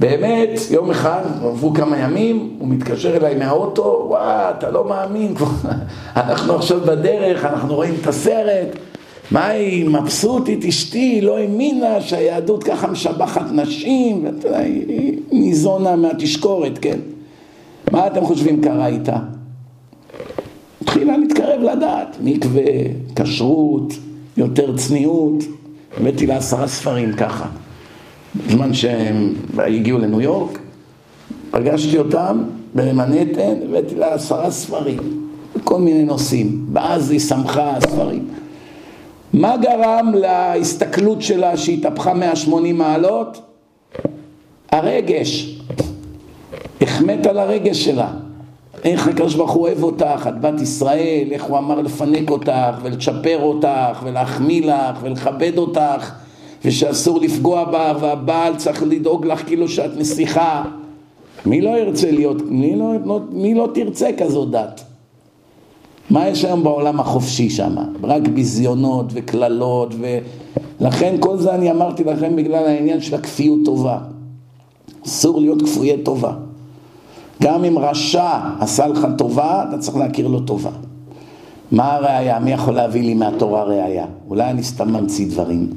באמת, 0.00 0.50
יום 0.70 0.90
אחד, 0.90 1.22
עברו 1.44 1.74
כמה 1.74 1.98
ימים, 1.98 2.56
הוא 2.58 2.68
מתקשר 2.68 3.16
אליי 3.16 3.34
מהאוטו, 3.34 4.06
וואה, 4.08 4.50
אתה 4.50 4.70
לא 4.70 4.84
מאמין, 4.84 5.34
אנחנו 6.16 6.54
עכשיו 6.54 6.80
בדרך, 6.80 7.44
אנחנו 7.44 7.74
רואים 7.74 7.94
את 8.02 8.06
הסרט, 8.06 8.68
מה 9.30 9.46
היא 9.46 9.88
מבסוטית, 9.88 10.64
אשתי, 10.64 11.20
לא 11.20 11.38
האמינה 11.38 12.00
שהיהדות 12.00 12.64
ככה 12.64 12.86
משבחת 12.86 13.52
נשים, 13.52 14.24
היא 14.58 15.18
ניזונה 15.32 15.96
מהתשקורת, 15.96 16.78
כן. 16.78 16.98
מה 17.92 18.06
אתם 18.06 18.24
חושבים 18.24 18.60
קרה 18.60 18.86
איתה? 18.86 19.16
התחילה 20.82 21.16
להתקרב 21.16 21.60
לדעת, 21.62 22.16
מקווה, 22.24 22.62
כשרות, 23.16 23.94
יותר 24.36 24.76
צניעות, 24.76 25.44
הבאתי 26.00 26.26
לה 26.26 26.36
עשרה 26.36 26.68
ספרים 26.68 27.12
ככה. 27.12 27.46
בזמן 28.46 28.74
שהם 28.74 29.34
הגיעו 29.58 29.98
לניו 29.98 30.20
יורק, 30.20 30.58
פגשתי 31.50 31.98
אותם 31.98 32.42
במנהטן, 32.74 33.54
הבאתי 33.68 33.94
לה 33.94 34.14
עשרה 34.14 34.50
ספרים, 34.50 34.98
כל 35.64 35.80
מיני 35.80 36.04
נושאים, 36.04 36.66
ואז 36.72 37.10
היא 37.10 37.20
שמחה 37.20 37.76
הספרים. 37.76 38.28
מה 39.34 39.56
גרם 39.56 40.12
להסתכלות 40.14 41.22
שלה 41.22 41.56
שהתהפכה 41.56 42.14
180 42.14 42.78
מעלות? 42.78 43.40
הרגש. 44.72 45.60
החמאת 46.80 47.26
על 47.26 47.38
הרגש 47.38 47.84
שלה. 47.84 48.12
איך 48.84 49.08
הקדוש 49.08 49.34
ברוך 49.34 49.50
הוא 49.50 49.62
אוהב 49.62 49.82
אותך, 49.82 50.28
את 50.28 50.40
בת 50.40 50.60
ישראל, 50.60 51.28
איך 51.30 51.44
הוא 51.44 51.58
אמר 51.58 51.80
לפנק 51.80 52.30
אותך 52.30 52.78
ולצ'פר 52.82 53.42
אותך 53.42 54.02
ולהחמיא 54.02 54.66
לך 54.66 54.98
ולכבד 55.02 55.58
אותך 55.58 56.12
ושאסור 56.64 57.20
לפגוע 57.20 57.64
בה 57.64 57.92
והבעל 58.00 58.56
צריך 58.56 58.82
לדאוג 58.82 59.26
לך 59.26 59.46
כאילו 59.46 59.68
שאת 59.68 59.96
נסיכה 59.96 60.64
מי 61.46 61.60
לא 61.60 61.70
ירצה 61.70 62.10
להיות, 62.10 62.42
מי 62.42 62.76
לא, 62.76 63.20
מי 63.30 63.54
לא 63.54 63.68
תרצה 63.74 64.10
כזו 64.18 64.44
דת? 64.44 64.84
מה 66.10 66.28
יש 66.28 66.44
היום 66.44 66.62
בעולם 66.62 67.00
החופשי 67.00 67.50
שם? 67.50 67.76
רק 68.02 68.28
ביזיונות 68.28 69.06
וקללות 69.12 69.94
ולכן 70.80 71.16
כל 71.20 71.38
זה 71.38 71.54
אני 71.54 71.70
אמרתי 71.70 72.04
לכם 72.04 72.36
בגלל 72.36 72.64
העניין 72.66 73.00
של 73.00 73.14
הכפיות 73.14 73.58
טובה 73.64 73.98
אסור 75.06 75.40
להיות 75.40 75.62
כפויי 75.62 76.02
טובה 76.02 76.32
גם 77.42 77.64
אם 77.64 77.78
רשע 77.78 78.38
עשה 78.60 78.86
לך 78.86 79.06
טובה, 79.18 79.64
אתה 79.68 79.78
צריך 79.78 79.96
להכיר 79.96 80.28
לו 80.28 80.40
טובה. 80.40 80.70
מה 81.72 81.94
הראייה? 81.94 82.38
מי 82.38 82.52
יכול 82.52 82.74
להביא 82.74 83.02
לי 83.02 83.14
מהתורה 83.14 83.62
ראייה? 83.62 84.06
אולי 84.28 84.50
אני 84.50 84.62
סתם 84.62 84.88
ממציא 84.88 85.26
דברים. 85.30 85.70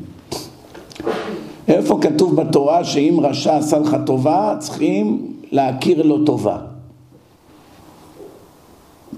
איפה 1.67 1.99
כתוב 2.01 2.35
בתורה 2.35 2.83
שאם 2.83 3.19
רשע 3.23 3.57
עשה 3.57 3.79
לך 3.79 3.97
טובה, 4.05 4.55
צריכים 4.59 5.33
להכיר 5.51 6.01
לו 6.01 6.25
טובה? 6.25 6.57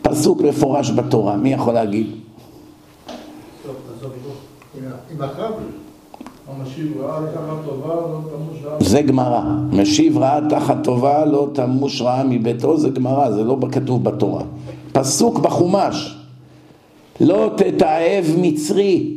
פסוק 0.09 0.41
מפורש 0.41 0.91
בתורה, 0.91 1.35
מי 1.37 1.53
יכול 1.53 1.73
להגיד? 1.73 2.07
לא 3.67 3.73
רעה. 8.65 8.79
זה 8.79 9.01
גמרא. 9.01 9.41
משיב 9.71 10.17
רעה 10.17 10.39
תחת 10.49 10.83
טובה, 10.83 11.25
לא 11.25 11.47
תמוש 11.53 12.01
רעה 12.01 12.23
מביתו, 12.23 12.77
זה 12.77 12.89
גמרא, 12.89 13.31
זה 13.31 13.43
לא 13.43 13.57
כתוב 13.71 14.03
בתורה. 14.03 14.43
פסוק 14.91 15.39
בחומש, 15.39 16.17
לא 17.21 17.49
תתעב 17.57 18.25
מצרי. 18.37 19.15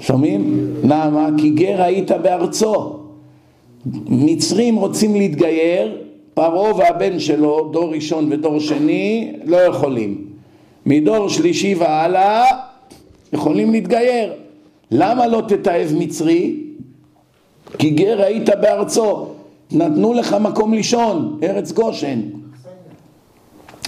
שומעים? 0.00 0.74
למה? 0.84 1.28
כי 1.38 1.50
גר 1.50 1.82
היית 1.82 2.10
בארצו. 2.10 2.98
מצרים 4.06 4.76
רוצים 4.76 5.14
להתגייר, 5.14 5.96
פרעה 6.38 6.76
והבן 6.76 7.18
שלו, 7.18 7.68
דור 7.72 7.92
ראשון 7.92 8.32
ודור 8.32 8.60
שני, 8.60 9.32
לא 9.44 9.56
יכולים. 9.56 10.24
מדור 10.86 11.28
שלישי 11.28 11.74
והלאה, 11.74 12.44
יכולים 13.32 13.72
להתגייר. 13.72 14.32
למה 14.90 15.26
לא 15.26 15.42
תתעב 15.48 15.92
מצרי? 15.98 16.56
כי 17.78 17.90
גר 17.90 18.22
היית 18.22 18.48
בארצו, 18.60 19.26
נתנו 19.72 20.14
לך 20.14 20.36
מקום 20.40 20.74
לישון, 20.74 21.38
ארץ 21.42 21.72
גושן. 21.72 22.20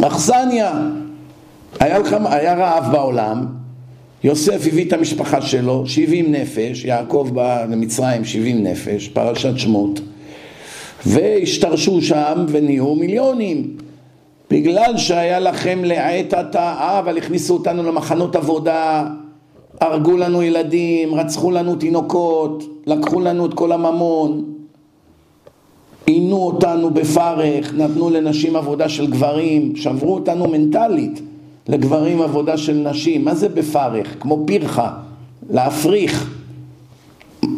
אכסניה. 0.03 0.89
היה, 1.81 1.99
לך, 1.99 2.17
היה 2.25 2.55
רעב 2.55 2.93
בעולם, 2.93 3.47
יוסף 4.25 4.67
הביא 4.67 4.85
את 4.89 4.93
המשפחה 4.93 5.41
שלו, 5.41 5.87
70 5.87 6.33
נפש, 6.33 6.85
יעקב 6.85 7.31
בא 7.35 7.65
למצרים 7.65 8.25
70 8.25 8.63
נפש, 8.63 9.09
פרשת 9.09 9.59
שמות, 9.59 10.01
והשתרשו 11.07 12.03
שם 12.03 12.45
ונהיו 12.49 12.95
מיליונים. 12.95 13.77
בגלל 14.51 14.97
שהיה 14.97 15.41
לכם 15.41 15.85
לעת 15.85 16.35
עתה, 16.35 16.99
אבל 16.99 17.19
הכניסו 17.19 17.55
אותנו 17.55 17.83
למחנות 17.83 18.37
עבודה, 18.37 19.07
הרגו 19.81 20.17
לנו 20.17 20.43
ילדים, 20.43 21.15
רצחו 21.15 21.51
לנו 21.51 21.77
תינוקות, 21.77 22.65
לקחו 22.87 23.21
לנו 23.21 23.47
את 23.47 23.55
כל 23.55 23.73
הממון, 23.73 24.45
עינו 26.07 26.37
אותנו 26.37 26.91
בפרך, 26.91 27.75
נתנו 27.75 28.11
לנשים 28.11 28.57
עבודה 28.57 28.89
של 28.89 29.07
גברים, 29.07 29.77
שברו 29.77 30.15
אותנו 30.15 30.49
מנטלית 30.49 31.21
לגברים 31.69 32.23
עבודה 32.23 32.57
של 32.57 32.89
נשים. 32.91 33.25
מה 33.25 33.35
זה 33.35 33.49
בפרך? 33.49 34.17
כמו 34.21 34.45
פרחה, 34.47 34.91
להפריך, 35.51 36.40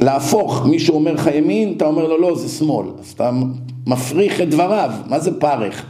להפוך. 0.03 0.67
מישהו 0.67 0.95
אומר 0.95 1.13
לך 1.13 1.31
ימין, 1.35 1.75
אתה 1.77 1.85
אומר 1.85 2.07
לו 2.07 2.19
לא, 2.19 2.37
זה 2.37 2.49
שמאל. 2.49 2.87
אז 3.01 3.13
אתה 3.13 3.31
מפריך 3.87 4.41
את 4.41 4.51
דבריו. 4.51 4.91
מה 5.07 5.19
זה 5.19 5.41
פרך? 5.41 5.87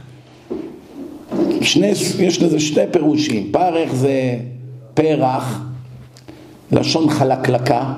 שני, 1.60 1.92
יש 2.18 2.42
לזה 2.42 2.60
שתי 2.60 2.80
פירושים. 2.90 3.52
פרך 3.52 3.94
זה 3.94 4.36
פרח, 4.94 5.62
לשון 6.72 7.10
חלקלקה, 7.10 7.92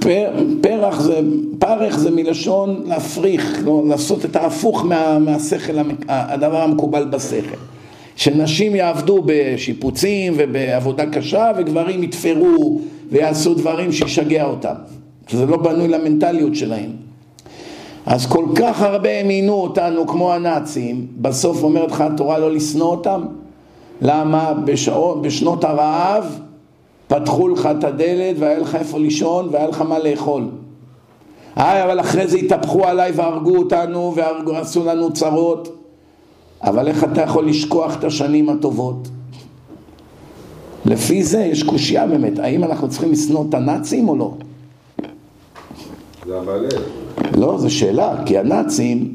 ופרח 0.00 1.00
זה, 1.00 1.20
פרך 1.58 1.98
זה 1.98 2.10
מלשון 2.10 2.82
להפריך, 2.86 3.58
לא, 3.64 3.82
לעשות 3.88 4.24
את 4.24 4.36
ההפוך 4.36 4.84
מה, 4.84 5.18
מהשכל, 5.18 5.72
הדבר 6.08 6.62
המקובל 6.62 7.04
בשכל. 7.04 7.73
שנשים 8.16 8.74
יעבדו 8.74 9.22
בשיפוצים 9.26 10.32
ובעבודה 10.36 11.06
קשה 11.06 11.52
וגברים 11.56 12.02
יתפרו 12.02 12.80
ויעשו 13.10 13.54
דברים 13.54 13.92
שישגע 13.92 14.44
אותם. 14.44 14.74
שזה 15.26 15.46
לא 15.46 15.56
בנוי 15.56 15.88
למנטליות 15.88 16.54
שלהם. 16.54 16.90
אז 18.06 18.26
כל 18.26 18.44
כך 18.54 18.82
הרבה 18.82 19.10
הם 19.20 19.28
עינו 19.28 19.52
אותנו 19.52 20.06
כמו 20.06 20.32
הנאצים, 20.32 21.06
בסוף 21.16 21.62
אומרת 21.62 21.90
לך 21.90 22.00
התורה 22.00 22.38
לא 22.38 22.52
לשנוא 22.52 22.86
אותם? 22.86 23.24
למה 24.00 24.52
בשעות, 24.64 25.22
בשנות 25.22 25.64
הרעב 25.64 26.40
פתחו 27.08 27.48
לך 27.48 27.68
את 27.78 27.84
הדלת 27.84 28.36
והיה 28.38 28.58
לך 28.58 28.74
איפה 28.74 28.98
לישון 28.98 29.48
והיה 29.52 29.66
לך 29.66 29.80
מה 29.80 29.98
לאכול. 29.98 30.48
היי, 31.56 31.84
אבל 31.84 32.00
אחרי 32.00 32.26
זה 32.26 32.36
התהפכו 32.36 32.84
עליי 32.84 33.12
והרגו 33.12 33.56
אותנו 33.56 34.14
ועשו 34.46 34.84
לנו 34.84 35.12
צרות. 35.12 35.83
אבל 36.64 36.88
איך 36.88 37.04
אתה 37.04 37.20
יכול 37.20 37.48
לשכוח 37.48 37.98
את 37.98 38.04
השנים 38.04 38.48
הטובות? 38.48 39.08
לפי 40.86 41.22
זה 41.22 41.38
יש 41.38 41.62
קושייה 41.62 42.06
באמת, 42.06 42.38
האם 42.38 42.64
אנחנו 42.64 42.88
צריכים 42.88 43.12
לשנוא 43.12 43.44
את 43.48 43.54
הנאצים 43.54 44.08
או 44.08 44.16
לא? 44.16 44.34
זה 46.26 46.38
עמלק. 46.38 46.74
לא, 47.36 47.58
זו 47.58 47.70
שאלה, 47.70 48.22
כי 48.26 48.38
הנאצים, 48.38 49.14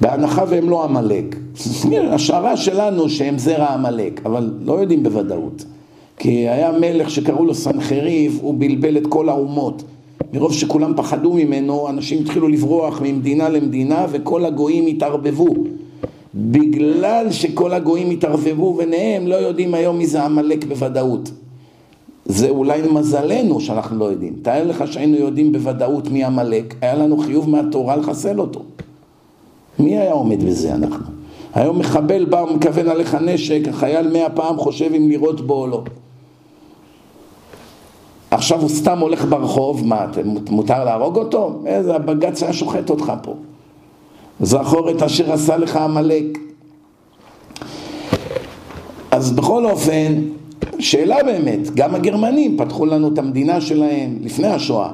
בהנחה 0.00 0.44
והם 0.48 0.70
לא 0.70 0.84
עמלק, 0.84 1.36
השערה 2.14 2.56
שלנו 2.56 3.08
שהם 3.08 3.38
זרע 3.38 3.66
עמלק, 3.66 4.20
אבל 4.26 4.50
לא 4.64 4.72
יודעים 4.72 5.02
בוודאות. 5.02 5.64
כי 6.18 6.48
היה 6.48 6.72
מלך 6.72 7.10
שקראו 7.10 7.44
לו 7.44 7.54
סנחריב, 7.54 8.38
הוא 8.42 8.54
בלבל 8.58 8.96
את 8.96 9.06
כל 9.06 9.28
האומות. 9.28 9.82
מרוב 10.32 10.52
שכולם 10.52 10.92
פחדו 10.96 11.32
ממנו, 11.32 11.88
אנשים 11.88 12.22
התחילו 12.22 12.48
לברוח 12.48 13.00
ממדינה 13.02 13.48
למדינה 13.48 14.06
וכל 14.10 14.44
הגויים 14.44 14.86
התערבבו. 14.86 15.54
בגלל 16.36 17.26
שכל 17.30 17.72
הגויים 17.72 18.10
התערבבו 18.10 18.74
ביניהם, 18.74 19.26
לא 19.26 19.34
יודעים 19.34 19.74
היום 19.74 19.98
מי 19.98 20.06
זה 20.06 20.22
עמלק 20.22 20.64
בוודאות. 20.64 21.30
זה 22.24 22.48
אולי 22.48 22.82
מזלנו 22.92 23.60
שאנחנו 23.60 23.98
לא 23.98 24.04
יודעים. 24.04 24.36
תאר 24.42 24.64
לך 24.64 24.92
שהיינו 24.92 25.16
יודעים 25.16 25.52
בוודאות 25.52 26.08
מי 26.08 26.24
עמלק, 26.24 26.74
היה 26.80 26.94
לנו 26.94 27.18
חיוב 27.18 27.50
מהתורה 27.50 27.96
לחסל 27.96 28.40
אותו. 28.40 28.62
מי 29.78 29.98
היה 29.98 30.12
עומד 30.12 30.44
בזה 30.44 30.74
אנחנו? 30.74 31.04
היום 31.54 31.78
מחבל 31.78 32.24
בא 32.24 32.36
ומכוון 32.36 32.88
עליך 32.88 33.14
נשק, 33.14 33.60
החייל 33.68 34.08
מאה 34.12 34.30
פעם 34.30 34.56
חושב 34.56 34.90
אם 34.96 35.08
לירות 35.08 35.40
בו 35.40 35.54
או 35.54 35.66
לא. 35.66 35.82
עכשיו 38.30 38.60
הוא 38.60 38.68
סתם 38.68 38.98
הולך 38.98 39.24
ברחוב, 39.24 39.86
מה, 39.86 40.06
מותר 40.50 40.84
להרוג 40.84 41.16
אותו? 41.16 41.62
איזה 41.66 41.94
הבג"ץ 41.94 42.42
היה 42.42 42.52
שוחט 42.52 42.90
אותך 42.90 43.12
פה. 43.22 43.34
זכור 44.40 44.90
את 44.90 45.02
אשר 45.02 45.32
עשה 45.32 45.56
לך 45.56 45.76
עמלק. 45.76 46.38
אז 49.10 49.32
בכל 49.32 49.64
אופן, 49.66 50.12
שאלה 50.78 51.16
באמת, 51.22 51.74
גם 51.74 51.94
הגרמנים 51.94 52.56
פתחו 52.58 52.86
לנו 52.86 53.08
את 53.08 53.18
המדינה 53.18 53.60
שלהם 53.60 54.18
לפני 54.20 54.46
השואה. 54.46 54.92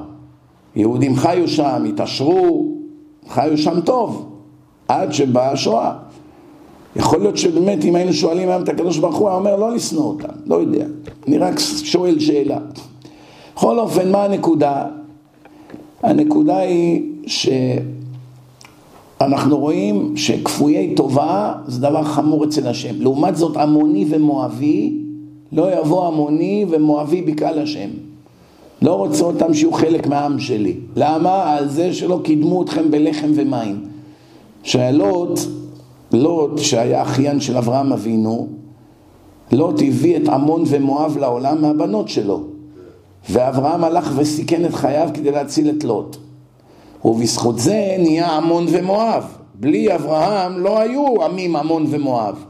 יהודים 0.77 1.17
חיו 1.17 1.49
שם, 1.49 1.85
התעשרו, 1.89 2.73
חיו 3.29 3.59
שם 3.59 3.81
טוב, 3.81 4.29
עד 4.89 5.13
שבאה 5.13 5.51
השואה. 5.51 5.93
יכול 6.97 7.19
להיות 7.19 7.37
שבאמת 7.37 7.85
אם 7.85 7.97
היינו 7.97 8.13
שואלים 8.13 8.49
היום 8.49 8.63
את 8.63 8.69
הקדוש 8.69 8.99
ברוך 8.99 9.17
הוא, 9.17 9.29
היה 9.29 9.39
אומר 9.39 9.57
לא 9.57 9.75
לשנוא 9.75 10.05
אותם, 10.05 10.33
לא 10.47 10.55
יודע. 10.55 10.85
אני 11.29 11.39
רק 11.39 11.59
שואל 11.85 12.19
שאלה. 12.19 12.59
בכל 13.55 13.79
אופן, 13.79 14.13
מה 14.13 14.25
הנקודה? 14.25 14.87
הנקודה 16.03 16.59
היא 16.59 17.03
שאנחנו 19.23 19.59
רואים 19.59 20.17
שכפויי 20.17 20.95
טובה 20.95 21.53
זה 21.67 21.81
דבר 21.81 22.05
חמור 22.05 22.45
אצל 22.45 22.67
השם. 22.67 22.95
לעומת 23.01 23.37
זאת, 23.37 23.57
עמוני 23.57 24.07
ומואבי, 24.11 24.99
לא 25.53 25.79
יבוא 25.79 26.07
עמוני 26.07 26.67
ומואבי 26.71 27.23
בקהל 27.23 27.59
השם. 27.59 27.89
לא 28.83 28.95
רוצה 28.95 29.25
אותם 29.25 29.55
שיהיו 29.55 29.73
חלק 29.73 30.07
מהעם 30.07 30.39
שלי. 30.39 30.75
למה? 30.97 31.53
על 31.53 31.69
זה 31.69 31.93
שלא 31.93 32.21
קידמו 32.25 32.63
אתכם 32.63 32.91
בלחם 32.91 33.31
ומים. 33.35 33.81
שהלוט, 34.63 35.41
לוט 36.13 36.59
שהיה 36.59 37.03
אחיין 37.03 37.41
של 37.41 37.57
אברהם 37.57 37.93
אבינו, 37.93 38.49
לוט 39.53 39.83
הביא 39.87 40.17
את 40.17 40.29
עמון 40.29 40.65
ומואב 40.67 41.17
לעולם 41.21 41.63
מהבנות 41.63 42.09
שלו. 42.09 42.41
ואברהם 43.31 43.85
הלך 43.85 44.13
וסיכן 44.17 44.65
את 44.65 44.75
חייו 44.75 45.09
כדי 45.15 45.31
להציל 45.31 45.71
את 45.71 45.85
לוט. 45.85 46.17
ובזכות 47.05 47.59
זה 47.59 47.97
נהיה 47.99 48.29
עמון 48.29 48.67
ומואב. 48.69 49.25
בלי 49.55 49.95
אברהם 49.95 50.59
לא 50.59 50.81
היו 50.81 51.25
עמים 51.25 51.57
עמון 51.57 51.87
ומואב. 51.91 52.45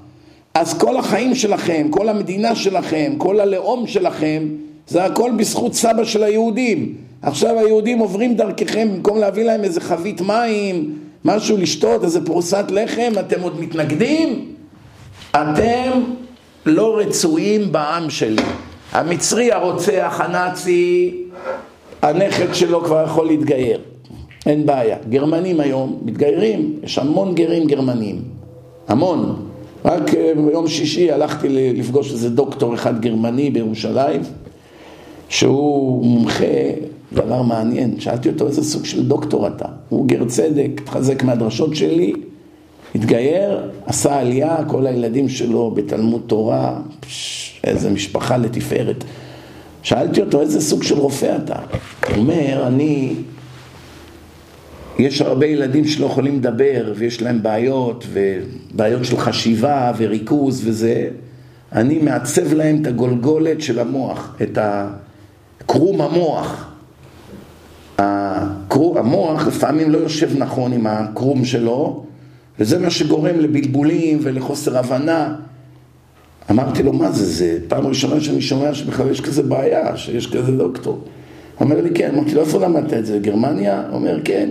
אז 0.55 0.79
כל 0.79 0.97
החיים 0.97 1.35
שלכם, 1.35 1.87
כל 1.91 2.09
המדינה 2.09 2.55
שלכם, 2.55 3.13
כל 3.19 3.41
הלאום 3.41 3.87
שלכם, 3.87 4.49
זה 4.89 5.05
הכל 5.05 5.31
בזכות 5.37 5.75
סבא 5.75 6.05
של 6.05 6.23
היהודים. 6.23 6.95
עכשיו 7.23 7.59
היהודים 7.59 7.99
עוברים 7.99 8.35
דרככם, 8.35 8.89
במקום 8.95 9.19
להביא 9.19 9.45
להם 9.45 9.65
איזה 9.65 9.81
חבית 9.81 10.21
מים, 10.21 10.99
משהו 11.25 11.57
לשתות, 11.57 12.05
איזה 12.05 12.27
פרוסת 12.27 12.65
לחם, 12.71 13.13
אתם 13.21 13.41
עוד 13.41 13.61
מתנגדים? 13.61 14.49
אתם 15.31 15.91
לא 16.67 16.99
רצויים 16.99 17.73
בעם 17.73 18.11
שלי. 18.11 18.43
המצרי 18.93 19.53
הרוצח, 19.53 20.21
הנאצי, 20.25 21.15
הנכד 22.03 22.55
שלו 22.55 22.85
כבר 22.85 23.05
יכול 23.05 23.27
להתגייר, 23.27 23.81
אין 24.47 24.67
בעיה. 24.67 24.97
גרמנים 25.09 25.61
היום 25.61 25.99
מתגיירים, 26.05 26.77
יש 26.83 26.99
המון 26.99 27.35
גרים 27.35 27.67
גרמנים, 27.67 28.23
המון. 28.89 29.37
רק 29.85 30.15
אה, 30.15 30.33
ביום 30.47 30.69
שישי 30.69 31.13
הלכתי 31.13 31.49
לפגוש 31.75 32.13
איזה 32.13 32.31
דוקטור 32.31 32.75
אחד 32.75 33.01
גרמני 33.01 33.51
בירושלים, 33.51 34.21
שהוא 35.29 36.05
מומחה, 36.05 36.45
דבר 37.13 37.43
מעניין, 37.43 38.01
שאלתי 38.01 38.29
אותו 38.29 38.47
איזה 38.47 38.65
סוג 38.65 38.85
של 38.85 39.09
דוקטור 39.09 39.47
אתה? 39.47 39.65
הוא 39.89 40.07
גר 40.07 40.25
צדק, 40.25 40.71
התחזק 40.83 41.23
מהדרשות 41.23 41.77
שלי, 41.77 42.13
התגייר, 42.95 43.71
עשה 43.87 44.19
עלייה, 44.19 44.57
כל 44.69 44.87
הילדים 44.87 45.29
שלו 45.29 45.71
בתלמוד 45.71 46.23
תורה, 46.27 46.81
פש, 47.01 47.61
איזה 47.65 47.91
משפחה 47.91 48.37
לתפארת. 48.37 49.05
שאלתי 49.83 50.21
אותו, 50.21 50.41
איזה 50.41 50.61
סוג 50.61 50.83
של 50.83 50.99
רופא 50.99 51.37
אתה? 51.45 51.57
הוא 52.09 52.17
אומר, 52.17 52.67
אני... 52.67 53.15
יש 55.03 55.21
הרבה 55.21 55.47
ילדים 55.47 55.85
שלא 55.85 56.07
יכולים 56.07 56.37
לדבר 56.37 56.93
ויש 56.97 57.23
להם 57.23 57.43
בעיות 57.43 58.07
ובעיות 58.13 59.05
של 59.05 59.17
חשיבה 59.17 59.93
וריכוז 59.97 60.63
וזה 60.65 61.09
אני 61.73 61.99
מעצב 61.99 62.53
להם 62.53 62.83
את 62.83 62.87
הגולגולת 62.87 63.61
של 63.61 63.79
המוח, 63.79 64.37
את 64.43 64.59
קרום 65.67 66.01
המוח 66.01 66.73
המוח 68.99 69.47
לפעמים 69.47 69.91
לא 69.91 69.99
יושב 69.99 70.31
נכון 70.39 70.73
עם 70.73 70.87
הקרום 70.87 71.45
שלו 71.45 72.05
וזה 72.59 72.79
מה 72.79 72.91
שגורם 72.91 73.39
לבלבולים 73.39 74.19
ולחוסר 74.23 74.79
הבנה 74.79 75.35
אמרתי 76.51 76.83
לו, 76.83 76.93
מה 76.93 77.13
זה, 77.13 77.25
זה 77.25 77.59
פעם 77.69 77.87
ראשונה 77.87 78.21
שאני 78.21 78.43
שומע 78.43 78.75
שבכלל 78.75 79.11
יש 79.11 79.21
כזה 79.21 79.43
בעיה, 79.43 79.97
שיש 79.97 80.27
כזה 80.27 80.53
דוקטור. 80.53 80.99
אומר 81.61 81.81
לי, 81.81 81.91
כן. 81.95 82.11
אמרתי 82.15 82.35
לו, 82.35 82.41
איפה 82.41 82.61
למדת 82.61 82.93
את 82.93 83.07
זה? 83.07 83.19
גרמניה? 83.19 83.83
אומר, 83.93 84.19
כן. 84.25 84.51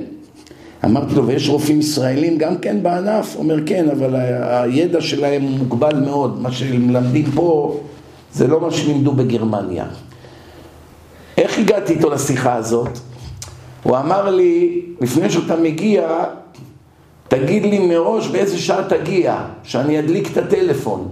אמרתי 0.86 1.16
לו, 1.16 1.28
ויש 1.28 1.50
רופאים 1.50 1.80
ישראלים 1.80 2.38
גם 2.38 2.58
כן 2.58 2.84
בענף? 2.84 3.36
הוא 3.36 3.44
אומר, 3.44 3.56
כן, 3.66 3.90
אבל 3.90 4.16
הידע 4.42 5.02
שלהם 5.02 5.42
מוגבל 5.42 6.00
מאוד. 6.00 6.42
מה 6.42 6.52
שמלמדים 6.52 7.26
פה 7.36 7.78
זה 8.34 8.48
לא 8.48 8.62
מה 8.62 8.72
שלימדו 8.72 9.12
בגרמניה. 9.12 9.86
איך 11.38 11.60
הגעתי 11.60 11.94
איתו 11.94 12.10
לשיחה 12.10 12.56
הזאת? 12.56 12.90
הוא 13.84 13.98
אמר 13.98 14.30
לי, 14.30 14.82
לפני 15.02 15.30
שאתה 15.30 15.56
מגיע, 15.56 16.24
תגיד 17.28 17.66
לי 17.66 17.88
מראש 17.88 18.28
באיזה 18.28 18.58
שעה 18.58 18.84
תגיע, 18.90 19.38
שאני 19.64 20.00
אדליק 20.00 20.32
את 20.32 20.38
הטלפון. 20.38 21.08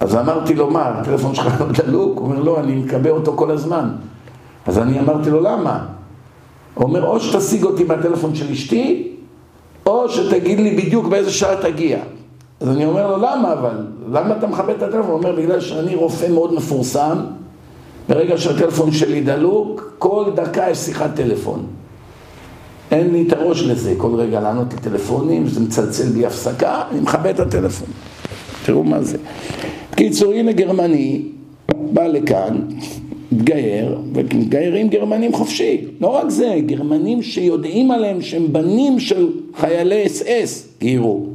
אז 0.00 0.16
אמרתי 0.16 0.54
לו, 0.54 0.70
מה, 0.70 0.88
הטלפון 0.88 1.34
שלך 1.34 1.60
לא 1.60 1.66
דלוק? 1.66 2.18
הוא 2.18 2.26
אומר, 2.26 2.40
לא, 2.40 2.60
אני 2.60 2.74
מקבל 2.74 3.10
אותו 3.10 3.32
כל 3.36 3.50
הזמן. 3.50 3.88
אז 4.66 4.78
אני 4.78 5.00
אמרתי 5.00 5.30
לו, 5.30 5.40
למה? 5.40 5.86
אומר, 6.76 7.06
או 7.06 7.20
שתשיג 7.20 7.64
אותי 7.64 7.84
מהטלפון 7.84 8.34
של 8.34 8.52
אשתי, 8.52 9.08
או 9.86 10.08
שתגיד 10.08 10.60
לי 10.60 10.76
בדיוק 10.76 11.06
באיזה 11.06 11.30
שעה 11.30 11.62
תגיע. 11.62 11.98
אז 12.60 12.68
אני 12.68 12.84
אומר 12.84 13.10
לו, 13.10 13.16
למה 13.16 13.52
אבל? 13.52 13.86
למה 14.12 14.36
אתה 14.36 14.46
מכבד 14.46 14.74
את 14.74 14.82
הטלפון? 14.82 15.10
הוא 15.10 15.18
אומר, 15.18 15.32
בגלל 15.36 15.60
שאני 15.60 15.94
רופא 15.94 16.28
מאוד 16.28 16.54
מפורסם, 16.54 17.16
ברגע 18.08 18.38
שהטלפון 18.38 18.92
שלי 18.92 19.20
דלוק, 19.20 19.94
כל 19.98 20.24
דקה 20.34 20.70
יש 20.70 20.78
שיחת 20.78 21.10
טלפון. 21.14 21.66
אין 22.90 23.12
לי 23.12 23.24
את 23.28 23.32
הראש 23.32 23.62
לזה, 23.62 23.94
כל 23.96 24.14
רגע 24.14 24.40
לענות 24.40 24.74
לטלפונים, 24.74 25.46
זה 25.46 25.60
מצלצל 25.60 26.08
בלי 26.08 26.26
הפסקה, 26.26 26.82
אני 26.90 27.00
מכבד 27.00 27.34
את 27.34 27.40
הטלפון. 27.40 27.88
תראו 28.64 28.84
מה 28.84 29.02
זה. 29.02 29.18
בקיצור, 29.92 30.32
הנה 30.32 30.52
גרמני, 30.52 31.22
בא 31.92 32.06
לכאן, 32.06 32.58
מתגייר, 33.32 33.98
ומתגיירים 34.14 34.88
גרמנים 34.88 35.32
חופשי. 35.32 35.84
לא 36.00 36.08
רק 36.08 36.30
זה, 36.30 36.56
גרמנים 36.66 37.22
שיודעים 37.22 37.90
עליהם 37.90 38.22
שהם 38.22 38.52
בנים 38.52 39.00
של 39.00 39.28
חיילי 39.56 40.06
אס 40.06 40.22
אס, 40.26 40.68
גיירו. 40.80 41.26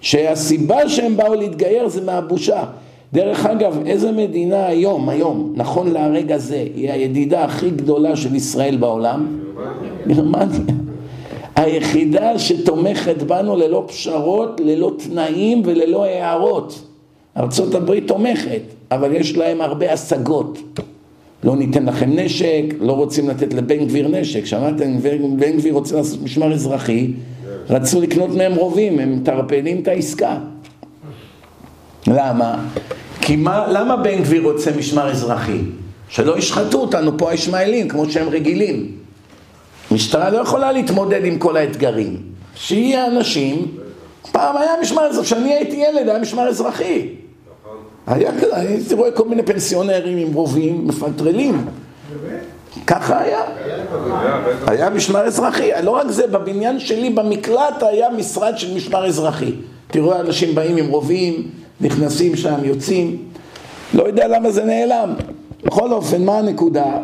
שהסיבה 0.00 0.88
שהם 0.88 1.16
באו 1.16 1.34
להתגייר 1.34 1.88
זה 1.88 2.04
מהבושה. 2.04 2.64
דרך 3.12 3.46
אגב, 3.46 3.82
איזה 3.86 4.12
מדינה 4.12 4.66
היום, 4.66 5.08
היום, 5.08 5.52
נכון 5.56 5.92
לרגע 5.92 6.38
זה, 6.38 6.64
היא 6.74 6.90
הידידה 6.90 7.44
הכי 7.44 7.70
גדולה 7.70 8.16
של 8.16 8.34
ישראל 8.34 8.76
בעולם? 8.76 9.40
גרמניה. 10.06 10.60
היחידה 11.56 12.38
שתומכת 12.38 13.22
בנו 13.22 13.56
ללא 13.56 13.84
פשרות, 13.88 14.60
ללא 14.64 14.92
תנאים 14.96 15.62
וללא 15.64 16.04
הערות. 16.04 16.82
ארצות 17.36 17.74
הברית 17.74 18.08
תומכת, 18.08 18.62
אבל 18.90 19.12
יש 19.12 19.36
להם 19.36 19.60
הרבה 19.60 19.92
השגות. 19.92 20.58
לא 21.44 21.56
ניתן 21.56 21.86
לכם 21.86 22.10
נשק, 22.12 22.64
לא 22.80 22.92
רוצים 22.92 23.28
לתת 23.28 23.54
לבן 23.54 23.84
גביר 23.84 24.08
נשק. 24.08 24.44
שמעתם, 24.44 24.98
בן 25.36 25.56
גביר 25.56 25.74
רוצה 25.74 25.96
לעשות 25.96 26.22
משמר 26.22 26.52
אזרחי, 26.52 27.10
רצו 27.70 28.00
לקנות 28.00 28.30
מהם 28.30 28.54
רובים, 28.54 28.98
הם 28.98 29.16
מטרפדים 29.16 29.80
את 29.82 29.88
העסקה. 29.88 30.38
למה? 32.06 32.64
כי 33.20 33.36
מה, 33.36 33.66
למה 33.72 33.96
בן 33.96 34.22
גביר 34.22 34.42
רוצה 34.42 34.70
משמר 34.78 35.10
אזרחי? 35.10 35.58
שלא 36.08 36.38
ישחטו 36.38 36.80
אותנו 36.80 37.18
פה 37.18 37.30
הישמעאלים 37.30 37.88
כמו 37.88 38.10
שהם 38.10 38.28
רגילים. 38.28 38.92
משטרה 39.90 40.30
לא 40.30 40.38
יכולה 40.38 40.72
להתמודד 40.72 41.24
עם 41.24 41.38
כל 41.38 41.56
האתגרים. 41.56 42.16
שיהיה 42.54 43.06
אנשים, 43.06 43.66
פעם 44.32 44.56
היה 44.56 44.72
משמר 44.82 45.02
אזרחי, 45.02 45.26
כשאני 45.26 45.54
הייתי 45.54 45.76
ילד 45.76 46.08
היה 46.08 46.18
משמר 46.18 46.48
אזרחי. 46.48 47.08
היה 48.08 48.40
כזה, 48.40 48.56
הייתי 48.56 48.94
רואה 48.94 49.10
כל 49.10 49.28
מיני 49.28 49.42
פנסיונרים 49.42 50.18
עם 50.18 50.34
רובים, 50.34 50.88
מפנטרלים. 50.88 51.64
ככה 52.86 53.20
היה. 53.20 53.40
היה 54.66 54.90
משמר 54.90 55.20
אזרחי. 55.20 55.70
לא 55.82 55.90
רק 55.90 56.10
זה, 56.10 56.26
בבניין 56.26 56.78
שלי 56.78 57.10
במקלט 57.10 57.82
היה 57.82 58.10
משרד 58.10 58.58
של 58.58 58.74
משמר 58.74 59.06
אזרחי. 59.06 59.52
תראו, 59.86 60.20
אנשים 60.20 60.54
באים 60.54 60.76
עם 60.76 60.88
רובים, 60.88 61.48
נכנסים 61.80 62.36
שם, 62.36 62.64
יוצאים. 62.64 63.16
לא 63.94 64.02
יודע 64.02 64.28
למה 64.28 64.50
זה 64.50 64.64
נעלם. 64.64 65.14
בכל 65.64 65.92
אופן, 65.92 66.24
מה 66.24 66.38
הנקודה? 66.38 66.98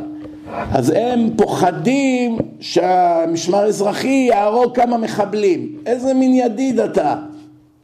אז 0.72 0.92
הם 0.96 1.30
פוחדים 1.36 2.38
שהמשמר 2.60 3.58
האזרחי 3.58 4.26
יהרוג 4.30 4.76
כמה 4.76 4.98
מחבלים. 4.98 5.68
איזה 5.86 6.14
מין 6.14 6.34
ידיד 6.34 6.80
אתה? 6.80 7.14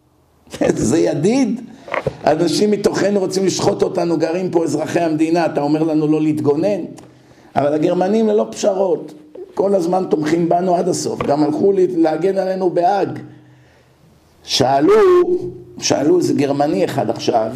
איזה 0.61 0.99
ידיד? 0.99 1.61
אנשים 2.27 2.71
מתוכנו 2.71 3.21
רוצים 3.21 3.47
לשחוט 3.47 3.83
אותנו, 3.83 4.19
גרים 4.19 4.51
פה 4.51 4.65
אזרחי 4.65 5.01
המדינה, 5.01 5.47
אתה 5.47 5.61
אומר 5.61 5.83
לנו 5.83 6.07
לא 6.07 6.21
להתגונן? 6.21 6.81
אבל 7.57 7.75
הגרמנים 7.75 8.29
ללא 8.29 8.47
פשרות, 8.51 9.15
כל 9.55 9.75
הזמן 9.75 10.05
תומכים 10.11 10.49
בנו 10.49 10.75
עד 10.75 10.89
הסוף, 10.89 11.23
גם 11.23 11.43
הלכו 11.43 11.73
להגן 11.97 12.39
עלינו 12.39 12.71
בהאג. 12.71 13.19
שאלו, 14.45 14.93
שאלו 15.81 16.19
איזה 16.19 16.35
גרמני 16.35 16.85
אחד 16.85 17.11
עכשיו, 17.11 17.51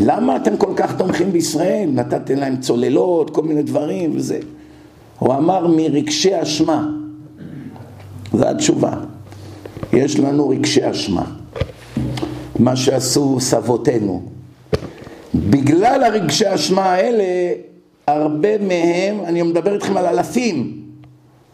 למה 0.00 0.36
אתם 0.36 0.56
כל 0.56 0.72
כך 0.76 0.96
תומכים 0.96 1.32
בישראל? 1.32 1.88
נתתם 1.92 2.34
להם 2.34 2.56
צוללות, 2.56 3.30
כל 3.30 3.42
מיני 3.42 3.62
דברים 3.62 4.12
וזה. 4.16 4.40
הוא 5.18 5.34
אמר 5.34 5.66
מרגשי 5.66 6.42
אשמה. 6.42 6.88
זו 8.32 8.48
התשובה. 8.48 8.92
יש 9.92 10.20
לנו 10.20 10.48
רגשי 10.48 10.90
אשמה. 10.90 11.39
מה 12.60 12.76
שעשו 12.76 13.36
סבותינו. 13.40 14.22
בגלל 15.34 16.04
הרגשי 16.04 16.54
אשמה 16.54 16.84
האלה, 16.84 17.24
הרבה 18.06 18.58
מהם, 18.58 19.24
אני 19.24 19.42
מדבר 19.42 19.74
איתכם 19.74 19.96
על 19.96 20.06
אלפים, 20.06 20.80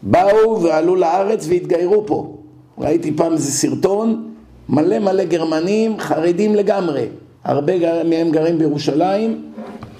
באו 0.03 0.61
ועלו 0.61 0.95
לארץ 0.95 1.45
והתגיירו 1.49 2.05
פה. 2.05 2.35
ראיתי 2.77 3.11
פעם 3.11 3.33
איזה 3.33 3.51
סרטון, 3.51 4.27
מלא 4.69 4.99
מלא 4.99 5.23
גרמנים, 5.23 5.99
חרדים 5.99 6.55
לגמרי. 6.55 7.05
הרבה 7.43 7.73
מהם 8.03 8.31
גרים 8.31 8.57
בירושלים, 8.57 9.41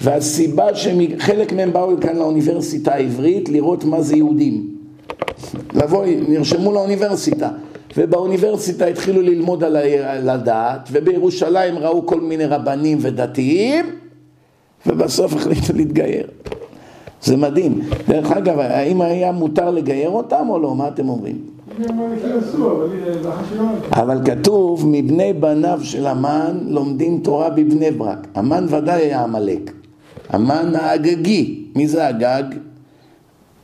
והסיבה 0.02 0.76
שחלק 0.76 1.54
מהם 1.54 1.74
באו 1.74 1.92
כאן 2.02 2.16
לאוניברסיטה 2.16 2.94
העברית 2.94 3.50
לראות 3.50 3.84
מה 3.84 4.02
זה 4.02 4.16
יהודים. 4.16 4.68
לבוא, 5.74 6.06
נרשמו 6.28 6.72
לאוניברסיטה, 6.72 7.50
ובאוניברסיטה 7.98 8.86
התחילו 8.86 9.22
ללמוד 9.22 9.64
על 9.64 10.30
הדת, 10.30 10.90
ובירושלים 10.92 11.78
ראו 11.78 12.06
כל 12.06 12.22
מיני 12.22 12.46
רבנים 12.46 12.98
ודתיים, 13.02 13.86
ובסוף 14.86 15.34
החליטו 15.34 15.74
להתגייר. 15.74 16.28
זה 17.22 17.38
מדהים. 17.38 17.80
דרך 18.08 18.32
אגב, 18.32 18.60
האם 18.60 19.02
היה 19.02 19.32
מותר 19.32 19.72
לגייר 19.72 20.10
אותם 20.10 20.46
או 20.50 20.60
לא? 20.60 20.76
מה 20.76 20.88
אתם 20.88 21.10
אומרים? 21.10 21.58
אבל 23.92 24.20
כתוב, 24.26 24.88
מבני 24.88 25.34
בניו 25.34 25.80
של 25.84 26.08
המן 26.08 26.60
לומדים 26.68 27.20
תורה 27.24 27.50
בבני 27.50 27.92
ברק. 27.92 28.28
המן 28.36 28.66
ודאי 28.70 29.02
היה 29.02 29.24
עמלק. 29.24 29.72
המן 30.30 30.76
האגגי. 30.76 31.64
מי 31.76 31.88
זה 31.88 32.08
הגג? 32.08 32.44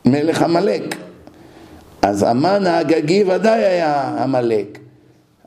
מלך 0.06 0.42
עמלק. 0.42 0.96
אז 2.04 2.24
המן 2.24 2.68
האגגי 2.68 3.24
ודאי 3.24 3.64
היה 3.64 4.24
עמלק. 4.24 4.80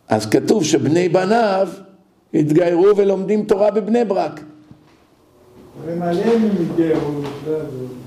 אז 0.09 0.27
כתוב 0.27 0.65
שבני 0.65 1.09
בניו 1.09 1.69
התגיירו 2.35 2.97
ולומדים 2.97 3.45
תורה 3.45 3.71
בבני 3.71 4.05
ברק. 4.05 4.41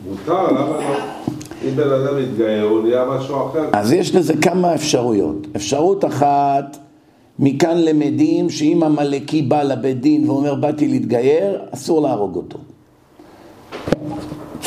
מותר, 0.10 0.48
למה 0.48 0.68
לא? 0.68 0.96
אם 1.64 1.76
בן 1.76 1.90
אדם 1.90 2.18
מתגייר, 2.18 2.64
הוא 2.64 2.84
נהיה 2.84 3.06
משהו 3.06 3.48
אחר. 3.48 3.70
אז 3.74 3.92
יש 3.92 4.16
לזה 4.16 4.34
כמה 4.42 4.76
אפשרויות. 4.76 5.48
אפשרות 5.56 6.06
אחת, 6.06 6.78
מכאן 7.40 7.78
למדים 7.78 8.50
שאם 8.50 8.84
עמלקי 8.84 9.42
בא 9.42 9.64
לבית 9.64 10.02
דין 10.02 10.30
ואומר 10.30 10.56
באתי 10.56 10.88
להתגייר, 10.88 11.62
אסור 11.72 12.02
להרוג 12.02 12.36
אותו. 12.36 12.60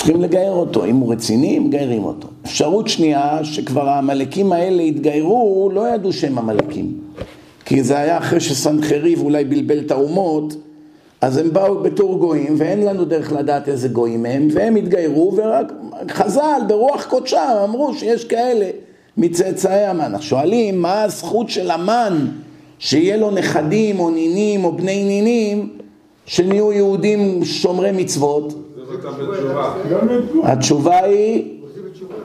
צריכים 0.02 0.22
לגייר 0.22 0.52
אותו, 0.52 0.84
אם 0.84 0.96
הוא 0.96 1.12
רציני, 1.12 1.58
מגיירים 1.58 2.04
אותו. 2.04 2.28
אפשרות 2.44 2.88
שנייה, 2.88 3.38
שכבר 3.42 3.88
העמלקים 3.88 4.52
האלה 4.52 4.82
התגיירו, 4.82 5.70
לא 5.74 5.88
ידעו 5.88 6.12
שהם 6.12 6.38
עמלקים. 6.38 6.98
כי 7.64 7.82
זה 7.82 7.98
היה 7.98 8.18
אחרי 8.18 8.40
שסנחריב 8.40 9.22
אולי 9.22 9.44
בלבל 9.44 9.78
את 9.78 9.90
האומות, 9.90 10.54
אז 11.20 11.36
הם 11.36 11.52
באו 11.52 11.82
בתור 11.82 12.18
גויים, 12.18 12.54
ואין 12.58 12.80
לנו 12.84 13.04
דרך 13.04 13.32
לדעת 13.32 13.68
איזה 13.68 13.88
גויים 13.88 14.26
הם, 14.26 14.48
והם 14.52 14.76
התגיירו, 14.76 15.32
ורק 15.36 15.72
חז"ל 16.10 16.60
ברוח 16.68 17.04
קודשם 17.04 17.56
אמרו 17.64 17.94
שיש 17.94 18.24
כאלה 18.24 18.70
מצאצאי 19.16 19.84
המן. 19.84 20.12
שואלים, 20.20 20.82
מה 20.82 21.02
הזכות 21.02 21.50
של 21.50 21.70
המן 21.70 22.26
שיהיה 22.78 23.16
לו 23.16 23.30
נכדים 23.30 24.00
או 24.00 24.10
נינים 24.10 24.64
או 24.64 24.72
בני 24.72 25.04
נינים 25.04 25.68
שנהיו 26.26 26.72
יהודים 26.72 27.44
שומרי 27.44 27.92
מצוות? 27.92 28.54
התשובה 30.44 31.04
היא, 31.04 31.44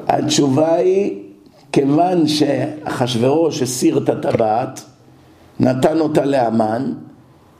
התשובה 0.07 0.75
היא, 0.75 1.19
כיוון 1.71 2.27
שאחשוורוש 2.27 3.61
הסיר 3.61 3.97
את 3.97 4.09
הטבעת, 4.09 4.81
נתן 5.59 5.99
אותה 5.99 6.25
לאמן, 6.25 6.93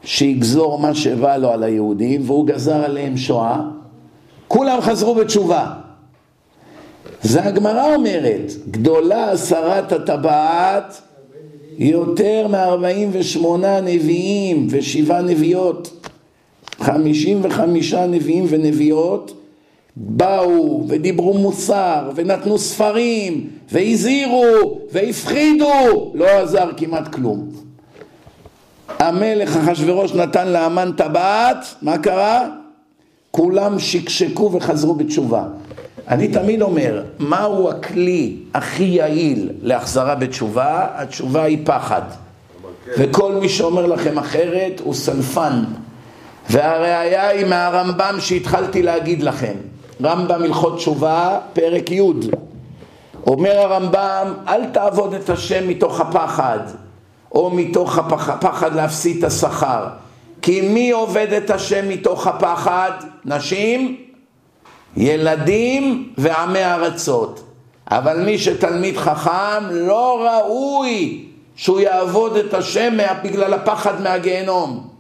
שיגזור 0.04 0.80
מה 0.80 0.96
שבא 0.96 1.38
לו 1.38 1.52
על 1.52 1.64
היהודים, 1.64 2.22
והוא 2.26 2.48
גזר 2.48 2.84
עליהם 2.86 3.18
שואה, 3.18 3.62
כולם 4.48 4.82
חזרו 4.82 5.16
בתשובה. 5.16 5.74
זה 7.22 7.44
הגמרא 7.44 7.96
אומרת, 7.96 8.52
גדולה 8.72 9.32
הסרת 9.32 9.92
הטבעת 9.92 11.02
יותר 11.78 12.48
מ-48 12.48 13.68
נביאים 13.84 14.68
ושבעה 14.70 15.22
נביאות, 15.22 16.07
55 16.80 17.94
נביאים 17.94 18.46
ונביאות 18.50 19.34
באו 19.96 20.86
ודיברו 20.88 21.34
מוסר 21.34 22.12
ונתנו 22.16 22.58
ספרים 22.58 23.48
והזהירו 23.72 24.80
והפחידו, 24.92 26.12
לא 26.14 26.26
עזר 26.26 26.70
כמעט 26.78 27.08
כלום. 27.08 27.50
המלך 29.00 29.58
אחשורוש 29.58 30.14
נתן 30.14 30.48
לאמן 30.48 30.92
טבעת, 30.98 31.66
מה 31.82 31.98
קרה? 31.98 32.50
כולם 33.32 33.80
שקשקו 33.80 34.52
וחזרו 34.54 34.96
בתשובה. 34.96 35.44
אני 36.08 36.28
תמיד 36.28 36.62
אומר, 36.62 37.04
מהו 37.20 37.70
הכלי 37.70 38.36
הכי 38.54 38.84
יעיל 38.84 39.50
להחזרה 39.62 40.16
בתשובה? 40.16 40.88
התשובה 40.94 41.44
היא 41.44 41.58
פחד. 41.64 42.02
וכל 42.98 43.34
מי 43.34 43.50
שאומר 43.50 43.86
לכם 43.86 44.18
אחרת 44.18 44.82
הוא 44.84 44.94
סלפן. 44.94 45.64
והראיה 46.50 47.28
היא 47.28 47.46
מהרמב"ם 47.46 48.16
שהתחלתי 48.20 48.84
להגיד 48.84 49.24
לכם. 49.24 49.54
רמב"ם 50.04 50.44
הלכות 50.44 50.78
תשובה, 50.78 51.40
פרק 51.54 51.92
י'. 51.92 52.02
אומר 53.28 53.58
הרמב"ם, 53.60 54.34
אל 54.48 54.66
תעבוד 54.66 55.14
את 55.14 55.30
השם 55.30 55.68
מתוך 55.68 56.00
הפחד. 56.00 56.60
או 57.32 57.50
מתוך 57.50 57.98
הפחד 57.98 58.76
להפסיד 58.76 59.18
את 59.18 59.24
השכר. 59.24 59.88
כי 60.42 60.62
מי 60.62 60.92
עובד 60.92 61.34
את 61.34 61.50
השם 61.50 61.90
מתוך 61.90 62.28
הפחד? 62.28 62.92
נשים, 63.26 63.98
ילדים 64.98 66.14
ועמי 66.18 66.66
ארצות. 66.66 67.44
אבל 67.92 68.26
מי 68.26 68.38
שתלמיד 68.38 68.98
חכם 68.98 69.64
לא 69.70 70.28
ראוי 70.28 71.26
שהוא 71.56 71.80
יעבוד 71.80 72.36
את 72.36 72.54
השם 72.54 72.98
בגלל 73.24 73.54
הפחד 73.54 74.02
מהגיהנום. 74.02 74.97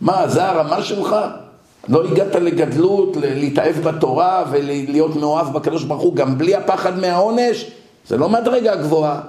מה, 0.00 0.28
זה 0.28 0.44
הרמה 0.44 0.82
שלך? 0.82 1.16
לא 1.88 2.04
הגעת 2.04 2.34
לגדלות, 2.34 3.16
להתאהב 3.16 3.76
בתורה 3.76 4.44
ולהיות 4.50 5.16
מאוהב 5.16 5.52
בקדוש 5.52 5.84
ברוך 5.84 6.02
הוא 6.02 6.16
גם 6.16 6.38
בלי 6.38 6.54
הפחד 6.54 6.98
מהעונש? 6.98 7.66
זה 8.06 8.16
לא 8.16 8.28
מדרגה 8.28 8.76
גבוהה. 8.76 9.20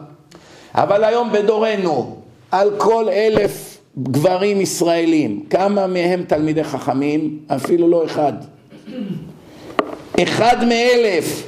אבל 0.75 1.03
היום 1.03 1.31
בדורנו, 1.31 2.15
על 2.51 2.71
כל 2.77 3.09
אלף 3.09 3.77
גברים 4.03 4.61
ישראלים, 4.61 5.43
כמה 5.49 5.87
מהם 5.87 6.23
תלמידי 6.27 6.63
חכמים? 6.63 7.39
אפילו 7.47 7.87
לא 7.87 8.05
אחד. 8.05 8.33
אחד 10.23 10.63
מאלף, 10.67 11.43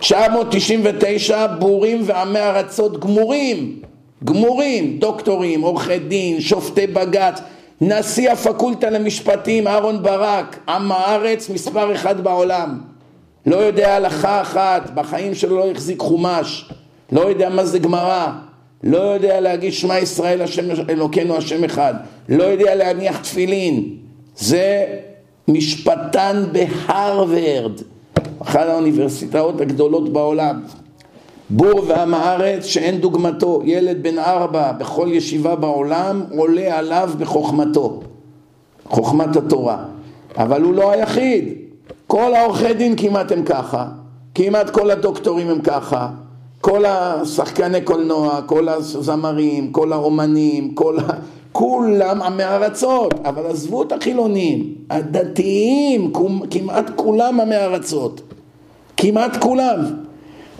999 0.00 1.46
בורים 1.46 2.02
ועמי 2.04 2.38
ארצות 2.38 3.00
גמורים, 3.00 3.76
גמורים, 4.24 4.98
דוקטורים, 4.98 5.60
עורכי 5.60 5.98
דין, 5.98 6.40
שופטי 6.40 6.86
בג"ץ, 6.86 7.40
נשיא 7.80 8.30
הפקולטה 8.30 8.90
למשפטים 8.90 9.66
אהרון 9.66 10.02
ברק, 10.02 10.58
עם 10.68 10.92
הארץ 10.92 11.48
מספר 11.48 11.94
אחד 11.94 12.20
בעולם, 12.20 12.80
לא 13.46 13.56
יודע 13.56 13.96
הלכה 13.96 14.40
אחת, 14.40 14.90
בחיים 14.94 15.34
שלו 15.34 15.58
לא 15.58 15.70
החזיק 15.70 16.00
חומש, 16.00 16.70
לא 17.12 17.20
יודע 17.20 17.48
מה 17.48 17.64
זה 17.64 17.78
גמרא, 17.78 18.26
לא 18.84 18.98
יודע 18.98 19.40
להגיד 19.40 19.72
שמע 19.72 19.98
ישראל 19.98 20.42
השם 20.42 20.70
אלוקינו 20.88 21.36
השם 21.36 21.64
אחד, 21.64 21.94
לא 22.28 22.44
יודע 22.44 22.74
להניח 22.74 23.18
תפילין, 23.18 23.84
זה 24.36 24.86
משפטן 25.48 26.44
בהרווארד, 26.52 27.80
אחת 28.42 28.66
האוניברסיטאות 28.66 29.60
הגדולות 29.60 30.12
בעולם. 30.12 30.62
בור 31.50 31.82
ועם 31.86 32.14
הארץ 32.14 32.64
שאין 32.64 33.00
דוגמתו, 33.00 33.60
ילד 33.64 34.02
בן 34.02 34.18
ארבע 34.18 34.72
בכל 34.72 35.08
ישיבה 35.12 35.56
בעולם 35.56 36.24
עולה 36.30 36.78
עליו 36.78 37.10
בחוכמתו, 37.18 38.00
חוכמת 38.84 39.36
התורה. 39.36 39.84
אבל 40.36 40.62
הוא 40.62 40.74
לא 40.74 40.90
היחיד, 40.90 41.48
כל 42.06 42.34
העורכי 42.34 42.74
דין 42.74 42.96
כמעט 42.96 43.32
הם 43.32 43.42
ככה, 43.42 43.86
כמעט 44.34 44.70
כל 44.70 44.90
הדוקטורים 44.90 45.50
הם 45.50 45.60
ככה, 45.60 46.08
כל 46.60 46.84
השחקני 46.84 47.80
קולנוע, 47.80 48.42
כל 48.46 48.68
הזמרים, 48.68 49.72
כל 49.72 49.92
האומנים, 49.92 50.74
כל 50.74 50.98
ה... 50.98 51.02
כולם 51.52 52.22
המארצות, 52.22 53.14
אבל 53.24 53.46
עזבו 53.46 53.82
את 53.82 53.92
החילונים, 53.92 54.74
הדתיים, 54.90 56.12
כמעט 56.50 56.90
כולם 56.96 57.40
המארצות, 57.40 58.20
כמעט 58.96 59.36
כולם. 59.36 59.76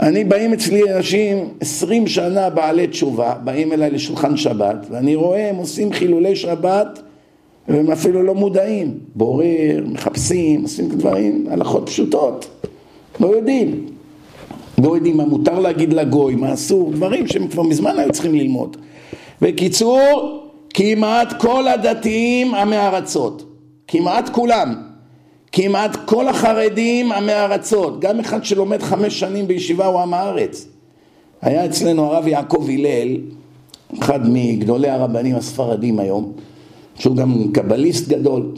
אני, 0.00 0.24
באים 0.24 0.52
אצלי 0.52 0.94
אנשים 0.96 1.48
עשרים 1.60 2.06
שנה 2.06 2.50
בעלי 2.50 2.86
תשובה, 2.86 3.34
באים 3.44 3.72
אליי 3.72 3.90
לשולחן 3.90 4.36
שבת, 4.36 4.86
ואני 4.90 5.14
רואה 5.14 5.50
הם 5.50 5.56
עושים 5.56 5.92
חילולי 5.92 6.36
שבת 6.36 7.02
והם 7.68 7.90
אפילו 7.90 8.22
לא 8.22 8.34
מודעים, 8.34 8.98
בורר, 9.14 9.84
מחפשים, 9.86 10.62
עושים 10.62 10.88
דברים, 10.88 11.46
הלכות 11.50 11.86
פשוטות, 11.86 12.64
לא 13.20 13.26
יודעים. 13.26 13.86
לא 14.82 14.94
יודעים 14.94 15.16
מה 15.16 15.24
מותר 15.24 15.58
להגיד 15.58 15.92
לגוי, 15.92 16.34
מה 16.34 16.52
אסור, 16.54 16.92
דברים 16.92 17.26
שהם 17.26 17.48
כבר 17.48 17.62
מזמן 17.62 17.98
היו 17.98 18.12
צריכים 18.12 18.34
ללמוד. 18.34 18.76
בקיצור, 19.42 20.40
כמעט 20.74 21.32
כל 21.40 21.68
הדתיים 21.68 22.54
המארצות, 22.54 23.44
כמעט 23.88 24.28
כולם, 24.28 24.74
כמעט 25.60 25.96
כל 26.04 26.28
החרדים 26.28 27.12
המארצות, 27.12 28.00
גם 28.00 28.20
אחד 28.20 28.44
שלומד 28.44 28.82
חמש 28.82 29.20
שנים 29.20 29.46
בישיבה 29.46 29.86
הוא 29.86 30.00
עם 30.00 30.14
הארץ. 30.14 30.66
היה 31.42 31.66
אצלנו 31.66 32.04
הרב 32.04 32.26
יעקב 32.26 32.66
הלל, 32.68 33.16
אחד 34.00 34.20
מגדולי 34.28 34.88
הרבנים 34.88 35.36
הספרדים 35.36 35.98
היום, 35.98 36.32
שהוא 36.94 37.16
גם 37.16 37.52
קבליסט 37.52 38.08
גדול. 38.08 38.54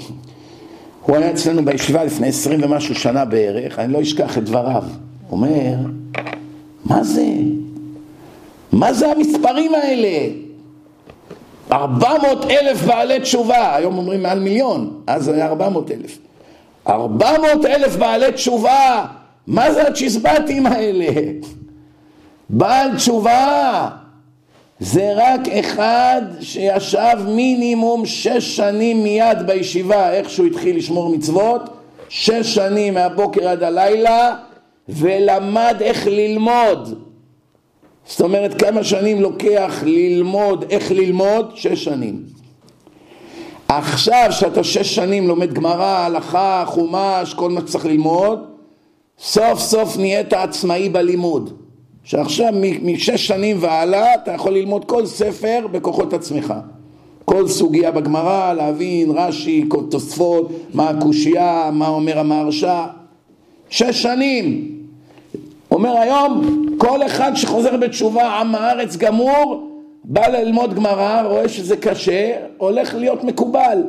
הוא 1.03 1.17
היה 1.17 1.31
אצלנו 1.31 1.65
בישיבה 1.65 2.05
לפני 2.05 2.29
עשרים 2.29 2.61
ומשהו 2.63 2.95
שנה 2.95 3.25
בערך, 3.25 3.79
אני 3.79 3.93
לא 3.93 4.03
אשכח 4.03 4.39
את 4.39 4.45
דבריו. 4.45 4.85
הוא 5.29 5.37
אומר, 5.37 5.75
מה 6.85 7.05
זה? 7.05 7.27
מה 8.73 8.93
זה 8.93 9.13
המספרים 9.13 9.75
האלה? 9.75 10.33
ארבע 11.73 12.13
מאות 12.23 12.45
אלף 12.45 12.85
בעלי 12.85 13.21
תשובה, 13.21 13.77
היום 13.77 13.99
אומרים 13.99 14.23
מעל 14.23 14.41
מיליון, 14.41 15.01
אז 15.07 15.29
היה 15.29 15.47
ארבע 15.47 15.69
מאות 15.69 15.91
אלף. 15.91 16.19
ארבע 16.89 17.39
מאות 17.39 17.65
אלף 17.65 17.97
בעלי 17.97 18.33
תשובה, 18.33 19.07
מה 19.47 19.73
זה 19.73 19.89
הצ'יזבטים 19.89 20.67
האלה? 20.67 21.13
בעל 22.51 22.97
תשובה 22.97 23.89
זה 24.81 25.13
רק 25.17 25.49
אחד 25.49 26.23
שישב 26.41 27.17
מינימום 27.27 28.07
שש 28.07 28.57
שנים 28.57 29.03
מיד 29.03 29.47
בישיבה, 29.47 30.13
איך 30.13 30.31
שהוא 30.31 30.47
התחיל 30.47 30.77
לשמור 30.77 31.09
מצוות, 31.09 31.63
שש 32.09 32.55
שנים 32.55 32.95
מהבוקר 32.95 33.49
עד 33.49 33.63
הלילה, 33.63 34.37
ולמד 34.89 35.77
איך 35.81 36.07
ללמוד. 36.07 36.99
זאת 38.07 38.21
אומרת, 38.21 38.63
כמה 38.63 38.85
שנים 38.85 39.21
לוקח 39.21 39.83
ללמוד 39.87 40.65
איך 40.71 40.93
ללמוד? 40.93 41.53
שש 41.55 41.85
שנים. 41.85 42.40
עכשיו 43.73 44.29
שאתה 44.31 44.65
שש 44.65 44.95
שנים 44.95 45.29
לומד 45.29 45.53
גמרא, 45.53 45.99
הלכה, 45.99 46.65
חומש, 46.67 47.35
כל 47.35 47.51
מה 47.51 47.61
שצריך 47.61 47.87
ללמוד, 47.87 48.39
סוף 49.19 49.59
סוף 49.59 49.97
נהיית 49.97 50.33
עצמאי 50.33 50.89
בלימוד. 50.89 51.51
שעכשיו 52.05 52.53
משש 52.83 53.27
שנים 53.27 53.57
והלאה 53.61 54.15
אתה 54.15 54.33
יכול 54.33 54.53
ללמוד 54.53 54.85
כל 54.85 55.07
ספר 55.07 55.67
בכוחות 55.73 56.13
עצמך. 56.13 56.55
כל 57.25 57.49
סוגיה 57.49 57.91
בגמרא, 57.91 58.53
להבין 58.53 59.11
רש"י, 59.11 59.65
כל 59.69 59.83
תוספות, 59.91 60.53
מה 60.75 60.89
הקושייה, 60.89 61.71
מה 61.73 61.89
אומר 61.89 62.19
המהרש"א. 62.19 62.87
שש 63.69 64.03
שנים. 64.03 64.69
אומר 65.71 65.97
היום, 65.97 66.67
כל 66.79 67.07
אחד 67.07 67.33
שחוזר 67.35 67.77
בתשובה, 67.77 68.29
עם 68.29 68.55
הארץ 68.55 68.97
גמור, 68.97 69.70
בא 70.13 70.27
ללמוד 70.27 70.75
גמרא, 70.75 71.23
רואה 71.23 71.49
שזה 71.49 71.77
קשה, 71.77 72.37
הולך 72.57 72.95
להיות 72.95 73.25
מקובל. 73.25 73.83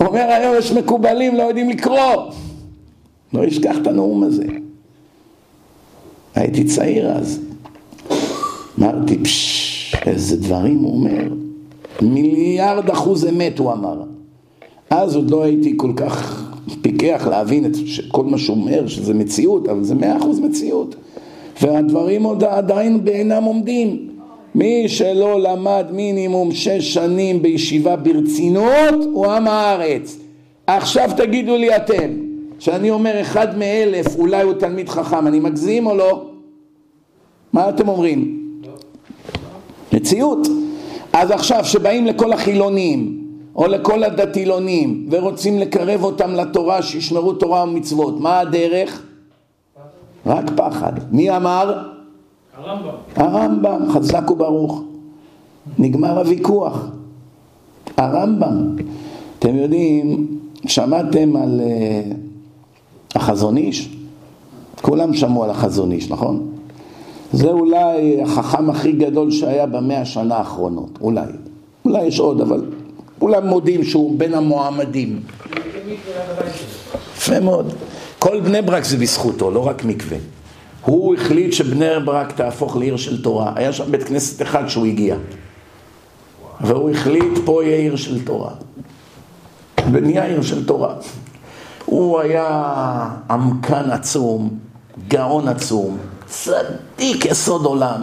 אומר 0.00 0.20
היום 0.20 0.54
יש 0.58 0.72
מקובלים, 0.72 1.34
לא 1.34 1.42
יודעים 1.42 1.70
לקרוא. 1.70 2.32
לא 3.32 3.48
אשכח 3.48 3.76
את 3.82 3.86
הנאום 3.86 4.22
הזה. 4.22 4.44
הייתי 6.34 6.64
צעיר 6.64 7.12
אז. 7.12 7.40
אמרתי, 8.78 9.18
פשש, 9.18 9.94
איזה 10.06 10.36
דברים 10.36 10.78
הוא 10.78 10.94
אומר. 10.94 11.28
מיליארד 12.02 12.90
אחוז 12.90 13.26
אמת 13.26 13.58
הוא 13.58 13.72
אמר. 13.72 14.02
אז 14.90 15.16
עוד 15.16 15.30
לא 15.30 15.42
הייתי 15.42 15.74
כל 15.76 15.92
כך 15.96 16.42
פיקח 16.82 17.26
להבין 17.30 17.66
את 17.66 17.72
כל 18.08 18.24
מה 18.24 18.38
שהוא 18.38 18.56
אומר, 18.56 18.86
שזה 18.86 19.14
מציאות, 19.14 19.68
אבל 19.68 19.84
זה 19.84 19.94
מאה 19.94 20.16
אחוז 20.16 20.40
מציאות. 20.40 20.94
והדברים 21.62 22.22
עוד 22.22 22.44
עדיין 22.44 23.04
בעינם 23.04 23.44
עומדים. 23.44 24.15
מי 24.56 24.88
שלא 24.88 25.40
למד 25.40 25.86
מינימום 25.90 26.52
שש 26.52 26.94
שנים 26.94 27.42
בישיבה 27.42 27.96
ברצינות, 27.96 29.04
הוא 29.12 29.26
עם 29.26 29.48
הארץ. 29.48 30.18
עכשיו 30.66 31.10
תגידו 31.16 31.56
לי 31.56 31.76
אתם, 31.76 32.10
שאני 32.58 32.90
אומר 32.90 33.20
אחד 33.20 33.58
מאלף 33.58 34.06
אולי 34.18 34.42
הוא 34.42 34.52
תלמיד 34.52 34.88
חכם, 34.88 35.26
אני 35.26 35.40
מגזים 35.40 35.86
או 35.86 35.96
לא? 35.96 36.24
מה 37.52 37.68
אתם 37.68 37.88
אומרים? 37.88 38.50
מציאות. 39.92 40.48
אז 41.12 41.30
עכשיו 41.30 41.64
שבאים 41.64 42.06
לכל 42.06 42.32
החילונים 42.32 43.20
או 43.56 43.66
לכל 43.66 44.04
הדתילונים 44.04 45.06
ורוצים 45.10 45.58
לקרב 45.58 46.04
אותם 46.04 46.34
לתורה, 46.34 46.82
שישמרו 46.82 47.32
תורה 47.32 47.62
ומצוות, 47.62 48.20
מה 48.20 48.40
הדרך? 48.40 49.02
רק 50.26 50.44
פחד. 50.56 50.92
מי 51.10 51.36
אמר? 51.36 51.95
הרמב"ם. 52.56 52.94
הרמב"ם, 53.16 53.92
חזק 53.92 54.30
וברוך. 54.30 54.82
נגמר 55.78 56.18
הוויכוח. 56.18 56.86
הרמב"ם. 57.96 58.76
אתם 59.38 59.56
יודעים, 59.56 60.26
שמעתם 60.66 61.36
על 61.36 61.60
uh, 61.60 62.16
החזון 63.14 63.56
איש? 63.56 63.96
כולם 64.82 65.14
שמעו 65.14 65.44
על 65.44 65.50
החזון 65.50 65.92
איש, 65.92 66.10
נכון? 66.10 66.46
זה 67.32 67.50
אולי 67.50 68.22
החכם 68.22 68.70
הכי 68.70 68.92
גדול 68.92 69.30
שהיה 69.30 69.66
במאה 69.66 70.00
השנה 70.00 70.36
האחרונות, 70.36 70.98
אולי. 71.00 71.26
אולי 71.84 72.04
יש 72.04 72.20
עוד, 72.20 72.40
אבל 72.40 72.64
כולם 73.18 73.46
מודים 73.46 73.84
שהוא 73.84 74.18
בין 74.18 74.34
המועמדים. 74.34 75.20
יפה 77.16 77.40
מאוד. 77.40 77.72
כל 78.18 78.40
בני 78.40 78.62
ברק 78.62 78.84
זה 78.84 78.96
בזכותו, 78.96 79.50
לא 79.50 79.66
רק 79.66 79.84
מקווה. 79.84 80.18
הוא 80.86 81.14
החליט 81.14 81.52
שבני 81.52 82.00
ברק 82.04 82.32
תהפוך 82.32 82.76
לעיר 82.76 82.96
של 82.96 83.22
תורה. 83.22 83.52
היה 83.56 83.72
שם 83.72 83.92
בית 83.92 84.02
כנסת 84.02 84.42
אחד 84.42 84.68
שהוא 84.68 84.86
הגיע. 84.86 85.16
והוא 86.60 86.90
החליט, 86.90 87.38
פה 87.44 87.64
יהיה 87.64 87.76
עיר 87.76 87.96
של 87.96 88.24
תורה. 88.24 88.50
ונהיה 89.92 90.24
עיר 90.24 90.42
של 90.42 90.66
תורה. 90.66 90.94
הוא 91.84 92.20
היה 92.20 93.08
עמקן 93.30 93.90
עצום, 93.90 94.58
גאון 95.08 95.48
עצום, 95.48 95.98
צדיק 96.26 97.24
יסוד 97.24 97.64
עולם. 97.64 98.00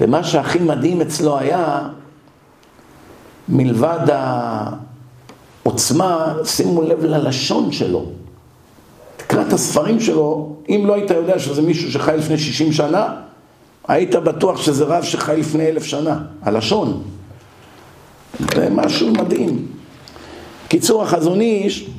ומה 0.00 0.24
שהכי 0.24 0.58
מדהים 0.58 1.00
אצלו 1.00 1.38
היה, 1.38 1.88
מלבד 3.48 4.06
העוצמה, 5.64 6.34
שימו 6.44 6.82
לב 6.82 7.04
ללשון 7.04 7.72
שלו. 7.72 8.06
תקרא 9.36 9.48
את 9.48 9.52
הספרים 9.52 10.00
שלו, 10.00 10.52
אם 10.68 10.82
לא 10.86 10.94
היית 10.94 11.10
יודע 11.10 11.38
שזה 11.38 11.62
מישהו 11.62 11.92
שחי 11.92 12.14
לפני 12.18 12.38
60 12.38 12.72
שנה, 12.72 13.14
היית 13.88 14.14
בטוח 14.14 14.62
שזה 14.62 14.84
רב 14.84 15.04
שחי 15.04 15.36
לפני 15.38 15.68
אלף 15.68 15.84
שנה. 15.84 16.18
הלשון. 16.42 17.02
זה 18.54 18.68
משהו 18.70 19.12
מדהים. 19.12 19.66
קיצור, 20.68 21.02
החזון 21.02 21.40
איש, 21.40 21.90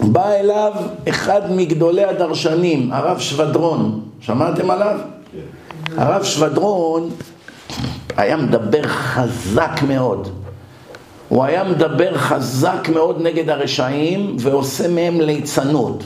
בא 0.00 0.32
אליו 0.32 0.72
אחד 1.08 1.52
מגדולי 1.52 2.04
הדרשנים, 2.04 2.92
הרב 2.92 3.18
שבדרון. 3.18 4.00
שמעתם 4.20 4.70
עליו? 4.70 4.98
הרב 5.96 6.22
שבדרון 6.22 7.10
היה 8.16 8.36
מדבר 8.36 8.82
חזק 8.82 9.80
מאוד. 9.88 10.28
הוא 11.28 11.44
היה 11.44 11.64
מדבר 11.64 12.18
חזק 12.18 12.88
מאוד 12.94 13.22
נגד 13.22 13.50
הרשעים 13.50 14.36
ועושה 14.38 14.88
מהם 14.88 15.20
ליצנות. 15.20 16.04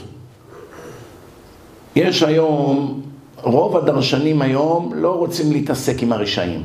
יש 1.95 2.23
היום, 2.23 3.01
רוב 3.41 3.77
הדרשנים 3.77 4.41
היום 4.41 4.91
לא 4.95 5.11
רוצים 5.15 5.51
להתעסק 5.51 6.03
עם 6.03 6.13
הרשעים. 6.13 6.63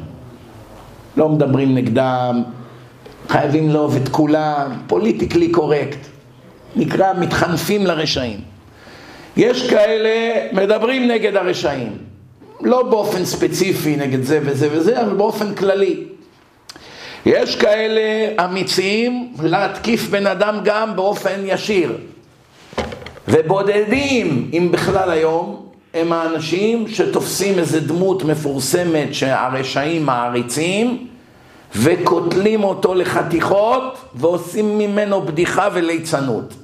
לא 1.16 1.28
מדברים 1.28 1.74
נגדם, 1.74 2.42
חייבים 3.28 3.70
לאהוב 3.70 3.96
את 3.96 4.08
כולם, 4.08 4.70
פוליטיקלי 4.86 5.50
קורקט, 5.50 5.98
נקרא 6.76 7.12
מתחנפים 7.20 7.86
לרשעים. 7.86 8.40
יש 9.36 9.70
כאלה 9.70 10.46
מדברים 10.52 11.08
נגד 11.08 11.36
הרשעים, 11.36 11.92
לא 12.60 12.82
באופן 12.82 13.24
ספציפי 13.24 13.96
נגד 13.96 14.22
זה 14.22 14.40
וזה 14.42 14.68
וזה, 14.72 15.02
אבל 15.02 15.14
באופן 15.14 15.54
כללי. 15.54 16.04
יש 17.26 17.56
כאלה 17.56 18.00
אמיצים 18.44 19.32
להתקיף 19.42 20.08
בן 20.08 20.26
אדם 20.26 20.60
גם 20.64 20.96
באופן 20.96 21.40
ישיר. 21.44 21.92
ובודדים, 23.28 24.50
אם 24.52 24.68
בכלל 24.72 25.10
היום, 25.10 25.66
הם 25.94 26.12
האנשים 26.12 26.88
שתופסים 26.88 27.58
איזה 27.58 27.80
דמות 27.80 28.24
מפורסמת 28.24 29.14
שהרשעים 29.14 30.06
מעריצים 30.06 31.06
וקוטלים 31.76 32.64
אותו 32.64 32.94
לחתיכות 32.94 33.98
ועושים 34.14 34.78
ממנו 34.78 35.22
בדיחה 35.22 35.68
וליצנות. 35.74 36.54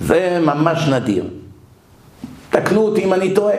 זה 0.00 0.38
ממש 0.42 0.88
נדיר. 0.88 1.24
תקנו 2.50 2.80
אותי 2.80 3.04
אם 3.04 3.12
אני 3.12 3.34
טועה. 3.34 3.56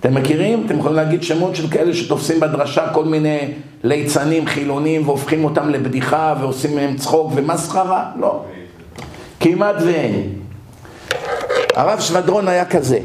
אתם 0.00 0.14
מכירים? 0.14 0.62
אתם 0.66 0.78
יכולים 0.78 0.96
להגיד 0.96 1.22
שמות 1.22 1.56
של 1.56 1.70
כאלה 1.70 1.94
שתופסים 1.94 2.40
בדרשה 2.40 2.92
כל 2.92 3.04
מיני 3.04 3.38
ליצנים 3.82 4.46
חילונים 4.46 5.08
והופכים 5.08 5.44
אותם 5.44 5.70
לבדיחה 5.70 6.34
ועושים 6.40 6.76
מהם 6.76 6.96
צחוק 6.96 7.32
ומסחרה? 7.34 8.10
לא. 8.20 8.42
כמעט 9.40 9.76
ואין. 9.86 10.40
הרב 11.74 12.00
שבדרון 12.00 12.48
היה 12.48 12.64
כזה. 12.64 12.98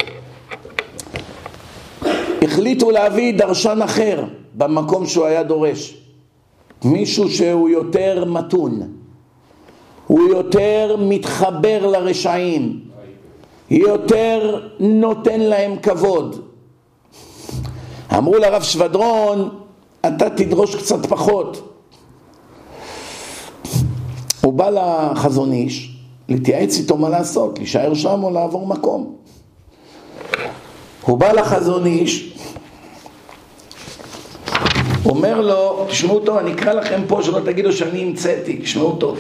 החליטו 2.41 2.91
להביא 2.91 3.37
דרשן 3.37 3.79
אחר 3.81 4.23
במקום 4.53 5.05
שהוא 5.05 5.25
היה 5.25 5.43
דורש. 5.43 5.97
מישהו 6.83 7.29
שהוא 7.29 7.69
יותר 7.69 8.25
מתון, 8.25 8.81
הוא 10.07 10.29
יותר 10.29 10.95
מתחבר 10.99 11.87
לרשעים, 11.87 12.79
יותר 13.69 14.67
נותן 14.79 15.39
להם 15.39 15.77
כבוד. 15.77 16.41
אמרו 18.17 18.37
לרב 18.37 18.61
שבדרון, 18.61 19.49
אתה 20.07 20.29
תדרוש 20.29 20.75
קצת 20.75 21.05
פחות. 21.05 21.77
הוא 24.41 24.53
בא 24.53 24.69
לחזון 24.69 25.51
איש 25.51 25.94
להתייעץ 26.29 26.77
איתו 26.77 26.97
מה 26.97 27.09
לעשות, 27.09 27.59
להישאר 27.59 27.93
שם 27.93 28.23
או 28.23 28.31
לעבור 28.31 28.67
מקום. 28.67 29.15
הוא 31.01 31.17
בא 31.17 31.31
לחזון 31.31 31.85
איש, 31.85 32.37
אומר 35.05 35.41
לו, 35.41 35.85
תשמעו 35.89 36.19
טוב, 36.19 36.37
אני 36.37 36.53
אקרא 36.53 36.73
לכם 36.73 37.01
פה 37.07 37.23
שלא 37.23 37.39
תגידו 37.45 37.71
שאני 37.71 38.03
המצאתי, 38.03 38.57
תשמעו 38.57 38.95
טוב. 38.95 39.19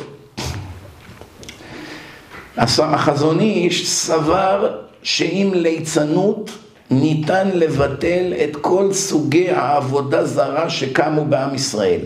החזון 2.57 3.39
איש 3.39 3.89
סבר 3.89 4.81
שעם 5.03 5.53
ליצנות 5.53 6.51
ניתן 6.91 7.49
לבטל 7.53 8.33
את 8.43 8.55
כל 8.55 8.93
סוגי 8.93 9.49
העבודה 9.49 10.25
זרה 10.25 10.69
שקמו 10.69 11.25
בעם 11.25 11.55
ישראל. 11.55 11.99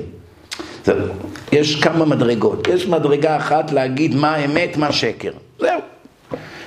יש 1.51 1.75
כמה 1.75 2.05
מדרגות. 2.05 2.67
יש 2.67 2.87
מדרגה 2.87 3.37
אחת 3.37 3.71
להגיד 3.71 4.15
מה 4.15 4.35
האמת, 4.35 4.77
מה 4.77 4.91
שקר. 4.91 5.31
זהו. 5.59 5.79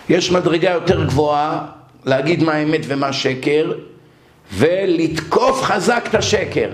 יש 0.08 0.30
מדרגה 0.30 0.70
יותר 0.70 1.04
גבוהה 1.04 1.66
להגיד 2.04 2.42
מה 2.42 2.52
האמת 2.52 2.80
ומה 2.86 3.12
שקר, 3.12 3.72
ולתקוף 4.54 5.62
חזק 5.62 6.04
את 6.10 6.14
השקר. 6.14 6.68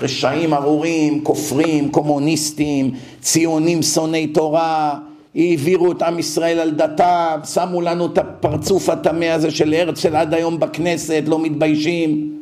רשעים 0.00 0.54
ארורים, 0.54 1.24
כופרים, 1.24 1.92
קומוניסטים, 1.92 2.90
ציונים 3.20 3.82
שונאי 3.82 4.26
תורה, 4.26 4.94
העבירו 5.34 5.92
את 5.92 6.02
עם 6.02 6.18
ישראל 6.18 6.58
על 6.58 6.70
דתם, 6.70 7.40
שמו 7.54 7.80
לנו 7.80 8.06
את 8.06 8.18
הפרצוף 8.18 8.88
הטמא 8.88 9.24
הזה 9.24 9.50
של 9.50 9.74
הרצל 9.74 10.16
עד 10.16 10.34
היום 10.34 10.60
בכנסת, 10.60 11.22
לא 11.26 11.38
מתביישים, 11.38 12.36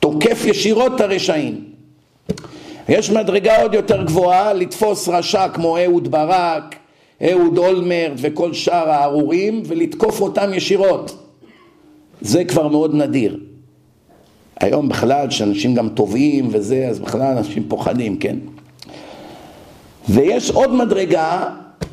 תוקף 0.00 0.44
ישירות 0.44 0.92
את 0.94 1.00
הרשעים. 1.00 1.64
יש 2.88 3.10
מדרגה 3.10 3.62
עוד 3.62 3.74
יותר 3.74 4.02
גבוהה, 4.02 4.52
לתפוס 4.52 5.08
רשע 5.08 5.48
כמו 5.48 5.78
אהוד 5.78 6.10
ברק, 6.10 6.76
אהוד 7.22 7.58
אולמרט 7.58 8.12
וכל 8.16 8.52
שאר 8.52 8.90
הארורים 8.90 9.62
ולתקוף 9.66 10.20
אותם 10.20 10.54
ישירות. 10.54 11.16
זה 12.20 12.44
כבר 12.44 12.68
מאוד 12.68 12.94
נדיר. 12.94 13.38
היום 14.60 14.88
בכלל, 14.88 15.30
שאנשים 15.30 15.74
גם 15.74 15.88
טובים 15.88 16.48
וזה, 16.50 16.86
אז 16.90 16.98
בכלל 16.98 17.36
אנשים 17.36 17.64
פוחדים, 17.68 18.16
כן? 18.16 18.36
ויש 20.08 20.50
עוד 20.50 20.74
מדרגה, 20.74 21.48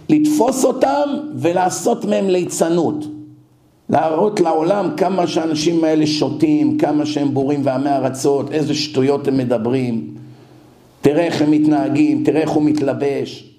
לתפוס 0.09 0.65
אותם 0.65 1.09
ולעשות 1.35 2.05
מהם 2.05 2.29
ליצנות. 2.29 3.05
להראות 3.89 4.39
לעולם 4.39 4.89
כמה 4.97 5.27
שהאנשים 5.27 5.83
האלה 5.83 6.07
שותים, 6.07 6.77
כמה 6.77 7.05
שהם 7.05 7.33
בורים 7.33 7.61
ועמי 7.63 7.89
ארצות, 7.89 8.51
איזה 8.51 8.73
שטויות 8.73 9.27
הם 9.27 9.37
מדברים. 9.37 10.18
תראה 11.01 11.25
איך 11.25 11.41
הם 11.41 11.51
מתנהגים, 11.51 12.23
תראה 12.23 12.41
איך 12.41 12.49
הוא 12.49 12.63
מתלבש, 12.63 13.49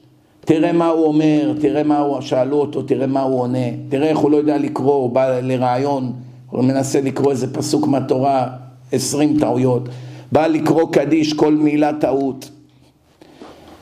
תראה 0.45 0.73
מה 0.73 0.87
הוא 0.87 1.07
אומר, 1.07 1.53
תראה 1.61 1.83
מה 1.83 1.99
הוא, 1.99 2.21
שאלו 2.21 2.57
אותו, 2.57 2.83
תראה 2.83 3.07
מה 3.07 3.21
הוא 3.21 3.41
עונה, 3.41 3.69
תראה 3.89 4.09
איך 4.09 4.19
הוא 4.19 4.31
לא 4.31 4.37
יודע 4.37 4.59
לקרוא, 4.59 4.95
הוא 4.95 5.11
בא 5.11 5.41
לרעיון, 5.41 6.12
הוא 6.51 6.65
מנסה 6.65 7.01
לקרוא 7.01 7.31
איזה 7.31 7.55
פסוק 7.55 7.87
מהתורה, 7.87 8.49
עשרים 8.93 9.39
טעויות, 9.41 9.89
בא 10.33 10.47
לקרוא 10.47 10.93
קדיש, 10.93 11.33
כל 11.33 11.55
מילה 11.55 11.93
טעות. 11.93 12.51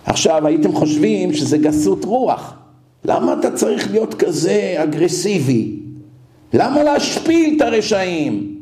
עכשיו, 0.04 0.46
הייתם 0.46 0.72
חושבים 0.72 1.32
שזה 1.32 1.58
גסות 1.58 2.04
רוח. 2.04 2.54
למה 3.04 3.36
אתה 3.40 3.50
צריך 3.50 3.90
להיות 3.90 4.14
כזה 4.14 4.74
אגרסיבי? 4.76 5.72
למה 6.54 6.82
להשפיל 6.82 7.54
את 7.56 7.62
הרשעים? 7.62 8.54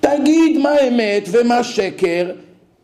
תגיד 0.00 0.58
מה 0.58 0.70
אמת 0.88 1.28
ומה 1.32 1.64
שקר, 1.64 2.30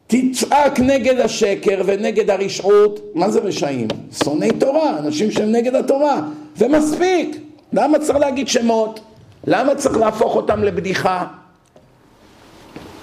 תצעק 0.06 0.80
נגד 0.80 1.20
השקר 1.20 1.82
ונגד 1.86 2.30
הרשעות, 2.30 3.00
מה 3.14 3.30
זה 3.30 3.40
רשעים? 3.40 3.88
שונאי 4.24 4.50
תורה, 4.58 4.98
אנשים 4.98 5.30
שהם 5.30 5.52
נגד 5.52 5.74
התורה, 5.74 6.20
ומספיק. 6.58 7.36
למה 7.72 7.98
צריך 7.98 8.18
להגיד 8.18 8.48
שמות? 8.48 9.00
למה 9.46 9.74
צריך 9.74 9.96
להפוך 9.96 10.36
אותם 10.36 10.62
לבדיחה? 10.62 11.26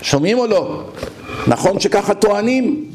שומעים 0.02 0.38
או 0.38 0.48
לא? 0.48 0.84
נכון 1.48 1.80
שככה 1.80 2.14
טוענים? 2.14 2.86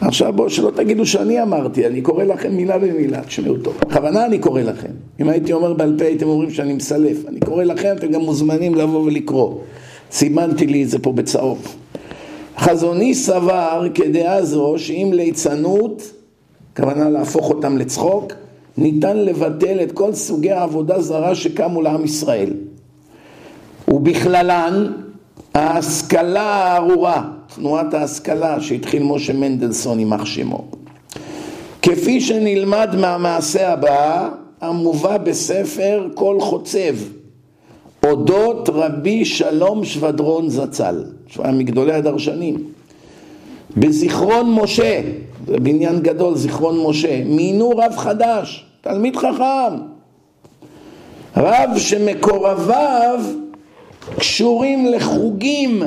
עכשיו 0.00 0.32
בואו 0.32 0.50
שלא 0.50 0.70
תגידו 0.70 1.06
שאני 1.06 1.42
אמרתי, 1.42 1.86
אני 1.86 2.02
קורא 2.02 2.24
לכם 2.24 2.56
מילה 2.56 2.78
במילה, 2.78 3.22
תשמעו 3.22 3.56
טוב. 3.56 3.74
בכוונה 3.88 4.26
אני 4.26 4.38
קורא 4.38 4.62
לכם. 4.62 4.88
אם 5.20 5.28
הייתי 5.28 5.52
אומר 5.52 5.72
בעל 5.72 5.94
פה 5.98 6.04
הייתם 6.04 6.26
אומרים 6.28 6.50
שאני 6.50 6.72
מסלף. 6.72 7.16
אני 7.28 7.40
קורא 7.40 7.64
לכם, 7.64 7.94
אתם 7.98 8.06
גם 8.06 8.20
מוזמנים 8.20 8.74
לבוא 8.74 9.04
ולקרוא. 9.04 9.54
סימנתי 10.10 10.66
לי 10.66 10.82
את 10.82 10.88
זה 10.88 10.98
פה 10.98 11.12
בצהוב. 11.12 11.76
חזוני 12.58 13.14
סבר 13.14 13.86
כדעה 13.94 14.44
זו 14.44 14.74
שאם 14.76 15.10
ליצנות, 15.12 16.02
כוונה 16.76 17.10
להפוך 17.10 17.50
אותם 17.50 17.78
לצחוק, 17.78 18.32
ניתן 18.78 19.16
לבטל 19.16 19.82
את 19.82 19.92
כל 19.92 20.12
סוגי 20.12 20.50
העבודה 20.50 21.00
זרה 21.00 21.34
שקמו 21.34 21.82
לעם 21.82 22.04
ישראל. 22.04 22.50
ובכללן 23.88 24.92
ההשכלה 25.54 26.42
הארורה, 26.42 27.22
תנועת 27.54 27.94
ההשכלה 27.94 28.60
שהתחיל 28.60 29.02
משה 29.02 29.32
מנדלסון 29.32 29.98
יימח 29.98 30.24
שמו. 30.24 30.64
כפי 31.82 32.20
שנלמד 32.20 32.96
מהמעשה 32.98 33.72
הבא, 33.72 34.28
המובא 34.60 35.18
בספר 35.18 36.08
כל 36.14 36.40
חוצב, 36.40 36.94
אודות 38.04 38.68
רבי 38.72 39.24
שלום 39.24 39.84
שבדרון 39.84 40.48
זצ"ל, 40.48 41.04
שהוא 41.26 41.46
היה 41.46 41.54
מגדולי 41.54 41.92
הדרשנים. 41.92 42.56
בזיכרון 43.76 44.52
משה, 44.52 45.00
זה 45.46 45.58
בניין 45.58 46.00
גדול, 46.00 46.36
זיכרון 46.36 46.82
משה, 46.86 47.24
מינו 47.24 47.70
רב 47.70 47.92
חדש, 47.96 48.66
תלמיד 48.80 49.16
חכם, 49.16 49.74
רב 51.36 51.70
שמקורביו 51.76 53.20
קשורים 54.18 54.86
לחוגים 54.86 55.82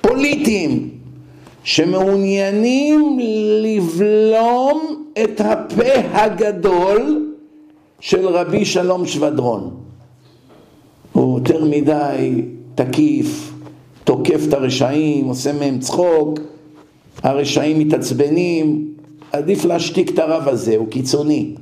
פוליטיים 0.00 0.90
שמעוניינים 1.64 3.18
לבלום 3.62 5.04
את 5.24 5.40
הפה 5.40 5.94
הגדול 6.12 7.30
של 8.00 8.28
רבי 8.28 8.64
שלום 8.64 9.06
שבדרון. 9.06 9.83
הוא 11.14 11.38
יותר 11.38 11.64
מדי 11.64 12.42
תקיף, 12.74 13.52
תוקף 14.04 14.40
את 14.48 14.54
הרשעים, 14.54 15.26
עושה 15.26 15.52
מהם 15.52 15.78
צחוק, 15.78 16.40
הרשעים 17.22 17.78
מתעצבנים, 17.78 18.94
עדיף 19.32 19.64
להשתיק 19.64 20.10
את 20.10 20.18
הרב 20.18 20.48
הזה, 20.48 20.76
הוא 20.76 20.88
קיצוני. 20.88 21.54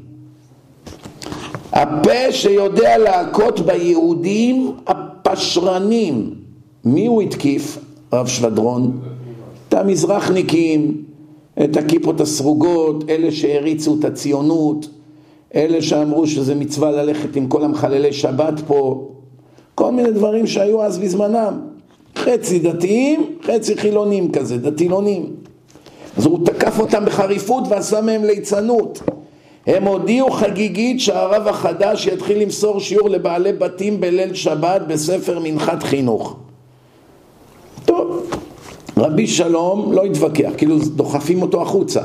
הפה 1.73 2.33
שיודע 2.33 2.99
להכות 2.99 3.61
ביהודים 3.61 4.73
הפשרנים. 4.87 6.35
מי 6.85 7.07
הוא 7.07 7.23
התקיף, 7.23 7.79
רב 8.12 8.27
שבדרון? 8.27 9.01
את 9.69 9.74
המזרחניקים, 9.74 11.03
את 11.65 11.77
הכיפות 11.77 12.20
הסרוגות, 12.20 13.05
אלה 13.09 13.33
שהריצו 13.33 13.97
את 14.01 14.05
הציונות, 14.05 14.89
אלה 15.55 15.83
שאמרו 15.83 16.27
שזה 16.27 16.55
מצווה 16.55 16.91
ללכת 16.91 17.37
עם 17.37 17.47
כל 17.47 17.65
המחללי 17.65 18.12
שבת 18.12 18.61
פה, 18.66 19.09
כל 19.74 19.93
מיני 19.93 20.11
דברים 20.11 20.47
שהיו 20.47 20.82
אז 20.82 20.99
בזמנם. 20.99 21.61
חצי 22.16 22.59
דתיים, 22.59 23.36
חצי 23.43 23.77
חילונים 23.77 24.32
כזה, 24.32 24.59
דתילונים. 24.59 25.27
אז 26.16 26.27
הוא 26.27 26.47
תקף 26.47 26.81
אותם 26.81 27.05
בחריפות 27.05 27.65
ועשה 27.69 28.01
מהם 28.01 28.24
ליצנות. 28.24 29.03
הם 29.66 29.85
הודיעו 29.85 30.31
חגיגית 30.31 31.01
שהרב 31.01 31.49
החדש 31.49 32.07
יתחיל 32.07 32.43
למסור 32.43 32.81
שיעור 32.81 33.09
לבעלי 33.09 33.53
בתים 33.53 34.01
בליל 34.01 34.35
שבת 34.35 34.82
בספר 34.82 35.39
מנחת 35.43 35.82
חינוך. 35.82 36.36
טוב, 37.85 38.31
רבי 38.97 39.27
שלום 39.27 39.93
לא 39.93 40.05
התווכח, 40.05 40.51
כאילו 40.57 40.78
דוחפים 40.78 41.43
אותו 41.43 41.62
החוצה. 41.62 42.03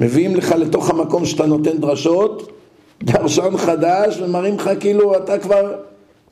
מביאים 0.00 0.36
לך 0.36 0.52
לתוך 0.58 0.90
המקום 0.90 1.24
שאתה 1.24 1.46
נותן 1.46 1.78
דרשות, 1.78 2.52
דרשן 3.02 3.56
חדש, 3.56 4.18
ומראים 4.20 4.54
לך 4.54 4.70
כאילו 4.80 5.16
אתה 5.16 5.38
כבר 5.38 5.72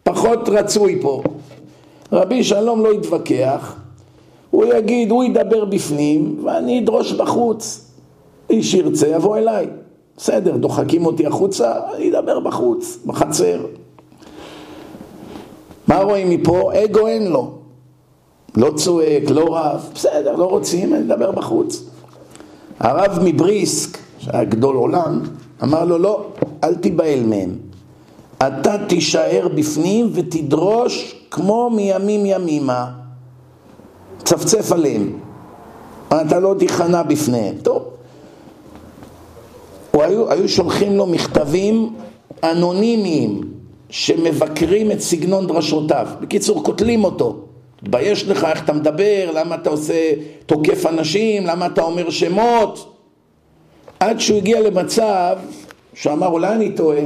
פחות 0.06 0.48
רצוי 0.48 0.98
פה. 1.02 1.22
רבי 2.12 2.44
שלום 2.44 2.84
לא 2.84 2.94
יתווכח, 2.94 3.74
הוא 4.50 4.64
יגיד, 4.64 5.10
הוא 5.10 5.24
ידבר 5.24 5.64
בפנים 5.64 6.40
ואני 6.44 6.80
אדרוש 6.80 7.12
בחוץ. 7.12 7.90
איש 8.50 8.74
ירצה 8.74 9.08
יבוא 9.08 9.36
אליי. 9.36 9.66
בסדר, 10.16 10.56
דוחקים 10.56 11.06
אותי 11.06 11.26
החוצה, 11.26 11.72
אני 11.94 12.10
אדבר 12.10 12.40
בחוץ, 12.40 12.98
בחצר. 13.06 13.60
מה 15.88 15.98
רואים 15.98 16.30
מפה? 16.30 16.70
אגו 16.84 17.06
אין 17.06 17.26
לו. 17.32 17.50
לא 18.56 18.70
צועק, 18.76 19.30
לא 19.30 19.56
רב, 19.56 19.90
בסדר, 19.94 20.36
לא 20.36 20.44
רוצים, 20.44 20.94
אני 20.94 21.02
אדבר 21.02 21.30
בחוץ. 21.30 21.84
הרב 22.80 23.18
מבריסק, 23.24 23.98
שהיה 24.18 24.44
גדול 24.44 24.76
עולם, 24.76 25.20
אמר 25.62 25.84
לו, 25.84 25.98
לא, 25.98 26.26
אל 26.64 26.74
תיבהל 26.74 27.22
מהם. 27.22 27.65
אתה 28.38 28.76
תישאר 28.88 29.48
בפנים 29.54 30.10
ותדרוש 30.12 31.14
כמו 31.30 31.70
מימים 31.70 32.26
ימימה. 32.26 32.90
צפצף 34.24 34.72
עליהם. 34.72 35.12
אתה 36.08 36.40
לא 36.40 36.54
תיכנע 36.58 37.02
בפניהם. 37.02 37.54
טוב. 37.62 37.82
היו, 39.92 40.30
היו 40.30 40.48
שולחים 40.48 40.96
לו 40.96 41.06
מכתבים 41.06 41.94
אנונימיים 42.44 43.40
שמבקרים 43.90 44.92
את 44.92 45.00
סגנון 45.00 45.46
דרשותיו. 45.46 46.06
בקיצור, 46.20 46.64
קוטלים 46.64 47.04
אותו. 47.04 47.36
תתבייש 47.76 48.28
לך 48.28 48.44
איך 48.44 48.64
אתה 48.64 48.72
מדבר, 48.72 49.30
למה 49.34 49.54
אתה 49.54 49.70
עושה, 49.70 50.12
תוקף 50.46 50.86
אנשים, 50.86 51.46
למה 51.46 51.66
אתה 51.66 51.82
אומר 51.82 52.10
שמות. 52.10 52.96
עד 54.00 54.20
שהוא 54.20 54.38
הגיע 54.38 54.60
למצב 54.60 55.36
שאמר, 55.94 56.26
אולי 56.26 56.54
אני 56.54 56.72
טועה, 56.72 57.00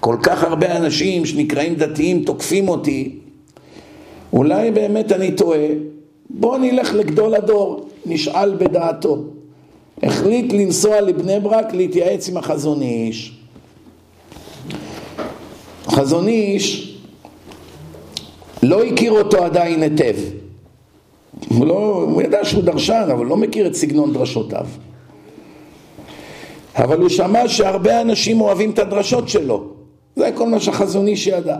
כל 0.00 0.16
כך 0.22 0.44
הרבה 0.44 0.76
אנשים 0.76 1.26
שנקראים 1.26 1.74
דתיים 1.74 2.24
תוקפים 2.24 2.68
אותי, 2.68 3.18
אולי 4.32 4.70
באמת 4.70 5.12
אני 5.12 5.32
טועה, 5.32 5.66
בוא 6.30 6.58
נלך 6.58 6.94
לגדול 6.94 7.34
הדור, 7.34 7.88
נשאל 8.06 8.54
בדעתו. 8.54 9.24
החליט 10.02 10.52
לנסוע 10.52 11.00
לבני 11.00 11.40
ברק 11.40 11.74
להתייעץ 11.74 12.28
עם 12.28 12.36
החזון 12.36 12.82
איש. 12.82 13.32
החזון 15.86 16.28
איש 16.28 16.98
לא 18.62 18.84
הכיר 18.84 19.12
אותו 19.12 19.44
עדיין 19.44 19.82
היטב. 19.82 20.16
הוא, 21.48 21.66
לא, 21.66 22.06
הוא 22.10 22.22
ידע 22.22 22.44
שהוא 22.44 22.62
דרשן, 22.62 23.08
אבל 23.12 23.26
לא 23.26 23.36
מכיר 23.36 23.66
את 23.66 23.74
סגנון 23.74 24.12
דרשותיו. 24.12 24.66
אבל 26.76 27.00
הוא 27.00 27.08
שמע 27.08 27.48
שהרבה 27.48 28.00
אנשים 28.00 28.40
אוהבים 28.40 28.70
את 28.70 28.78
הדרשות 28.78 29.28
שלו. 29.28 29.77
זה 30.18 30.30
כל 30.34 30.48
מה 30.48 30.60
שהחזון 30.60 31.06
איש 31.06 31.26
ידע. 31.26 31.56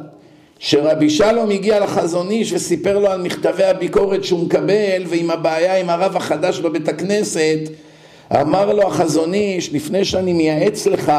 שרבי 0.59 1.11
שלום 1.11 1.51
הגיע 1.51 1.81
לחזון 1.81 2.31
איש 2.31 2.53
וסיפר 2.53 2.99
לו 2.99 3.07
על 3.07 3.23
מכתבי 3.23 3.65
הביקורת 3.65 4.25
שהוא 4.25 4.45
מקבל 4.45 5.03
ועם 5.07 5.31
הבעיה 5.31 5.81
עם 5.81 5.91
הרב 5.91 6.17
החדש 6.17 6.61
בבית 6.61 6.89
הכנסת 6.89 7.59
אמר 8.33 8.73
לו 8.73 8.83
החזון 8.83 9.35
איש 9.35 9.73
לפני 9.73 10.05
שאני 10.05 10.33
מייעץ 10.33 10.87
לך 10.87 11.13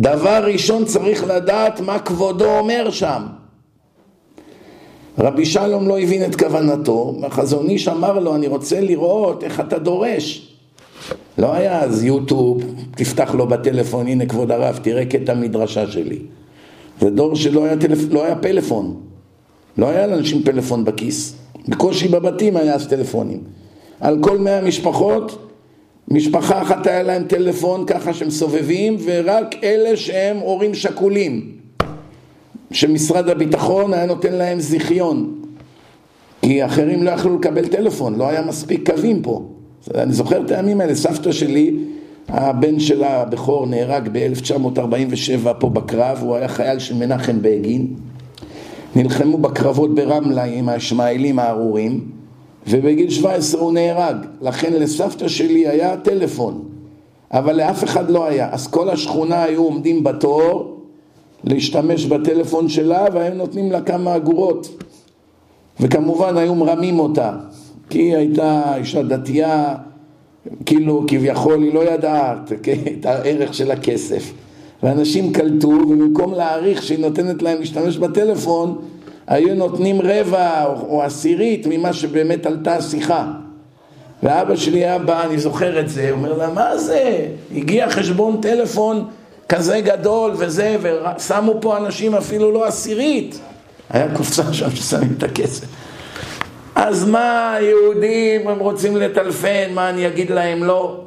דבר 0.00 0.44
ראשון 0.44 0.84
צריך 0.84 1.24
לדעת 1.24 1.80
מה 1.80 1.98
כבודו 1.98 2.58
אומר 2.58 2.90
שם 2.90 3.22
רבי 5.18 5.46
שלום 5.46 5.88
לא 5.88 5.98
הבין 5.98 6.24
את 6.24 6.36
כוונתו 6.36 7.16
החזון 7.22 7.68
איש 7.68 7.88
אמר 7.88 8.18
לו 8.18 8.34
אני 8.34 8.46
רוצה 8.46 8.80
לראות 8.80 9.44
איך 9.44 9.60
אתה 9.60 9.78
דורש 9.78 10.51
לא 11.38 11.54
היה 11.54 11.80
אז 11.80 12.04
יוטיוב, 12.04 12.74
תפתח 12.96 13.34
לו 13.34 13.46
בטלפון, 13.46 14.06
הנה 14.06 14.26
כבוד 14.26 14.50
הרב, 14.50 14.78
תראה 14.82 15.04
קטע 15.04 15.34
מדרשה 15.34 15.86
שלי. 15.86 16.18
זה 17.00 17.10
דור 17.10 17.36
שלא 17.36 17.64
היה, 17.64 17.76
טלפ... 17.76 17.98
לא 18.10 18.24
היה 18.24 18.36
פלאפון. 18.36 18.96
לא 19.78 19.88
היה 19.88 20.06
לאנשים 20.06 20.42
פלאפון 20.42 20.84
בכיס. 20.84 21.34
בקושי 21.68 22.08
בבתים 22.08 22.56
היה 22.56 22.74
אז 22.74 22.86
טלפונים. 22.88 23.40
על 24.00 24.18
כל 24.20 24.38
מאה 24.38 24.60
משפחות, 24.60 25.48
משפחה 26.08 26.62
אחת 26.62 26.86
היה 26.86 27.02
להם 27.02 27.24
טלפון 27.24 27.86
ככה 27.86 28.14
שמסובבים, 28.14 28.96
ורק 29.04 29.54
אלה 29.62 29.96
שהם 29.96 30.36
הורים 30.36 30.74
שכולים. 30.74 31.52
שמשרד 32.70 33.28
הביטחון 33.28 33.94
היה 33.94 34.06
נותן 34.06 34.32
להם 34.32 34.60
זיכיון. 34.60 35.42
כי 36.42 36.64
אחרים 36.64 37.02
לא 37.02 37.10
יכלו 37.10 37.38
לקבל 37.38 37.66
טלפון, 37.66 38.14
לא 38.14 38.28
היה 38.28 38.42
מספיק 38.42 38.90
קווים 38.90 39.22
פה. 39.22 39.51
אני 39.94 40.12
זוכר 40.12 40.40
את 40.44 40.50
הימים 40.50 40.80
האלה, 40.80 40.94
סבתא 40.94 41.32
שלי, 41.32 41.76
הבן 42.28 42.80
שלה 42.80 43.20
הבכור 43.20 43.66
נהרג 43.66 44.08
ב-1947 44.12 45.52
פה 45.58 45.68
בקרב, 45.68 46.18
הוא 46.20 46.36
היה 46.36 46.48
חייל 46.48 46.78
של 46.78 46.94
מנחם 46.94 47.38
בגין, 47.42 47.86
נלחמו 48.96 49.38
בקרבות 49.38 49.94
ברמלה 49.94 50.44
עם 50.44 50.68
הישמעאלים 50.68 51.38
הארורים, 51.38 52.00
ובגיל 52.66 53.10
17 53.10 53.60
הוא 53.60 53.72
נהרג, 53.72 54.16
לכן 54.40 54.72
לסבתא 54.72 55.28
שלי 55.28 55.68
היה 55.68 55.96
טלפון, 55.96 56.64
אבל 57.32 57.56
לאף 57.56 57.84
אחד 57.84 58.10
לא 58.10 58.26
היה, 58.26 58.48
אז 58.52 58.66
כל 58.66 58.90
השכונה 58.90 59.42
היו 59.42 59.62
עומדים 59.62 60.04
בתור 60.04 60.78
להשתמש 61.44 62.06
בטלפון 62.06 62.68
שלה 62.68 63.04
והיו 63.12 63.34
נותנים 63.34 63.72
לה 63.72 63.80
כמה 63.80 64.16
אגורות. 64.16 64.68
וכמובן 65.80 66.36
היו 66.36 66.54
מרמים 66.54 66.98
אותה 66.98 67.32
כי 67.92 67.98
היא 67.98 68.16
הייתה 68.16 68.74
אישה 68.76 69.02
דתייה, 69.02 69.74
כאילו 70.66 71.04
כביכול 71.08 71.62
היא 71.62 71.74
לא 71.74 71.92
ידעה 71.92 72.34
את 73.00 73.06
הערך 73.06 73.54
של 73.54 73.70
הכסף. 73.70 74.32
ואנשים 74.82 75.32
קלטו, 75.32 75.68
ובמקום 75.68 76.34
להעריך 76.34 76.82
שהיא 76.82 76.98
נותנת 76.98 77.42
להם 77.42 77.58
להשתמש 77.60 77.98
בטלפון, 77.98 78.78
היו 79.26 79.54
נותנים 79.54 80.00
רבע 80.02 80.64
או, 80.64 80.86
או 80.88 81.02
עשירית 81.02 81.66
ממה 81.70 81.92
שבאמת 81.92 82.46
עלתה 82.46 82.76
השיחה. 82.76 83.32
ואבא 84.22 84.56
שלי 84.56 84.84
היה 84.84 84.98
בא, 84.98 85.24
אני 85.24 85.38
זוכר 85.38 85.80
את 85.80 85.88
זה, 85.88 86.10
אומר 86.10 86.32
לה, 86.38 86.50
מה 86.50 86.78
זה? 86.78 87.26
הגיע 87.56 87.90
חשבון 87.90 88.40
טלפון 88.42 89.04
כזה 89.48 89.80
גדול 89.80 90.32
וזה, 90.38 90.76
ושמו 90.82 91.54
פה 91.60 91.76
אנשים 91.76 92.14
אפילו 92.14 92.52
לא 92.52 92.66
עשירית. 92.66 93.40
היה 93.90 94.16
קופסה 94.16 94.52
שם 94.52 94.70
ששמים 94.70 95.14
את 95.18 95.22
הכסף. 95.22 95.66
אז 96.74 97.08
מה 97.08 97.52
היהודים 97.54 98.48
הם 98.48 98.58
רוצים 98.58 98.96
לטלפן, 98.96 99.74
מה 99.74 99.90
אני 99.90 100.06
אגיד 100.06 100.30
להם 100.30 100.64
לא? 100.64 101.00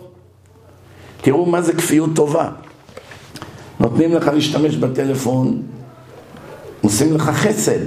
תראו 1.21 1.45
מה 1.45 1.61
זה 1.61 1.73
כפיות 1.73 2.09
טובה. 2.15 2.49
נותנים 3.79 4.13
לך 4.13 4.27
להשתמש 4.27 4.75
בטלפון, 4.75 5.61
עושים 6.81 7.15
לך 7.15 7.23
חסד. 7.23 7.79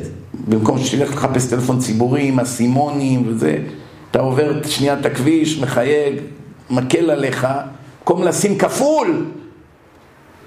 במקום 0.49 0.79
שתלך 0.79 1.13
לחפש 1.13 1.47
טלפון 1.47 1.79
ציבורי 1.79 2.29
עם 2.29 2.41
אסימונים 2.41 3.23
וזה, 3.27 3.59
אתה 4.11 4.21
עובר 4.21 4.63
שנייה 4.67 5.01
את 5.01 5.07
הכביש, 5.07 5.59
מחייג, 5.59 6.21
מקל 6.71 7.11
עליך, 7.11 7.47
במקום 7.99 8.23
לשים 8.23 8.59
כפול, 8.59 9.27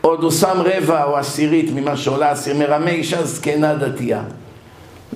עוד 0.01 0.23
הוא 0.23 0.31
שם 0.31 0.61
רבע 0.65 1.03
או 1.03 1.17
עשירית 1.17 1.71
ממה 1.75 1.97
שעולה 1.97 2.33
אסיר, 2.33 2.57
מרמה 2.57 2.89
אישה 2.89 3.25
זקנה 3.25 3.75
דתייה. 3.75 4.23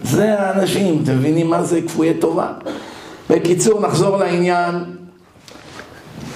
זה 0.03 0.39
האנשים, 0.39 1.01
אתם 1.03 1.17
מבינים 1.17 1.49
מה 1.49 1.63
זה 1.63 1.81
כפויי 1.81 2.13
טובה? 2.13 2.53
בקיצור, 3.29 3.81
נחזור 3.81 4.17
לעניין. 4.17 4.75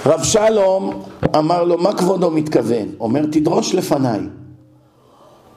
רב 0.06 0.22
שלום 0.22 1.02
אמר 1.36 1.64
לו, 1.64 1.78
מה 1.78 1.94
כבודו 1.94 2.30
מתכוון? 2.30 2.88
אומר, 3.00 3.26
תדרוש 3.26 3.74
לפניי. 3.74 4.20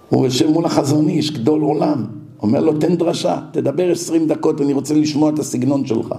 הוא 0.09 0.25
יושב 0.25 0.47
מול 0.47 0.65
החזון 0.65 1.09
איש, 1.09 1.31
גדול 1.31 1.61
עולם. 1.61 2.05
אומר 2.41 2.59
לו, 2.59 2.73
תן 2.73 2.95
דרשה, 2.95 3.38
תדבר 3.51 3.91
עשרים 3.91 4.27
דקות, 4.27 4.61
אני 4.61 4.73
רוצה 4.73 4.93
לשמוע 4.93 5.30
את 5.30 5.39
הסגנון 5.39 5.85
שלך. 5.85 6.15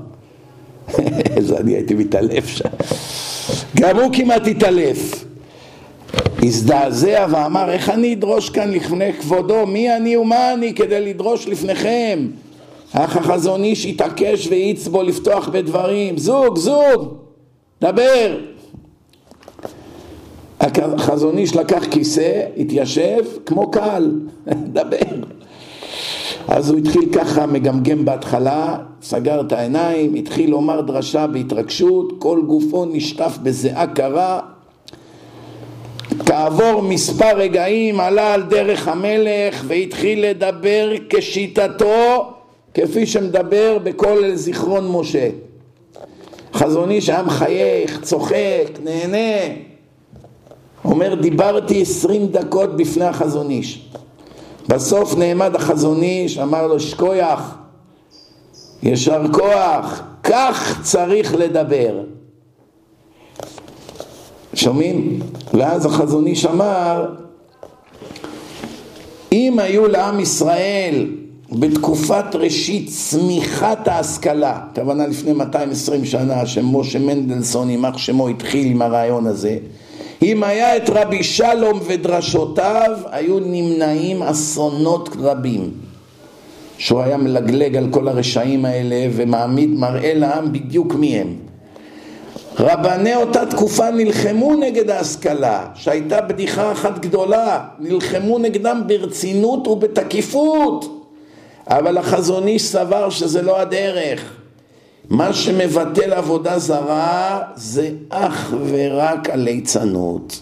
איזה 1.36 1.59
אני 1.59 1.73
הייתי 1.73 1.94
מתעלף 1.94 2.47
שם. 2.47 2.69
גם 3.77 3.97
הוא 3.97 4.12
כמעט 4.12 4.47
התעלף. 4.47 5.24
הזדעזע 6.43 7.27
ואמר 7.31 7.70
איך 7.70 7.91
אני 7.91 8.15
אדרוש 8.15 8.51
כאן 8.51 8.70
לפני 8.70 9.12
כבודו 9.12 9.66
מי 9.66 9.97
אני 9.97 10.16
ומה 10.16 10.53
אני 10.53 10.74
כדי 10.74 11.01
לדרוש 11.01 11.49
לפניכם 11.49 12.27
אך 12.93 13.16
החזון 13.16 13.65
איש 13.65 13.86
התעקש 13.86 14.47
והאיץ 14.47 14.89
בו 14.89 15.03
לפתוח 15.03 15.49
בדברים 15.49 16.19
זוג 16.19 16.59
זוג 16.59 17.15
דבר. 17.81 18.39
החזון 20.61 21.39
איש 21.39 21.57
לקח 21.57 21.85
כיסא, 21.91 22.43
התיישב 22.57 23.24
כמו 23.47 23.70
קהל, 23.70 24.20
דבר. 24.73 25.27
אז 26.49 26.70
הוא 26.70 26.78
התחיל 26.78 27.12
ככה 27.12 27.47
מגמגם 27.47 28.05
בהתחלה, 28.05 28.78
סגר 29.03 29.41
את 29.41 29.53
העיניים, 29.53 30.15
התחיל 30.15 30.51
לומר 30.51 30.81
דרשה 30.81 31.27
בהתרגשות, 31.27 32.12
כל 32.19 32.43
גופו 32.47 32.85
נשטף 32.85 33.39
בזיעה 33.43 33.86
קרה. 33.86 34.41
כעבור 36.27 36.83
מספר 36.83 37.37
רגעים 37.37 38.01
עלה 38.01 38.35
על 38.35 38.43
דרך 38.43 38.89
המלך 38.89 39.65
והתחיל 39.67 40.27
לדבר 40.31 40.93
כשיטתו, 41.11 42.33
כפי 42.75 43.07
שמדבר 43.07 43.79
בכל 43.83 44.31
זיכרון 44.35 44.89
משה. 44.93 45.29
חזון 46.55 46.91
איש 46.91 47.09
היה 47.09 47.23
מחייך, 47.23 48.01
צוחק, 48.03 48.79
נהנה. 48.85 49.55
אומר, 50.85 51.15
דיברתי 51.15 51.83
עשרים 51.83 52.27
דקות 52.27 52.77
בפני 52.77 53.05
החזון 53.05 53.51
איש. 53.51 53.89
בסוף 54.69 55.17
נעמד 55.17 55.55
החזון 55.55 56.03
איש, 56.03 56.39
אמר 56.39 56.67
לו, 56.67 56.81
שכוייח, 56.81 57.57
ישר 58.83 59.23
כוח, 59.33 60.03
כך 60.23 60.81
צריך 60.83 61.35
לדבר. 61.35 62.01
שומעים? 64.56 65.18
ואז 65.55 65.86
החזון 65.86 66.26
איש 66.26 66.47
אמר, 66.47 67.14
אם 69.32 69.59
היו 69.59 69.86
לעם 69.86 70.20
ישראל 70.20 71.06
בתקופת 71.52 72.35
ראשית 72.35 72.89
צמיחת 72.89 73.89
ההשכלה, 73.89 74.59
הכוונה 74.72 75.06
לפני 75.06 75.32
220 75.32 76.05
שנה 76.05 76.47
שמשה 76.47 76.98
מנדלסון 76.98 77.70
יימח 77.70 77.98
שמו 77.98 78.28
התחיל 78.28 78.66
עם 78.66 78.82
הרעיון 78.82 79.26
הזה, 79.26 79.59
אם 80.22 80.44
היה 80.44 80.76
את 80.76 80.90
רבי 80.90 81.22
שלום 81.22 81.81
ודרשותיו 81.86 82.90
היו 83.10 83.39
נמנעים 83.40 84.22
אסונות 84.22 85.16
רבים 85.18 85.70
שהוא 86.78 87.01
היה 87.01 87.16
מלגלג 87.16 87.76
על 87.76 87.86
כל 87.90 88.09
הרשעים 88.09 88.64
האלה 88.64 89.09
ומעמיד 89.12 89.70
מראה 89.70 90.14
לעם 90.14 90.52
בדיוק 90.52 90.94
מי 90.94 91.16
הם 91.16 91.35
רבני 92.59 93.14
אותה 93.14 93.47
תקופה 93.47 93.90
נלחמו 93.90 94.55
נגד 94.55 94.90
ההשכלה, 94.90 95.66
שהייתה 95.74 96.20
בדיחה 96.20 96.72
אחת 96.72 96.98
גדולה, 96.98 97.64
נלחמו 97.78 98.39
נגדם 98.39 98.82
ברצינות 98.86 99.68
ובתקיפות, 99.68 101.09
אבל 101.66 101.98
החזון 101.98 102.47
איש 102.47 102.62
סבר 102.62 103.10
שזה 103.10 103.43
לא 103.43 103.60
הדרך. 103.60 104.32
מה 105.10 105.32
שמבטל 105.32 106.12
עבודה 106.12 106.59
זרה 106.59 107.40
זה 107.55 107.90
אך 108.09 108.55
ורק 108.66 109.31
הליצנות. 109.31 110.40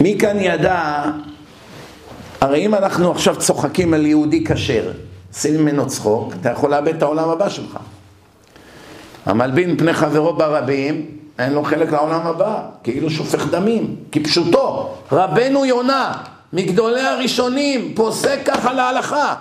מי 0.00 0.18
כאן 0.18 0.36
ידע, 0.40 1.04
הרי 2.40 2.66
אם 2.66 2.74
אנחנו 2.74 3.10
עכשיו 3.10 3.36
צוחקים 3.36 3.94
על 3.94 4.06
יהודי 4.06 4.44
כשר, 4.44 4.92
עושים 5.32 5.54
ממנו 5.54 5.86
צחוק, 5.86 6.32
אתה 6.40 6.50
יכול 6.50 6.70
לאבד 6.70 6.94
את 6.94 7.02
העולם 7.02 7.28
הבא 7.28 7.48
שלך. 7.48 7.78
המלבין 9.28 9.76
פני 9.76 9.92
חברו 9.92 10.32
ברבים, 10.32 11.06
אין 11.38 11.52
לו 11.52 11.64
חלק 11.64 11.92
לעולם 11.92 12.26
הבא, 12.26 12.60
כאילו 12.82 13.10
שופך 13.10 13.46
דמים, 13.46 13.96
כפשוטו. 14.12 14.94
רבנו 15.12 15.64
יונה, 15.64 16.12
מגדולי 16.52 17.00
הראשונים, 17.00 17.92
פוסק 17.94 18.38
ככה 18.44 18.72
להלכה, 18.72 19.34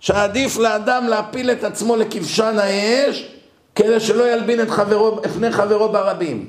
שעדיף 0.00 0.58
לאדם 0.58 1.06
להפיל 1.08 1.50
את 1.50 1.64
עצמו 1.64 1.96
לכבשן 1.96 2.58
האש, 2.58 3.28
כדי 3.74 4.00
שלא 4.00 4.32
ילבין 4.32 4.60
את, 4.60 4.70
חברו, 4.70 5.18
את 5.18 5.30
פני 5.30 5.50
חברו 5.50 5.88
ברבים. 5.88 6.46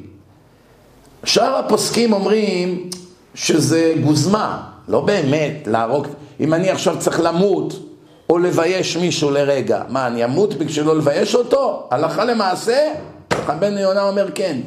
שאר 1.24 1.56
הפוסקים 1.56 2.14
אומרים 2.14 2.90
שזה 3.36 3.94
גוזמה, 4.04 4.62
לא 4.88 5.02
באמת 5.02 5.64
להרוג, 5.66 6.08
אם 6.40 6.54
אני 6.54 6.70
עכשיו 6.70 6.96
צריך 7.00 7.20
למות 7.20 7.87
או 8.30 8.38
לבייש 8.38 8.98
מישהו 8.98 9.32
לרגע, 9.32 9.82
מה 9.90 10.08
אני 10.08 10.26
אמות 10.26 10.54
בשביל 10.54 10.86
לא 10.86 10.98
לבייש 10.98 11.36
אותו? 11.36 11.88
הלכה 11.92 12.26
למעשה, 12.26 12.94
רבנו 13.48 13.80
יונה 13.80 14.10
אומר 14.10 14.32
כן, 14.36 14.58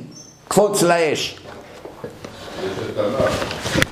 קפוץ 0.49 0.83
לאש. 0.83 1.39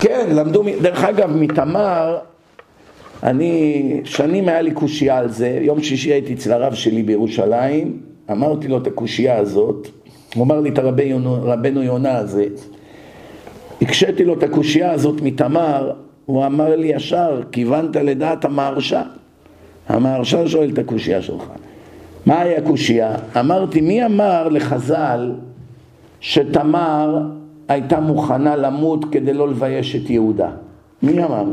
כן, 0.01 0.28
למדו, 0.31 0.62
דרך 0.81 1.05
אגב, 1.05 1.31
מתמר, 1.36 2.19
אני, 3.23 4.01
שנים 4.05 4.49
היה 4.49 4.62
לי 4.62 4.70
קושייה 4.70 5.19
על 5.19 5.28
זה, 5.28 5.59
יום 5.62 5.82
שישי 5.82 6.12
הייתי 6.12 6.35
אצל 6.35 6.53
הרב 6.53 6.74
שלי 6.74 7.03
בירושלים, 7.03 8.01
אמרתי 8.31 8.69
לו 8.69 8.78
את 8.78 8.86
הקושייה 8.86 9.39
הזאת, 9.39 9.89
הוא 10.35 10.45
אמר 10.45 10.61
לי 10.61 10.70
את 10.70 10.78
רבנו 11.45 11.82
יונה 11.82 12.16
הזה, 12.16 12.45
הקשיתי 13.82 14.24
לו 14.24 14.35
את 14.35 14.43
הקושייה 14.43 14.93
הזאת 14.93 15.20
מתמר, 15.20 15.93
הוא 16.27 16.47
אמר 16.47 16.77
לי 16.77 16.89
ישר, 16.89 17.40
כיוונת 17.53 17.97
לדעת 17.97 18.45
המהרש"א. 18.45 19.03
המהרש"א 19.89 20.47
שואל 20.47 20.70
את 20.73 20.78
הקושייה 20.78 21.23
שלך. 21.23 21.44
מה 22.27 22.40
היה 22.40 22.59
הקושייה? 22.59 23.16
אמרתי, 23.40 23.81
מי 23.81 24.06
אמר 24.06 24.48
לחז"ל 24.48 25.32
שתמר 26.20 27.23
הייתה 27.69 28.01
מוכנה 28.01 28.56
למות 28.56 29.05
כדי 29.12 29.32
לא 29.32 29.48
לבייש 29.48 29.97
את 29.97 30.10
יהודה? 30.10 30.51
מי 31.02 31.24
אמר? 31.24 31.44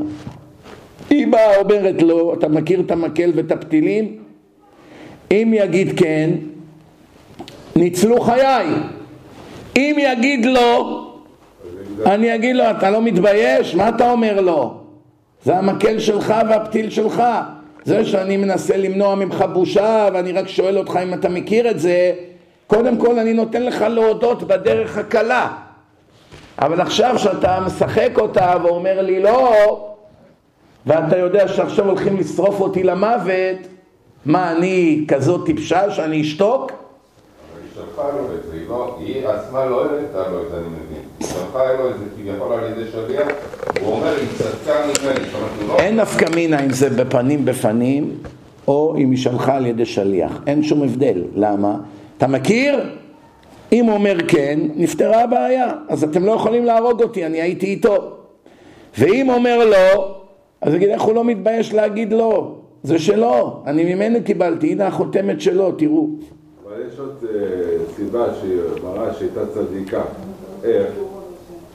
היא 1.09 1.27
באה 1.27 1.57
אומרת 1.57 2.01
לו, 2.01 2.33
אתה 2.33 2.47
מכיר 2.47 2.79
את 2.79 2.91
המקל 2.91 3.31
ואת 3.35 3.51
הפתילים? 3.51 4.17
אם 5.31 5.51
יגיד 5.55 5.99
כן, 5.99 6.29
ניצלו 7.75 8.21
חיי. 8.21 8.67
אם 9.77 9.95
יגיד 9.99 10.45
לא, 10.45 11.01
אני 12.05 12.35
אגיד 12.35 12.55
לו, 12.55 12.63
אתה 12.71 12.89
לא 12.89 13.01
מתבייש? 13.01 13.75
מה 13.75 13.89
אתה 13.89 14.11
אומר 14.11 14.41
לו? 14.41 14.73
זה 15.43 15.57
המקל 15.57 15.99
שלך 15.99 16.33
והפתיל 16.49 16.89
שלך. 16.89 17.23
זה 17.85 18.05
שאני 18.05 18.37
מנסה 18.37 18.77
למנוע 18.77 19.15
ממך 19.15 19.45
בושה 19.53 20.09
ואני 20.13 20.31
רק 20.31 20.47
שואל 20.47 20.77
אותך 20.77 20.99
אם 21.03 21.13
אתה 21.13 21.29
מכיר 21.29 21.69
את 21.69 21.79
זה, 21.79 22.13
קודם 22.67 22.97
כל 22.97 23.19
אני 23.19 23.33
נותן 23.33 23.63
לך 23.63 23.81
להודות 23.81 24.43
בדרך 24.43 24.97
הקלה. 24.97 25.57
אבל 26.59 26.81
עכשיו 26.81 27.19
שאתה 27.19 27.59
משחק 27.59 28.11
אותה 28.17 28.53
ואומר 28.63 29.01
לי 29.01 29.19
לא, 29.19 29.95
ואתה 30.85 31.17
יודע 31.17 31.47
שעכשיו 31.47 31.85
הולכים 31.85 32.17
לשרוף 32.17 32.59
אותי 32.59 32.83
למוות, 32.83 33.57
מה 34.25 34.51
אני 34.51 35.05
כזאת 35.07 35.45
טיפשה 35.45 35.91
שאני 35.91 36.21
אשתוק? 36.21 36.71
שלחה 37.75 38.09
לו 38.11 38.35
את 38.35 38.43
זה, 38.43 38.57
היא 38.99 39.27
עצמה 39.27 39.65
לא 39.65 39.85
הראתה 39.85 40.29
לו 40.31 40.43
את 40.43 40.51
זה, 40.51 40.57
אני 40.57 40.67
מבין. 40.67 41.04
היא 41.19 41.27
שלחה 41.27 41.73
לו 41.73 41.89
את 41.89 41.95
זה 41.99 42.05
כביכול 42.15 42.53
על 42.53 42.71
ידי 42.71 42.91
שליח, 42.91 43.27
הוא 43.81 43.93
אומר, 43.93 44.15
היא 44.15 44.27
צדקה 44.37 44.85
ממני. 44.85 45.25
אין 45.77 45.99
נפקא 45.99 46.25
מינה 46.35 46.65
אם 46.65 46.73
זה 46.73 46.89
בפנים 46.89 47.45
בפנים, 47.45 48.17
או 48.67 48.95
אם 48.97 49.11
היא 49.11 49.17
שלחה 49.17 49.55
על 49.55 49.65
ידי 49.65 49.85
שליח. 49.85 50.41
אין 50.47 50.63
שום 50.63 50.83
הבדל. 50.83 51.23
למה? 51.35 51.77
אתה 52.17 52.27
מכיר? 52.27 52.89
אם 53.71 53.85
הוא 53.85 53.93
אומר 53.93 54.17
כן, 54.27 54.59
נפתרה 54.75 55.23
הבעיה. 55.23 55.71
אז 55.89 56.03
אתם 56.03 56.25
לא 56.25 56.31
יכולים 56.31 56.65
להרוג 56.65 57.03
אותי, 57.03 57.25
אני 57.25 57.41
הייתי 57.41 57.65
איתו. 57.65 58.11
ואם 58.97 59.29
אומר 59.29 59.65
לא, 59.65 60.15
אז 60.61 60.73
יגיד, 60.73 60.89
איך 60.89 61.01
הוא 61.01 61.15
לא 61.15 61.23
מתבייש 61.23 61.73
להגיד 61.73 62.13
לא? 62.13 62.55
זה 62.83 62.99
שלו, 62.99 63.63
אני 63.65 63.95
ממנו 63.95 64.19
קיבלתי, 64.25 64.71
הנה 64.71 64.87
החותמת 64.87 65.41
שלו, 65.41 65.71
תראו. 65.71 66.09
אבל 66.63 66.73
יש 66.87 66.99
עוד 66.99 67.23
uh, 67.23 67.95
סיבה 67.95 68.25
שהיא 68.41 68.59
מראה 68.83 69.13
שהייתה 69.13 69.41
צדיקה. 69.53 70.01
איך? 70.63 70.87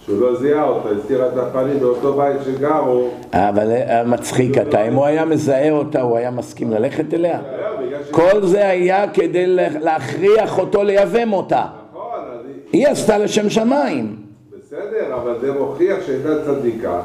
שהוא 0.05 0.21
לא 0.21 0.37
זיהה 0.37 0.65
אותה, 0.65 0.89
הסתירה 0.89 1.27
את 1.29 1.37
הפנים 1.37 1.81
באותו 1.81 2.13
בית 2.13 2.37
שגרו. 2.45 3.09
אבל 3.33 3.71
אה, 3.71 4.05
מצחיק 4.05 4.59
אתה, 4.59 4.89
אם 4.89 4.95
הוא 4.95 5.05
היה 5.05 5.25
מזהה 5.25 5.71
אותה, 5.71 6.01
הוא 6.01 6.17
היה 6.17 6.31
מסכים 6.31 6.71
ללכת 6.71 7.15
אליה? 7.15 7.41
כל 8.11 8.47
זה 8.47 8.69
היה 8.69 9.09
כדי 9.09 9.47
להכריח 9.81 10.59
אותו 10.59 10.83
לייבם 10.83 11.33
אותה. 11.33 11.67
נכון, 11.91 12.21
היא 12.73 12.89
עשתה 12.89 13.19
לשם 13.19 13.51
שמיים. 13.51 14.17
בסדר, 14.59 15.15
אבל 15.15 15.41
זה 15.41 15.53
מוכיח 15.53 15.97
שהייתה 16.07 16.45
צדיקה. 16.45 17.01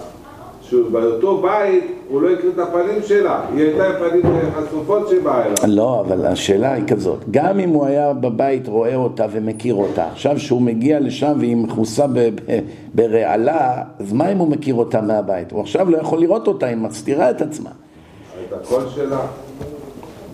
שבאותו 0.69 1.41
בית 1.41 1.83
הוא 2.09 2.21
לא 2.21 2.29
הכיר 2.29 2.51
את 2.53 2.59
הפנים 2.59 3.03
שלה, 3.03 3.41
היא 3.55 3.63
הייתה 3.65 3.87
עם 3.87 3.93
פנים 4.09 4.23
חשופות 4.55 5.09
שבאה 5.09 5.45
אליו. 5.45 5.55
לא, 5.67 6.01
אבל 6.01 6.25
השאלה 6.25 6.73
היא 6.73 6.83
כזאת, 6.87 7.19
גם 7.31 7.59
אם 7.59 7.69
הוא 7.69 7.85
היה 7.85 8.13
בבית 8.13 8.67
רואה 8.67 8.95
אותה 8.95 9.25
ומכיר 9.31 9.75
אותה, 9.75 10.07
עכשיו 10.07 10.39
שהוא 10.39 10.61
מגיע 10.61 10.99
לשם 10.99 11.33
והיא 11.39 11.57
מכוסה 11.57 12.05
ברעלה, 12.93 13.81
אז 13.99 14.13
מה 14.13 14.31
אם 14.31 14.37
הוא 14.37 14.47
מכיר 14.47 14.75
אותה 14.75 15.01
מהבית? 15.01 15.51
הוא 15.51 15.61
עכשיו 15.61 15.89
לא 15.89 15.97
יכול 15.97 16.19
לראות 16.19 16.47
אותה, 16.47 16.65
היא 16.65 16.77
מסתירה 16.77 17.29
את 17.29 17.41
עצמה. 17.41 17.69
את 17.69 18.53
הקול 18.53 18.83
שלה 18.95 19.19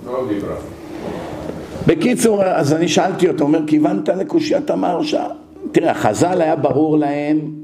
לא 0.06 0.24
דיברה. 0.30 0.56
בקיצור, 1.88 2.44
אז 2.44 2.74
אני 2.74 2.88
שאלתי 2.88 3.28
אותו, 3.28 3.44
אומר, 3.44 3.60
כיוונת 3.68 4.10
לקושיית 4.10 4.70
המהרש"א? 4.70 5.24
תראה, 5.72 5.94
חז"ל 5.94 6.42
היה 6.42 6.56
ברור 6.56 6.98
להם 6.98 7.61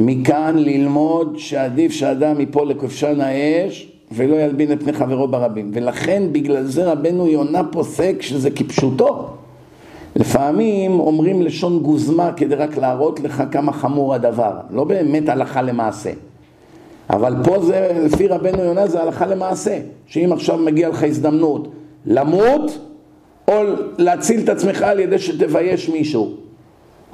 מכאן 0.00 0.54
ללמוד 0.58 1.34
שעדיף 1.38 1.92
שאדם 1.92 2.40
ייפול 2.40 2.68
לכבשן 2.68 3.20
האש 3.20 3.92
ולא 4.12 4.36
ילבין 4.36 4.72
את 4.72 4.82
פני 4.82 4.92
חברו 4.92 5.28
ברבים 5.28 5.70
ולכן 5.74 6.22
בגלל 6.32 6.64
זה 6.64 6.92
רבנו 6.92 7.26
יונה 7.26 7.64
פוסק 7.64 8.16
שזה 8.20 8.50
כפשוטו 8.50 9.28
לפעמים 10.16 11.00
אומרים 11.00 11.42
לשון 11.42 11.78
גוזמה 11.78 12.32
כדי 12.32 12.54
רק 12.54 12.76
להראות 12.76 13.20
לך 13.20 13.42
כמה 13.50 13.72
חמור 13.72 14.14
הדבר, 14.14 14.52
לא 14.70 14.84
באמת 14.84 15.28
הלכה 15.28 15.62
למעשה. 15.62 16.10
אבל 17.10 17.34
פה 17.44 17.62
זה, 17.62 18.00
לפי 18.04 18.26
רבנו 18.26 18.62
יונה 18.62 18.86
זה 18.86 19.02
הלכה 19.02 19.26
למעשה, 19.26 19.78
שאם 20.06 20.32
עכשיו 20.32 20.58
מגיע 20.58 20.88
לך 20.88 21.02
הזדמנות 21.02 21.68
למות 22.06 22.78
או 23.48 23.54
להציל 23.98 24.40
את 24.40 24.48
עצמך 24.48 24.82
על 24.82 25.00
ידי 25.00 25.18
שתבייש 25.18 25.88
מישהו. 25.88 26.45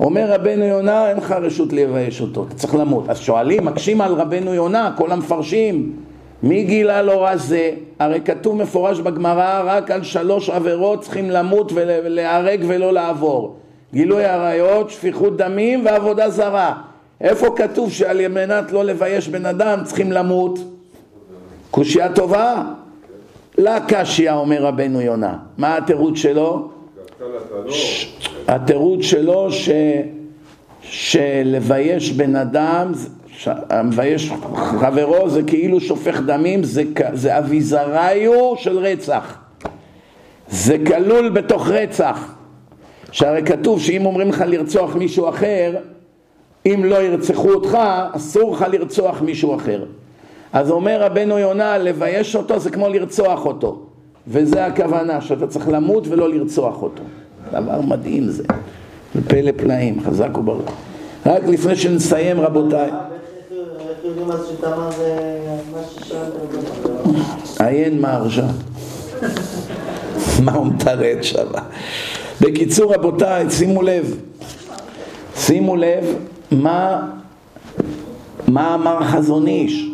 אומר 0.02 0.32
רבנו 0.32 0.64
יונה, 0.64 1.08
אין 1.08 1.16
לך 1.16 1.32
רשות 1.32 1.72
לבייש 1.72 2.20
אותו, 2.20 2.44
אתה 2.48 2.54
צריך 2.54 2.74
למות. 2.74 3.08
אז 3.08 3.18
שואלים, 3.18 3.64
מקשים 3.64 4.00
על 4.00 4.14
רבנו 4.14 4.54
יונה, 4.54 4.92
כל 4.96 5.12
המפרשים, 5.12 5.92
מי 6.42 6.64
גילה 6.64 7.02
לו 7.02 7.20
רע 7.20 7.36
זה? 7.36 7.70
הרי 7.98 8.20
כתוב 8.24 8.56
מפורש 8.56 9.00
בגמרא, 9.00 9.62
רק 9.64 9.90
על 9.90 10.02
שלוש 10.02 10.50
עבירות 10.50 11.00
צריכים 11.00 11.30
למות 11.30 11.72
ולהיהרג 11.74 12.64
ולא 12.66 12.92
לעבור. 12.92 13.56
גילוי 13.94 14.24
עריות, 14.24 14.90
שפיכות 14.90 15.36
דמים 15.36 15.86
ועבודה 15.86 16.30
זרה. 16.30 16.74
איפה 17.20 17.54
כתוב 17.56 17.92
שעל 17.92 18.28
מנת 18.28 18.72
לא 18.72 18.84
לבייש 18.84 19.28
בן 19.28 19.46
אדם 19.46 19.80
צריכים 19.84 20.12
למות? 20.12 20.58
קושייה 21.70 22.12
טובה? 22.12 22.62
לה 23.58 23.78
קשיא 23.88 24.32
אומר 24.32 24.62
רבנו 24.62 25.00
יונה. 25.00 25.36
מה 25.58 25.76
התירוץ 25.76 26.16
שלו? 26.18 26.68
התירוץ 28.48 29.02
שלו 29.02 29.52
ש... 29.52 29.70
שלבייש 30.82 32.12
בן 32.12 32.36
אדם, 32.36 32.92
מבייש 33.84 34.32
חברו 34.54 35.30
זה 35.30 35.42
כאילו 35.42 35.80
שופך 35.80 36.20
דמים, 36.20 36.62
זה, 36.62 36.82
זה 37.12 37.38
אביזריו 37.38 38.56
של 38.56 38.78
רצח. 38.78 39.38
זה 40.48 40.76
כלול 40.86 41.28
בתוך 41.28 41.68
רצח. 41.68 42.34
שהרי 43.12 43.42
כתוב 43.42 43.80
שאם 43.80 44.06
אומרים 44.06 44.28
לך 44.28 44.44
לרצוח 44.46 44.96
מישהו 44.96 45.28
אחר, 45.28 45.76
אם 46.66 46.84
לא 46.84 47.02
ירצחו 47.02 47.52
אותך, 47.52 47.78
אסור 48.12 48.54
לך 48.54 48.64
לרצוח 48.72 49.22
מישהו 49.22 49.56
אחר. 49.56 49.84
אז 50.52 50.70
אומר 50.70 51.02
רבנו 51.02 51.38
יונה, 51.38 51.78
לבייש 51.78 52.36
אותו 52.36 52.58
זה 52.58 52.70
כמו 52.70 52.88
לרצוח 52.88 53.46
אותו. 53.46 53.86
וזה 54.28 54.66
הכוונה, 54.66 55.20
שאתה 55.20 55.46
צריך 55.46 55.68
למות 55.68 56.06
ולא 56.08 56.28
לרצוח 56.28 56.82
אותו. 56.82 57.02
דבר 57.52 57.80
מדהים 57.80 58.28
זה. 58.28 58.44
פלא 59.28 59.52
פלאים, 59.56 60.00
חזק 60.04 60.38
וברוך. 60.38 60.72
רק 61.26 61.42
לפני 61.48 61.76
שנסיים 61.76 62.40
רבותיי. 62.40 62.90
עיין 67.58 68.00
מהרשע. 68.00 68.46
מה 70.44 70.52
הוא 70.52 70.66
מתרד 70.66 71.16
שם? 71.22 71.46
בקיצור 72.40 72.94
רבותיי, 72.94 73.50
שימו 73.50 73.82
לב, 73.82 74.16
שימו 75.36 75.76
לב 75.76 76.04
מה, 76.50 77.08
מה 78.48 78.74
אמר 78.74 79.04
חזון 79.04 79.46
איש. 79.46 79.88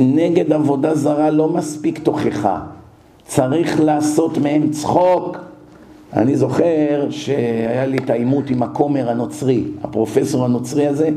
נגד 0.00 0.52
עבודה 0.52 0.94
זרה 0.94 1.30
לא 1.30 1.48
מספיק 1.48 1.98
תוכחה, 1.98 2.60
צריך 3.28 3.80
לעשות 3.80 4.38
מהם 4.38 4.70
צחוק. 4.70 5.36
אני 6.12 6.36
זוכר 6.36 7.06
שהיה 7.10 7.86
לי 7.86 7.98
את 7.98 8.10
העימות 8.10 8.50
עם 8.50 8.62
הכומר 8.62 9.10
הנוצרי, 9.10 9.64
הפרופסור 9.82 10.44
הנוצרי 10.44 10.86
הזה, 10.86 11.08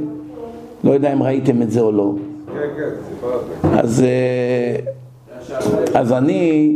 לא 0.83 0.91
יודע 0.91 1.13
אם 1.13 1.23
ראיתם 1.23 1.61
את 1.61 1.71
זה 1.71 1.79
או 1.79 1.91
לא. 1.91 2.13
כן, 2.47 2.53
כן, 2.53 2.89
סיפרת. 3.09 3.75
אז, 3.79 4.03
אה, 4.03 4.75
אז 5.93 6.11
אני, 6.11 6.75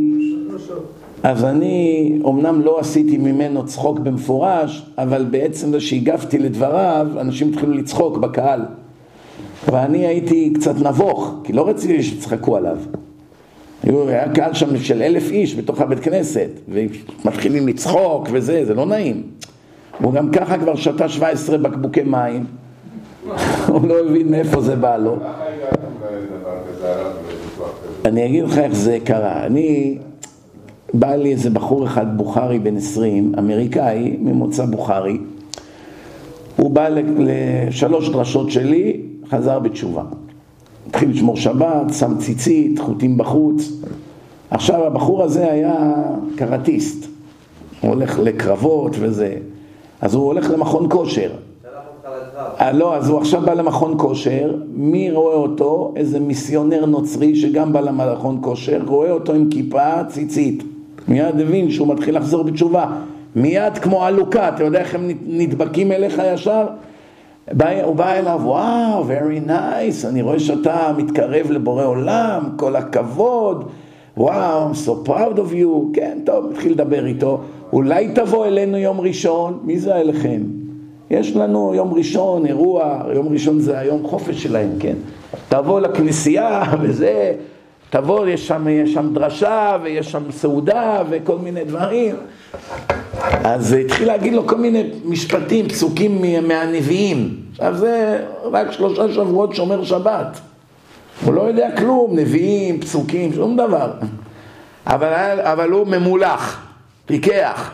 אז 1.22 1.44
אני 1.44 2.18
אומנם 2.24 2.60
לא 2.60 2.80
עשיתי 2.80 3.18
ממנו 3.18 3.66
צחוק 3.66 3.98
במפורש, 3.98 4.90
אבל 4.98 5.24
בעצם 5.30 5.70
זה 5.70 5.80
שהגבתי 5.80 6.38
לדבריו, 6.38 7.06
אנשים 7.20 7.48
התחילו 7.48 7.72
לצחוק 7.72 8.16
בקהל. 8.16 8.60
ואני 9.72 10.06
הייתי 10.06 10.52
קצת 10.54 10.74
נבוך, 10.80 11.34
כי 11.44 11.52
לא 11.52 11.68
רציתי 11.68 12.02
שיצחקו 12.02 12.56
עליו. 12.56 12.76
היה 13.86 14.32
קהל 14.34 14.54
שם 14.54 14.78
של 14.78 15.02
אלף 15.02 15.30
איש 15.30 15.54
בתוך 15.54 15.80
הבית 15.80 16.00
כנסת, 16.00 16.48
ומתחילים 16.68 17.68
לצחוק 17.68 18.28
וזה, 18.32 18.64
זה 18.64 18.74
לא 18.74 18.86
נעים. 18.86 19.22
הוא 19.98 20.12
גם 20.12 20.30
ככה 20.30 20.58
כבר 20.58 20.76
שתה 20.76 21.08
17 21.08 21.58
בקבוקי 21.58 22.02
מים, 22.02 22.44
הוא 23.68 23.88
לא 23.88 24.00
הבין 24.00 24.30
מאיפה 24.30 24.60
זה 24.60 24.76
בא 24.76 24.96
לו. 24.96 25.16
אני 28.04 28.26
אגיד 28.26 28.44
לך 28.44 28.58
איך 28.58 28.74
זה 28.74 28.98
קרה. 29.04 29.46
אני, 29.46 29.98
בא 30.94 31.14
לי 31.14 31.32
איזה 31.32 31.50
בחור 31.50 31.86
אחד 31.86 32.16
בוכרי 32.16 32.58
בן 32.58 32.76
20, 32.76 33.32
אמריקאי, 33.38 34.16
ממוצא 34.20 34.64
בוכרי. 34.64 35.18
הוא 36.56 36.70
בא 36.70 36.88
לשלוש 37.18 38.08
דרשות 38.08 38.50
שלי, 38.50 39.00
חזר 39.30 39.58
בתשובה. 39.58 40.02
התחיל 40.88 41.10
לשמור 41.10 41.36
שבת, 41.36 41.94
שם 41.98 42.18
ציצית, 42.18 42.78
חוטים 42.78 43.18
בחוץ. 43.18 43.72
עכשיו 44.50 44.86
הבחור 44.86 45.22
הזה 45.22 45.52
היה 45.52 45.94
קראטיסט. 46.36 47.06
הוא 47.80 47.90
הולך 47.90 48.18
לקרבות 48.18 48.96
וזה. 49.00 49.34
אז 50.00 50.14
הוא 50.14 50.26
הולך 50.26 50.50
למכון 50.50 50.86
כושר. 50.90 51.30
אה, 52.60 52.72
לא, 52.72 52.96
אז 52.96 53.08
הוא 53.08 53.18
עכשיו 53.18 53.40
בא 53.40 53.54
למכון 53.54 53.94
כושר, 53.98 54.54
מי 54.68 55.10
רואה 55.10 55.34
אותו? 55.34 55.92
איזה 55.96 56.20
מיסיונר 56.20 56.86
נוצרי 56.86 57.36
שגם 57.36 57.72
בא 57.72 57.80
למכון 57.80 58.38
כושר, 58.40 58.80
רואה 58.86 59.10
אותו 59.10 59.32
עם 59.32 59.48
כיפה, 59.50 60.04
ציצית. 60.08 60.62
מיד 61.08 61.40
הבין 61.40 61.70
שהוא 61.70 61.88
מתחיל 61.88 62.16
לחזור 62.16 62.44
בתשובה. 62.44 62.86
מיד 63.36 63.78
כמו 63.78 64.04
עלוקה, 64.04 64.48
אתה 64.48 64.64
יודע 64.64 64.78
איך 64.78 64.94
הם 64.94 65.10
נדבקים 65.26 65.92
אליך 65.92 66.22
ישר? 66.34 66.66
בא, 67.52 67.82
הוא 67.82 67.96
בא 67.96 68.12
אליו, 68.12 68.40
וואו, 68.42 69.04
very 69.04 69.48
nice, 69.48 70.08
אני 70.08 70.22
רואה 70.22 70.40
שאתה 70.40 70.92
מתקרב 70.96 71.50
לבורא 71.50 71.84
עולם, 71.84 72.42
כל 72.56 72.76
הכבוד, 72.76 73.68
וואו, 74.16 74.70
I'm 74.70 74.74
so 74.86 75.08
proud 75.08 75.36
of 75.36 75.52
you, 75.52 75.94
כן, 75.94 76.18
טוב, 76.24 76.50
התחיל 76.50 76.72
לדבר 76.72 77.06
איתו, 77.06 77.40
אולי 77.72 78.08
תבוא 78.14 78.46
אלינו 78.46 78.76
יום 78.76 79.00
ראשון, 79.00 79.58
מי 79.62 79.78
זה 79.78 79.96
אליכם? 79.96 80.42
יש 81.10 81.36
לנו 81.36 81.74
יום 81.74 81.94
ראשון, 81.94 82.46
אירוע, 82.46 83.02
יום 83.14 83.28
ראשון 83.28 83.60
זה 83.60 83.78
היום 83.78 84.06
חופש 84.06 84.42
שלהם, 84.42 84.70
כן? 84.80 84.94
תבוא 85.48 85.80
לכנסייה 85.80 86.62
וזה, 86.82 87.32
תבוא, 87.90 88.26
יש 88.26 88.48
שם, 88.48 88.68
יש 88.68 88.94
שם 88.94 89.14
דרשה 89.14 89.76
ויש 89.82 90.12
שם 90.12 90.22
סעודה 90.30 91.02
וכל 91.10 91.38
מיני 91.38 91.64
דברים. 91.64 92.14
אז 93.44 93.72
התחיל 93.72 94.06
להגיד 94.08 94.32
לו 94.32 94.46
כל 94.46 94.56
מיני 94.56 94.84
משפטים, 95.04 95.68
פסוקים 95.68 96.22
מה- 96.22 96.40
מהנביאים. 96.40 97.36
עכשיו 97.52 97.74
זה 97.76 98.18
רק 98.52 98.70
שלושה 98.72 99.12
שבועות 99.12 99.54
שומר 99.54 99.84
שבת. 99.84 100.40
הוא 101.24 101.34
לא 101.34 101.42
יודע 101.42 101.68
כלום, 101.76 102.18
נביאים, 102.18 102.80
פסוקים, 102.80 103.32
שום 103.32 103.56
דבר. 103.56 103.90
אבל, 104.86 105.38
אבל 105.42 105.70
הוא 105.70 105.86
ממולח, 105.86 106.66
פיקח. 107.06 107.70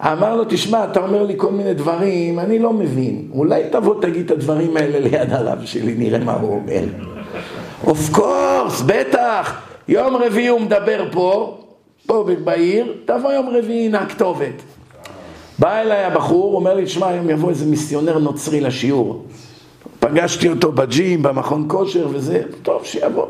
אמר 0.00 0.36
לו, 0.36 0.44
תשמע, 0.48 0.84
אתה 0.84 1.00
אומר 1.00 1.22
לי 1.22 1.34
כל 1.36 1.50
מיני 1.52 1.74
דברים, 1.74 2.38
אני 2.38 2.58
לא 2.58 2.72
מבין. 2.72 3.28
אולי 3.34 3.62
תבוא 3.72 4.02
תגיד 4.02 4.24
את 4.24 4.30
הדברים 4.30 4.76
האלה 4.76 5.00
ליד 5.00 5.32
הרב 5.32 5.58
שלי, 5.64 5.94
נראה 5.98 6.18
מה 6.18 6.32
הוא 6.32 6.54
אומר. 6.54 6.80
אוף 7.86 8.10
קורס, 8.12 8.82
בטח. 8.86 9.60
יום 9.88 10.16
רביעי 10.16 10.48
הוא 10.48 10.60
מדבר 10.60 11.04
פה, 11.12 11.58
פה 12.10 12.24
בעיר, 12.44 12.94
תבוא 13.04 13.32
יום 13.32 13.48
רביעי, 13.48 13.86
הנה 13.86 13.98
הכתובת. 13.98 14.62
בא 15.58 15.80
אליי 15.80 16.04
הבחור, 16.04 16.54
אומר 16.54 16.74
לי, 16.74 16.84
תשמע, 16.84 17.08
היום 17.08 17.30
יבוא 17.30 17.50
איזה 17.50 17.66
מיסיונר 17.66 18.18
נוצרי 18.18 18.60
לשיעור. 18.60 19.24
פגשתי 20.00 20.48
אותו 20.48 20.72
בג'ים, 20.72 21.22
במכון 21.22 21.64
כושר 21.68 22.08
וזה, 22.10 22.42
טוב, 22.62 22.84
שיבוא. 22.84 23.26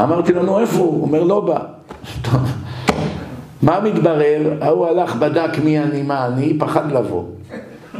אמרתי 0.00 0.32
לנו, 0.32 0.60
איפה 0.60 0.78
הוא? 0.78 0.86
הוא 0.86 1.02
אומר, 1.02 1.22
לא 1.22 1.40
בא. 1.40 1.60
מה 3.62 3.80
מתברר? 3.80 4.52
ההוא 4.60 4.86
הלך, 4.86 5.16
בדק 5.16 5.58
מי 5.64 5.78
אני, 5.78 6.02
מה 6.02 6.26
אני, 6.26 6.58
פחד 6.58 6.92
לבוא. 6.92 7.24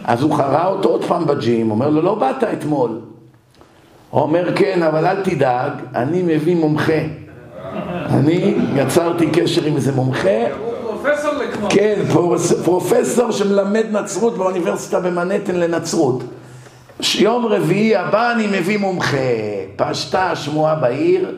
אז 0.05 0.23
הוא 0.23 0.35
חרה 0.35 0.67
אותו 0.67 0.89
עוד 0.89 1.05
פעם 1.05 1.27
בג'ים, 1.27 1.71
אומר 1.71 1.91
לו, 1.91 2.03
לא 2.03 2.15
באת 2.15 2.45
אתמול. 2.45 3.01
הוא 4.11 4.23
אומר, 4.23 4.57
כן, 4.57 4.83
אבל 4.83 5.07
אל 5.07 5.23
תדאג, 5.23 5.73
אני 5.95 6.23
מביא 6.23 6.57
מומחה. 6.57 7.22
אני 8.13 8.55
יצרתי 8.77 9.27
קשר 9.33 9.65
עם 9.65 9.77
איזה 9.77 9.93
מומחה, 9.93 10.29
פרופסור. 10.87 11.31
כן, 11.69 12.03
פרוס- 12.13 12.53
פרופסור 12.65 13.31
שמלמד 13.33 13.85
נצרות 13.93 14.37
באוניברסיטה 14.39 15.01
במנהטן 15.01 15.55
לנצרות. 15.57 16.23
יום 17.19 17.47
רביעי 17.47 17.97
הבא 17.97 18.33
אני 18.33 18.47
מביא 18.47 18.79
מומחה. 18.79 19.17
פשטה 19.77 20.31
השמועה 20.31 20.75
בעיר, 20.75 21.37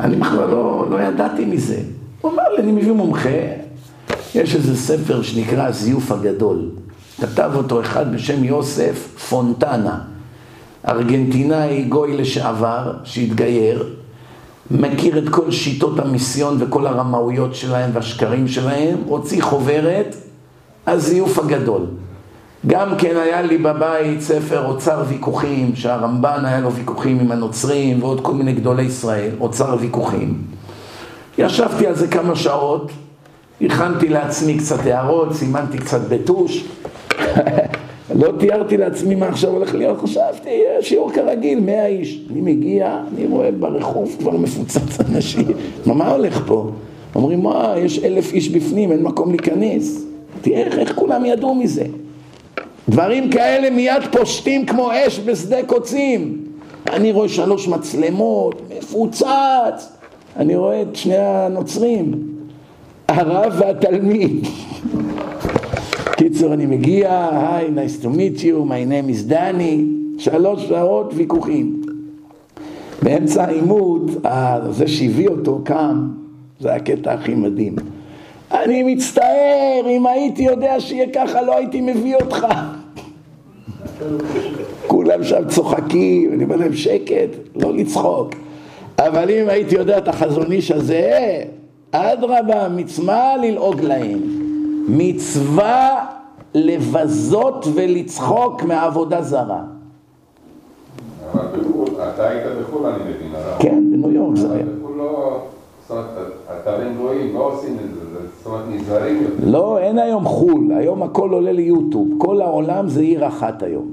אני 0.00 0.16
בכלל 0.16 0.48
לא, 0.50 0.86
לא 0.90 1.02
ידעתי 1.02 1.44
מזה. 1.44 1.78
הוא 2.20 2.32
אמר 2.32 2.42
לי, 2.56 2.62
אני 2.62 2.72
מביא 2.72 2.92
מומחה. 2.92 3.28
יש 4.34 4.54
איזה 4.54 4.76
ספר 4.76 5.22
שנקרא 5.22 5.66
הזיוף 5.66 6.12
הגדול. 6.12 6.70
כתב 7.20 7.50
אותו 7.54 7.80
אחד 7.80 8.14
בשם 8.14 8.44
יוסף 8.44 9.16
פונטנה, 9.28 9.98
ארגנטינאי 10.88 11.82
גוי 11.82 12.16
לשעבר, 12.16 12.92
שהתגייר, 13.04 13.86
מכיר 14.70 15.18
את 15.18 15.28
כל 15.28 15.50
שיטות 15.50 15.98
המיסיון 15.98 16.56
וכל 16.60 16.86
הרמאויות 16.86 17.54
שלהם 17.54 17.90
והשקרים 17.92 18.48
שלהם, 18.48 18.96
הוציא 19.06 19.42
חוברת 19.42 20.16
הזיוף 20.86 21.38
הגדול. 21.38 21.86
גם 22.66 22.94
כן 22.98 23.16
היה 23.16 23.42
לי 23.42 23.58
בבית 23.58 24.20
ספר 24.20 24.66
אוצר 24.66 25.04
ויכוחים, 25.08 25.76
שהרמב"ן 25.76 26.44
היה 26.44 26.60
לו 26.60 26.72
ויכוחים 26.72 27.20
עם 27.20 27.32
הנוצרים 27.32 28.02
ועוד 28.02 28.20
כל 28.20 28.32
מיני 28.32 28.52
גדולי 28.52 28.82
ישראל, 28.82 29.30
אוצר 29.40 29.76
ויכוחים. 29.80 30.42
ישבתי 31.38 31.86
על 31.86 31.94
זה 31.94 32.08
כמה 32.08 32.36
שעות, 32.36 32.90
הכנתי 33.60 34.08
לעצמי 34.08 34.58
קצת 34.58 34.86
הערות, 34.86 35.34
סימנתי 35.34 35.78
קצת 35.78 36.00
בטוש. 36.08 36.64
לא 38.16 38.32
תיארתי 38.38 38.76
לעצמי 38.76 39.14
מה 39.14 39.28
עכשיו 39.28 39.50
הולך 39.50 39.74
להיות, 39.74 39.98
חשבתי, 40.00 40.60
שיעור 40.80 41.12
כרגיל, 41.12 41.60
מאה 41.60 41.86
איש. 41.86 42.20
אני 42.30 42.40
מגיע, 42.40 43.00
אני 43.14 43.26
רואה 43.26 43.50
ברחוב 43.50 44.16
כבר 44.18 44.36
מפוצץ 44.36 45.00
אנשים. 45.00 45.46
מה, 45.86 45.94
מה 45.94 46.10
הולך 46.10 46.42
פה? 46.46 46.70
אומרים, 47.14 47.42
מה, 47.42 47.74
יש 47.78 47.98
אלף 47.98 48.32
איש 48.32 48.48
בפנים, 48.48 48.92
אין 48.92 49.02
מקום 49.02 49.30
להיכנס. 49.30 50.04
תראה 50.40 50.58
איך, 50.58 50.78
איך 50.78 50.94
כולם 50.94 51.24
ידעו 51.24 51.54
מזה. 51.54 51.84
דברים 52.88 53.30
כאלה 53.30 53.70
מיד 53.70 54.02
פושטים 54.12 54.66
כמו 54.66 54.90
אש 54.92 55.20
בשדה 55.20 55.62
קוצים. 55.66 56.44
אני 56.92 57.12
רואה 57.12 57.28
שלוש 57.28 57.68
מצלמות, 57.68 58.62
מפוצץ. 58.78 59.92
אני 60.36 60.56
רואה 60.56 60.82
את 60.82 60.96
שני 60.96 61.16
הנוצרים, 61.16 62.12
הרב 63.08 63.52
והתלמיד. 63.58 64.46
קיצור, 66.16 66.52
אני 66.52 66.66
מגיע, 66.66 67.28
היי, 67.32 67.68
nice 67.68 68.04
to 68.04 68.06
meet 68.06 68.40
you, 68.40 68.68
my 68.68 68.90
name 68.90 69.10
is 69.10 69.26
דני, 69.26 69.84
שלוש 70.18 70.68
שעות 70.68 71.12
ויכוחים. 71.14 71.82
באמצע 73.02 73.44
העימות, 73.44 74.02
זה 74.70 74.88
שהביא 74.88 75.28
אותו 75.28 75.60
קם, 75.64 76.08
זה 76.60 76.74
הקטע 76.74 77.12
הכי 77.12 77.34
מדהים. 77.34 77.76
אני 78.52 78.94
מצטער, 78.94 79.82
אם 79.88 80.06
הייתי 80.06 80.42
יודע 80.42 80.80
שיהיה 80.80 81.06
ככה, 81.14 81.42
לא 81.42 81.56
הייתי 81.56 81.80
מביא 81.80 82.16
אותך. 82.16 82.46
כולם 84.86 85.24
שם 85.24 85.48
צוחקים, 85.48 86.32
אני 86.32 86.44
אומר 86.44 86.56
להם 86.56 86.74
שקט, 86.74 87.28
לא 87.56 87.74
לצחוק. 87.74 88.34
אבל 88.98 89.30
אם 89.30 89.48
הייתי 89.48 89.74
יודע 89.74 89.98
את 89.98 90.08
החזון 90.08 90.52
איש 90.52 90.70
הזה, 90.70 91.42
אדרבה, 91.90 92.68
מצווה 92.68 93.36
ללעוג 93.42 93.80
להם. 93.80 94.45
מצווה 94.88 96.06
לבזות 96.54 97.66
ולצחוק 97.74 98.62
מעבודה 98.62 99.22
זרה. 99.22 99.62
אבל 101.32 101.42
בחו"ל, 101.60 101.88
אתה 102.14 102.28
היית 102.28 102.44
בחו"ל, 102.60 102.86
אני 102.86 103.02
מבין, 103.02 103.34
הרב. 103.34 103.56
כן, 103.58 103.84
בניו 103.92 104.12
יורק 104.12 104.36
זה 104.36 104.52
היה. 104.52 104.64
בחו"ל 104.64 104.96
לא... 104.98 105.40
זאת 105.88 105.90
אומרת, 105.90 106.06
אתרים 106.60 106.94
גרועים 106.96 107.34
לא 107.34 107.52
עושים 107.52 107.76
את 107.84 107.94
זה, 107.94 108.18
זאת 108.38 108.46
אומרת, 108.46 108.64
נזהרים 108.70 109.22
יותר. 109.22 109.50
לא, 109.50 109.78
אין 109.78 109.98
היום 109.98 110.24
חו"ל, 110.24 110.72
היום 110.72 111.02
הכל 111.02 111.30
עולה 111.30 111.52
ליוטיוב. 111.52 112.08
כל 112.18 112.40
העולם 112.40 112.88
זה 112.88 113.00
עיר 113.00 113.26
אחת 113.26 113.62
היום. 113.62 113.90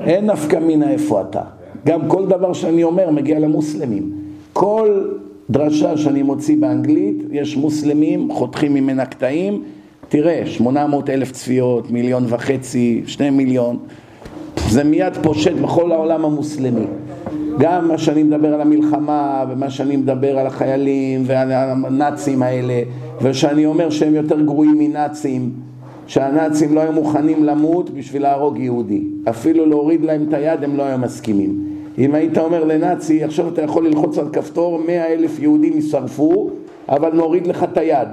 אין 0.00 0.30
נפקא 0.30 0.56
מינה 0.56 0.90
איפה 0.90 1.20
אתה. 1.20 1.42
גם 1.86 2.08
כל 2.08 2.26
דבר 2.26 2.52
שאני 2.52 2.84
אומר 2.84 3.10
מגיע 3.10 3.38
למוסלמים. 3.38 4.12
כל 4.52 5.08
דרשה 5.50 5.96
שאני 5.96 6.22
מוציא 6.22 6.56
באנגלית, 6.60 7.22
יש 7.30 7.56
מוסלמים, 7.56 8.32
חותכים 8.32 8.74
ממנה 8.74 9.06
קטעים, 9.06 9.62
תראה, 10.08 10.42
800 10.46 11.10
אלף 11.10 11.32
צפיות, 11.32 11.90
מיליון 11.90 12.24
וחצי, 12.28 13.02
שני 13.06 13.30
מיליון, 13.30 13.76
זה 14.68 14.84
מיד 14.84 15.16
פושט 15.22 15.52
בכל 15.52 15.92
העולם 15.92 16.24
המוסלמי. 16.24 16.86
גם 17.58 17.88
מה 17.88 17.98
שאני 17.98 18.22
מדבר 18.22 18.54
על 18.54 18.60
המלחמה, 18.60 19.44
ומה 19.50 19.70
שאני 19.70 19.96
מדבר 19.96 20.38
על 20.38 20.46
החיילים, 20.46 21.22
ועל 21.26 21.52
הנאצים 21.52 22.42
האלה, 22.42 22.82
ושאני 23.22 23.66
אומר 23.66 23.90
שהם 23.90 24.14
יותר 24.14 24.40
גרועים 24.40 24.78
מנאצים, 24.78 25.50
שהנאצים 26.06 26.74
לא 26.74 26.80
היו 26.80 26.92
מוכנים 26.92 27.44
למות 27.44 27.90
בשביל 27.90 28.22
להרוג 28.22 28.58
יהודי. 28.58 29.02
אפילו 29.30 29.66
להוריד 29.66 30.04
להם 30.04 30.24
את 30.28 30.34
היד 30.34 30.64
הם 30.64 30.76
לא 30.76 30.82
היו 30.82 30.98
מסכימים. 30.98 31.64
אם 31.98 32.14
היית 32.14 32.38
אומר 32.38 32.64
לנאצי, 32.64 33.24
עכשיו 33.24 33.48
אתה 33.48 33.62
יכול 33.62 33.86
ללחוץ 33.86 34.18
על 34.18 34.28
כפתור, 34.32 34.78
מאה 34.86 35.12
אלף 35.12 35.38
יהודים 35.38 35.72
יישרפו, 35.72 36.50
אבל 36.88 37.12
נוריד 37.12 37.46
לך 37.46 37.64
את 37.64 37.78
היד. 37.78 38.08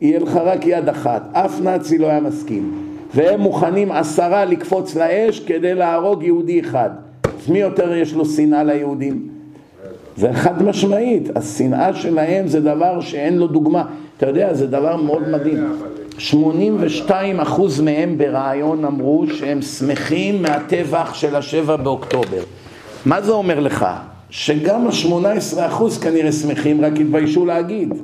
יהיה 0.00 0.18
לך 0.18 0.36
רק 0.36 0.66
יד 0.66 0.88
אחת. 0.88 1.22
אף 1.32 1.60
נאצי 1.60 1.98
לא 1.98 2.06
היה 2.06 2.20
מסכים. 2.20 2.72
והם 3.14 3.40
מוכנים 3.40 3.92
עשרה 3.92 4.44
לקפוץ 4.44 4.96
לאש 4.96 5.40
כדי 5.40 5.74
להרוג 5.74 6.22
יהודי 6.22 6.60
אחד. 6.60 6.90
אז 7.24 7.50
מי 7.50 7.58
יותר 7.58 7.94
יש 7.94 8.14
לו 8.14 8.24
שנאה 8.24 8.62
ליהודים? 8.62 9.28
זה 10.16 10.32
חד 10.32 10.62
משמעית. 10.62 11.36
השנאה 11.36 11.94
שלהם 11.94 12.46
זה 12.46 12.60
דבר 12.60 13.00
שאין 13.00 13.38
לו 13.38 13.46
דוגמה. 13.46 13.84
אתה 14.16 14.26
יודע, 14.26 14.54
זה 14.54 14.66
דבר 14.66 14.96
מאוד 14.96 15.28
מדהים. 15.28 15.72
82 16.18 17.40
אחוז 17.40 17.80
מהם 17.80 18.18
ברעיון 18.18 18.84
אמרו 18.84 19.26
שהם 19.32 19.62
שמחים 19.62 20.42
מהטבח 20.42 21.14
של 21.14 21.36
השבע 21.36 21.76
באוקטובר. 21.76 22.42
מה 23.06 23.20
זה 23.20 23.32
אומר 23.32 23.60
לך? 23.60 23.86
שגם 24.30 24.86
ה-18 24.86 25.58
אחוז 25.58 25.98
כנראה 25.98 26.32
שמחים, 26.32 26.84
רק 26.84 26.92
התביישו 27.00 27.46
להגיד. 27.46 27.94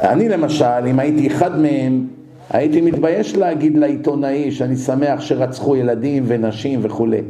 אני 0.00 0.28
למשל, 0.28 0.86
אם 0.90 0.98
הייתי 0.98 1.26
אחד 1.26 1.60
מהם, 1.60 2.06
הייתי 2.50 2.80
מתבייש 2.80 3.36
להגיד 3.36 3.78
לעיתונאי 3.78 4.52
שאני 4.52 4.76
שמח 4.76 5.20
שרצחו 5.20 5.76
ילדים 5.76 6.24
ונשים 6.26 6.80
וכולי. 6.82 7.20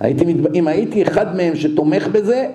הייתי 0.00 0.24
מתב... 0.24 0.54
אם 0.54 0.68
הייתי 0.68 1.02
אחד 1.02 1.36
מהם 1.36 1.56
שתומך 1.56 2.08
בזה, 2.08 2.48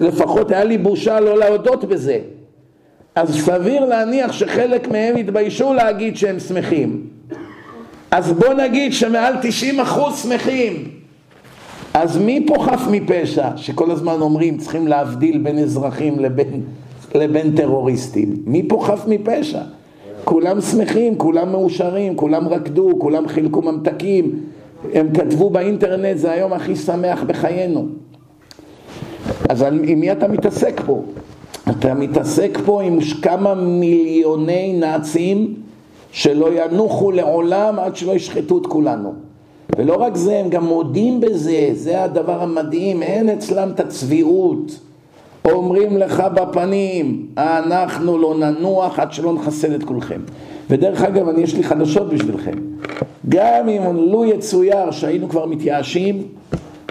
לפחות 0.00 0.50
היה 0.50 0.64
לי 0.64 0.78
בושה 0.78 1.20
לא 1.20 1.38
להודות 1.38 1.84
בזה. 1.84 2.18
אז 3.14 3.40
סביר 3.40 3.84
להניח 3.84 4.32
שחלק 4.32 4.88
מהם 4.88 5.16
התביישו 5.16 5.74
להגיד 5.74 6.16
שהם 6.16 6.38
שמחים. 6.40 7.06
אז 8.10 8.32
בוא 8.32 8.54
נגיד 8.54 8.92
שמעל 8.92 9.34
90 9.42 9.80
אחוז 9.80 10.18
שמחים. 10.22 10.88
אז 11.94 12.18
מי 12.18 12.46
פה 12.46 12.64
חף 12.64 12.82
מפשע? 12.90 13.48
שכל 13.56 13.90
הזמן 13.90 14.20
אומרים 14.20 14.58
צריכים 14.58 14.88
להבדיל 14.88 15.38
בין 15.38 15.58
אזרחים 15.58 16.18
לבין, 16.18 16.62
לבין 17.14 17.56
טרוריסטים. 17.56 18.42
מי 18.46 18.68
פה 18.68 18.80
חף 18.82 19.04
מפשע? 19.08 19.62
כולם 20.24 20.60
שמחים, 20.60 21.18
כולם 21.18 21.52
מאושרים, 21.52 22.16
כולם 22.16 22.48
רקדו, 22.48 22.90
כולם 22.98 23.28
חילקו 23.28 23.62
ממתקים, 23.62 24.40
הם 24.94 25.08
כתבו 25.14 25.50
באינטרנט, 25.50 26.18
זה 26.18 26.30
היום 26.30 26.52
הכי 26.52 26.76
שמח 26.76 27.22
בחיינו. 27.22 27.86
אז 29.48 29.62
עם 29.62 30.00
מי 30.00 30.12
אתה 30.12 30.28
מתעסק 30.28 30.80
פה? 30.86 31.02
אתה 31.70 31.94
מתעסק 31.94 32.58
פה 32.64 32.82
עם 32.82 32.98
כמה 33.22 33.54
מיליוני 33.54 34.72
נאצים 34.72 35.54
שלא 36.12 36.48
ינוחו 36.52 37.12
לעולם 37.12 37.78
עד 37.78 37.96
שלא 37.96 38.12
ישחטו 38.12 38.58
את 38.58 38.66
כולנו. 38.66 39.12
ולא 39.76 39.94
רק 39.94 40.16
זה, 40.16 40.38
הם 40.38 40.48
גם 40.48 40.64
מודים 40.64 41.20
בזה, 41.20 41.68
זה 41.72 42.02
הדבר 42.02 42.42
המדהים, 42.42 43.02
אין 43.02 43.28
אצלם 43.28 43.70
את 43.74 43.80
הצביעות. 43.80 44.80
אומרים 45.44 45.96
לך 45.96 46.22
בפנים, 46.34 47.26
אנחנו 47.36 48.18
לא 48.18 48.34
ננוח 48.38 48.98
עד 48.98 49.12
שלא 49.12 49.32
נחסל 49.32 49.74
את 49.74 49.84
כולכם. 49.84 50.20
ודרך 50.70 51.02
אגב, 51.02 51.28
אני 51.28 51.42
יש 51.42 51.54
לי 51.54 51.62
חדשות 51.62 52.08
בשבילכם. 52.08 52.56
גם 53.28 53.68
אם 53.68 53.96
לו 53.96 54.24
יצויר 54.24 54.90
שהיינו 54.90 55.28
כבר 55.28 55.46
מתייאשים 55.46 56.22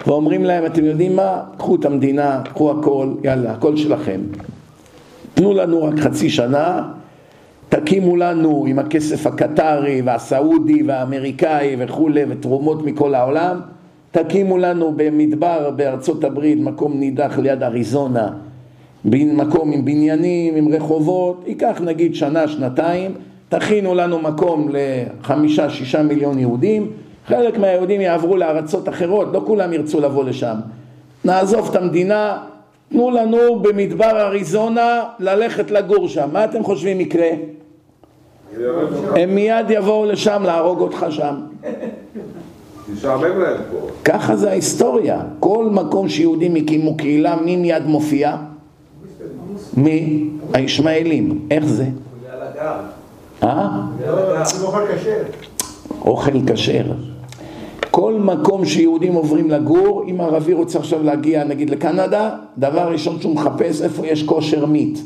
ואומרים 0.06 0.44
להם, 0.44 0.66
אתם 0.66 0.84
יודעים 0.84 1.16
מה? 1.16 1.42
קחו 1.58 1.74
את 1.74 1.84
המדינה, 1.84 2.42
קחו 2.44 2.70
הכל, 2.70 3.08
יאללה, 3.24 3.52
הכל 3.52 3.76
שלכם. 3.76 4.20
תנו 5.34 5.54
לנו 5.54 5.84
רק 5.84 5.98
חצי 5.98 6.30
שנה, 6.30 6.88
תקימו 7.68 8.16
לנו 8.16 8.64
עם 8.68 8.78
הכסף 8.78 9.26
הקטרי 9.26 10.02
והסעודי 10.04 10.82
והאמריקאי 10.82 11.76
וכולי 11.78 12.24
ותרומות 12.28 12.82
מכל 12.84 13.14
העולם, 13.14 13.60
תקימו 14.10 14.58
לנו 14.58 14.92
במדבר 14.96 15.70
בארצות 15.76 16.24
הברית 16.24 16.58
מקום 16.60 17.00
נידח 17.00 17.38
ליד 17.38 17.62
אריזונה, 17.62 18.28
מקום 19.04 19.72
עם 19.72 19.84
בניינים, 19.84 20.56
עם 20.56 20.68
רחובות, 20.68 21.44
ייקח 21.46 21.80
נגיד 21.84 22.14
שנה, 22.14 22.48
שנתיים, 22.48 23.14
תכינו 23.48 23.94
לנו 23.94 24.18
מקום 24.18 24.68
לחמישה, 24.72 25.70
שישה 25.70 26.02
מיליון 26.02 26.38
יהודים, 26.38 26.90
חלק 27.26 27.58
מהיהודים 27.58 28.00
יעברו 28.00 28.36
לארצות 28.36 28.88
אחרות, 28.88 29.28
לא 29.32 29.42
כולם 29.46 29.72
ירצו 29.72 30.00
לבוא 30.00 30.24
לשם. 30.24 30.54
נעזוב 31.24 31.68
את 31.70 31.76
המדינה, 31.76 32.38
תנו 32.88 33.10
לנו 33.10 33.60
במדבר 33.62 34.20
אריזונה 34.20 35.02
ללכת 35.18 35.70
לגור 35.70 36.08
שם. 36.08 36.28
מה 36.32 36.44
אתם 36.44 36.64
חושבים 36.64 37.00
יקרה? 37.00 37.28
הם 39.16 39.34
מיד 39.34 39.70
יבואו 39.70 40.04
לשם 40.06 40.42
להרוג 40.46 40.80
אותך 40.80 41.06
שם. 41.10 41.34
תשעמם 42.96 43.40
להם 43.40 43.60
פה. 43.70 43.88
ככה 44.04 44.36
זה 44.36 44.50
ההיסטוריה. 44.50 45.20
כל 45.40 45.68
מקום 45.70 46.08
שיהודים 46.08 46.54
הקימו 46.54 46.96
קהילה, 46.96 47.36
מי 47.36 47.56
מיד 47.56 47.86
מופיע? 47.86 48.36
מי? 49.76 50.30
הישמעאלים. 50.52 51.46
איך 51.50 51.64
זה? 51.64 51.86
אה? 53.42 53.68
אוכל. 54.62 54.80
אוכל 56.04 56.32
כשר. 56.46 56.84
כל 57.90 58.14
מקום 58.14 58.64
שיהודים 58.64 59.14
עוברים 59.14 59.50
לגור, 59.50 60.04
אם 60.10 60.20
ערבי 60.20 60.52
רוצה 60.52 60.78
עכשיו 60.78 61.02
להגיע 61.02 61.44
נגיד 61.44 61.70
לקנדה, 61.70 62.30
דבר 62.58 62.92
ראשון 62.92 63.20
שהוא 63.20 63.34
מחפש 63.34 63.82
איפה 63.82 64.06
יש 64.06 64.22
כושר 64.22 64.66
מיט. 64.66 64.98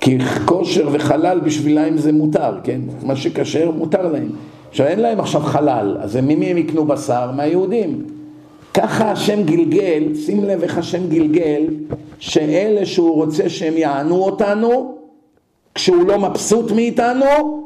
כי 0.00 0.18
כושר 0.44 0.88
וחלל 0.92 1.40
בשבילם 1.40 1.98
זה 1.98 2.12
מותר, 2.12 2.54
כן? 2.64 2.80
מה 3.02 3.16
שכשר 3.16 3.70
מותר 3.70 4.12
להם. 4.12 4.28
עכשיו 4.72 4.86
אין 4.86 5.00
להם 5.00 5.20
עכשיו 5.20 5.40
חלל, 5.40 5.96
אז 6.00 6.16
ממי 6.16 6.46
הם 6.46 6.58
יקנו 6.58 6.84
בשר? 6.84 7.30
מהיהודים. 7.36 8.04
ככה 8.74 9.10
השם 9.10 9.42
גלגל, 9.42 10.14
שים 10.14 10.44
לב 10.44 10.62
איך 10.62 10.78
השם 10.78 11.08
גלגל, 11.08 11.66
שאלה 12.18 12.86
שהוא 12.86 13.14
רוצה 13.14 13.48
שהם 13.48 13.76
יענו 13.76 14.16
אותנו, 14.16 14.94
כשהוא 15.74 16.06
לא 16.06 16.18
מבסוט 16.18 16.70
מאיתנו, 16.70 17.62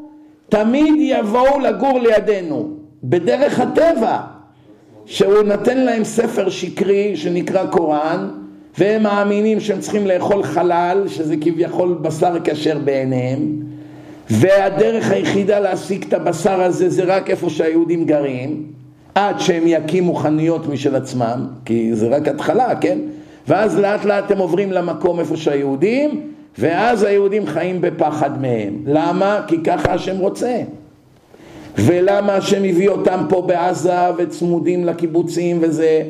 תמיד 0.48 0.94
יבואו 0.98 1.60
לגור 1.60 1.98
לידינו, 1.98 2.68
בדרך 3.04 3.60
הטבע, 3.60 4.18
שהוא 5.04 5.42
נותן 5.42 5.78
להם 5.78 6.04
ספר 6.04 6.48
שקרי 6.48 7.16
שנקרא 7.16 7.66
קוראן, 7.66 8.28
והם 8.78 9.02
מאמינים 9.02 9.60
שהם 9.60 9.80
צריכים 9.80 10.06
לאכול 10.06 10.42
חלל, 10.42 11.04
שזה 11.08 11.36
כביכול 11.40 11.98
בשר 12.02 12.36
כשר 12.44 12.78
בעיניהם, 12.84 13.65
והדרך 14.30 15.10
היחידה 15.10 15.60
להשיג 15.60 16.04
את 16.08 16.12
הבשר 16.12 16.60
הזה 16.62 16.88
זה 16.88 17.04
רק 17.04 17.30
איפה 17.30 17.50
שהיהודים 17.50 18.04
גרים, 18.04 18.62
עד 19.14 19.40
שהם 19.40 19.62
יקימו 19.66 20.14
חנויות 20.14 20.66
משל 20.68 20.96
עצמם, 20.96 21.46
כי 21.64 21.94
זה 21.94 22.08
רק 22.08 22.28
התחלה, 22.28 22.74
כן? 22.80 22.98
ואז 23.48 23.78
לאט 23.78 24.04
לאט 24.04 24.30
הם 24.30 24.38
עוברים 24.38 24.72
למקום 24.72 25.20
איפה 25.20 25.36
שהיהודים, 25.36 26.20
ואז 26.58 27.02
היהודים 27.02 27.46
חיים 27.46 27.80
בפחד 27.80 28.42
מהם. 28.42 28.82
למה? 28.86 29.44
כי 29.46 29.56
ככה 29.64 29.92
השם 29.92 30.18
רוצה. 30.18 30.60
ולמה 31.78 32.34
השם 32.34 32.64
הביא 32.64 32.88
אותם 32.88 33.20
פה 33.28 33.42
בעזה 33.42 34.10
וצמודים 34.16 34.84
לקיבוצים 34.84 35.58
וזה? 35.60 36.02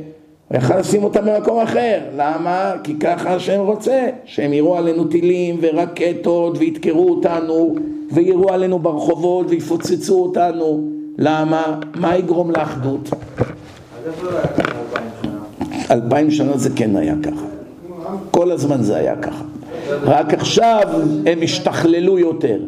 הוא 0.49 0.59
יכל 0.59 0.79
לשים 0.79 1.05
אותם 1.05 1.25
במקום 1.27 1.59
אחר. 1.61 2.01
למה? 2.17 2.73
כי 2.85 2.99
ככה 2.99 3.35
השם 3.35 3.61
רוצה. 3.61 4.09
שהם 4.25 4.53
יראו 4.53 4.77
עלינו 4.77 5.05
טילים 5.05 5.59
ורקטות 5.61 6.59
וידקרו 6.59 7.09
אותנו 7.09 7.75
ויראו 8.13 8.53
עלינו 8.53 8.79
ברחובות 8.79 9.47
ויפוצצו 9.49 10.23
אותנו. 10.23 10.89
למה? 11.19 11.81
מה 11.95 12.17
יגרום 12.17 12.51
לאחדות? 12.51 13.11
לא? 14.23 14.31
אלפיים 15.91 16.31
שנה 16.31 16.57
זה 16.57 16.71
כן 16.77 16.97
היה 16.97 17.15
ככה. 17.23 17.47
כל 18.31 18.51
הזמן 18.51 18.83
זה 18.83 18.97
היה 18.97 19.17
ככה. 19.17 19.45
רק 20.03 20.35
עכשיו 20.35 20.83
הם 21.27 21.39
השתכללו 21.43 22.19
יותר. 22.19 22.61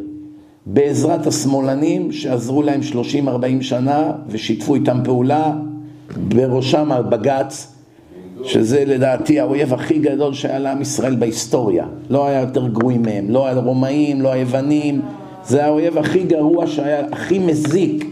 בעזרת 0.67 1.27
השמאלנים 1.27 2.13
שעזרו 2.13 2.63
להם 2.63 2.81
30-40 3.61 3.63
שנה 3.63 4.13
ושיתפו 4.29 4.75
איתם 4.75 4.99
פעולה, 5.05 5.53
בראשם 6.17 6.93
הבג"ץ, 6.93 7.75
שזה 8.43 8.85
לדעתי 8.87 9.41
האויב 9.41 9.75
הכי 9.75 9.99
גדול 9.99 10.35
שהיה 10.35 10.59
לעם 10.59 10.83
ישראל 10.83 11.17
בהיסטוריה. 11.17 11.87
לא 12.11 12.27
היה 12.27 12.41
יותר 12.41 12.69
גרועים 12.69 13.03
מהם, 13.03 13.31
לא 13.31 13.49
הרומאים, 13.49 14.23
לא 14.23 14.33
היוונים, 14.33 15.01
זה 15.45 15.65
האויב 15.65 15.99
הכי 15.99 16.23
גרוע 16.23 16.67
שהיה, 16.67 17.07
הכי 17.13 17.39
מזיק, 17.39 18.05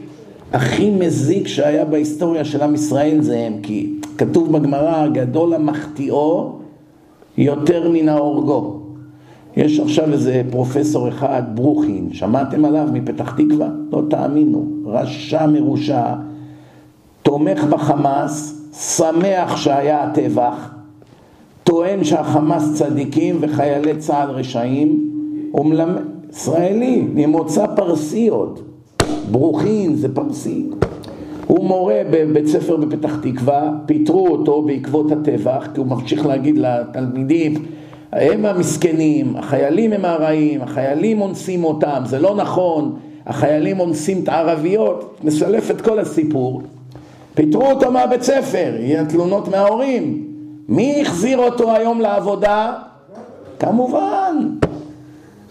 הכי 0.52 0.90
מזיק 0.90 1.46
שהיה 1.46 1.84
בהיסטוריה 1.84 2.44
של 2.44 2.62
עם 2.62 2.74
ישראל 2.74 3.20
זה 3.20 3.38
הם, 3.38 3.52
כי 3.62 3.92
כתוב 4.18 4.52
בגמרא, 4.52 5.06
גדול 5.06 5.54
המחטיאו 5.54 6.52
יותר 7.38 7.90
מן 7.90 8.08
ההורגו. 8.08 8.80
יש 9.56 9.80
עכשיו 9.80 10.12
איזה 10.12 10.42
פרופסור 10.50 11.08
אחד, 11.08 11.42
ברוכין, 11.54 12.08
שמעתם 12.12 12.64
עליו 12.64 12.88
מפתח 12.92 13.34
תקווה? 13.36 13.68
לא 13.92 14.02
תאמינו, 14.10 14.66
רשע 14.86 15.46
מרושע, 15.46 16.14
תומך 17.26 17.64
בחמאס, 17.64 18.62
שמח 18.96 19.56
שהיה 19.56 20.02
הטבח, 20.02 20.70
טוען 21.64 22.04
שהחמאס 22.04 22.74
צדיקים 22.74 23.38
וחיילי 23.40 23.96
צה"ל 23.96 24.30
רשעים, 24.30 25.10
הוא 25.52 25.66
מלמד, 25.66 26.02
ישראלי, 26.30 27.06
ממוצא 27.14 27.66
פרסי 27.76 28.28
עוד, 28.28 28.60
ברוכין 29.30 29.94
זה 29.94 30.14
פרסי. 30.14 30.66
הוא 31.46 31.64
מורה 31.64 32.02
בבית 32.10 32.46
ספר 32.46 32.76
בפתח 32.76 33.16
תקווה, 33.22 33.72
פיטרו 33.86 34.28
אותו 34.28 34.62
בעקבות 34.62 35.12
הטבח, 35.12 35.68
כי 35.74 35.80
הוא 35.80 35.86
ממשיך 35.86 36.26
להגיד 36.26 36.58
לתלמידים, 36.58 37.54
הם 38.12 38.44
המסכנים, 38.44 39.36
החיילים 39.36 39.92
הם 39.92 40.04
הרעים, 40.04 40.62
החיילים 40.62 41.20
אונסים 41.20 41.64
אותם, 41.64 42.02
זה 42.04 42.18
לא 42.18 42.34
נכון, 42.34 42.96
החיילים 43.26 43.80
אונסים 43.80 44.22
את 44.22 44.28
הערביות, 44.28 45.20
מסלף 45.24 45.70
את 45.70 45.80
כל 45.80 45.98
הסיפור. 45.98 46.62
פיטרו 47.36 47.70
אותו 47.70 47.90
מהבית 47.90 48.22
ספר, 48.22 48.74
יהיה 48.78 49.04
תלונות 49.04 49.48
מההורים. 49.48 50.26
מי 50.68 51.02
החזיר 51.02 51.38
אותו 51.38 51.72
היום 51.72 52.00
לעבודה? 52.00 52.72
כמובן, 53.58 54.48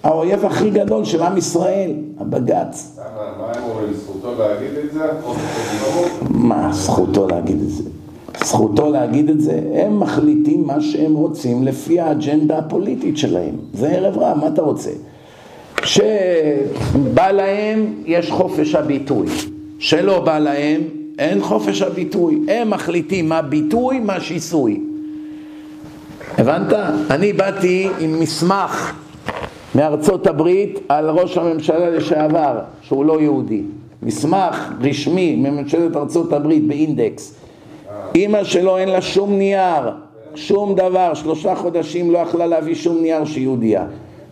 האויב 0.04 0.46
הכי 0.46 0.70
גדול 0.70 1.06
של 1.06 1.22
עם 1.22 1.38
ישראל, 1.38 1.92
הבג"ץ. 2.20 2.98
מה 3.38 3.52
הם 3.56 3.64
אומרים? 3.64 3.94
זכותו 3.94 4.34
להגיד 4.40 4.78
את 4.86 4.94
זה? 4.94 5.08
מה 6.30 6.70
זכותו 6.74 7.28
להגיד 7.28 7.62
את 7.62 7.70
זה? 7.70 7.84
זכותו 8.44 8.92
להגיד 8.92 9.30
את 9.30 9.42
זה, 9.42 9.60
הם 9.74 10.00
מחליטים 10.00 10.68
מה 10.68 10.82
שהם 10.82 11.16
רוצים 11.16 11.64
לפי 11.64 12.00
האג'נדה 12.00 12.58
הפוליטית 12.58 13.18
שלהם. 13.18 13.56
זה 13.74 13.90
ערב 13.90 14.18
רב, 14.18 14.38
מה 14.38 14.48
אתה 14.48 14.62
רוצה? 14.62 14.92
שבא 15.84 17.32
להם, 17.32 17.94
יש 18.06 18.32
חופש 18.32 18.76
הביטוי. 18.76 19.28
שלא 19.80 20.20
בא 20.20 20.40
להם, 20.40 20.82
אין 21.20 21.42
חופש 21.42 21.82
הביטוי. 21.82 22.40
הם 22.48 22.70
מחליטים 22.70 23.30
מה 23.30 23.42
ביטוי, 23.42 24.00
מה 24.00 24.20
שיסוי. 24.20 24.82
הבנת? 26.38 26.74
אני 27.10 27.34
באתי 27.34 27.90
עם 28.00 28.20
מסמך 28.20 28.94
מארצות 29.76 30.28
הברית 30.28 30.80
על 30.90 31.10
ראש 31.10 31.38
הממשלה 31.38 31.90
לשעבר, 31.90 32.60
שהוא 32.82 33.06
לא 33.06 33.22
יהודי. 33.22 33.62
מסמך 34.04 34.74
רשמי 34.82 35.36
מממשלת 35.36 35.96
ארצות 35.96 36.34
הברית 36.34 36.68
באינדקס. 36.68 37.36
אימא 38.16 38.44
שלו 38.44 38.78
אין 38.78 38.90
לה 38.90 39.02
שום 39.02 39.38
נייר, 39.38 39.92
שום 40.36 40.76
דבר, 40.76 41.14
שלושה 41.14 41.56
חודשים 41.56 42.12
לא 42.12 42.18
יכלה 42.18 42.46
להביא 42.46 42.76
שום 42.76 43.02
נייר 43.02 43.26
שהיא 43.26 43.44
יהודייה. 43.44 43.86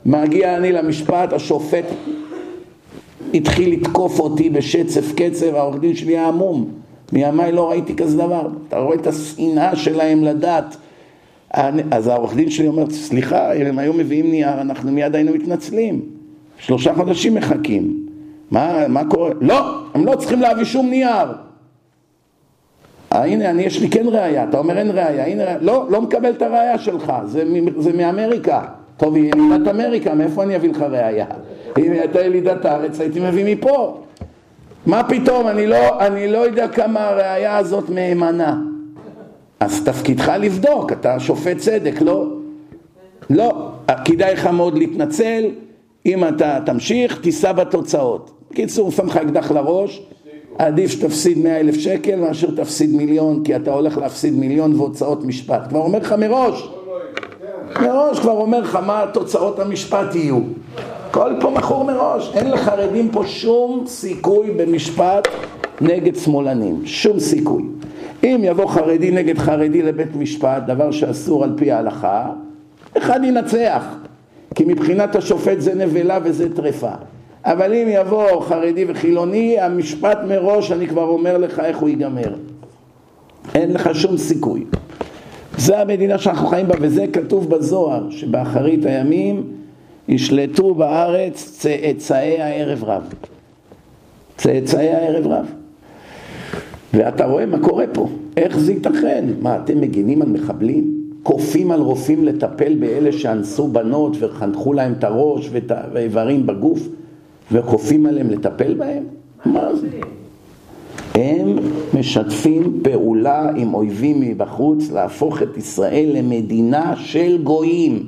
מגיע 0.05 0.57
אני 0.57 0.71
למשפט, 0.71 1.33
השופט 1.33 1.85
התחיל 3.33 3.73
לתקוף 3.73 4.19
אותי 4.19 4.49
בשצף 4.49 5.13
קצף, 5.15 5.49
העורך 5.53 5.79
דין 5.79 5.95
שלי 5.95 6.17
היה 6.17 6.27
עמום. 6.27 6.69
מימיי 7.11 7.51
לא 7.51 7.69
ראיתי 7.69 7.95
כזה 7.95 8.17
דבר. 8.17 8.47
אתה 8.67 8.79
רואה 8.79 8.95
את 8.95 9.07
השנאה 9.07 9.75
שלהם 9.75 10.23
לדת. 10.23 10.77
אז 11.91 12.07
העורך 12.07 12.35
דין 12.35 12.49
שלי 12.49 12.67
אומר, 12.67 12.89
סליחה, 12.89 13.53
אם 13.53 13.65
הם 13.65 13.79
היו 13.79 13.93
מביאים 13.93 14.31
נייר, 14.31 14.61
אנחנו 14.61 14.91
מיד 14.91 15.15
היינו 15.15 15.31
מתנצלים. 15.33 16.01
שלושה 16.57 16.93
חודשים 16.93 17.35
מחכים. 17.35 18.07
מה, 18.51 18.87
מה 18.87 19.05
קורה? 19.05 19.31
לא, 19.41 19.79
הם 19.93 20.05
לא 20.05 20.15
צריכים 20.15 20.41
להביא 20.41 20.63
שום 20.63 20.89
נייר. 20.89 21.27
הנה, 23.11 23.49
אני, 23.49 23.63
יש 23.63 23.81
לי 23.81 23.89
כן 23.89 24.05
ראייה, 24.07 24.43
אתה 24.43 24.57
אומר 24.57 24.77
אין 24.77 24.91
ראייה, 24.91 25.27
הנה, 25.27 25.43
לא, 25.61 25.85
לא 25.89 26.01
מקבל 26.01 26.29
את 26.29 26.41
הראייה 26.41 26.77
שלך, 26.77 27.13
זה, 27.25 27.43
זה 27.77 27.93
מאמריקה. 27.93 28.61
טוב, 28.97 29.15
היא 29.15 29.31
ילידת 29.35 29.67
אמריקה, 29.67 30.13
מאיפה 30.13 30.43
אני 30.43 30.55
אביא 30.55 30.69
לך 30.69 30.81
ראייה? 30.81 31.25
אם 31.77 31.91
הייתה 31.91 32.21
ילידת 32.21 32.65
הארץ, 32.65 32.99
הייתי 32.99 33.19
מביא 33.19 33.55
מפה. 33.55 34.03
מה 34.85 35.03
פתאום, 35.03 35.47
אני 35.47 35.67
לא, 35.67 35.99
אני 35.99 36.31
לא 36.31 36.37
יודע 36.37 36.67
כמה 36.67 37.09
הראייה 37.09 37.57
הזאת 37.57 37.89
מהימנה. 37.89 38.57
אז 39.59 39.83
תפקידך 39.85 40.31
לבדוק, 40.39 40.91
אתה 40.91 41.19
שופט 41.19 41.57
צדק, 41.57 42.01
לא? 42.01 42.27
לא, 43.29 43.69
כדאי 44.05 44.33
לך 44.33 44.47
מאוד 44.47 44.77
להתנצל, 44.77 45.43
אם 46.05 46.27
אתה 46.27 46.59
תמשיך, 46.65 47.19
תישא 47.21 47.51
בתוצאות. 47.51 48.31
בקיצור, 48.51 48.91
שם 48.91 49.07
לך 49.07 49.17
אקדח 49.17 49.51
לראש, 49.51 50.01
עדיף 50.57 50.91
שתפסיד 50.91 51.37
מאה 51.37 51.59
אלף 51.59 51.75
שקל 51.75 52.15
מאשר 52.15 52.51
תפסיד 52.55 52.95
מיליון, 52.95 53.43
כי 53.43 53.55
אתה 53.55 53.73
הולך 53.73 53.97
להפסיד 53.97 54.33
מיליון 54.33 54.73
והוצאות 54.75 55.23
משפט. 55.23 55.69
כבר 55.69 55.79
אומר 55.79 55.99
לך 55.99 56.15
מראש, 56.19 56.69
מראש 57.81 58.19
כבר 58.19 58.31
אומר 58.31 58.59
לך 58.59 58.75
מה 58.75 59.05
תוצאות 59.13 59.59
המשפט 59.59 60.15
יהיו. 60.15 60.39
כל 61.13 61.33
פה 61.41 61.49
מכור 61.49 61.83
מראש, 61.83 62.31
אין 62.35 62.51
לחרדים 62.51 63.09
פה 63.11 63.23
שום 63.25 63.83
סיכוי 63.87 64.51
במשפט 64.51 65.27
נגד 65.81 66.15
שמאלנים, 66.15 66.81
שום 66.85 67.19
סיכוי. 67.19 67.63
אם 68.23 68.41
יבוא 68.43 68.67
חרדי 68.67 69.11
נגד 69.11 69.37
חרדי 69.37 69.81
לבית 69.81 70.15
משפט, 70.15 70.63
דבר 70.67 70.91
שאסור 70.91 71.43
על 71.43 71.53
פי 71.57 71.71
ההלכה, 71.71 72.29
אחד 72.97 73.19
ינצח, 73.23 73.83
כי 74.55 74.63
מבחינת 74.65 75.15
השופט 75.15 75.59
זה 75.59 75.75
נבלה 75.75 76.19
וזה 76.23 76.55
טרפה. 76.55 76.91
אבל 77.45 77.73
אם 77.73 77.87
יבוא 77.89 78.41
חרדי 78.41 78.85
וחילוני, 78.87 79.59
המשפט 79.59 80.17
מראש, 80.27 80.71
אני 80.71 80.87
כבר 80.87 81.07
אומר 81.07 81.37
לך 81.37 81.59
איך 81.59 81.77
הוא 81.77 81.89
ייגמר. 81.89 82.33
אין 83.55 83.73
לך 83.73 83.89
שום 83.93 84.17
סיכוי. 84.17 84.65
זה 85.57 85.79
המדינה 85.79 86.17
שאנחנו 86.17 86.47
חיים 86.47 86.67
בה, 86.67 86.75
וזה 86.81 87.05
כתוב 87.13 87.49
בזוהר, 87.49 88.09
שבאחרית 88.09 88.85
הימים 88.85 89.62
ישלטו 90.07 90.73
בארץ 90.73 91.57
צאצאי 91.59 92.41
הערב 92.41 92.83
רב. 92.83 93.03
צאצאי 94.37 94.89
הערב 94.89 95.27
רב. 95.27 95.45
ואתה 96.93 97.25
רואה 97.25 97.45
מה 97.45 97.59
קורה 97.59 97.85
פה, 97.93 98.07
איך 98.37 98.59
זה 98.59 98.73
ייתכן? 98.73 99.25
מה, 99.41 99.55
אתם 99.55 99.81
מגינים 99.81 100.21
על 100.21 100.29
מחבלים? 100.29 101.03
כופים 101.23 101.71
על 101.71 101.81
רופאים 101.81 102.23
לטפל 102.23 102.75
באלה 102.75 103.11
שאנסו 103.11 103.67
בנות 103.67 104.17
וחנכו 104.19 104.73
להם 104.73 104.93
את 104.99 105.03
הראש 105.03 105.49
ואת 105.51 105.71
האיברים 105.71 106.45
בגוף 106.45 106.87
וכופים 107.51 108.05
עליהם 108.05 108.29
לטפל 108.29 108.73
בהם? 108.73 109.03
מה 109.45 109.75
זה? 109.75 109.87
הם 111.15 111.57
משתפים 111.93 112.79
פעולה 112.83 113.49
עם 113.55 113.73
אויבים 113.73 114.21
מבחוץ 114.21 114.91
להפוך 114.91 115.41
את 115.41 115.57
ישראל 115.57 116.11
למדינה 116.13 116.93
של 116.95 117.37
גויים. 117.43 118.07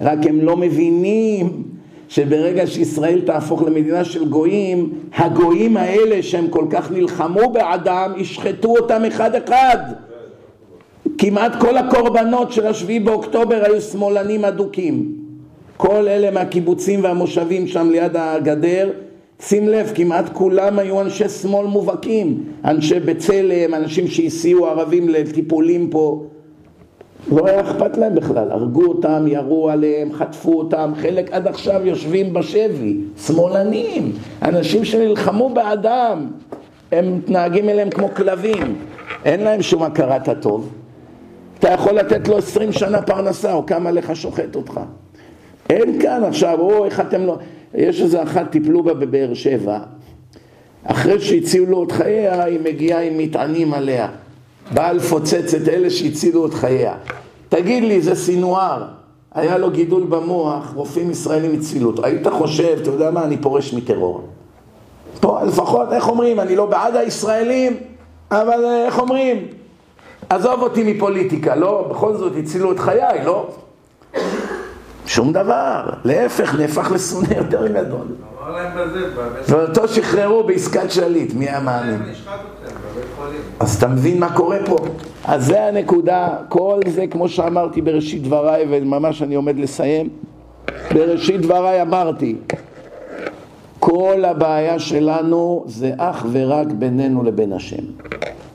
רק 0.00 0.18
הם 0.26 0.40
לא 0.40 0.56
מבינים 0.56 1.62
שברגע 2.08 2.66
שישראל 2.66 3.20
תהפוך 3.20 3.62
למדינה 3.62 4.04
של 4.04 4.28
גויים, 4.28 4.92
הגויים 5.16 5.76
האלה 5.76 6.22
שהם 6.22 6.48
כל 6.48 6.64
כך 6.70 6.90
נלחמו 6.90 7.50
בעדם, 7.52 8.12
ישחטו 8.16 8.76
אותם 8.76 9.02
אחד 9.04 9.34
אחד. 9.34 9.78
כמעט 11.18 11.52
כל 11.60 11.76
הקורבנות 11.76 12.52
של 12.52 12.66
השביעי 12.66 13.00
באוקטובר 13.00 13.62
היו 13.64 13.80
שמאלנים 13.80 14.44
אדוקים. 14.44 15.12
כל 15.76 16.08
אלה 16.08 16.30
מהקיבוצים 16.30 17.04
והמושבים 17.04 17.66
שם 17.66 17.90
ליד 17.90 18.16
הגדר, 18.16 18.90
שים 19.40 19.68
לב, 19.68 19.92
כמעט 19.94 20.28
כולם 20.32 20.78
היו 20.78 21.00
אנשי 21.00 21.28
שמאל 21.28 21.66
מובהקים, 21.66 22.44
אנשי 22.64 23.00
בצלם, 23.00 23.74
אנשים 23.74 24.08
שהסיעו 24.08 24.66
ערבים 24.66 25.08
לטיפולים 25.08 25.90
פה. 25.90 26.24
לא 27.32 27.46
היה 27.46 27.60
אכפת 27.60 27.96
להם 27.96 28.14
בכלל, 28.14 28.50
הרגו 28.50 28.84
אותם, 28.84 29.24
ירו 29.26 29.70
עליהם, 29.70 30.12
חטפו 30.12 30.58
אותם, 30.58 30.92
חלק 30.96 31.32
עד 31.32 31.46
עכשיו 31.46 31.86
יושבים 31.86 32.32
בשבי, 32.32 32.98
שמאלנים, 33.26 34.12
אנשים 34.42 34.84
שנלחמו 34.84 35.48
באדם, 35.48 36.26
הם 36.92 37.16
מתנהגים 37.16 37.68
אליהם 37.68 37.90
כמו 37.90 38.08
כלבים, 38.16 38.76
אין 39.24 39.40
להם 39.40 39.62
שום 39.62 39.82
הכרת 39.82 40.28
הטוב. 40.28 40.72
אתה 41.58 41.70
יכול 41.70 41.92
לתת 41.92 42.28
לו 42.28 42.38
עשרים 42.38 42.72
שנה 42.72 43.02
פרנסה, 43.02 43.52
או 43.52 43.66
כמה 43.66 43.90
לך 43.90 44.16
שוחט 44.16 44.56
אותך. 44.56 44.80
אין 45.70 46.00
כאן 46.02 46.24
עכשיו, 46.24 46.60
או 46.60 46.84
איך 46.84 47.00
אתם 47.00 47.26
לא... 47.26 47.38
יש 47.74 48.02
איזה 48.02 48.22
אחת, 48.22 48.50
טיפלו 48.50 48.82
בה 48.82 48.94
בבאר 48.94 49.34
שבע, 49.34 49.78
אחרי 50.84 51.20
שהציעו 51.20 51.66
לו 51.66 51.84
את 51.84 51.92
חייה, 51.92 52.44
היא 52.44 52.60
מגיעה 52.64 53.02
עם 53.02 53.18
מטענים 53.18 53.74
עליה. 53.74 54.08
באה 54.72 54.92
לפוצץ 54.92 55.54
את 55.54 55.68
אלה 55.68 55.90
שהצילו 55.90 56.46
את 56.46 56.54
חייה. 56.54 56.94
תגיד 57.48 57.82
לי, 57.82 58.00
זה 58.00 58.14
סינואר, 58.14 58.84
היה 59.34 59.58
לו 59.58 59.70
גידול 59.70 60.02
במוח, 60.02 60.72
רופאים 60.74 61.10
ישראלים 61.10 61.58
הצילו 61.58 61.90
אותו. 61.90 62.04
היית 62.04 62.28
חושב, 62.28 62.78
אתה 62.82 62.90
יודע 62.90 63.10
מה, 63.10 63.24
אני 63.24 63.36
פורש 63.36 63.74
מטרור. 63.74 64.20
פה 65.20 65.42
לפחות, 65.42 65.92
איך 65.92 66.08
אומרים, 66.08 66.40
אני 66.40 66.56
לא 66.56 66.66
בעד 66.66 66.96
הישראלים, 66.96 67.76
אבל 68.30 68.64
אה, 68.64 68.86
איך 68.86 68.98
אומרים, 68.98 69.46
עזוב 70.30 70.62
אותי 70.62 70.94
מפוליטיקה, 70.94 71.54
לא? 71.54 71.86
בכל 71.90 72.16
זאת 72.16 72.32
הצילו 72.38 72.72
את 72.72 72.78
חיי, 72.78 73.24
לא? 73.24 73.46
שום 75.06 75.32
דבר, 75.32 75.84
להפך, 76.04 76.54
נהפך 76.54 76.90
לשונא 76.94 77.34
יותר 77.34 77.66
גדול. 77.66 78.06
ואותו 79.48 79.88
שחררו 79.88 80.44
בעסקת 80.44 80.90
שליט, 80.90 81.34
מי 81.34 81.48
היה 81.48 81.60
מאמין? 81.60 82.02
חולים. 83.16 83.40
אז 83.60 83.76
אתה 83.76 83.88
מבין 83.88 84.20
מה 84.20 84.36
קורה 84.36 84.58
פה? 84.66 84.76
אז 85.24 85.46
זה 85.46 85.64
הנקודה, 85.64 86.28
כל 86.48 86.80
זה 86.88 87.06
כמו 87.06 87.28
שאמרתי 87.28 87.82
בראשית 87.82 88.22
דבריי, 88.22 88.66
וממש 88.70 89.22
אני 89.22 89.34
עומד 89.34 89.58
לסיים. 89.58 90.08
בראשית 90.94 91.40
דבריי 91.40 91.82
אמרתי, 91.82 92.36
כל 93.78 94.24
הבעיה 94.24 94.78
שלנו 94.78 95.64
זה 95.66 95.92
אך 95.98 96.26
ורק 96.32 96.66
בינינו 96.66 97.22
לבין 97.22 97.52
השם. 97.52 97.82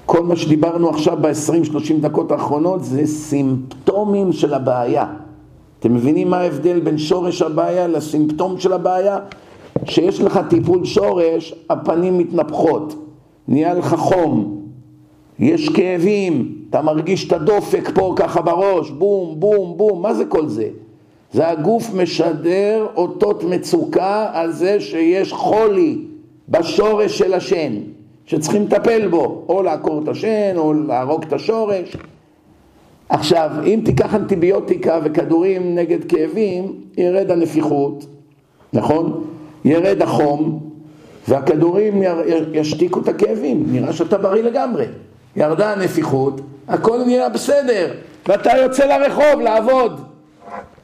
כל 0.06 0.24
מה 0.24 0.36
שדיברנו 0.36 0.90
עכשיו 0.90 1.18
ב-20-30 1.22 1.94
דקות 2.02 2.32
האחרונות 2.32 2.84
זה 2.84 3.06
סימפטומים 3.06 4.34
של 4.34 4.54
הבעיה. 4.54 5.06
אתם 5.80 5.94
מבינים 5.94 6.30
מה 6.30 6.38
ההבדל 6.38 6.80
בין 6.80 6.98
שורש 6.98 7.42
הבעיה 7.42 7.88
לסימפטום 7.88 8.60
של 8.60 8.74
הבעיה? 8.74 9.18
שיש 9.86 10.22
לך 10.22 10.40
טיפול 10.50 10.86
שורש, 10.86 11.56
הפנים 11.70 12.18
מתנפחות, 12.18 12.96
נהיה 13.48 13.74
לך 13.74 13.96
חום, 13.96 14.62
יש 15.40 15.70
כאבים, 15.70 16.56
אתה 16.70 16.82
מרגיש 16.82 17.28
את 17.28 17.34
הדופק 17.34 17.90
פה 17.96 18.14
ככה 18.16 18.42
בראש, 18.42 18.90
בום, 18.92 19.40
בום, 19.40 19.78
בום, 19.78 20.02
מה 20.02 20.14
זה 20.14 20.26
כל 20.26 20.48
זה? 20.48 20.68
זה 21.34 21.50
הגוף 21.50 21.94
משדר 21.94 22.88
אותות 22.96 23.44
מצוקה 23.44 24.30
על 24.34 24.52
זה 24.52 24.80
שיש 24.80 25.34
חולי 25.34 25.98
בשורש 26.50 27.18
של 27.18 27.34
השן, 27.34 27.74
שצריכים 28.26 28.64
לטפל 28.64 29.08
בו, 29.08 29.46
או 29.50 29.64
לעקור 29.64 30.02
את 30.04 30.08
השן, 30.08 30.54
או 30.58 30.74
להרוג 30.74 31.24
את 31.24 31.34
השורש. 31.34 31.96
עכשיו, 33.10 33.50
אם 33.66 33.82
תיקח 33.86 34.16
אנטיביוטיקה 34.16 35.00
וכדורים 35.04 35.76
נגד 35.76 36.04
כאבים, 36.04 36.74
ירד 36.98 37.32
הנפיחות, 37.32 38.06
נכון? 38.74 39.26
ירד 39.66 40.02
החום, 40.02 40.70
והכדורים 41.28 42.04
ישתיקו 42.54 43.00
את 43.00 43.08
הכאבים, 43.08 43.64
נראה 43.68 43.94
שאתה 43.94 44.18
בריא 44.18 44.44
לגמרי. 44.44 44.86
ירדה 45.36 45.74
הנפיחות, 45.74 46.42
הכל 46.68 47.04
נהיה 47.06 47.30
בסדר, 47.30 47.94
ואתה 48.28 48.58
יוצא 48.58 48.86
לרחוב 48.86 49.42
לעבוד. 49.42 50.02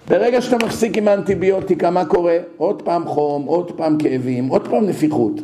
ברגע 0.09 0.41
שאתה 0.41 0.65
מפסיק 0.65 0.97
עם 0.97 1.07
האנטיביוטיקה, 1.07 1.89
מה 1.89 2.05
קורה? 2.05 2.37
עוד 2.57 2.81
פעם 2.81 3.05
חום, 3.05 3.45
עוד 3.45 3.71
פעם 3.71 3.97
כאבים, 3.97 4.47
עוד 4.47 4.67
פעם 4.67 4.85
נפיחות. 4.85 5.41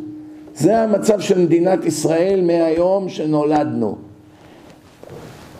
זה 0.56 0.80
המצב 0.80 1.20
של 1.20 1.40
מדינת 1.40 1.86
ישראל 1.86 2.41
מהיום 2.41 3.10
שנולדנו. 3.10 4.10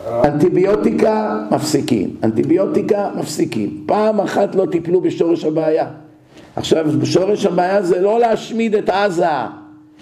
אנטיביוטיקה 0.08 1.40
מפסיקים, 1.50 2.16
אנטיביוטיקה 2.24 3.10
מפסיקים. 3.18 3.82
פעם 3.86 4.20
אחת 4.20 4.54
לא 4.54 4.66
טיפלו 4.66 5.00
בשורש 5.00 5.44
הבעיה. 5.44 5.86
עכשיו, 6.56 6.86
שורש 7.04 7.46
הבעיה 7.46 7.82
זה 7.82 8.00
לא 8.00 8.20
להשמיד 8.20 8.74
את 8.74 8.90
עזה 8.90 9.26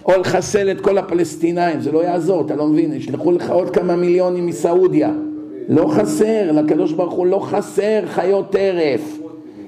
או 0.07 0.21
לחסל 0.21 0.71
את 0.71 0.81
כל 0.81 0.99
הפלסטינאים, 0.99 1.81
זה 1.81 1.93
לא 1.93 2.05
יעזור, 2.05 2.47
אתה 2.47 2.57
לא 2.57 2.67
מבין, 2.67 2.93
ישלחו 2.93 3.33
לך 3.33 3.51
עוד 3.51 3.71
כמה 3.71 3.97
מיליונים 3.97 4.47
מסעודיה. 4.47 5.11
לא 5.69 5.89
חסר, 5.89 6.53
לקדוש 6.53 6.93
ברוך 6.93 7.15
הוא 7.15 7.27
לא 7.27 7.39
חסר 7.39 8.01
חיות 8.07 8.51
טרף. 8.51 9.19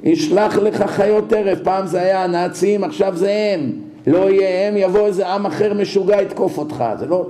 ישלח 0.02 0.58
לך 0.58 0.82
חיות 0.86 1.28
טרף, 1.28 1.58
פעם 1.62 1.86
זה 1.86 2.00
היה 2.00 2.24
הנאצים, 2.24 2.84
עכשיו 2.84 3.16
זה 3.16 3.54
הם. 3.54 3.72
לא 4.06 4.30
יהיה 4.30 4.68
הם, 4.68 4.76
יבוא 4.76 5.06
איזה 5.06 5.28
עם 5.28 5.46
אחר 5.46 5.74
משוגע 5.74 6.22
יתקוף 6.22 6.58
אותך, 6.58 6.84
זה 6.98 7.06
לא... 7.06 7.26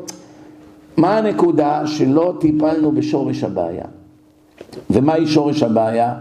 מה 0.97 1.19
הנקודה? 1.19 1.87
שלא 1.87 2.35
טיפלנו 2.41 2.93
בשורש 2.93 3.45
הבעיה. 3.45 3.85
ומהי 4.91 5.27
שורש 5.27 5.63
הבעיה? 5.63 6.15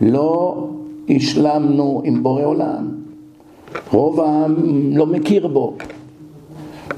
לא 0.00 0.66
השלמנו 1.08 2.02
עם 2.04 2.22
בורא 2.22 2.44
עולם. 2.44 2.88
רוב 3.92 4.20
העם 4.20 4.54
לא 4.96 5.06
מכיר 5.06 5.46
בו. 5.48 5.76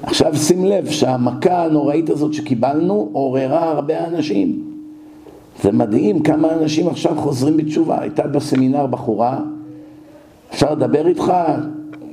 עכשיו 0.02 0.36
שים 0.36 0.64
לב 0.64 0.86
שהמכה 0.90 1.64
הנוראית 1.64 2.10
הזאת 2.10 2.34
שקיבלנו 2.34 3.08
עוררה 3.12 3.70
הרבה 3.70 4.06
אנשים. 4.06 4.64
זה 5.62 5.72
מדהים 5.72 6.22
כמה 6.22 6.52
אנשים 6.54 6.88
עכשיו 6.88 7.12
חוזרים 7.16 7.56
בתשובה. 7.56 8.00
הייתה 8.00 8.26
בסמינר 8.26 8.86
בחורה, 8.86 9.38
אפשר 10.52 10.72
לדבר 10.72 11.06
איתך? 11.06 11.32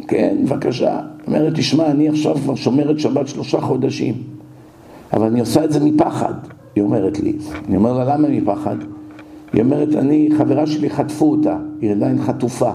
כן, 0.07 0.38
בבקשה. 0.43 0.99
אומרת, 1.27 1.53
תשמע, 1.55 1.85
אני 1.85 2.09
עכשיו 2.09 2.35
כבר 2.35 2.55
שומרת 2.55 2.99
שבת 2.99 3.27
שלושה 3.27 3.61
חודשים. 3.61 4.13
אבל 5.13 5.27
אני 5.27 5.39
עושה 5.39 5.63
את 5.63 5.71
זה 5.71 5.79
מפחד, 5.79 6.33
היא 6.75 6.83
אומרת 6.83 7.19
לי. 7.19 7.33
אני 7.67 7.77
אומר 7.77 7.93
לה, 7.93 8.15
למה 8.15 8.27
מפחד? 8.27 8.75
היא 9.53 9.61
אומרת, 9.61 9.95
אני, 9.95 10.29
חברה 10.38 10.67
שלי 10.67 10.89
חטפו 10.89 11.31
אותה, 11.31 11.57
היא 11.81 11.91
עדיין 11.91 12.21
חטופה. 12.21 12.71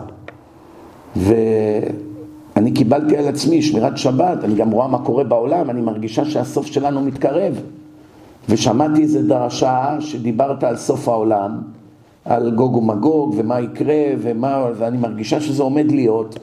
ואני 1.16 2.70
קיבלתי 2.74 3.16
על 3.16 3.28
עצמי 3.28 3.62
שמירת 3.62 3.98
שבת, 3.98 4.44
אני 4.44 4.54
גם 4.54 4.70
רואה 4.70 4.88
מה 4.88 4.98
קורה 4.98 5.24
בעולם, 5.24 5.70
אני 5.70 5.80
מרגישה 5.80 6.24
שהסוף 6.24 6.66
שלנו 6.66 7.02
מתקרב. 7.02 7.60
ושמעתי 8.48 9.02
איזה 9.02 9.28
דרשה 9.28 9.96
שדיברת 10.00 10.64
על 10.64 10.76
סוף 10.76 11.08
העולם, 11.08 11.58
על 12.24 12.50
גוג 12.54 12.76
ומגוג 12.76 13.34
ומה 13.36 13.60
יקרה 13.60 14.04
ומה, 14.18 14.66
ואני 14.78 14.98
מרגישה 14.98 15.40
שזה 15.40 15.62
עומד 15.62 15.92
להיות. 15.92 16.38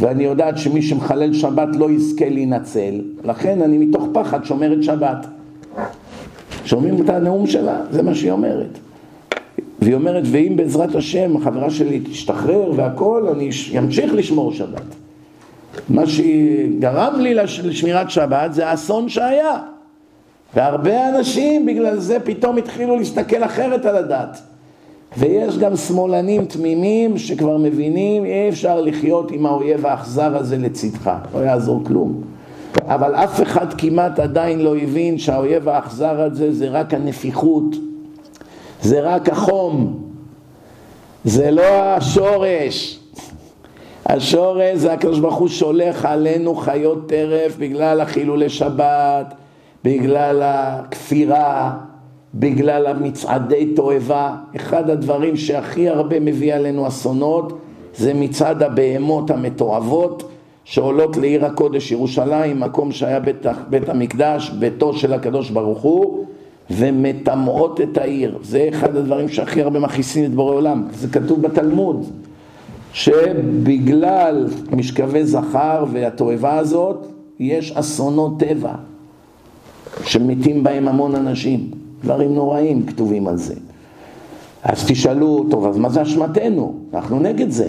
ואני 0.00 0.24
יודעת 0.24 0.58
שמי 0.58 0.82
שמחלל 0.82 1.32
שבת 1.34 1.68
לא 1.76 1.90
יזכה 1.90 2.28
להינצל, 2.28 2.94
לכן 3.24 3.62
אני 3.62 3.78
מתוך 3.78 4.04
פחד 4.12 4.44
שומרת 4.44 4.82
שבת. 4.82 5.26
שומעים 6.64 7.02
את 7.04 7.08
הנאום 7.08 7.46
שלה? 7.46 7.80
זה 7.90 8.02
מה 8.02 8.14
שהיא 8.14 8.30
אומרת. 8.30 8.78
והיא 9.82 9.94
אומרת, 9.94 10.22
ואם 10.26 10.56
בעזרת 10.56 10.94
השם 10.94 11.36
החברה 11.36 11.70
שלי 11.70 12.00
תשתחרר 12.00 12.72
והכל, 12.76 13.28
אני 13.36 13.50
אמשיך 13.78 14.14
לשמור 14.14 14.52
שבת. 14.52 14.82
מה 15.88 16.06
שגרם 16.06 17.20
לי 17.20 17.34
לש- 17.34 17.60
לשמירת 17.60 18.10
שבת 18.10 18.54
זה 18.54 18.66
האסון 18.68 19.08
שהיה. 19.08 19.58
והרבה 20.56 21.08
אנשים 21.08 21.66
בגלל 21.66 21.98
זה 21.98 22.20
פתאום 22.20 22.56
התחילו 22.56 22.96
להסתכל 22.96 23.44
אחרת 23.44 23.84
על 23.86 23.96
הדת. 23.96 24.42
ויש 25.16 25.58
גם 25.58 25.76
שמאלנים 25.76 26.44
תמימים 26.44 27.18
שכבר 27.18 27.56
מבינים 27.56 28.24
אי 28.24 28.48
אפשר 28.48 28.80
לחיות 28.80 29.30
עם 29.30 29.46
האויב 29.46 29.86
האכזר 29.86 30.36
הזה 30.36 30.58
לצדך, 30.58 31.10
לא 31.34 31.38
יעזור 31.38 31.80
כלום. 31.84 32.22
אבל 32.84 33.14
אף 33.14 33.42
אחד 33.42 33.74
כמעט 33.74 34.18
עדיין 34.18 34.60
לא 34.60 34.76
הבין 34.76 35.18
שהאויב 35.18 35.68
האכזר 35.68 36.20
הזה 36.20 36.52
זה 36.52 36.68
רק 36.68 36.94
הנפיחות, 36.94 37.76
זה 38.82 39.00
רק 39.00 39.28
החום, 39.28 40.02
זה 41.24 41.50
לא 41.50 41.72
השורש. 41.72 42.98
השורש 44.06 44.76
זה 44.76 44.92
הקדוש 44.92 45.18
ברוך 45.18 45.34
הוא 45.34 45.48
שולח 45.48 46.04
עלינו 46.04 46.54
חיות 46.54 47.08
טרף 47.08 47.56
בגלל 47.58 48.00
החילולי 48.00 48.48
שבת, 48.48 49.34
בגלל 49.84 50.42
הכפירה, 50.44 51.72
בגלל 52.34 52.86
המצעדי 52.86 53.72
תועבה. 53.74 54.36
אחד 54.56 54.90
הדברים 54.90 55.36
שהכי 55.36 55.88
הרבה 55.88 56.20
מביא 56.20 56.54
עלינו 56.54 56.88
אסונות 56.88 57.58
זה 57.96 58.14
מצעד 58.14 58.62
הבהמות 58.62 59.30
המתועבות 59.30 60.28
שעולות 60.64 61.16
לעיר 61.16 61.44
הקודש 61.44 61.92
ירושלים, 61.92 62.60
מקום 62.60 62.92
שהיה 62.92 63.20
בית, 63.20 63.46
בית 63.70 63.88
המקדש, 63.88 64.50
ביתו 64.50 64.94
של 64.94 65.12
הקדוש 65.12 65.50
ברוך 65.50 65.80
הוא, 65.80 66.24
ומטמאות 66.70 67.80
את 67.80 67.98
העיר. 67.98 68.38
זה 68.42 68.68
אחד 68.68 68.96
הדברים 68.96 69.28
שהכי 69.28 69.62
הרבה 69.62 69.78
מכעיסים 69.80 70.24
את 70.24 70.34
בורא 70.34 70.54
עולם. 70.54 70.84
זה 70.92 71.08
כתוב 71.08 71.42
בתלמוד, 71.42 72.06
שבגלל 72.92 74.48
משכבי 74.70 75.24
זכר 75.24 75.84
והתועבה 75.92 76.58
הזאת, 76.58 77.06
יש 77.40 77.72
אסונות 77.72 78.40
טבע, 78.40 78.74
שמתים 80.04 80.62
בהם 80.62 80.88
המון 80.88 81.14
אנשים. 81.14 81.81
דברים 82.04 82.34
נוראים 82.34 82.86
כתובים 82.86 83.28
על 83.28 83.36
זה. 83.36 83.54
אז 84.62 84.84
תשאלו, 84.88 85.46
טוב, 85.50 85.66
אז 85.66 85.78
מה 85.78 85.88
זה 85.88 86.02
אשמתנו? 86.02 86.74
אנחנו 86.94 87.20
נגד 87.20 87.50
זה. 87.50 87.68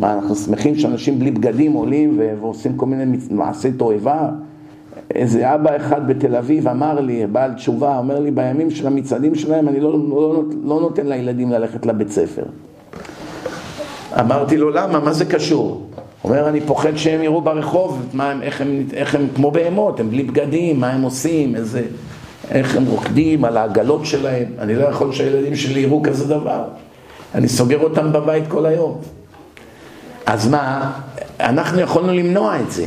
מה, 0.00 0.14
אנחנו 0.14 0.34
שמחים 0.34 0.74
שאנשים 0.74 1.18
בלי 1.18 1.30
בגדים 1.30 1.72
עולים 1.72 2.20
ועושים 2.40 2.76
כל 2.76 2.86
מיני 2.86 3.18
מעשי 3.30 3.72
תועבה? 3.72 4.28
איזה 5.14 5.54
אבא 5.54 5.76
אחד 5.76 6.08
בתל 6.08 6.36
אביב 6.36 6.68
אמר 6.68 7.00
לי, 7.00 7.26
בעל 7.26 7.52
תשובה, 7.52 7.98
אומר 7.98 8.20
לי, 8.20 8.30
בימים 8.30 8.70
של 8.70 8.86
המצעדים 8.86 9.34
שלהם 9.34 9.68
אני 9.68 9.80
לא, 9.80 9.92
לא, 9.92 10.42
לא 10.64 10.80
נותן 10.80 11.06
לילדים 11.06 11.50
ללכת 11.50 11.86
לבית 11.86 12.10
ספר. 12.10 12.42
אמרתי 14.20 14.56
לו, 14.56 14.70
למה? 14.70 15.00
מה 15.00 15.12
זה 15.12 15.24
קשור? 15.24 15.86
אומר, 16.24 16.48
אני 16.48 16.60
פוחד 16.60 16.96
שהם 16.96 17.22
יראו 17.22 17.40
ברחוב 17.40 18.06
מה 18.12 18.30
הם, 18.30 18.42
איך, 18.42 18.60
הם, 18.60 18.82
איך 18.92 19.14
הם 19.14 19.26
כמו 19.34 19.50
בהמות, 19.50 20.00
הם 20.00 20.10
בלי 20.10 20.22
בגדים, 20.22 20.80
מה 20.80 20.90
הם 20.90 21.02
עושים, 21.02 21.56
איזה, 21.56 21.82
איך 22.50 22.76
הם 22.76 22.84
רוקדים 22.84 23.44
על 23.44 23.56
העגלות 23.56 24.06
שלהם. 24.06 24.46
אני 24.58 24.74
לא 24.74 24.84
יכול 24.84 25.12
שהילדים 25.12 25.56
שלי 25.56 25.80
יראו 25.80 26.02
כזה 26.02 26.28
דבר. 26.28 26.64
אני 27.34 27.48
סוגר 27.48 27.78
אותם 27.82 28.12
בבית 28.12 28.44
כל 28.48 28.66
היום. 28.66 29.00
אז 30.26 30.48
מה, 30.48 30.92
אנחנו 31.40 31.80
יכולנו 31.80 32.12
למנוע 32.12 32.60
את 32.60 32.72
זה. 32.72 32.86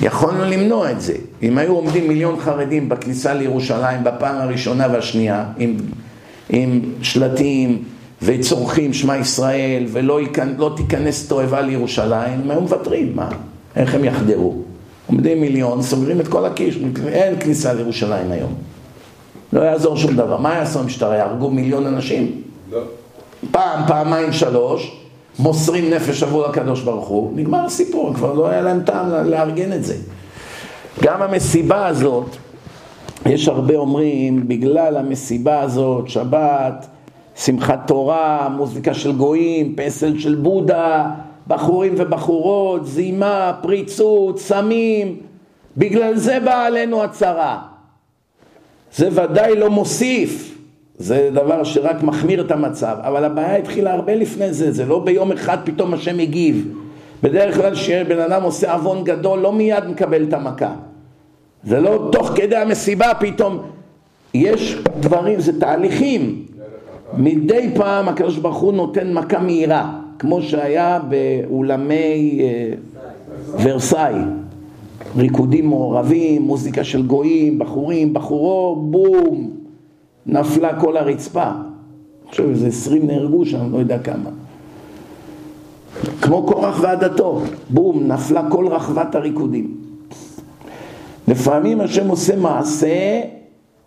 יכולנו 0.00 0.44
למנוע 0.44 0.90
את 0.90 1.00
זה. 1.00 1.14
אם 1.42 1.58
היו 1.58 1.72
עומדים 1.72 2.08
מיליון 2.08 2.40
חרדים 2.40 2.88
בכניסה 2.88 3.34
לירושלים 3.34 4.04
בפעם 4.04 4.36
הראשונה 4.36 4.86
והשנייה, 4.92 5.44
עם, 5.58 5.76
עם 6.48 6.80
שלטים 7.02 7.82
וצורכים 8.22 8.92
שמע 8.92 9.16
ישראל 9.16 9.86
ולא 9.92 10.20
לא 10.58 10.72
תיכנס 10.76 11.28
תועבה 11.28 11.60
לירושלים, 11.60 12.40
הם 12.44 12.50
היו 12.50 12.60
מוותרים, 12.60 13.16
מה? 13.16 13.28
איך 13.76 13.94
הם 13.94 14.04
יחדרו? 14.04 14.62
עומדים 15.10 15.40
מיליון, 15.40 15.82
סוגרים 15.82 16.20
את 16.20 16.28
כל 16.28 16.44
הכיש, 16.44 16.78
אין 17.08 17.40
כניסה 17.40 17.72
לירושלים 17.72 18.32
היום. 18.32 18.54
לא 19.52 19.60
יעזור 19.60 19.96
שום 19.96 20.16
דבר. 20.16 20.36
מה 20.36 20.54
יעשו 20.54 20.78
המשטרה? 20.78 21.16
יהרגו 21.16 21.50
מיליון 21.50 21.86
אנשים? 21.86 22.42
לא. 22.70 22.80
פעם, 23.50 23.80
פעמיים, 23.88 24.32
שלוש, 24.32 24.96
מוסרים 25.38 25.90
נפש 25.90 26.22
עבור 26.22 26.46
הקדוש 26.46 26.82
ברוך 26.82 27.08
הוא, 27.08 27.32
נגמר 27.36 27.64
הסיפור, 27.64 28.14
כבר 28.14 28.32
לא 28.32 28.48
היה 28.48 28.60
להם 28.60 28.82
טעם 28.82 29.10
לארגן 29.10 29.72
את 29.72 29.84
זה. 29.84 29.96
גם 31.02 31.22
המסיבה 31.22 31.86
הזאת, 31.86 32.36
יש 33.26 33.48
הרבה 33.48 33.76
אומרים, 33.76 34.48
בגלל 34.48 34.96
המסיבה 34.96 35.60
הזאת, 35.60 36.08
שבת, 36.08 36.86
שמחת 37.36 37.80
תורה, 37.86 38.48
מוזיקה 38.56 38.94
של 38.94 39.12
גויים, 39.12 39.74
פסל 39.76 40.18
של 40.18 40.34
בודה, 40.34 41.10
בחורים 41.50 41.94
ובחורות, 41.96 42.86
זימה, 42.86 43.52
פריצות, 43.62 44.38
סמים, 44.38 45.16
בגלל 45.76 46.16
זה 46.16 46.40
באה 46.40 46.66
עלינו 46.66 47.02
הצרה. 47.02 47.58
זה 48.94 49.08
ודאי 49.12 49.56
לא 49.56 49.70
מוסיף, 49.70 50.58
זה 50.98 51.30
דבר 51.32 51.64
שרק 51.64 52.02
מחמיר 52.02 52.40
את 52.40 52.50
המצב, 52.50 52.96
אבל 53.00 53.24
הבעיה 53.24 53.56
התחילה 53.56 53.94
הרבה 53.94 54.14
לפני 54.14 54.52
זה, 54.52 54.72
זה 54.72 54.86
לא 54.86 54.98
ביום 54.98 55.32
אחד 55.32 55.58
פתאום 55.64 55.94
השם 55.94 56.18
הגיב. 56.18 56.74
בדרך 57.22 57.56
כלל 57.56 57.74
כשבן 57.74 58.18
אדם 58.18 58.42
עושה 58.42 58.72
עוון 58.72 59.04
גדול 59.04 59.38
לא 59.38 59.52
מיד 59.52 59.84
מקבל 59.88 60.22
את 60.22 60.32
המכה. 60.32 60.72
זה 61.64 61.80
לא 61.80 62.08
תוך 62.12 62.32
כדי 62.34 62.56
המסיבה 62.56 63.12
פתאום, 63.20 63.62
יש 64.34 64.76
דברים, 65.00 65.40
זה 65.40 65.60
תהליכים. 65.60 66.46
מדי 67.14 67.70
פעם 67.74 68.08
הקדוש 68.08 68.36
ברוך 68.36 68.56
הוא 68.56 68.72
נותן 68.72 69.12
מכה 69.12 69.38
מהירה, 69.38 69.99
כמו 70.20 70.42
שהיה 70.42 70.98
באולמי 71.08 72.40
אה, 72.40 72.72
ורסאי. 73.62 74.14
ריקודים 75.16 75.66
מעורבים, 75.66 76.42
מוזיקה 76.42 76.84
של 76.84 77.06
גויים, 77.06 77.58
בחורים, 77.58 78.14
בחורות, 78.14 78.90
בום, 78.90 79.50
נפלה 80.26 80.80
כל 80.80 80.96
הרצפה. 80.96 81.50
חושב 82.28 82.48
איזה 82.48 82.66
עשרים 82.66 83.06
נהרגו 83.06 83.46
שם, 83.46 83.72
לא 83.72 83.78
יודע 83.78 83.98
כמה. 83.98 84.30
כמו 86.22 86.42
קורח 86.42 86.80
ועדתו, 86.82 87.40
בום, 87.70 88.06
נפלה 88.06 88.50
כל 88.50 88.66
רחבת 88.66 89.14
הריקודים. 89.14 89.76
לפעמים 91.28 91.80
השם 91.80 92.08
עושה 92.08 92.36
מעשה 92.36 93.20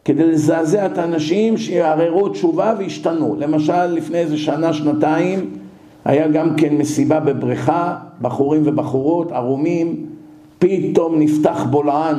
כדי 0.06 0.24
לזעזע 0.24 0.86
את 0.86 0.98
האנשים 0.98 1.58
שיערערו 1.58 2.30
תשובה 2.30 2.76
וישתנו. 2.78 3.36
למשל, 3.40 3.86
לפני 3.86 4.18
איזה 4.18 4.38
שנה, 4.38 4.74
שנתיים, 4.74 5.63
היה 6.06 6.28
גם 6.28 6.56
כן 6.56 6.76
מסיבה 6.76 7.20
בבריכה, 7.20 7.96
בחורים 8.22 8.62
ובחורות, 8.66 9.32
ערומים, 9.32 10.06
פתאום 10.60 11.20
נפתח 11.20 11.66
בולען 11.70 12.16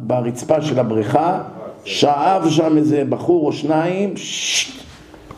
ברצפה 0.00 0.62
של 0.62 0.78
הבריכה, 0.78 1.40
שאב 1.84 2.48
שם 2.48 2.76
איזה 2.78 3.04
בחור 3.08 3.46
או 3.46 3.52
שניים, 3.52 4.14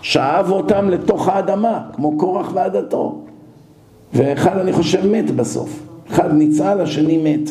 שאב 0.03 0.51
אותם 0.51 0.89
לתוך 0.89 1.29
האדמה, 1.29 1.81
כמו 1.93 2.19
קורח 2.19 2.51
ועדתו. 2.55 3.19
ואחד 4.15 4.59
אני 4.59 4.73
חושב 4.73 5.07
מת 5.07 5.31
בסוף. 5.31 5.83
אחד 6.11 6.33
ניצל, 6.33 6.81
השני 6.81 7.19
מת. 7.19 7.51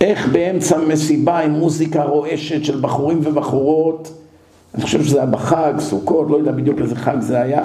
איך 0.00 0.28
באמצע 0.28 0.78
מסיבה 0.78 1.38
עם 1.38 1.50
מוזיקה 1.50 2.04
רועשת 2.04 2.64
של 2.64 2.80
בחורים 2.80 3.20
ובחורות, 3.22 4.12
אני 4.74 4.82
חושב 4.82 5.04
שזה 5.04 5.16
היה 5.16 5.26
בחג, 5.26 5.72
סוכות, 5.78 6.30
לא 6.30 6.36
יודע 6.36 6.52
בדיוק 6.52 6.80
איזה 6.80 6.96
חג 6.96 7.20
זה 7.20 7.40
היה, 7.40 7.62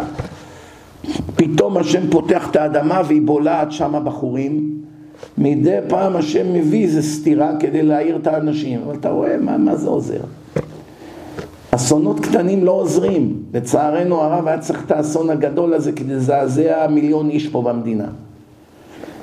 פתאום 1.53 1.77
השם 1.77 2.09
פותח 2.09 2.49
את 2.49 2.55
האדמה 2.55 3.01
והיא 3.07 3.21
בולעת 3.21 3.71
שם 3.71 4.01
בחורים, 4.03 4.77
מדי 5.37 5.77
פעם 5.89 6.15
השם 6.15 6.53
מביא 6.53 6.83
איזה 6.83 7.01
סתירה 7.01 7.51
כדי 7.59 7.83
להעיר 7.83 8.15
את 8.15 8.27
האנשים, 8.27 8.79
אבל 8.85 8.95
אתה 8.95 9.09
רואה 9.09 9.37
מה, 9.37 9.57
מה 9.57 9.75
זה 9.75 9.89
עוזר. 9.89 10.19
אסונות 11.71 12.19
קטנים 12.19 12.63
לא 12.63 12.71
עוזרים, 12.71 13.43
לצערנו 13.53 14.21
הרב 14.21 14.47
היה 14.47 14.57
צריך 14.57 14.85
את 14.85 14.91
האסון 14.91 15.29
הגדול 15.29 15.73
הזה 15.73 15.91
כדי 15.91 16.13
לזעזע 16.13 16.87
מיליון 16.87 17.29
איש 17.29 17.47
פה 17.47 17.61
במדינה. 17.61 18.07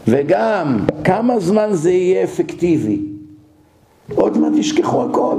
וגם, 0.09 0.87
כמה 1.05 1.41
זמן 1.41 1.69
זה 1.73 1.91
יהיה 1.91 2.25
אפקטיבי? 2.25 3.01
עוד 4.15 4.39
מעט 4.39 4.53
ישכחו 4.57 5.03
הכל. 5.03 5.37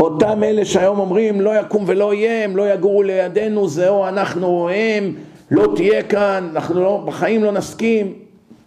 אותם 0.00 0.42
אלה 0.42 0.64
שהיום 0.64 0.98
אומרים 0.98 1.40
לא 1.40 1.60
יקום 1.60 1.84
ולא 1.86 2.14
יהיה, 2.14 2.44
הם 2.44 2.56
לא 2.56 2.72
יגורו 2.72 3.02
לידינו, 3.02 3.68
זה 3.68 3.88
או 3.88 4.08
אנחנו 4.08 4.46
או 4.46 4.68
הם, 4.68 5.12
לא 5.50 5.72
תהיה 5.76 6.02
כאן, 6.02 6.48
אנחנו 6.52 6.80
לא, 6.80 7.04
בחיים 7.06 7.44
לא 7.44 7.52
נסכים. 7.52 8.12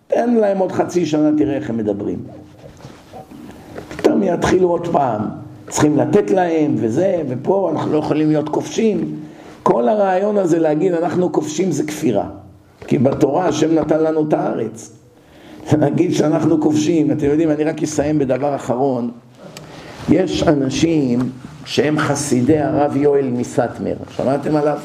תן 0.08 0.34
להם 0.34 0.58
עוד 0.58 0.72
חצי 0.72 1.06
שנה, 1.06 1.30
תראה 1.38 1.56
איך 1.56 1.70
הם 1.70 1.78
מדברים. 1.78 2.20
פתאום 3.90 4.24
יתחילו 4.24 4.70
עוד 4.70 4.88
פעם, 4.88 5.22
צריכים 5.70 5.98
לתת 5.98 6.32
להם 6.32 6.76
וזה, 6.78 7.22
ופה 7.30 7.72
אנחנו 7.74 7.94
לא 7.94 7.98
יכולים 7.98 8.30
להיות 8.30 8.50
כובשים. 8.50 9.16
כל 9.64 9.88
הרעיון 9.88 10.38
הזה 10.38 10.60
להגיד 10.60 10.94
אנחנו 10.94 11.32
כובשים 11.32 11.72
זה 11.72 11.84
כפירה. 11.84 12.26
כי 12.88 12.98
בתורה 12.98 13.48
השם 13.48 13.76
נתן 13.76 14.04
לנו 14.04 14.28
את 14.28 14.34
הארץ. 14.34 14.92
להגיד 15.78 16.14
שאנחנו 16.14 16.62
כובשים, 16.62 17.12
אתם 17.12 17.26
יודעים, 17.26 17.52
אני 17.52 17.64
רק 17.64 17.84
אסיים 17.84 18.20
בדבר 18.20 18.56
אחרון. 18.56 19.12
יש 20.10 20.44
אנשים 20.44 21.20
שהם 21.66 22.00
חסידי 22.00 22.60
הרב 22.60 22.96
יואל 22.96 23.30
מסטמר, 23.30 23.94
שמעתם 24.16 24.56
עליו? 24.56 24.80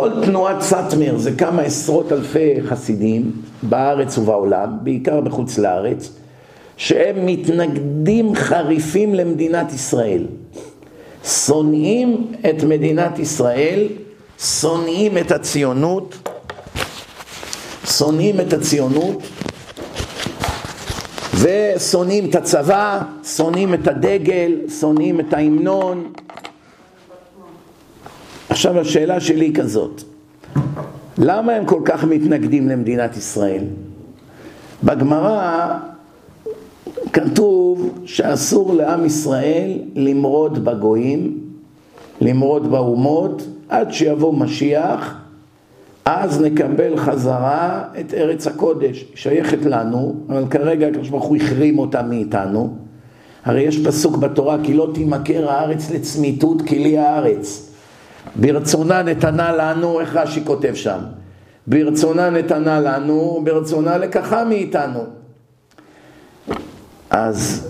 כל 0.00 0.10
תנועת 0.24 0.62
סאטמר 0.62 1.18
זה 1.18 1.32
כמה 1.32 1.62
עשרות 1.62 2.12
אלפי 2.12 2.54
חסידים 2.68 3.32
בארץ 3.62 4.18
ובעולם, 4.18 4.76
בעיקר 4.82 5.20
בחוץ 5.20 5.58
לארץ, 5.58 6.10
שהם 6.76 7.26
מתנגדים 7.26 8.34
חריפים 8.34 9.14
למדינת 9.14 9.72
ישראל. 9.72 10.26
שונאים 11.24 12.32
את 12.50 12.62
מדינת 12.62 13.18
ישראל, 13.18 13.86
שונאים 14.38 15.18
את 15.18 15.30
הציונות, 15.30 16.28
שונאים 17.86 18.40
את 18.40 18.52
הציונות, 18.52 19.22
ושונאים 21.34 22.30
את 22.30 22.34
הצבא, 22.34 23.00
שונאים 23.36 23.74
את 23.74 23.88
הדגל, 23.88 24.52
שונאים 24.80 25.20
את 25.20 25.34
ההמנון. 25.34 26.12
עכשיו 28.48 28.78
השאלה 28.80 29.20
שלי 29.20 29.44
היא 29.44 29.54
כזאת, 29.54 30.02
למה 31.18 31.52
הם 31.52 31.66
כל 31.66 31.80
כך 31.84 32.04
מתנגדים 32.04 32.68
למדינת 32.68 33.16
ישראל? 33.16 33.64
בגמרא 34.84 35.74
כתוב 37.12 37.98
שאסור 38.04 38.74
לעם 38.74 39.04
ישראל 39.04 39.78
למרוד 39.94 40.64
בגויים, 40.64 41.40
למרוד 42.20 42.70
באומות, 42.70 43.46
עד 43.68 43.92
שיבוא 43.92 44.34
משיח, 44.34 45.14
אז 46.04 46.40
נקבל 46.40 46.96
חזרה 46.96 47.84
את 48.00 48.14
ארץ 48.14 48.46
הקודש, 48.46 49.04
שייכת 49.14 49.64
לנו, 49.64 50.14
אבל 50.28 50.44
כרגע 50.50 50.86
הקדוש 50.86 51.08
ברוך 51.08 51.24
הוא 51.24 51.36
החרים 51.36 51.78
אותה 51.78 52.02
מאיתנו. 52.02 52.76
הרי 53.44 53.60
יש 53.60 53.86
פסוק 53.86 54.16
בתורה, 54.16 54.56
כי 54.62 54.74
לא 54.74 54.90
תימכר 54.94 55.50
הארץ 55.50 55.90
לצמיתות 55.90 56.62
כלי 56.62 56.98
הארץ. 56.98 57.65
ברצונה 58.36 59.02
נתנה 59.02 59.52
לנו, 59.52 60.00
איך 60.00 60.16
רש"י 60.16 60.44
כותב 60.44 60.74
שם? 60.74 60.98
ברצונה 61.66 62.30
נתנה 62.30 62.80
לנו, 62.80 63.40
ברצונה 63.44 63.98
לקחה 63.98 64.44
מאיתנו. 64.44 65.04
אז 67.10 67.68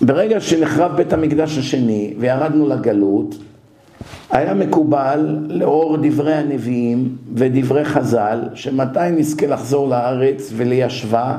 ברגע 0.00 0.40
שנחרב 0.40 0.96
בית 0.96 1.12
המקדש 1.12 1.58
השני 1.58 2.14
וירדנו 2.18 2.68
לגלות, 2.68 3.34
היה 4.30 4.54
מקובל 4.54 5.38
לאור 5.48 5.96
דברי 6.02 6.34
הנביאים 6.34 7.16
ודברי 7.34 7.84
חז"ל, 7.84 8.40
שמתי 8.54 9.10
נזכה 9.12 9.46
לחזור 9.46 9.88
לארץ 9.88 10.50
וליישבה? 10.56 11.38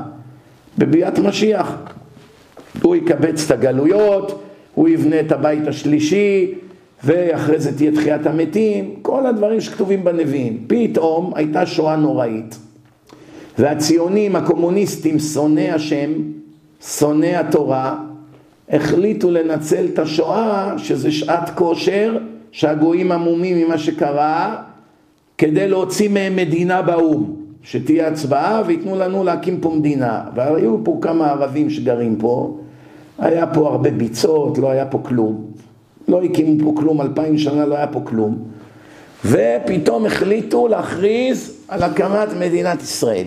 בביאת 0.78 1.18
משיח. 1.18 1.76
הוא 2.82 2.96
יקבץ 2.96 3.44
את 3.46 3.50
הגלויות, 3.50 4.42
הוא 4.74 4.88
יבנה 4.88 5.20
את 5.20 5.32
הבית 5.32 5.68
השלישי, 5.68 6.54
ואחרי 7.04 7.58
זה 7.58 7.76
תהיה 7.76 7.92
תחיית 7.92 8.26
המתים, 8.26 8.94
כל 9.02 9.26
הדברים 9.26 9.60
שכתובים 9.60 10.04
בנביאים. 10.04 10.64
פתאום 10.66 11.32
הייתה 11.34 11.66
שואה 11.66 11.96
נוראית. 11.96 12.58
והציונים, 13.58 14.36
הקומוניסטים, 14.36 15.18
שונאי 15.18 15.70
השם, 15.70 16.10
שונאי 16.98 17.36
התורה, 17.36 17.96
החליטו 18.70 19.30
לנצל 19.30 19.86
את 19.92 19.98
השואה, 19.98 20.78
שזה 20.78 21.12
שעת 21.12 21.50
כושר, 21.54 22.18
שהגויים 22.52 23.12
עמומים 23.12 23.56
ממה 23.66 23.78
שקרה, 23.78 24.62
כדי 25.38 25.68
להוציא 25.68 26.08
מהם 26.08 26.36
מדינה 26.36 26.82
באו"ם, 26.82 27.34
שתהיה 27.62 28.08
הצבעה 28.08 28.62
וייתנו 28.66 28.96
לנו 28.96 29.24
להקים 29.24 29.60
פה 29.60 29.74
מדינה. 29.78 30.24
והיו 30.34 30.84
פה 30.84 30.98
כמה 31.00 31.30
ערבים 31.30 31.70
שגרים 31.70 32.16
פה, 32.16 32.58
היה 33.18 33.46
פה 33.46 33.68
הרבה 33.68 33.90
ביצות, 33.90 34.58
לא 34.58 34.70
היה 34.70 34.86
פה 34.86 35.00
כלום. 35.02 35.44
לא 36.08 36.22
הקימו 36.22 36.64
פה 36.64 36.80
כלום, 36.80 37.00
אלפיים 37.00 37.38
שנה 37.38 37.66
לא 37.66 37.76
היה 37.76 37.86
פה 37.86 38.00
כלום. 38.04 38.38
ופתאום 39.24 40.06
החליטו 40.06 40.68
להכריז 40.68 41.52
על 41.68 41.82
הקמת 41.82 42.28
מדינת 42.40 42.82
ישראל. 42.82 43.26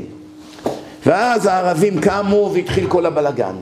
ואז 1.05 1.45
הערבים 1.45 2.01
קמו 2.01 2.51
והתחיל 2.53 2.87
כל 2.87 3.05
הבלגן. 3.05 3.55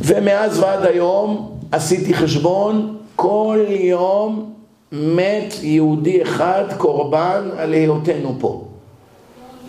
ומאז 0.00 0.60
ועד 0.60 0.86
היום 0.86 1.58
עשיתי 1.72 2.14
חשבון, 2.14 2.96
כל 3.16 3.58
יום 3.68 4.52
מת 4.92 5.54
יהודי 5.62 6.22
אחד 6.22 6.64
קורבן 6.78 7.48
על 7.58 7.72
היותנו 7.72 8.36
פה. 8.40 8.64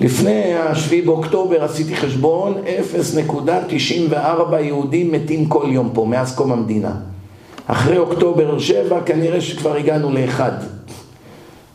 לפני 0.02 0.56
השביעי 0.56 1.02
באוקטובר 1.02 1.64
עשיתי 1.64 1.96
חשבון, 1.96 2.54
0.94 4.12 4.56
יהודים 4.60 5.12
מתים 5.12 5.46
כל 5.46 5.68
יום 5.72 5.90
פה, 5.94 6.06
מאז 6.06 6.36
קום 6.36 6.52
המדינה. 6.52 6.92
אחרי 7.68 7.98
אוקטובר 7.98 8.60
7 8.60 9.02
כנראה 9.02 9.42
שכבר 9.42 9.76
הגענו 9.76 10.12
לאחד, 10.12 10.52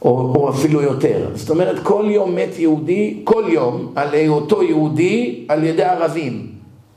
או, 0.02 0.10
או 0.10 0.50
אפילו 0.50 0.82
יותר. 0.82 1.26
זאת 1.34 1.50
אומרת, 1.50 1.78
כל 1.82 2.04
יום 2.08 2.34
מת 2.34 2.58
יהודי, 2.58 3.20
כל 3.24 3.44
יום, 3.48 3.92
על 3.96 4.08
היותו 4.12 4.62
יהודי 4.62 5.44
על 5.48 5.64
ידי 5.64 5.82
ערבים. 5.82 6.46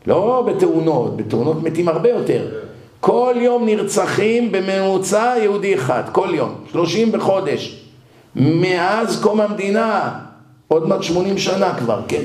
לא 0.08 0.48
בתאונות, 0.48 1.18
בתאונות 1.18 1.64
מתים 1.64 1.88
הרבה 1.88 2.10
יותר. 2.10 2.48
כל 3.00 3.34
יום 3.38 3.66
נרצחים 3.66 4.52
בממוצע 4.52 5.34
יהודי 5.42 5.76
אחד, 5.76 6.04
כל 6.12 6.30
יום, 6.34 6.50
30 6.72 7.12
בחודש. 7.12 7.84
מאז 8.36 9.22
קום 9.22 9.42
המדינה, 9.42 10.10
עוד 10.68 10.88
מעט 10.88 11.04
80 11.04 11.38
שנה 11.38 11.74
כבר, 11.80 12.02
כן. 12.08 12.24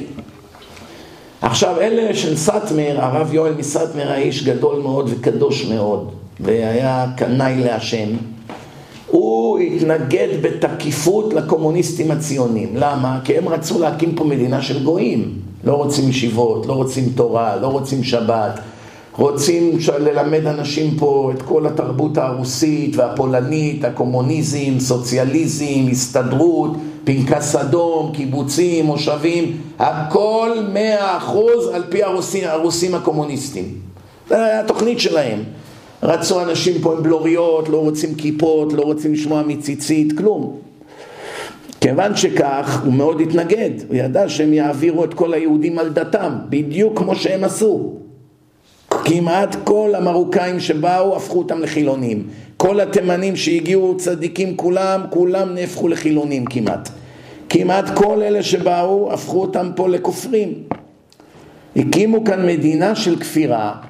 עכשיו, 1.43 1.81
אלה 1.81 2.15
של 2.15 2.37
סאטמר, 2.37 2.97
הרב 2.99 3.35
יואל 3.35 3.53
מסאטמר 3.59 4.11
היה 4.11 4.17
איש 4.17 4.45
גדול 4.45 4.81
מאוד 4.81 5.11
וקדוש 5.11 5.67
מאוד, 5.67 6.11
והיה 6.41 7.07
קנאי 7.17 7.57
להשם. 7.65 8.09
הוא 9.07 9.59
התנגד 9.59 10.29
בתקיפות 10.43 11.35
לקומוניסטים 11.35 12.11
הציונים. 12.11 12.69
למה? 12.77 13.21
כי 13.25 13.39
הם 13.39 13.49
רצו 13.49 13.79
להקים 13.79 14.15
פה 14.15 14.25
מדינה 14.25 14.63
של 14.63 14.85
גויים. 14.85 15.33
לא 15.65 15.73
רוצים 15.73 16.09
ישיבות, 16.09 16.67
לא 16.67 16.73
רוצים 16.73 17.13
תורה, 17.15 17.57
לא 17.57 17.67
רוצים 17.67 18.05
שבת. 18.05 18.61
רוצים 19.17 19.79
ללמד 19.99 20.47
אנשים 20.47 20.97
פה 20.99 21.33
את 21.35 21.43
כל 21.43 21.67
התרבות 21.67 22.19
הרוסית 22.19 22.97
והפולנית, 22.97 23.85
הקומוניזם, 23.85 24.79
סוציאליזם, 24.79 25.89
הסתדרות, 25.91 26.71
פנקס 27.05 27.57
אדום, 27.57 28.13
קיבוצים, 28.15 28.87
מושבים, 28.87 29.57
הכל 29.79 30.51
מאה 30.73 31.17
אחוז 31.17 31.69
על 31.75 31.83
פי 31.89 32.03
הרוסים, 32.03 32.45
הרוסים 32.47 32.95
הקומוניסטים. 32.95 33.65
זו 34.29 34.37
התוכנית 34.37 35.01
שלהם. 35.01 35.43
רצו 36.03 36.43
אנשים 36.43 36.81
פה 36.83 36.93
עם 36.93 37.03
בלוריות, 37.03 37.69
לא 37.69 37.77
רוצים 37.77 38.15
כיפות, 38.15 38.73
לא 38.73 38.83
רוצים 38.83 39.13
לשמוע 39.13 39.43
מציצית, 39.43 40.19
כלום. 40.19 40.57
כיוון 41.81 42.17
שכך, 42.17 42.83
הוא 42.85 42.93
מאוד 42.93 43.21
התנגד, 43.21 43.71
הוא 43.89 43.97
ידע 43.97 44.29
שהם 44.29 44.53
יעבירו 44.53 45.05
את 45.05 45.15
כל 45.15 45.35
היהודים 45.35 45.79
על 45.79 45.89
דתם, 45.89 46.33
בדיוק 46.49 46.99
כמו 46.99 47.15
שהם 47.15 47.45
עשו. 47.45 47.93
כמעט 48.91 49.57
כל 49.65 49.93
המרוקאים 49.95 50.61
שבאו 50.61 51.17
הפכו 51.17 51.39
אותם 51.39 51.63
לחילונים. 51.63 52.27
כל 52.57 52.81
התימנים 52.81 53.37
שהגיעו 53.37 53.95
צדיקים 53.99 54.57
כולם, 54.57 55.01
כולם 55.11 55.55
נהפכו 55.55 55.89
לחילונים 55.89 56.45
כמעט. 56.45 56.89
כמעט 57.49 57.85
כל 57.95 58.23
אלה 58.23 58.43
שבאו 58.43 59.13
הפכו 59.13 59.41
אותם 59.41 59.71
פה 59.77 59.89
לכופרים. 59.89 60.55
הקימו 61.77 62.25
כאן 62.25 62.47
מדינה 62.47 62.95
של 62.95 63.17
כפירה. 63.17 63.88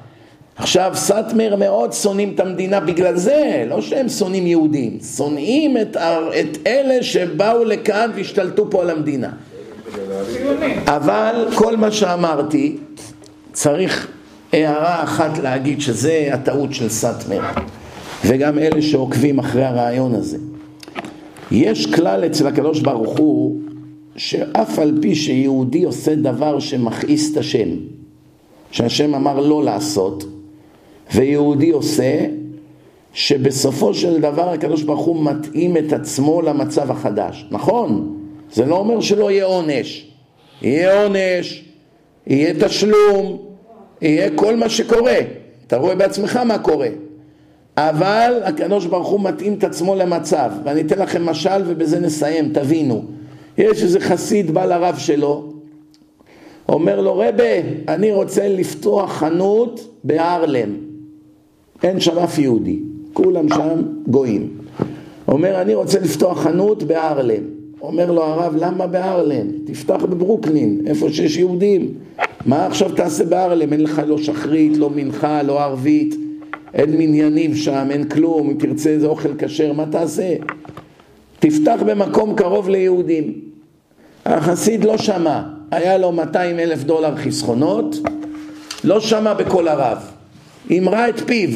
עכשיו 0.59 0.91
סאטמר 0.95 1.55
מאוד 1.55 1.93
שונאים 1.93 2.31
את 2.35 2.39
המדינה 2.39 2.79
בגלל 2.79 3.15
זה, 3.15 3.65
לא 3.69 3.81
שהם 3.81 4.09
שונאים 4.09 4.47
יהודים, 4.47 4.97
שונאים 5.15 5.77
את, 5.77 5.97
את 6.39 6.57
אלה 6.67 7.03
שבאו 7.03 7.63
לכאן 7.63 8.11
והשתלטו 8.15 8.69
פה 8.69 8.81
על 8.81 8.89
המדינה. 8.89 9.29
אבל 10.85 11.47
כל 11.55 11.77
מה 11.77 11.91
שאמרתי 11.91 12.77
צריך 13.53 14.07
הערה 14.53 15.03
אחת 15.03 15.37
להגיד 15.37 15.81
שזה 15.81 16.29
הטעות 16.33 16.73
של 16.73 16.89
סאטמר 16.89 17.41
וגם 18.25 18.59
אלה 18.59 18.81
שעוקבים 18.81 19.39
אחרי 19.39 19.63
הרעיון 19.63 20.15
הזה. 20.15 20.37
יש 21.51 21.93
כלל 21.93 22.25
אצל 22.25 22.47
הקדוש 22.47 22.79
ברוך 22.79 23.17
הוא 23.17 23.59
שאף 24.15 24.79
על 24.79 24.97
פי 25.01 25.15
שיהודי 25.15 25.83
עושה 25.83 26.15
דבר 26.15 26.59
שמכעיס 26.59 27.31
את 27.31 27.37
השם, 27.37 27.69
שהשם 28.71 29.15
אמר 29.15 29.39
לא 29.39 29.63
לעשות, 29.63 30.38
ויהודי 31.13 31.69
עושה, 31.69 32.25
שבסופו 33.13 33.93
של 33.93 34.21
דבר 34.21 34.49
הקדוש 34.49 34.83
ברוך 34.83 35.05
הוא 35.05 35.23
מתאים 35.25 35.77
את 35.77 35.93
עצמו 35.93 36.41
למצב 36.41 36.91
החדש. 36.91 37.45
נכון, 37.51 38.17
זה 38.51 38.65
לא 38.65 38.77
אומר 38.77 39.01
שלא 39.01 39.31
יהיה 39.31 39.45
עונש. 39.45 40.07
יהיה 40.61 41.03
עונש, 41.03 41.65
יהיה 42.27 42.53
תשלום, 42.59 43.37
יהיה 44.01 44.29
כל 44.35 44.55
מה 44.55 44.69
שקורה. 44.69 45.17
אתה 45.67 45.77
רואה 45.77 45.95
בעצמך 45.95 46.35
מה 46.35 46.59
קורה. 46.59 46.87
אבל 47.77 48.41
הקדוש 48.43 48.85
ברוך 48.85 49.07
הוא 49.07 49.19
מתאים 49.19 49.53
את 49.53 49.63
עצמו 49.63 49.95
למצב. 49.95 50.51
ואני 50.63 50.81
אתן 50.81 50.99
לכם 50.99 51.25
משל 51.25 51.61
ובזה 51.65 51.99
נסיים, 51.99 52.53
תבינו. 52.53 53.03
יש 53.57 53.83
איזה 53.83 53.99
חסיד 53.99 54.51
בא 54.51 54.65
לרב 54.65 54.97
שלו, 54.97 55.53
אומר 56.69 57.01
לו, 57.01 57.17
רבה, 57.17 57.43
אני 57.87 58.11
רוצה 58.11 58.47
לפתוח 58.47 59.11
חנות 59.11 59.99
בהרלם. 60.03 60.88
אין 61.83 61.99
שם 61.99 62.19
אף 62.19 62.39
יהודי, 62.39 62.79
כולם 63.13 63.49
שם 63.49 63.81
גויים. 64.07 64.49
אומר, 65.27 65.61
אני 65.61 65.75
רוצה 65.75 65.99
לפתוח 65.99 66.41
חנות 66.41 66.83
בהרלם. 66.83 67.43
אומר 67.81 68.11
לו 68.11 68.23
הרב, 68.23 68.55
למה 68.59 68.87
בהרלם? 68.87 69.47
תפתח 69.65 70.03
בברוקלין, 70.09 70.81
איפה 70.85 71.09
שיש 71.09 71.37
יהודים. 71.37 71.93
מה 72.45 72.65
עכשיו 72.65 72.91
תעשה 72.95 73.25
בהרלם? 73.25 73.73
אין 73.73 73.83
לך 73.83 74.01
לא 74.07 74.17
שחרית, 74.17 74.77
לא 74.77 74.89
מנחה, 74.89 75.43
לא 75.43 75.63
ערבית, 75.63 76.15
אין 76.73 76.97
מניינים 76.97 77.55
שם, 77.55 77.87
אין 77.91 78.09
כלום, 78.09 78.49
אם 78.49 78.55
תרצה 78.59 78.89
איזה 78.89 79.07
אוכל 79.07 79.29
כשר, 79.37 79.73
מה 79.73 79.85
תעשה? 79.85 80.35
תפתח 81.39 81.79
במקום 81.85 82.35
קרוב 82.35 82.69
ליהודים. 82.69 83.33
החסיד 84.25 84.83
לא 84.83 84.97
שמע, 84.97 85.41
היה 85.71 85.97
לו 85.97 86.11
200 86.11 86.59
אלף 86.59 86.83
דולר 86.83 87.15
חסכונות, 87.15 87.95
לא 88.83 88.99
שמע 88.99 89.33
בקול 89.33 89.67
הרב, 89.67 89.97
אמרה 90.71 91.09
את 91.09 91.19
פיו, 91.19 91.49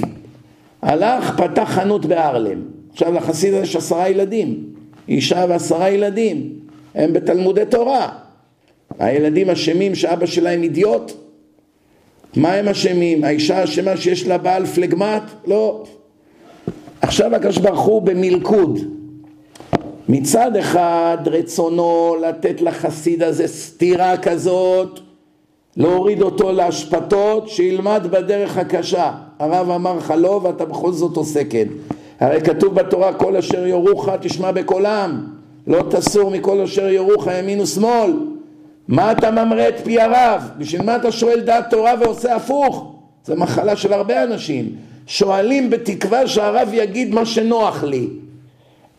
הלך, 0.81 1.41
פתח 1.41 1.69
חנות 1.75 2.05
בארלם. 2.05 2.61
עכשיו 2.91 3.13
לחסיד 3.13 3.53
יש 3.53 3.75
עשרה 3.75 4.09
ילדים, 4.09 4.63
אישה 5.09 5.45
ועשרה 5.49 5.89
ילדים, 5.89 6.53
הם 6.95 7.13
בתלמודי 7.13 7.65
תורה. 7.69 8.09
הילדים 8.99 9.49
אשמים 9.49 9.95
שאבא 9.95 10.25
שלהם 10.25 10.63
אידיוט? 10.63 11.11
מה 12.35 12.53
הם 12.53 12.67
אשמים? 12.67 13.23
האישה 13.23 13.63
אשמה 13.63 13.97
שיש 13.97 14.27
לה 14.27 14.37
בעל 14.37 14.65
פלגמט? 14.65 15.23
לא. 15.47 15.83
עכשיו 17.01 17.35
הקדוש 17.35 17.57
ברוך 17.57 17.81
הוא 17.81 18.01
במלכוד. 18.01 18.79
מצד 20.09 20.55
אחד 20.55 21.17
רצונו 21.25 22.15
לתת 22.21 22.61
לחסיד 22.61 23.23
הזה 23.23 23.47
סתירה 23.47 24.17
כזאת, 24.17 24.99
להוריד 25.77 26.21
אותו 26.21 26.51
לאשפתות, 26.51 27.49
שילמד 27.49 28.07
בדרך 28.11 28.57
הקשה. 28.57 29.11
הרב 29.39 29.69
אמר 29.69 29.97
לך 29.97 30.13
לא 30.17 30.39
ואתה 30.43 30.65
בכל 30.65 30.91
זאת 30.91 31.17
עושה 31.17 31.43
כן. 31.43 31.67
הרי 32.19 32.41
כתוב 32.41 32.75
בתורה 32.75 33.13
כל 33.13 33.35
אשר 33.35 33.67
יורוך 33.67 34.09
תשמע 34.21 34.51
בקולם, 34.51 35.27
לא 35.67 35.83
תסור 35.89 36.31
מכל 36.31 36.61
אשר 36.61 36.89
יורוך 36.89 37.27
ימין 37.27 37.61
ושמאל. 37.61 38.13
מה 38.87 39.11
אתה 39.11 39.31
ממרה 39.31 39.69
את 39.69 39.79
פי 39.83 40.01
הרב? 40.01 40.49
בשביל 40.57 40.81
מה 40.81 40.95
אתה 40.95 41.11
שואל 41.11 41.39
דעת 41.39 41.69
תורה 41.69 41.93
ועושה 41.99 42.35
הפוך? 42.35 42.93
זה 43.25 43.35
מחלה 43.35 43.75
של 43.75 43.93
הרבה 43.93 44.23
אנשים. 44.23 44.69
שואלים 45.07 45.69
בתקווה 45.69 46.27
שהרב 46.27 46.69
יגיד 46.73 47.13
מה 47.13 47.25
שנוח 47.25 47.83
לי. 47.83 48.07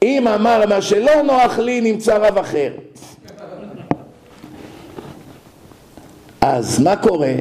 אם 0.02 0.28
אמר 0.28 0.66
מה 0.68 0.82
שלא 0.82 1.22
נוח 1.22 1.58
לי, 1.58 1.80
נמצא 1.80 2.16
רב 2.16 2.38
אחר. 2.38 2.70
אז 6.46 6.80
מה 6.80 6.96
קורה? 6.96 7.34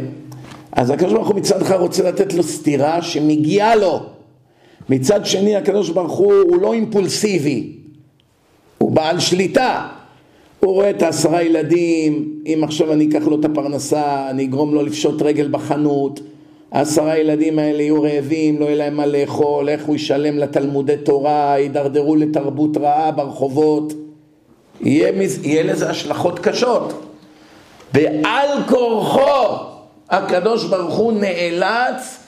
אז 0.72 0.90
הקדוש 0.90 1.14
ברוך 1.14 1.28
הוא 1.28 1.36
מצד 1.36 1.62
אחד 1.62 1.76
רוצה 1.76 2.04
לתת 2.04 2.34
לו 2.34 2.44
סתירה 2.44 3.02
שמגיעה 3.02 3.76
לו. 3.76 4.00
מצד 4.90 5.26
שני 5.26 5.56
הקדוש 5.56 5.90
ברוך 5.90 6.12
הוא 6.12 6.34
הוא 6.34 6.62
לא 6.62 6.74
אימפולסיבי, 6.74 7.72
הוא 8.78 8.92
בעל 8.92 9.20
שליטה. 9.20 9.88
הוא 10.60 10.74
רואה 10.74 10.90
את 10.90 11.02
העשרה 11.02 11.44
ילדים, 11.44 12.42
אם 12.46 12.62
עכשיו 12.64 12.94
אני 12.94 13.10
אקח 13.10 13.28
לו 13.28 13.40
את 13.40 13.46
הפרנסה, 13.46 14.30
אני 14.30 14.44
אגרום 14.46 14.74
לו 14.74 14.84
לפשוט 14.84 15.22
רגל 15.22 15.48
בחנות, 15.52 16.20
העשרה 16.72 17.18
ילדים 17.18 17.60
האלה 17.60 17.82
יהיו 17.82 18.02
רעבים, 18.04 18.60
לא 18.60 18.66
יהיה 18.66 18.76
להם 18.76 18.98
מה 18.98 19.06
לאכול, 19.06 19.70
איך 19.70 19.86
הוא 19.86 19.96
ישלם 19.96 20.38
לתלמודי 20.38 20.98
תורה, 20.98 21.56
יידרדרו 21.60 22.16
לתרבות 22.16 22.78
רעה 22.78 23.12
ברחובות, 23.12 23.94
יהיה, 24.82 25.12
יהיה 25.44 25.64
לזה 25.64 25.90
השלכות 25.90 26.40
קשות. 26.40 27.13
בעל 27.94 28.64
כורחו 28.68 29.58
הקדוש 30.10 30.66
ברוך 30.66 30.96
הוא 30.96 31.14
נאלץ 31.14 32.20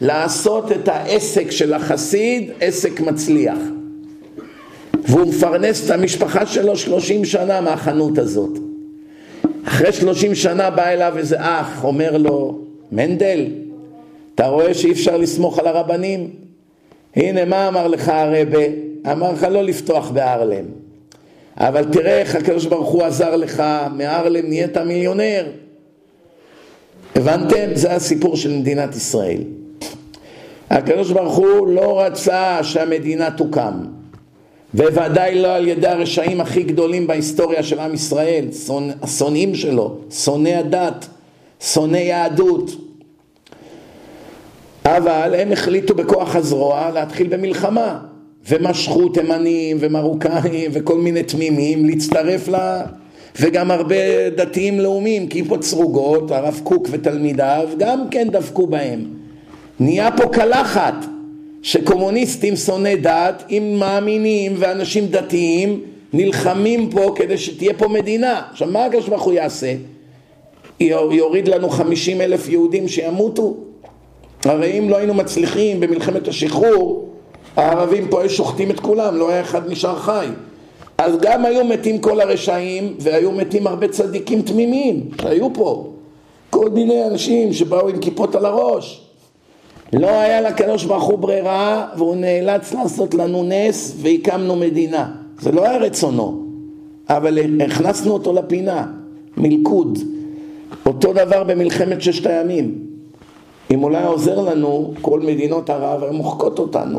לעשות 0.00 0.72
את 0.72 0.88
העסק 0.88 1.50
של 1.50 1.74
החסיד 1.74 2.50
עסק 2.60 3.00
מצליח. 3.00 3.58
והוא 5.08 5.28
מפרנס 5.28 5.86
את 5.86 5.90
המשפחה 5.90 6.46
שלו 6.46 6.76
שלושים 6.76 7.24
שנה 7.24 7.60
מהחנות 7.60 8.18
הזאת. 8.18 8.58
אחרי 9.64 9.92
שלושים 9.92 10.34
שנה 10.34 10.70
בא 10.70 10.86
אליו 10.86 11.14
איזה 11.18 11.36
אח, 11.38 11.84
אומר 11.84 12.16
לו, 12.16 12.58
מנדל, 12.92 13.46
אתה 14.34 14.46
רואה 14.46 14.74
שאי 14.74 14.92
אפשר 14.92 15.16
לסמוך 15.16 15.58
על 15.58 15.66
הרבנים? 15.66 16.30
הנה 17.16 17.44
מה 17.44 17.68
אמר 17.68 17.88
לך 17.88 18.08
הרבה? 18.08 18.64
אמר 19.12 19.32
לך 19.32 19.42
לא 19.42 19.62
לפתוח 19.62 20.10
בארלם. 20.10 20.64
אבל 21.56 21.84
תראה 21.84 22.18
איך 22.18 22.34
הקדוש 22.34 22.66
ברוך 22.66 22.90
הוא 22.90 23.02
עזר 23.02 23.36
לך, 23.36 23.62
מארלם 23.96 24.48
נהיית 24.48 24.76
מיליונר. 24.76 25.46
הבנתם? 27.14 27.70
זה 27.74 27.92
הסיפור 27.92 28.36
של 28.36 28.52
מדינת 28.52 28.96
ישראל. 28.96 29.38
הקדוש 30.70 31.10
ברוך 31.10 31.34
הוא 31.34 31.68
לא 31.68 32.00
רצה 32.00 32.58
שהמדינה 32.62 33.30
תוקם, 33.30 33.80
וודאי 34.74 35.34
לא 35.34 35.48
על 35.48 35.68
ידי 35.68 35.88
הרשעים 35.88 36.40
הכי 36.40 36.62
גדולים 36.62 37.06
בהיסטוריה 37.06 37.62
של 37.62 37.78
עם 37.78 37.94
ישראל, 37.94 38.46
השונאים 39.02 39.54
שלו, 39.54 39.96
שונאי 40.10 40.54
הדת, 40.54 41.06
שונאי 41.60 42.00
יהדות. 42.00 42.70
אבל 44.84 45.34
הם 45.38 45.52
החליטו 45.52 45.94
בכוח 45.94 46.36
הזרוע 46.36 46.90
להתחיל 46.94 47.26
במלחמה, 47.28 48.00
ומשכו 48.48 49.08
תימנים 49.08 49.76
ומרוקאים 49.80 50.70
וכל 50.74 50.98
מיני 50.98 51.22
תמימים 51.22 51.86
להצטרף 51.86 52.48
ל... 52.48 52.56
וגם 53.40 53.70
הרבה 53.70 54.30
דתיים 54.36 54.80
לאומיים, 54.80 55.28
כיפות 55.28 55.64
סרוגות, 55.64 56.30
הרב 56.30 56.60
קוק 56.62 56.88
ותלמידיו, 56.90 57.68
גם 57.78 58.08
כן 58.10 58.28
דבקו 58.30 58.66
בהם. 58.66 59.04
נהיה 59.80 60.10
פה 60.16 60.28
קלחת 60.28 60.94
שקומוניסטים 61.62 62.56
שונאי 62.56 62.96
דת 62.96 63.44
עם 63.48 63.78
מאמינים 63.78 64.54
ואנשים 64.58 65.06
דתיים 65.06 65.80
נלחמים 66.12 66.90
פה 66.90 67.14
כדי 67.16 67.38
שתהיה 67.38 67.74
פה 67.74 67.88
מדינה. 67.88 68.42
עכשיו 68.50 68.68
מה 68.68 68.84
הקדוש 68.84 69.08
ברוך 69.08 69.22
הוא 69.22 69.32
יעשה? 69.32 69.74
יוריד 70.80 71.48
לנו 71.48 71.68
חמישים 71.68 72.20
אלף 72.20 72.48
יהודים 72.48 72.88
שימותו? 72.88 73.56
הרי 74.44 74.78
אם 74.78 74.88
לא 74.88 74.96
היינו 74.96 75.14
מצליחים 75.14 75.80
במלחמת 75.80 76.28
השחרור, 76.28 77.13
הערבים 77.56 78.08
פה 78.08 78.20
היו 78.20 78.30
שוחטים 78.30 78.70
את 78.70 78.80
כולם, 78.80 79.16
לא 79.16 79.30
היה 79.30 79.40
אחד 79.40 79.70
נשאר 79.70 79.98
חי. 79.98 80.26
אז 80.98 81.16
גם 81.20 81.44
היו 81.44 81.64
מתים 81.64 81.98
כל 81.98 82.20
הרשעים, 82.20 82.94
והיו 83.00 83.32
מתים 83.32 83.66
הרבה 83.66 83.88
צדיקים 83.88 84.42
תמימים 84.42 85.08
שהיו 85.20 85.54
פה. 85.54 85.90
כל 86.50 86.70
מיני 86.70 87.06
אנשים 87.06 87.52
שבאו 87.52 87.88
עם 87.88 87.98
כיפות 87.98 88.34
על 88.34 88.46
הראש. 88.46 89.00
לא 89.92 90.08
היה 90.08 90.40
לקדוש 90.40 90.84
ברוך 90.84 91.04
הוא 91.04 91.18
ברירה, 91.18 91.86
והוא 91.96 92.16
נאלץ 92.16 92.72
לעשות 92.74 93.14
לנו 93.14 93.44
נס, 93.48 93.94
והקמנו 93.98 94.56
מדינה. 94.56 95.10
זה 95.40 95.52
לא 95.52 95.64
היה 95.64 95.78
רצונו, 95.78 96.42
אבל 97.08 97.38
הכנסנו 97.60 98.12
אותו 98.12 98.32
לפינה, 98.32 98.86
מלכוד. 99.36 99.98
אותו 100.86 101.12
דבר 101.12 101.44
במלחמת 101.44 102.02
ששת 102.02 102.26
הימים. 102.26 102.78
אם 103.70 103.94
היה 103.94 104.06
עוזר 104.06 104.40
לנו, 104.40 104.94
כל 105.00 105.20
מדינות 105.20 105.70
ערב 105.70 106.10
מוחקות 106.10 106.58
אותנו. 106.58 106.98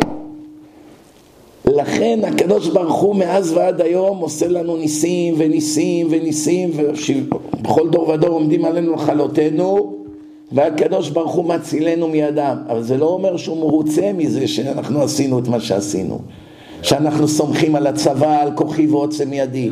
לכן 1.68 2.20
הקדוש 2.24 2.68
ברוך 2.68 2.96
הוא 2.96 3.16
מאז 3.16 3.54
ועד 3.54 3.82
היום 3.82 4.18
עושה 4.18 4.48
לנו 4.48 4.78
ניסים 4.78 5.34
וניסים 5.38 6.08
וניסים 6.10 6.72
ובכל 6.76 7.90
דור 7.90 8.10
ודור 8.10 8.30
עומדים 8.30 8.66
עלינו 8.66 8.94
לכלותנו 8.94 9.94
והקדוש 10.52 11.10
ברוך 11.10 11.32
הוא 11.32 11.46
מצילנו 11.46 12.08
מידם. 12.08 12.58
אבל 12.70 12.82
זה 12.82 12.98
לא 12.98 13.06
אומר 13.06 13.38
שהוא 13.38 13.58
מרוצה 13.58 14.12
מזה 14.14 14.48
שאנחנו 14.48 15.02
עשינו 15.02 15.40
את 15.40 15.48
מה 15.48 15.60
שעשינו 15.60 16.20
שאנחנו 16.82 17.28
סומכים 17.28 17.76
על 17.76 17.88
הצבא, 17.88 18.42
על 18.42 18.52
כוחי 18.56 18.88
ועוצם 18.88 19.34
ידי. 19.34 19.70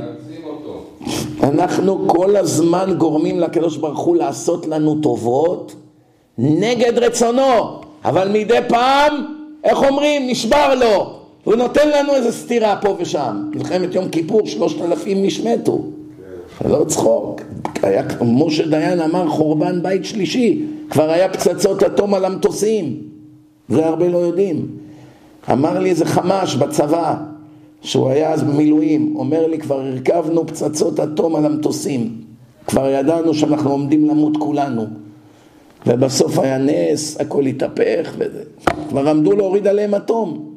אנחנו 1.44 2.08
כל 2.08 2.36
הזמן 2.36 2.94
גורמים 2.98 3.40
לקדוש 3.40 3.78
ברוך 3.78 4.00
הוא 4.00 4.16
לעשות 4.16 4.68
לנו 4.68 4.96
טובות 4.96 5.76
נגד 6.38 6.98
רצונו. 6.98 7.80
אבל 8.06 8.30
מדי 8.34 8.60
פעם, 8.68 9.14
איך 9.64 9.84
אומרים, 9.84 10.28
נשבר 10.28 10.76
לו 10.76 11.23
הוא 11.44 11.56
נותן 11.56 11.90
לנו 11.90 12.16
איזה 12.16 12.32
סתירה 12.32 12.76
פה 12.82 12.98
ושם. 13.00 13.50
מלחמת 13.56 13.96
יום 13.96 14.10
כיפור, 14.10 14.48
שלושת 14.48 14.82
אלפים 14.82 15.24
איש 15.24 15.40
מתו. 15.40 15.84
זה 16.64 16.70
לא 16.70 16.86
צחוק. 16.88 17.42
היה, 17.84 18.04
משה 18.22 18.68
דיין 18.68 19.00
אמר 19.00 19.28
חורבן 19.28 19.84
בית 19.84 20.06
שלישי, 20.06 20.66
כבר 20.90 21.10
היה 21.10 21.30
פצצות 21.30 21.84
אטום 21.84 22.14
על 22.14 22.26
המטוסים. 22.26 22.98
זה 23.70 23.86
הרבה 23.86 24.08
לא 24.08 24.18
יודעים. 24.18 24.68
אמר 25.52 25.80
לי 25.80 25.90
איזה 25.90 26.06
חמש 26.06 26.56
בצבא, 26.56 27.16
שהוא 27.82 28.10
היה 28.10 28.34
אז 28.34 28.44
במילואים, 28.44 29.16
אומר 29.16 29.48
לי 29.48 29.58
כבר 29.58 29.82
הרכבנו 29.82 30.48
פצצות 30.48 31.00
אטום 31.00 31.36
על 31.36 31.46
המטוסים. 31.46 32.16
כבר 32.68 32.90
ידענו 32.90 33.34
שאנחנו 33.34 33.72
עומדים 33.72 34.06
למות 34.06 34.38
כולנו. 34.38 34.86
ובסוף 35.88 36.40
היה 36.40 36.58
נס, 36.58 37.22
הכל 37.22 37.46
התהפך, 37.46 38.14
וזה. 38.18 38.44
כבר 38.90 39.10
עמדו 39.10 39.32
להוריד 39.32 39.68
עליהם 39.68 39.96
אטום. 39.96 40.53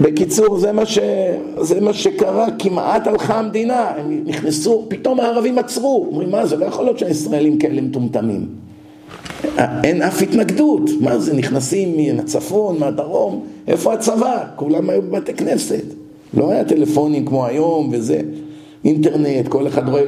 בקיצור, 0.00 0.58
זה 0.58 0.72
מה, 0.72 0.86
ש... 0.86 0.98
זה 1.60 1.80
מה 1.80 1.92
שקרה, 1.92 2.46
כמעט 2.58 3.06
הלכה 3.06 3.38
המדינה, 3.38 3.88
הם 3.96 4.22
נכנסו, 4.26 4.84
פתאום 4.88 5.20
הערבים 5.20 5.58
עצרו, 5.58 6.06
אומרים 6.10 6.30
מה 6.30 6.46
זה, 6.46 6.56
לא 6.56 6.64
יכול 6.64 6.84
להיות 6.84 6.98
שהישראלים 6.98 7.58
כאלה 7.58 7.80
מטומטמים. 7.82 8.46
אין 9.58 10.02
אף 10.02 10.22
התנגדות, 10.22 10.90
מה 11.00 11.18
זה, 11.18 11.34
נכנסים 11.34 12.16
מהצפון, 12.16 12.78
מהדרום, 12.78 13.44
איפה 13.68 13.92
הצבא? 13.92 14.44
כולם 14.56 14.90
היו 14.90 15.02
בבתי 15.02 15.34
כנסת. 15.34 15.84
לא 16.34 16.50
היה 16.50 16.64
טלפונים 16.64 17.26
כמו 17.26 17.46
היום 17.46 17.90
וזה, 17.92 18.20
אינטרנט, 18.84 19.48
כל 19.48 19.66
אחד 19.66 19.88
רואה... 19.88 20.02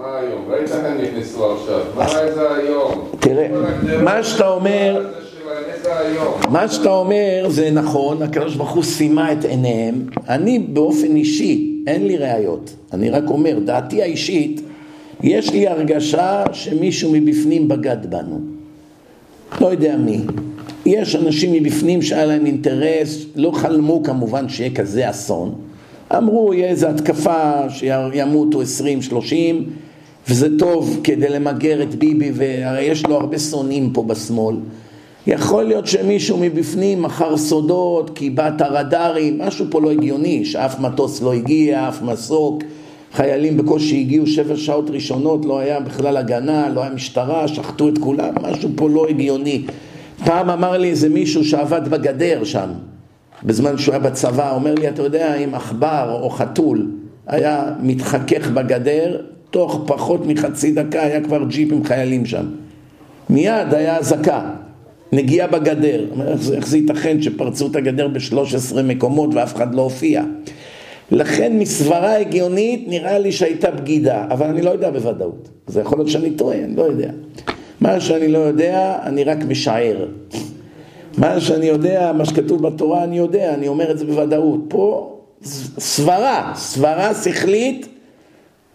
מה 0.00 0.18
היום? 0.18 0.42
ראית 0.48 0.70
איך 0.70 0.84
הם 0.84 0.98
נכנסו 1.02 1.52
עכשיו? 1.52 1.80
מה 1.96 2.08
זה 2.08 2.54
היום? 2.54 3.04
תראה, 3.20 3.48
מה 4.02 4.22
שאתה 4.22 4.48
אומר... 4.48 5.06
מה 6.50 6.68
שאתה 6.68 6.90
אומר 6.90 7.46
זה 7.48 7.70
נכון, 7.70 8.22
הקדוש 8.22 8.56
ברוך 8.56 8.70
הוא 8.70 8.82
סימה 8.82 9.32
את 9.32 9.44
עיניהם. 9.44 10.06
אני 10.28 10.58
באופן 10.58 11.16
אישי, 11.16 11.82
אין 11.86 12.06
לי 12.06 12.16
ראיות. 12.16 12.74
אני 12.92 13.10
רק 13.10 13.24
אומר, 13.28 13.58
דעתי 13.64 14.02
האישית, 14.02 14.60
יש 15.22 15.50
לי 15.50 15.68
הרגשה 15.68 16.44
שמישהו 16.52 17.10
מבפנים 17.12 17.68
בגד 17.68 18.10
בנו. 18.10 18.40
לא 19.60 19.66
יודע 19.66 19.96
מי. 19.96 20.18
יש 20.86 21.16
אנשים 21.16 21.52
מבפנים 21.52 22.02
שהיה 22.02 22.24
להם 22.24 22.46
אינטרס, 22.46 23.24
לא 23.36 23.50
חלמו 23.50 24.02
כמובן 24.02 24.48
שיהיה 24.48 24.70
כזה 24.74 25.10
אסון. 25.10 25.54
אמרו, 26.16 26.54
יהיה 26.54 26.68
איזו 26.68 26.88
התקפה 26.88 27.68
שימותו 27.68 28.62
20-30, 28.62 29.24
וזה 30.28 30.58
טוב 30.58 31.00
כדי 31.04 31.28
למגר 31.28 31.82
את 31.82 31.94
ביבי, 31.94 32.30
והרי 32.34 32.82
יש 32.82 33.06
לו 33.06 33.16
הרבה 33.16 33.38
שונאים 33.38 33.92
פה 33.92 34.02
בשמאל. 34.02 34.56
יכול 35.26 35.64
להיות 35.64 35.86
שמישהו 35.86 36.38
מבפנים 36.40 37.02
מכר 37.02 37.36
סודות, 37.36 38.10
קיבע 38.10 38.48
את 38.48 38.60
הרדארים, 38.60 39.38
משהו 39.38 39.66
פה 39.70 39.80
לא 39.80 39.90
הגיוני, 39.90 40.44
שאף 40.44 40.80
מטוס 40.80 41.22
לא 41.22 41.32
הגיע, 41.32 41.88
אף 41.88 42.02
מסוק, 42.02 42.62
חיילים 43.12 43.56
בקושי 43.56 44.00
הגיעו 44.00 44.26
שבע 44.26 44.56
שעות 44.56 44.90
ראשונות, 44.90 45.44
לא 45.44 45.58
היה 45.58 45.80
בכלל 45.80 46.16
הגנה, 46.16 46.68
לא 46.68 46.82
היה 46.82 46.90
משטרה, 46.90 47.48
שחטו 47.48 47.88
את 47.88 47.98
כולם, 47.98 48.34
משהו 48.42 48.70
פה 48.76 48.88
לא 48.88 49.06
הגיוני. 49.08 49.62
פעם 50.24 50.50
אמר 50.50 50.78
לי 50.78 50.90
איזה 50.90 51.08
מישהו 51.08 51.44
שעבד 51.44 51.88
בגדר 51.88 52.44
שם, 52.44 52.68
בזמן 53.42 53.78
שהוא 53.78 53.92
היה 53.92 53.98
בצבא, 53.98 54.54
אומר 54.54 54.74
לי, 54.74 54.88
אתה 54.88 55.02
יודע, 55.02 55.34
אם 55.34 55.54
עכבר 55.54 56.18
או 56.22 56.30
חתול 56.30 56.90
היה 57.26 57.64
מתחכך 57.82 58.50
בגדר, 58.50 59.20
תוך 59.50 59.80
פחות 59.86 60.26
מחצי 60.26 60.72
דקה 60.72 61.02
היה 61.02 61.20
כבר 61.20 61.44
ג'יפ 61.44 61.72
עם 61.72 61.84
חיילים 61.84 62.26
שם. 62.26 62.44
מיד 63.30 63.74
היה 63.74 63.96
אזעקה, 63.96 64.50
נגיעה 65.12 65.46
בגדר. 65.46 66.04
איך 66.28 66.42
זה, 66.42 66.56
איך 66.56 66.66
זה 66.66 66.76
ייתכן 66.76 67.22
שפרצו 67.22 67.66
את 67.66 67.76
הגדר 67.76 68.08
ב-13 68.08 68.82
מקומות 68.84 69.34
ואף 69.34 69.54
אחד 69.54 69.74
לא 69.74 69.82
הופיע? 69.82 70.22
לכן 71.10 71.58
מסברה 71.58 72.16
הגיונית 72.16 72.84
נראה 72.88 73.18
לי 73.18 73.32
שהייתה 73.32 73.70
בגידה, 73.70 74.24
אבל 74.30 74.46
אני 74.46 74.62
לא 74.62 74.70
יודע 74.70 74.90
בוודאות. 74.90 75.48
זה 75.66 75.80
יכול 75.80 75.98
להיות 75.98 76.10
שאני 76.10 76.30
טועה, 76.30 76.64
אני 76.64 76.76
לא 76.76 76.82
יודע. 76.82 77.10
מה 77.80 78.00
שאני 78.00 78.28
לא 78.28 78.38
יודע, 78.38 78.98
אני 79.02 79.24
רק 79.24 79.38
משער. 79.48 80.06
מה 81.18 81.40
שאני 81.40 81.66
יודע, 81.66 82.12
מה 82.12 82.24
שכתוב 82.24 82.62
בתורה, 82.62 83.04
אני 83.04 83.18
יודע, 83.18 83.54
אני 83.54 83.68
אומר 83.68 83.90
את 83.90 83.98
זה 83.98 84.04
בוודאות. 84.04 84.60
פה 84.68 85.16
סברה, 85.78 86.52
סברה 86.56 87.14
שכלית, 87.14 87.86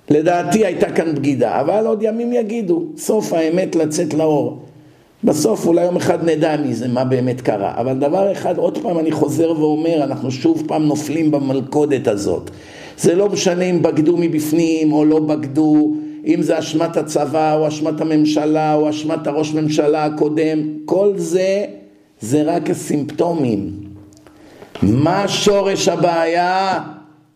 לדעתי 0.09 0.65
הייתה 0.65 0.91
כאן 0.91 1.15
בגידה, 1.15 1.61
אבל 1.61 1.85
עוד 1.85 2.03
ימים 2.03 2.33
יגידו, 2.33 2.85
סוף 2.97 3.33
האמת 3.33 3.75
לצאת 3.75 4.13
לאור. 4.13 4.64
בסוף 5.25 5.67
אולי 5.67 5.83
יום 5.85 5.95
אחד 5.95 6.29
נדע 6.29 6.57
מזה, 6.57 6.87
מה 6.87 7.03
באמת 7.03 7.41
קרה. 7.41 7.73
אבל 7.77 7.93
דבר 7.99 8.31
אחד, 8.31 8.57
עוד 8.57 8.77
פעם 8.77 8.99
אני 8.99 9.11
חוזר 9.11 9.51
ואומר, 9.59 10.03
אנחנו 10.03 10.31
שוב 10.31 10.63
פעם 10.67 10.85
נופלים 10.85 11.31
במלכודת 11.31 12.07
הזאת. 12.07 12.51
זה 12.97 13.15
לא 13.15 13.29
משנה 13.29 13.63
אם 13.63 13.81
בגדו 13.81 14.17
מבפנים 14.17 14.93
או 14.93 15.05
לא 15.05 15.19
בגדו, 15.19 15.95
אם 16.25 16.41
זה 16.41 16.59
אשמת 16.59 16.97
הצבא 16.97 17.55
או 17.55 17.67
אשמת 17.67 18.01
הממשלה 18.01 18.73
או 18.73 18.89
אשמת 18.89 19.27
הראש 19.27 19.53
ממשלה 19.53 20.05
הקודם, 20.05 20.59
כל 20.85 21.13
זה, 21.15 21.65
זה 22.21 22.43
רק 22.43 22.69
הסימפטומים. 22.69 23.71
מה 24.81 25.27
שורש 25.27 25.87
הבעיה? 25.87 26.79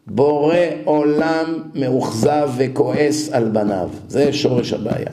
בורא 0.07 0.55
עולם 0.85 1.45
מאוכזב 1.75 2.49
וכועס 2.57 3.29
על 3.31 3.49
בניו. 3.49 3.89
זה 4.07 4.33
שורש 4.33 4.73
הבעיה. 4.73 5.09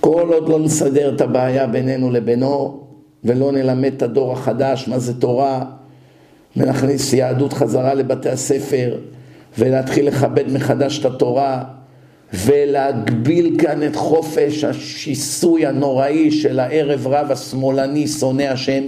כל 0.00 0.28
עוד 0.32 0.48
לא 0.48 0.58
נסדר 0.58 1.14
את 1.14 1.20
הבעיה 1.20 1.66
בינינו 1.66 2.10
לבינו 2.10 2.80
ולא 3.24 3.52
נלמד 3.52 3.92
את 3.96 4.02
הדור 4.02 4.32
החדש 4.32 4.88
מה 4.88 4.98
זה 4.98 5.20
תורה 5.20 5.64
ונכניס 6.56 7.12
יהדות 7.12 7.52
חזרה 7.52 7.94
לבתי 7.94 8.28
הספר 8.28 8.98
ולהתחיל 9.58 10.06
לכבד 10.06 10.52
מחדש 10.52 10.98
את 10.98 11.04
התורה 11.04 11.64
ולהגביל 12.34 13.56
כאן 13.58 13.82
את 13.82 13.96
חופש 13.96 14.64
השיסוי 14.64 15.66
הנוראי 15.66 16.30
של 16.30 16.60
הערב 16.60 17.06
רב 17.06 17.30
השמאלני 17.30 18.08
שונא 18.08 18.42
השם 18.42 18.82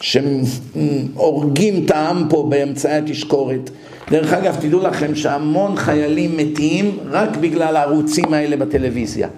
שהורגים 0.00 1.84
את 1.84 1.90
העם 1.90 2.26
פה 2.30 2.46
באמצעי 2.50 2.98
התשקורת. 2.98 3.70
דרך 4.10 4.32
אגב, 4.32 4.56
תדעו 4.60 4.80
לכם 4.80 5.14
שהמון 5.14 5.76
חיילים 5.76 6.36
מתים 6.36 6.98
רק 7.10 7.36
בגלל 7.36 7.76
הערוצים 7.76 8.34
האלה 8.34 8.56
בטלוויזיה. 8.56 9.28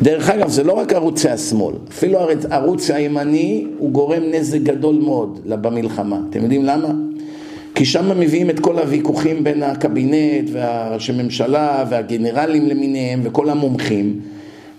דרך 0.00 0.30
אגב, 0.30 0.48
זה 0.48 0.64
לא 0.64 0.72
רק 0.72 0.92
ערוצי 0.92 1.28
השמאל, 1.28 1.74
אפילו 1.90 2.18
הערוץ 2.50 2.90
הימני 2.90 3.66
הוא 3.78 3.90
גורם 3.90 4.22
נזק 4.32 4.60
גדול 4.60 4.94
מאוד 4.94 5.40
במלחמה. 5.46 6.20
אתם 6.30 6.42
יודעים 6.42 6.64
למה? 6.64 6.88
כי 7.74 7.84
שם 7.84 8.20
מביאים 8.20 8.50
את 8.50 8.60
כל 8.60 8.78
הוויכוחים 8.78 9.44
בין 9.44 9.62
הקבינט 9.62 10.50
והראשי 10.52 11.12
ממשלה 11.12 11.84
והגנרלים 11.90 12.66
למיניהם 12.66 13.20
וכל 13.22 13.50
המומחים 13.50 14.20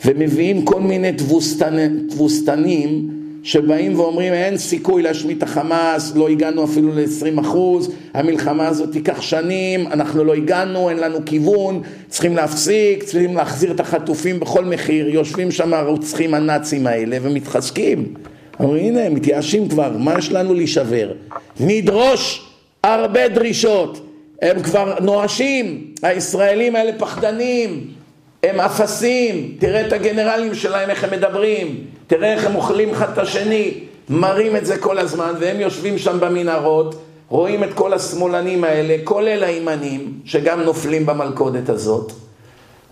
ומביאים 0.05 0.65
כל 0.65 0.81
מיני 0.81 1.13
תבוסתנים, 1.13 2.07
תבוסתנים 2.09 3.09
שבאים 3.45 3.99
ואומרים 3.99 4.33
אין 4.33 4.57
סיכוי 4.57 5.01
להשמיט 5.01 5.37
את 5.37 5.43
החמאס, 5.43 6.15
לא 6.15 6.29
הגענו 6.29 6.63
אפילו 6.63 6.91
ל-20 6.95 7.41
אחוז, 7.41 7.91
המלחמה 8.13 8.67
הזאת 8.67 8.91
תיקח 8.91 9.21
שנים, 9.21 9.87
אנחנו 9.87 10.23
לא 10.23 10.33
הגענו, 10.33 10.89
אין 10.89 10.97
לנו 10.97 11.19
כיוון, 11.25 11.81
צריכים 12.09 12.35
להפסיק, 12.35 13.03
צריכים 13.03 13.35
להחזיר 13.35 13.71
את 13.71 13.79
החטופים 13.79 14.39
בכל 14.39 14.65
מחיר, 14.65 15.09
יושבים 15.09 15.51
שם 15.51 15.73
הרוצחים 15.73 16.33
הנאצים 16.33 16.87
האלה 16.87 17.17
ומתחזקים. 17.21 18.13
אומרים 18.59 18.85
הנה, 18.97 19.09
מתייאשים 19.09 19.69
כבר, 19.69 19.97
מה 19.97 20.15
יש 20.19 20.31
לנו 20.31 20.53
להישבר? 20.53 21.11
נדרוש 21.59 22.49
הרבה 22.83 23.27
דרישות, 23.27 24.09
הם 24.41 24.61
כבר 24.61 24.93
נואשים, 25.01 25.81
הישראלים 26.03 26.75
האלה 26.75 26.91
פחדנים, 26.97 27.87
הם 28.49 28.59
אפסים, 28.59 29.55
תראה 29.59 29.87
את 29.87 29.93
הגנרלים 29.93 30.55
שלהם 30.55 30.89
איך 30.89 31.03
הם 31.03 31.11
מדברים, 31.11 31.75
תראה 32.07 32.33
איך 32.33 32.45
הם 32.45 32.55
אוכלים 32.55 32.89
אחד 32.89 33.09
את 33.13 33.17
השני, 33.17 33.73
מראים 34.09 34.55
את 34.55 34.65
זה 34.65 34.77
כל 34.77 34.97
הזמן, 34.97 35.33
והם 35.39 35.59
יושבים 35.59 35.97
שם 35.97 36.19
במנהרות, 36.19 36.95
רואים 37.29 37.63
את 37.63 37.73
כל 37.73 37.93
השמאלנים 37.93 38.63
האלה, 38.63 38.95
כולל 39.03 39.43
הימנים, 39.43 40.13
שגם 40.25 40.61
נופלים 40.61 41.05
במלכודת 41.05 41.69
הזאת, 41.69 42.11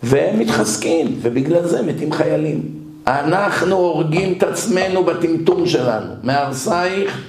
והם 0.03 0.39
מתחזקים, 0.39 1.19
ובגלל 1.21 1.65
זה 1.65 1.81
מתים 1.81 2.11
חיילים. 2.11 2.61
אנחנו 3.07 3.75
הורגים 3.75 4.34
את 4.38 4.43
עצמנו 4.43 5.03
בטמטום 5.03 5.65
שלנו, 5.67 6.13
מהרסייך 6.23 7.21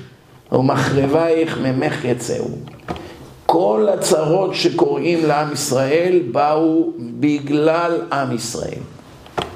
ומחרבייך 0.52 1.58
ממך 1.58 2.04
יצאו. 2.04 2.48
כל 3.46 3.88
הצרות 3.94 4.54
שקורים 4.54 5.26
לעם 5.26 5.52
ישראל 5.52 6.22
באו 6.32 6.92
בגלל 6.98 8.00
עם 8.12 8.32
ישראל. 8.32 8.80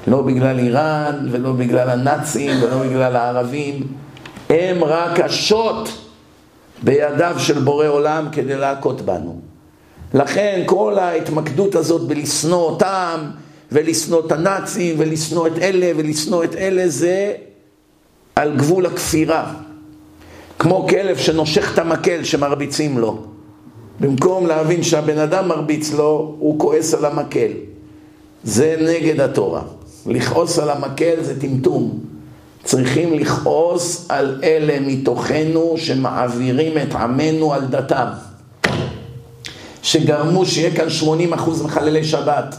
לא 0.07 0.21
בגלל 0.21 0.59
איראן 0.59 1.27
ולא 1.31 1.51
בגלל 1.51 1.89
הנאצים 1.89 2.63
ולא 2.63 2.83
בגלל 2.83 3.15
הערבים. 3.15 3.87
הם 4.49 4.83
רק 4.83 5.19
השוט 5.19 5.89
בידיו 6.83 7.35
של 7.37 7.59
בורא 7.59 7.87
עולם 7.87 8.27
כדי 8.31 8.55
להכות 8.57 9.01
בנו. 9.01 9.39
לכן 10.13 10.63
כל 10.65 10.99
ההתמקדות 10.99 11.75
הזאת 11.75 12.07
בלשנוא 12.07 12.61
אותם 12.61 13.19
ולשנוא 13.71 14.25
את 14.25 14.31
הנאצים 14.31 14.95
ולשנוא 14.99 15.47
את 15.47 15.57
אלה 15.61 15.91
ולשנוא 15.97 16.43
את 16.43 16.55
אלה 16.55 16.87
זה 16.87 17.33
על 18.35 18.55
גבול 18.57 18.85
הכפירה. 18.85 19.53
כמו 20.59 20.87
כלב 20.89 21.17
שנושך 21.17 21.73
את 21.73 21.79
המקל 21.79 22.23
שמרביצים 22.23 22.97
לו. 22.97 23.25
במקום 23.99 24.47
להבין 24.47 24.83
שהבן 24.83 25.17
אדם 25.17 25.47
מרביץ 25.47 25.93
לו, 25.93 26.35
הוא 26.39 26.59
כועס 26.59 26.93
על 26.93 27.05
המקל. 27.05 27.51
זה 28.43 28.75
נגד 28.81 29.19
התורה. 29.19 29.61
לכעוס 30.05 30.59
על 30.59 30.69
המקל 30.69 31.15
זה 31.21 31.41
טמטום. 31.41 31.99
צריכים 32.63 33.13
לכעוס 33.13 34.05
על 34.09 34.39
אלה 34.43 34.79
מתוכנו 34.79 35.73
שמעבירים 35.77 36.77
את 36.77 36.95
עמנו 36.95 37.53
על 37.53 37.65
דתם. 37.65 38.07
שגרמו 39.83 40.45
שיהיה 40.45 40.75
כאן 40.75 40.87
80% 41.35 41.63
מחללי 41.63 42.03
שבת. 42.03 42.55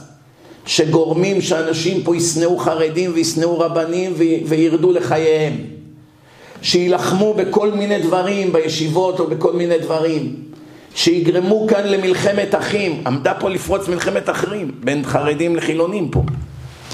שגורמים 0.67 1.41
שאנשים 1.41 2.03
פה 2.03 2.17
ישנאו 2.17 2.59
חרדים 2.59 3.11
וישנאו 3.15 3.59
רבנים 3.59 4.12
וירדו 4.47 4.93
לחייהם. 4.93 5.57
שיילחמו 6.62 7.35
בכל 7.35 7.71
מיני 7.71 8.03
דברים, 8.03 8.53
בישיבות 8.53 9.21
או 9.21 9.27
בכל 9.27 9.53
מיני 9.53 9.79
דברים. 9.79 10.37
שיגרמו 10.95 11.67
כאן 11.69 11.87
למלחמת 11.87 12.55
אחים. 12.55 13.03
עמדה 13.07 13.35
פה 13.35 13.51
לפרוץ 13.51 13.89
מלחמת 13.89 14.31
אחים 14.31 14.71
בין 14.85 15.05
חרדים 15.05 15.57
לחילונים 15.57 16.09
פה. 16.09 16.23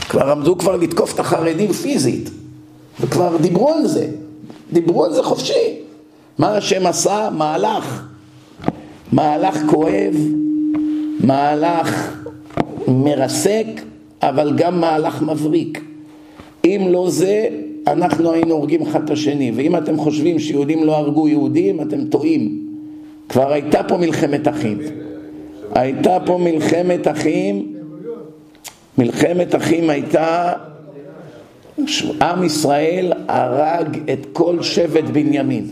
כבר 0.08 0.30
עמדו 0.30 0.58
כבר 0.58 0.76
לתקוף 0.76 1.14
את 1.14 1.20
החרדים 1.20 1.72
פיזית, 1.72 2.30
וכבר 3.00 3.36
דיברו 3.36 3.72
על 3.72 3.86
זה, 3.86 4.08
דיברו 4.72 5.04
על 5.04 5.12
זה 5.12 5.22
חופשי. 5.22 5.74
מה 6.38 6.56
השם 6.56 6.86
עשה? 6.86 7.28
מהלך. 7.32 8.02
מהלך 9.12 9.58
כואב, 9.66 10.14
מהלך 11.20 12.12
מרסק, 12.88 13.66
אבל 14.22 14.52
גם 14.56 14.80
מהלך 14.80 15.22
מבריק. 15.22 15.84
אם 16.64 16.88
לא 16.90 17.10
זה, 17.10 17.48
אנחנו 17.86 18.32
היינו 18.32 18.54
הורגים 18.54 18.82
אחד 18.82 19.04
את 19.04 19.10
השני, 19.10 19.52
ואם 19.54 19.76
אתם 19.76 19.96
חושבים 19.98 20.38
שיהודים 20.38 20.84
לא 20.84 20.96
הרגו 20.96 21.28
יהודים, 21.28 21.80
אתם 21.80 22.04
טועים. 22.04 22.65
כבר 23.28 23.52
הייתה 23.52 23.82
פה 23.82 23.96
מלחמת 23.96 24.48
אחים. 24.48 24.78
הייתה 25.74 26.18
פה 26.26 26.38
מלחמת 26.38 27.08
אחים, 27.08 27.72
מלחמת 28.98 29.54
אחים 29.54 29.90
הייתה 29.90 30.52
עם 32.22 32.44
ישראל 32.44 33.12
הרג 33.28 33.98
את 34.12 34.26
כל 34.32 34.62
שבט 34.62 35.04
בנימין. 35.04 35.66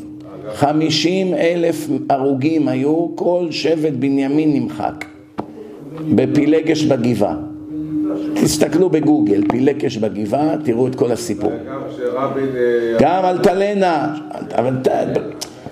חמישים 0.54 1.34
אלף 1.34 1.88
הרוגים 2.10 2.68
היו, 2.68 3.08
כל 3.14 3.46
שבט 3.50 3.92
בנימין 3.92 4.52
נמחק. 4.52 5.04
בפילגש 6.14 6.82
בגבעה. 6.82 7.36
תסתכלו 8.34 8.90
בגוגל, 8.90 9.42
פילגש 9.48 9.96
בגבעה, 9.96 10.54
תראו 10.64 10.86
את 10.86 10.94
כל 10.94 11.12
הסיפור. 11.12 11.50
גם 11.50 11.80
כשרבין... 11.90 12.48
אה, 12.56 12.96
גם 13.00 13.24
אלטלנה, 13.24 14.14
אבל 14.54 14.74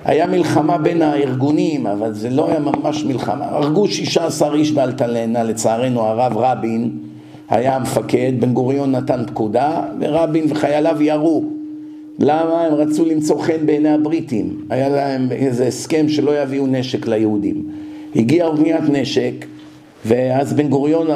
היה 0.04 0.26
מלחמה 0.26 0.78
בין 0.78 1.02
הארגונים, 1.02 1.86
אבל 1.86 2.12
זה 2.12 2.30
לא 2.30 2.48
היה 2.48 2.60
ממש 2.60 3.04
מלחמה. 3.04 3.44
הרגו 3.44 3.88
16 3.88 4.54
איש 4.54 4.72
באלטלנה, 4.72 5.42
לצערנו 5.42 6.00
הרב 6.00 6.32
רבין 6.36 6.90
היה 7.50 7.76
המפקד, 7.76 8.32
בן 8.38 8.52
גוריון 8.52 8.92
נתן 8.92 9.22
פקודה, 9.26 9.82
ורבין 10.00 10.44
וחייליו 10.48 11.02
ירו. 11.02 11.44
למה? 12.18 12.64
הם 12.66 12.74
רצו 12.74 13.04
למצוא 13.04 13.42
חן 13.42 13.66
בעיני 13.66 13.88
הבריטים. 13.88 14.64
היה 14.70 14.88
להם 14.88 15.32
איזה 15.32 15.66
הסכם 15.66 16.08
שלא 16.08 16.42
יביאו 16.42 16.66
נשק 16.66 17.06
ליהודים. 17.06 17.64
הגיעה 18.16 18.48
אוניית 18.48 18.84
נשק, 18.88 19.46
ואז 20.06 20.52
בן 20.52 20.68
גוריון 20.68 21.06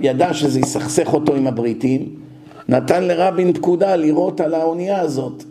ידע 0.00 0.34
שזה 0.34 0.60
יסכסך 0.60 1.14
אותו 1.14 1.34
עם 1.34 1.46
הבריטים, 1.46 2.08
נתן 2.68 3.04
לרבין 3.04 3.52
פקודה 3.52 3.96
לירות 3.96 4.40
על 4.40 4.54
האונייה 4.54 5.00
הזאת. 5.00 5.44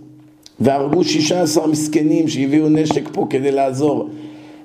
והרגו 0.64 1.04
16 1.04 1.68
מסכנים 1.68 2.28
שהביאו 2.28 2.70
נשק 2.70 3.10
פה 3.12 3.28
כדי 3.30 3.52
לעזור. 3.52 4.10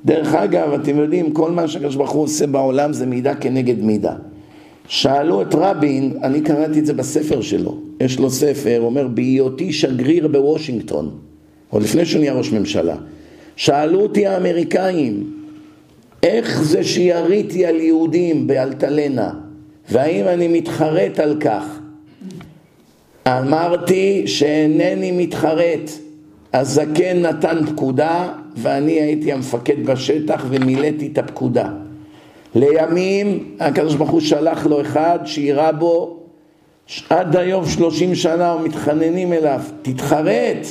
דרך 0.04 0.34
אגב, 0.34 0.72
אתם 0.72 0.96
יודעים, 0.96 1.32
כל 1.32 1.50
מה 1.50 1.68
שהקדוש 1.68 1.96
ברוך 1.96 2.10
הוא 2.10 2.22
עושה 2.22 2.46
בעולם 2.46 2.92
זה 2.92 3.06
מידה 3.06 3.34
כנגד 3.34 3.82
מידה. 3.82 4.14
שאלו 4.88 5.42
את 5.42 5.54
רבין, 5.54 6.18
אני 6.22 6.40
קראתי 6.40 6.78
את 6.78 6.86
זה 6.86 6.92
בספר 6.92 7.40
שלו, 7.40 7.78
יש 8.00 8.18
לו 8.18 8.30
ספר, 8.30 8.80
אומר, 8.80 9.08
בהיותי 9.08 9.72
שגריר 9.72 10.28
בוושינגטון, 10.28 11.10
עוד 11.70 11.82
לפני 11.82 12.06
שהוא 12.06 12.20
נהיה 12.20 12.32
ראש 12.32 12.52
ממשלה, 12.52 12.96
שאלו 13.56 14.00
אותי 14.00 14.26
האמריקאים, 14.26 15.32
איך 16.22 16.62
זה 16.62 16.84
שיריתי 16.84 17.66
על 17.66 17.76
יהודים 17.76 18.46
באלטלנה, 18.46 19.30
והאם 19.90 20.24
אני 20.28 20.48
מתחרט 20.48 21.18
על 21.18 21.36
כך? 21.40 21.77
אמרתי 23.28 24.22
שאינני 24.26 25.12
מתחרט. 25.12 25.90
הזקן 26.52 27.22
נתן 27.22 27.66
פקודה 27.66 28.28
ואני 28.56 28.92
הייתי 28.92 29.32
המפקד 29.32 29.86
בשטח 29.86 30.44
ומילאתי 30.48 31.08
את 31.12 31.18
הפקודה. 31.18 31.68
לימים 32.54 33.54
הקדוש 33.60 33.94
ברוך 33.94 34.10
הוא 34.10 34.20
שלח 34.20 34.66
לו 34.66 34.80
אחד 34.80 35.18
שירה 35.24 35.72
בו 35.72 36.16
עד 37.10 37.36
היום 37.36 37.66
שלושים 37.66 38.14
שנה 38.14 38.54
ומתחננים 38.54 39.32
אליו, 39.32 39.60
תתחרט, 39.82 40.66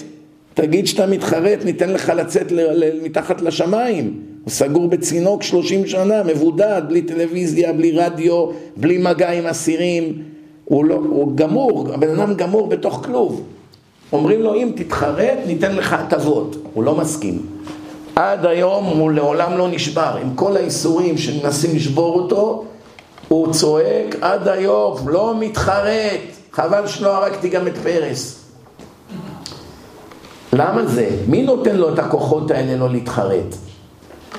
תגיד 0.54 0.88
שאתה 0.88 1.06
מתחרט, 1.06 1.66
ניתן 1.66 1.90
לך 1.90 2.12
לצאת 2.16 2.52
ל- 2.52 2.84
ל- 2.84 3.04
מתחת 3.04 3.42
לשמיים. 3.42 4.20
הוא 4.44 4.52
סגור 4.52 4.88
בצינוק 4.88 5.44
שלושים 5.44 5.88
שנה, 5.88 6.24
מבודד, 6.24 6.82
בלי 6.88 7.02
טלוויזיה, 7.02 7.74
בלי 7.74 7.92
רדיו, 7.92 8.48
בלי 8.78 8.98
מגע 8.98 9.32
עם 9.32 9.46
אסירים. 9.46 10.37
הוא, 10.68 10.86
לא, 10.86 10.96
הוא 10.96 11.32
גמור, 11.36 11.88
הבן 11.94 12.20
אדם 12.20 12.34
גמור 12.34 12.68
בתוך 12.68 13.02
כלוב. 13.06 13.44
אומרים 14.14 14.42
לו, 14.42 14.56
אם 14.56 14.72
תתחרט, 14.76 15.38
ניתן 15.48 15.76
לך 15.76 15.94
הטבות. 15.94 16.56
הוא 16.74 16.84
לא 16.84 16.96
מסכים. 16.96 17.46
עד 18.16 18.46
היום 18.46 18.86
הוא 18.86 19.12
לעולם 19.12 19.58
לא 19.58 19.68
נשבר. 19.68 20.18
עם 20.22 20.36
כל 20.36 20.58
האיסורים 20.58 21.18
שמנסים 21.18 21.76
לשבור 21.76 22.20
אותו, 22.20 22.66
הוא 23.28 23.54
צועק 23.54 24.16
עד 24.22 24.48
היום, 24.48 25.08
לא 25.08 25.36
מתחרט. 25.40 26.20
חבל 26.52 26.88
שלא 26.88 27.18
הרגתי 27.18 27.50
גם 27.50 27.68
את 27.68 27.78
פרס. 27.78 28.44
למה 30.54 30.86
זה? 30.86 31.10
מי 31.28 31.44
נותן 31.44 31.76
לו 31.76 31.94
את 31.94 32.00
הכוחות 32.00 32.52
האלה 32.52 32.76
לא 32.76 32.90
להתחרט? 32.90 33.56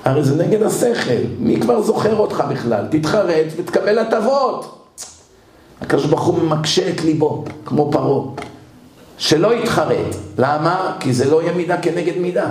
הרי 0.05 0.23
זה 0.23 0.45
נגד 0.45 0.63
השכל. 0.63 1.23
מי 1.39 1.61
כבר 1.61 1.83
זוכר 1.83 2.17
אותך 2.17 2.45
בכלל? 2.51 2.85
תתחרט 2.91 3.47
ותקבל 3.57 3.99
הטבות. 3.99 4.78
הקדוש 5.81 6.07
ברוך 6.07 6.25
הוא 6.25 6.43
מקשה 6.43 6.91
את 6.91 7.05
ליבו, 7.05 7.45
כמו 7.65 7.93
פרעה. 7.93 8.27
שלא 9.19 9.55
יתחרט. 9.55 10.17
למה? 10.39 10.97
כי 11.01 11.13
זה 11.13 11.31
לא 11.31 11.43
יהיה 11.43 11.53
מידה 11.53 11.77
כנגד 11.77 12.19
מידה. 12.19 12.51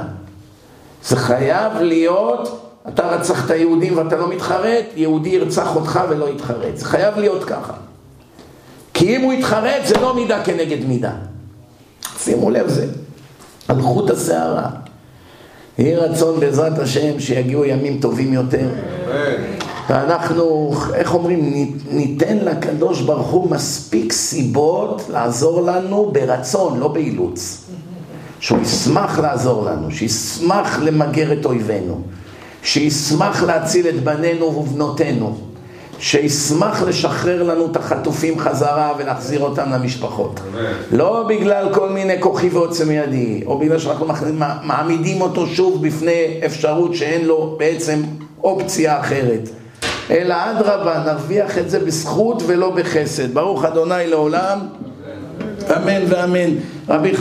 זה 1.04 1.16
חייב 1.16 1.74
להיות, 1.80 2.72
אתה 2.88 3.08
רצחת 3.08 3.50
יהודים 3.50 3.98
ואתה 3.98 4.16
לא 4.16 4.30
מתחרט, 4.30 4.86
יהודי 4.96 5.30
ירצח 5.30 5.76
אותך 5.76 6.00
ולא 6.10 6.30
יתחרט. 6.30 6.78
זה 6.78 6.86
חייב 6.86 7.18
להיות 7.18 7.44
ככה. 7.44 7.74
כי 8.94 9.16
אם 9.16 9.22
הוא 9.22 9.34
יתחרט 9.34 9.86
זה 9.86 9.96
לא 10.02 10.16
מידה 10.16 10.44
כנגד 10.44 10.86
מידה. 10.86 11.12
שימו 12.20 12.50
לב 12.50 12.68
זה, 12.68 12.88
על 13.68 13.82
חוט 13.82 14.10
השערה. 14.10 14.70
יהי 15.78 15.96
רצון 15.96 16.40
בעזרת 16.40 16.80
השם 16.80 17.20
שיגיעו 17.20 17.66
ימים 17.66 18.00
טובים 18.00 18.34
יותר. 18.34 18.68
ואנחנו, 19.90 20.74
איך 20.94 21.14
אומרים, 21.14 21.72
ניתן 21.92 22.38
לקדוש 22.38 23.02
ברוך 23.02 23.28
הוא 23.28 23.52
מספיק 23.52 24.14
סיבות 24.14 25.02
לעזור 25.10 25.62
לנו 25.62 26.12
ברצון, 26.14 26.80
לא 26.80 26.88
באילוץ. 26.88 27.64
שהוא 28.40 28.60
ישמח 28.62 29.20
לעזור 29.20 29.66
לנו, 29.66 29.92
שישמח 29.92 30.80
למגר 30.80 31.34
את 31.34 31.46
אויבינו, 31.46 32.02
שישמח 32.64 33.44
להציל 33.44 33.88
את 33.88 34.04
בנינו 34.04 34.46
ובנותינו, 34.46 35.38
שישמח 36.00 36.82
לשחרר 36.82 37.44
לנו 37.44 37.66
את 37.66 37.76
החטופים 37.76 38.40
חזרה 38.40 38.94
ולהחזיר 38.98 39.42
אותם 39.42 39.72
למשפחות. 39.72 40.40
לא 40.92 41.26
בגלל 41.30 41.74
כל 41.74 41.90
מיני 41.90 42.22
כוחי 42.22 42.50
ועוצם 42.50 42.92
ידי, 42.92 43.44
או 43.46 43.60
בגלל 43.60 43.80
שאנחנו 43.80 44.06
מעמידים 44.64 45.22
אותו 45.22 45.48
שוב 45.48 45.88
בפני 45.88 46.42
אפשרות 46.46 46.96
שאין 46.96 47.26
לו 47.26 47.56
בעצם 47.60 48.02
אופציה 48.44 49.00
אחרת. 49.00 49.50
אלא 50.12 50.36
אדרבה, 50.52 51.04
נרוויח 51.06 51.58
את 51.58 51.70
זה 51.70 51.80
בזכות 51.80 52.44
ולא 52.48 52.70
בחסד. 52.70 53.34
ברוך 53.34 53.66
אדוני 53.66 54.08
לעולם, 54.08 54.60
אמן 55.78 56.02
ואמן. 56.08 56.50
רבי 56.90 57.18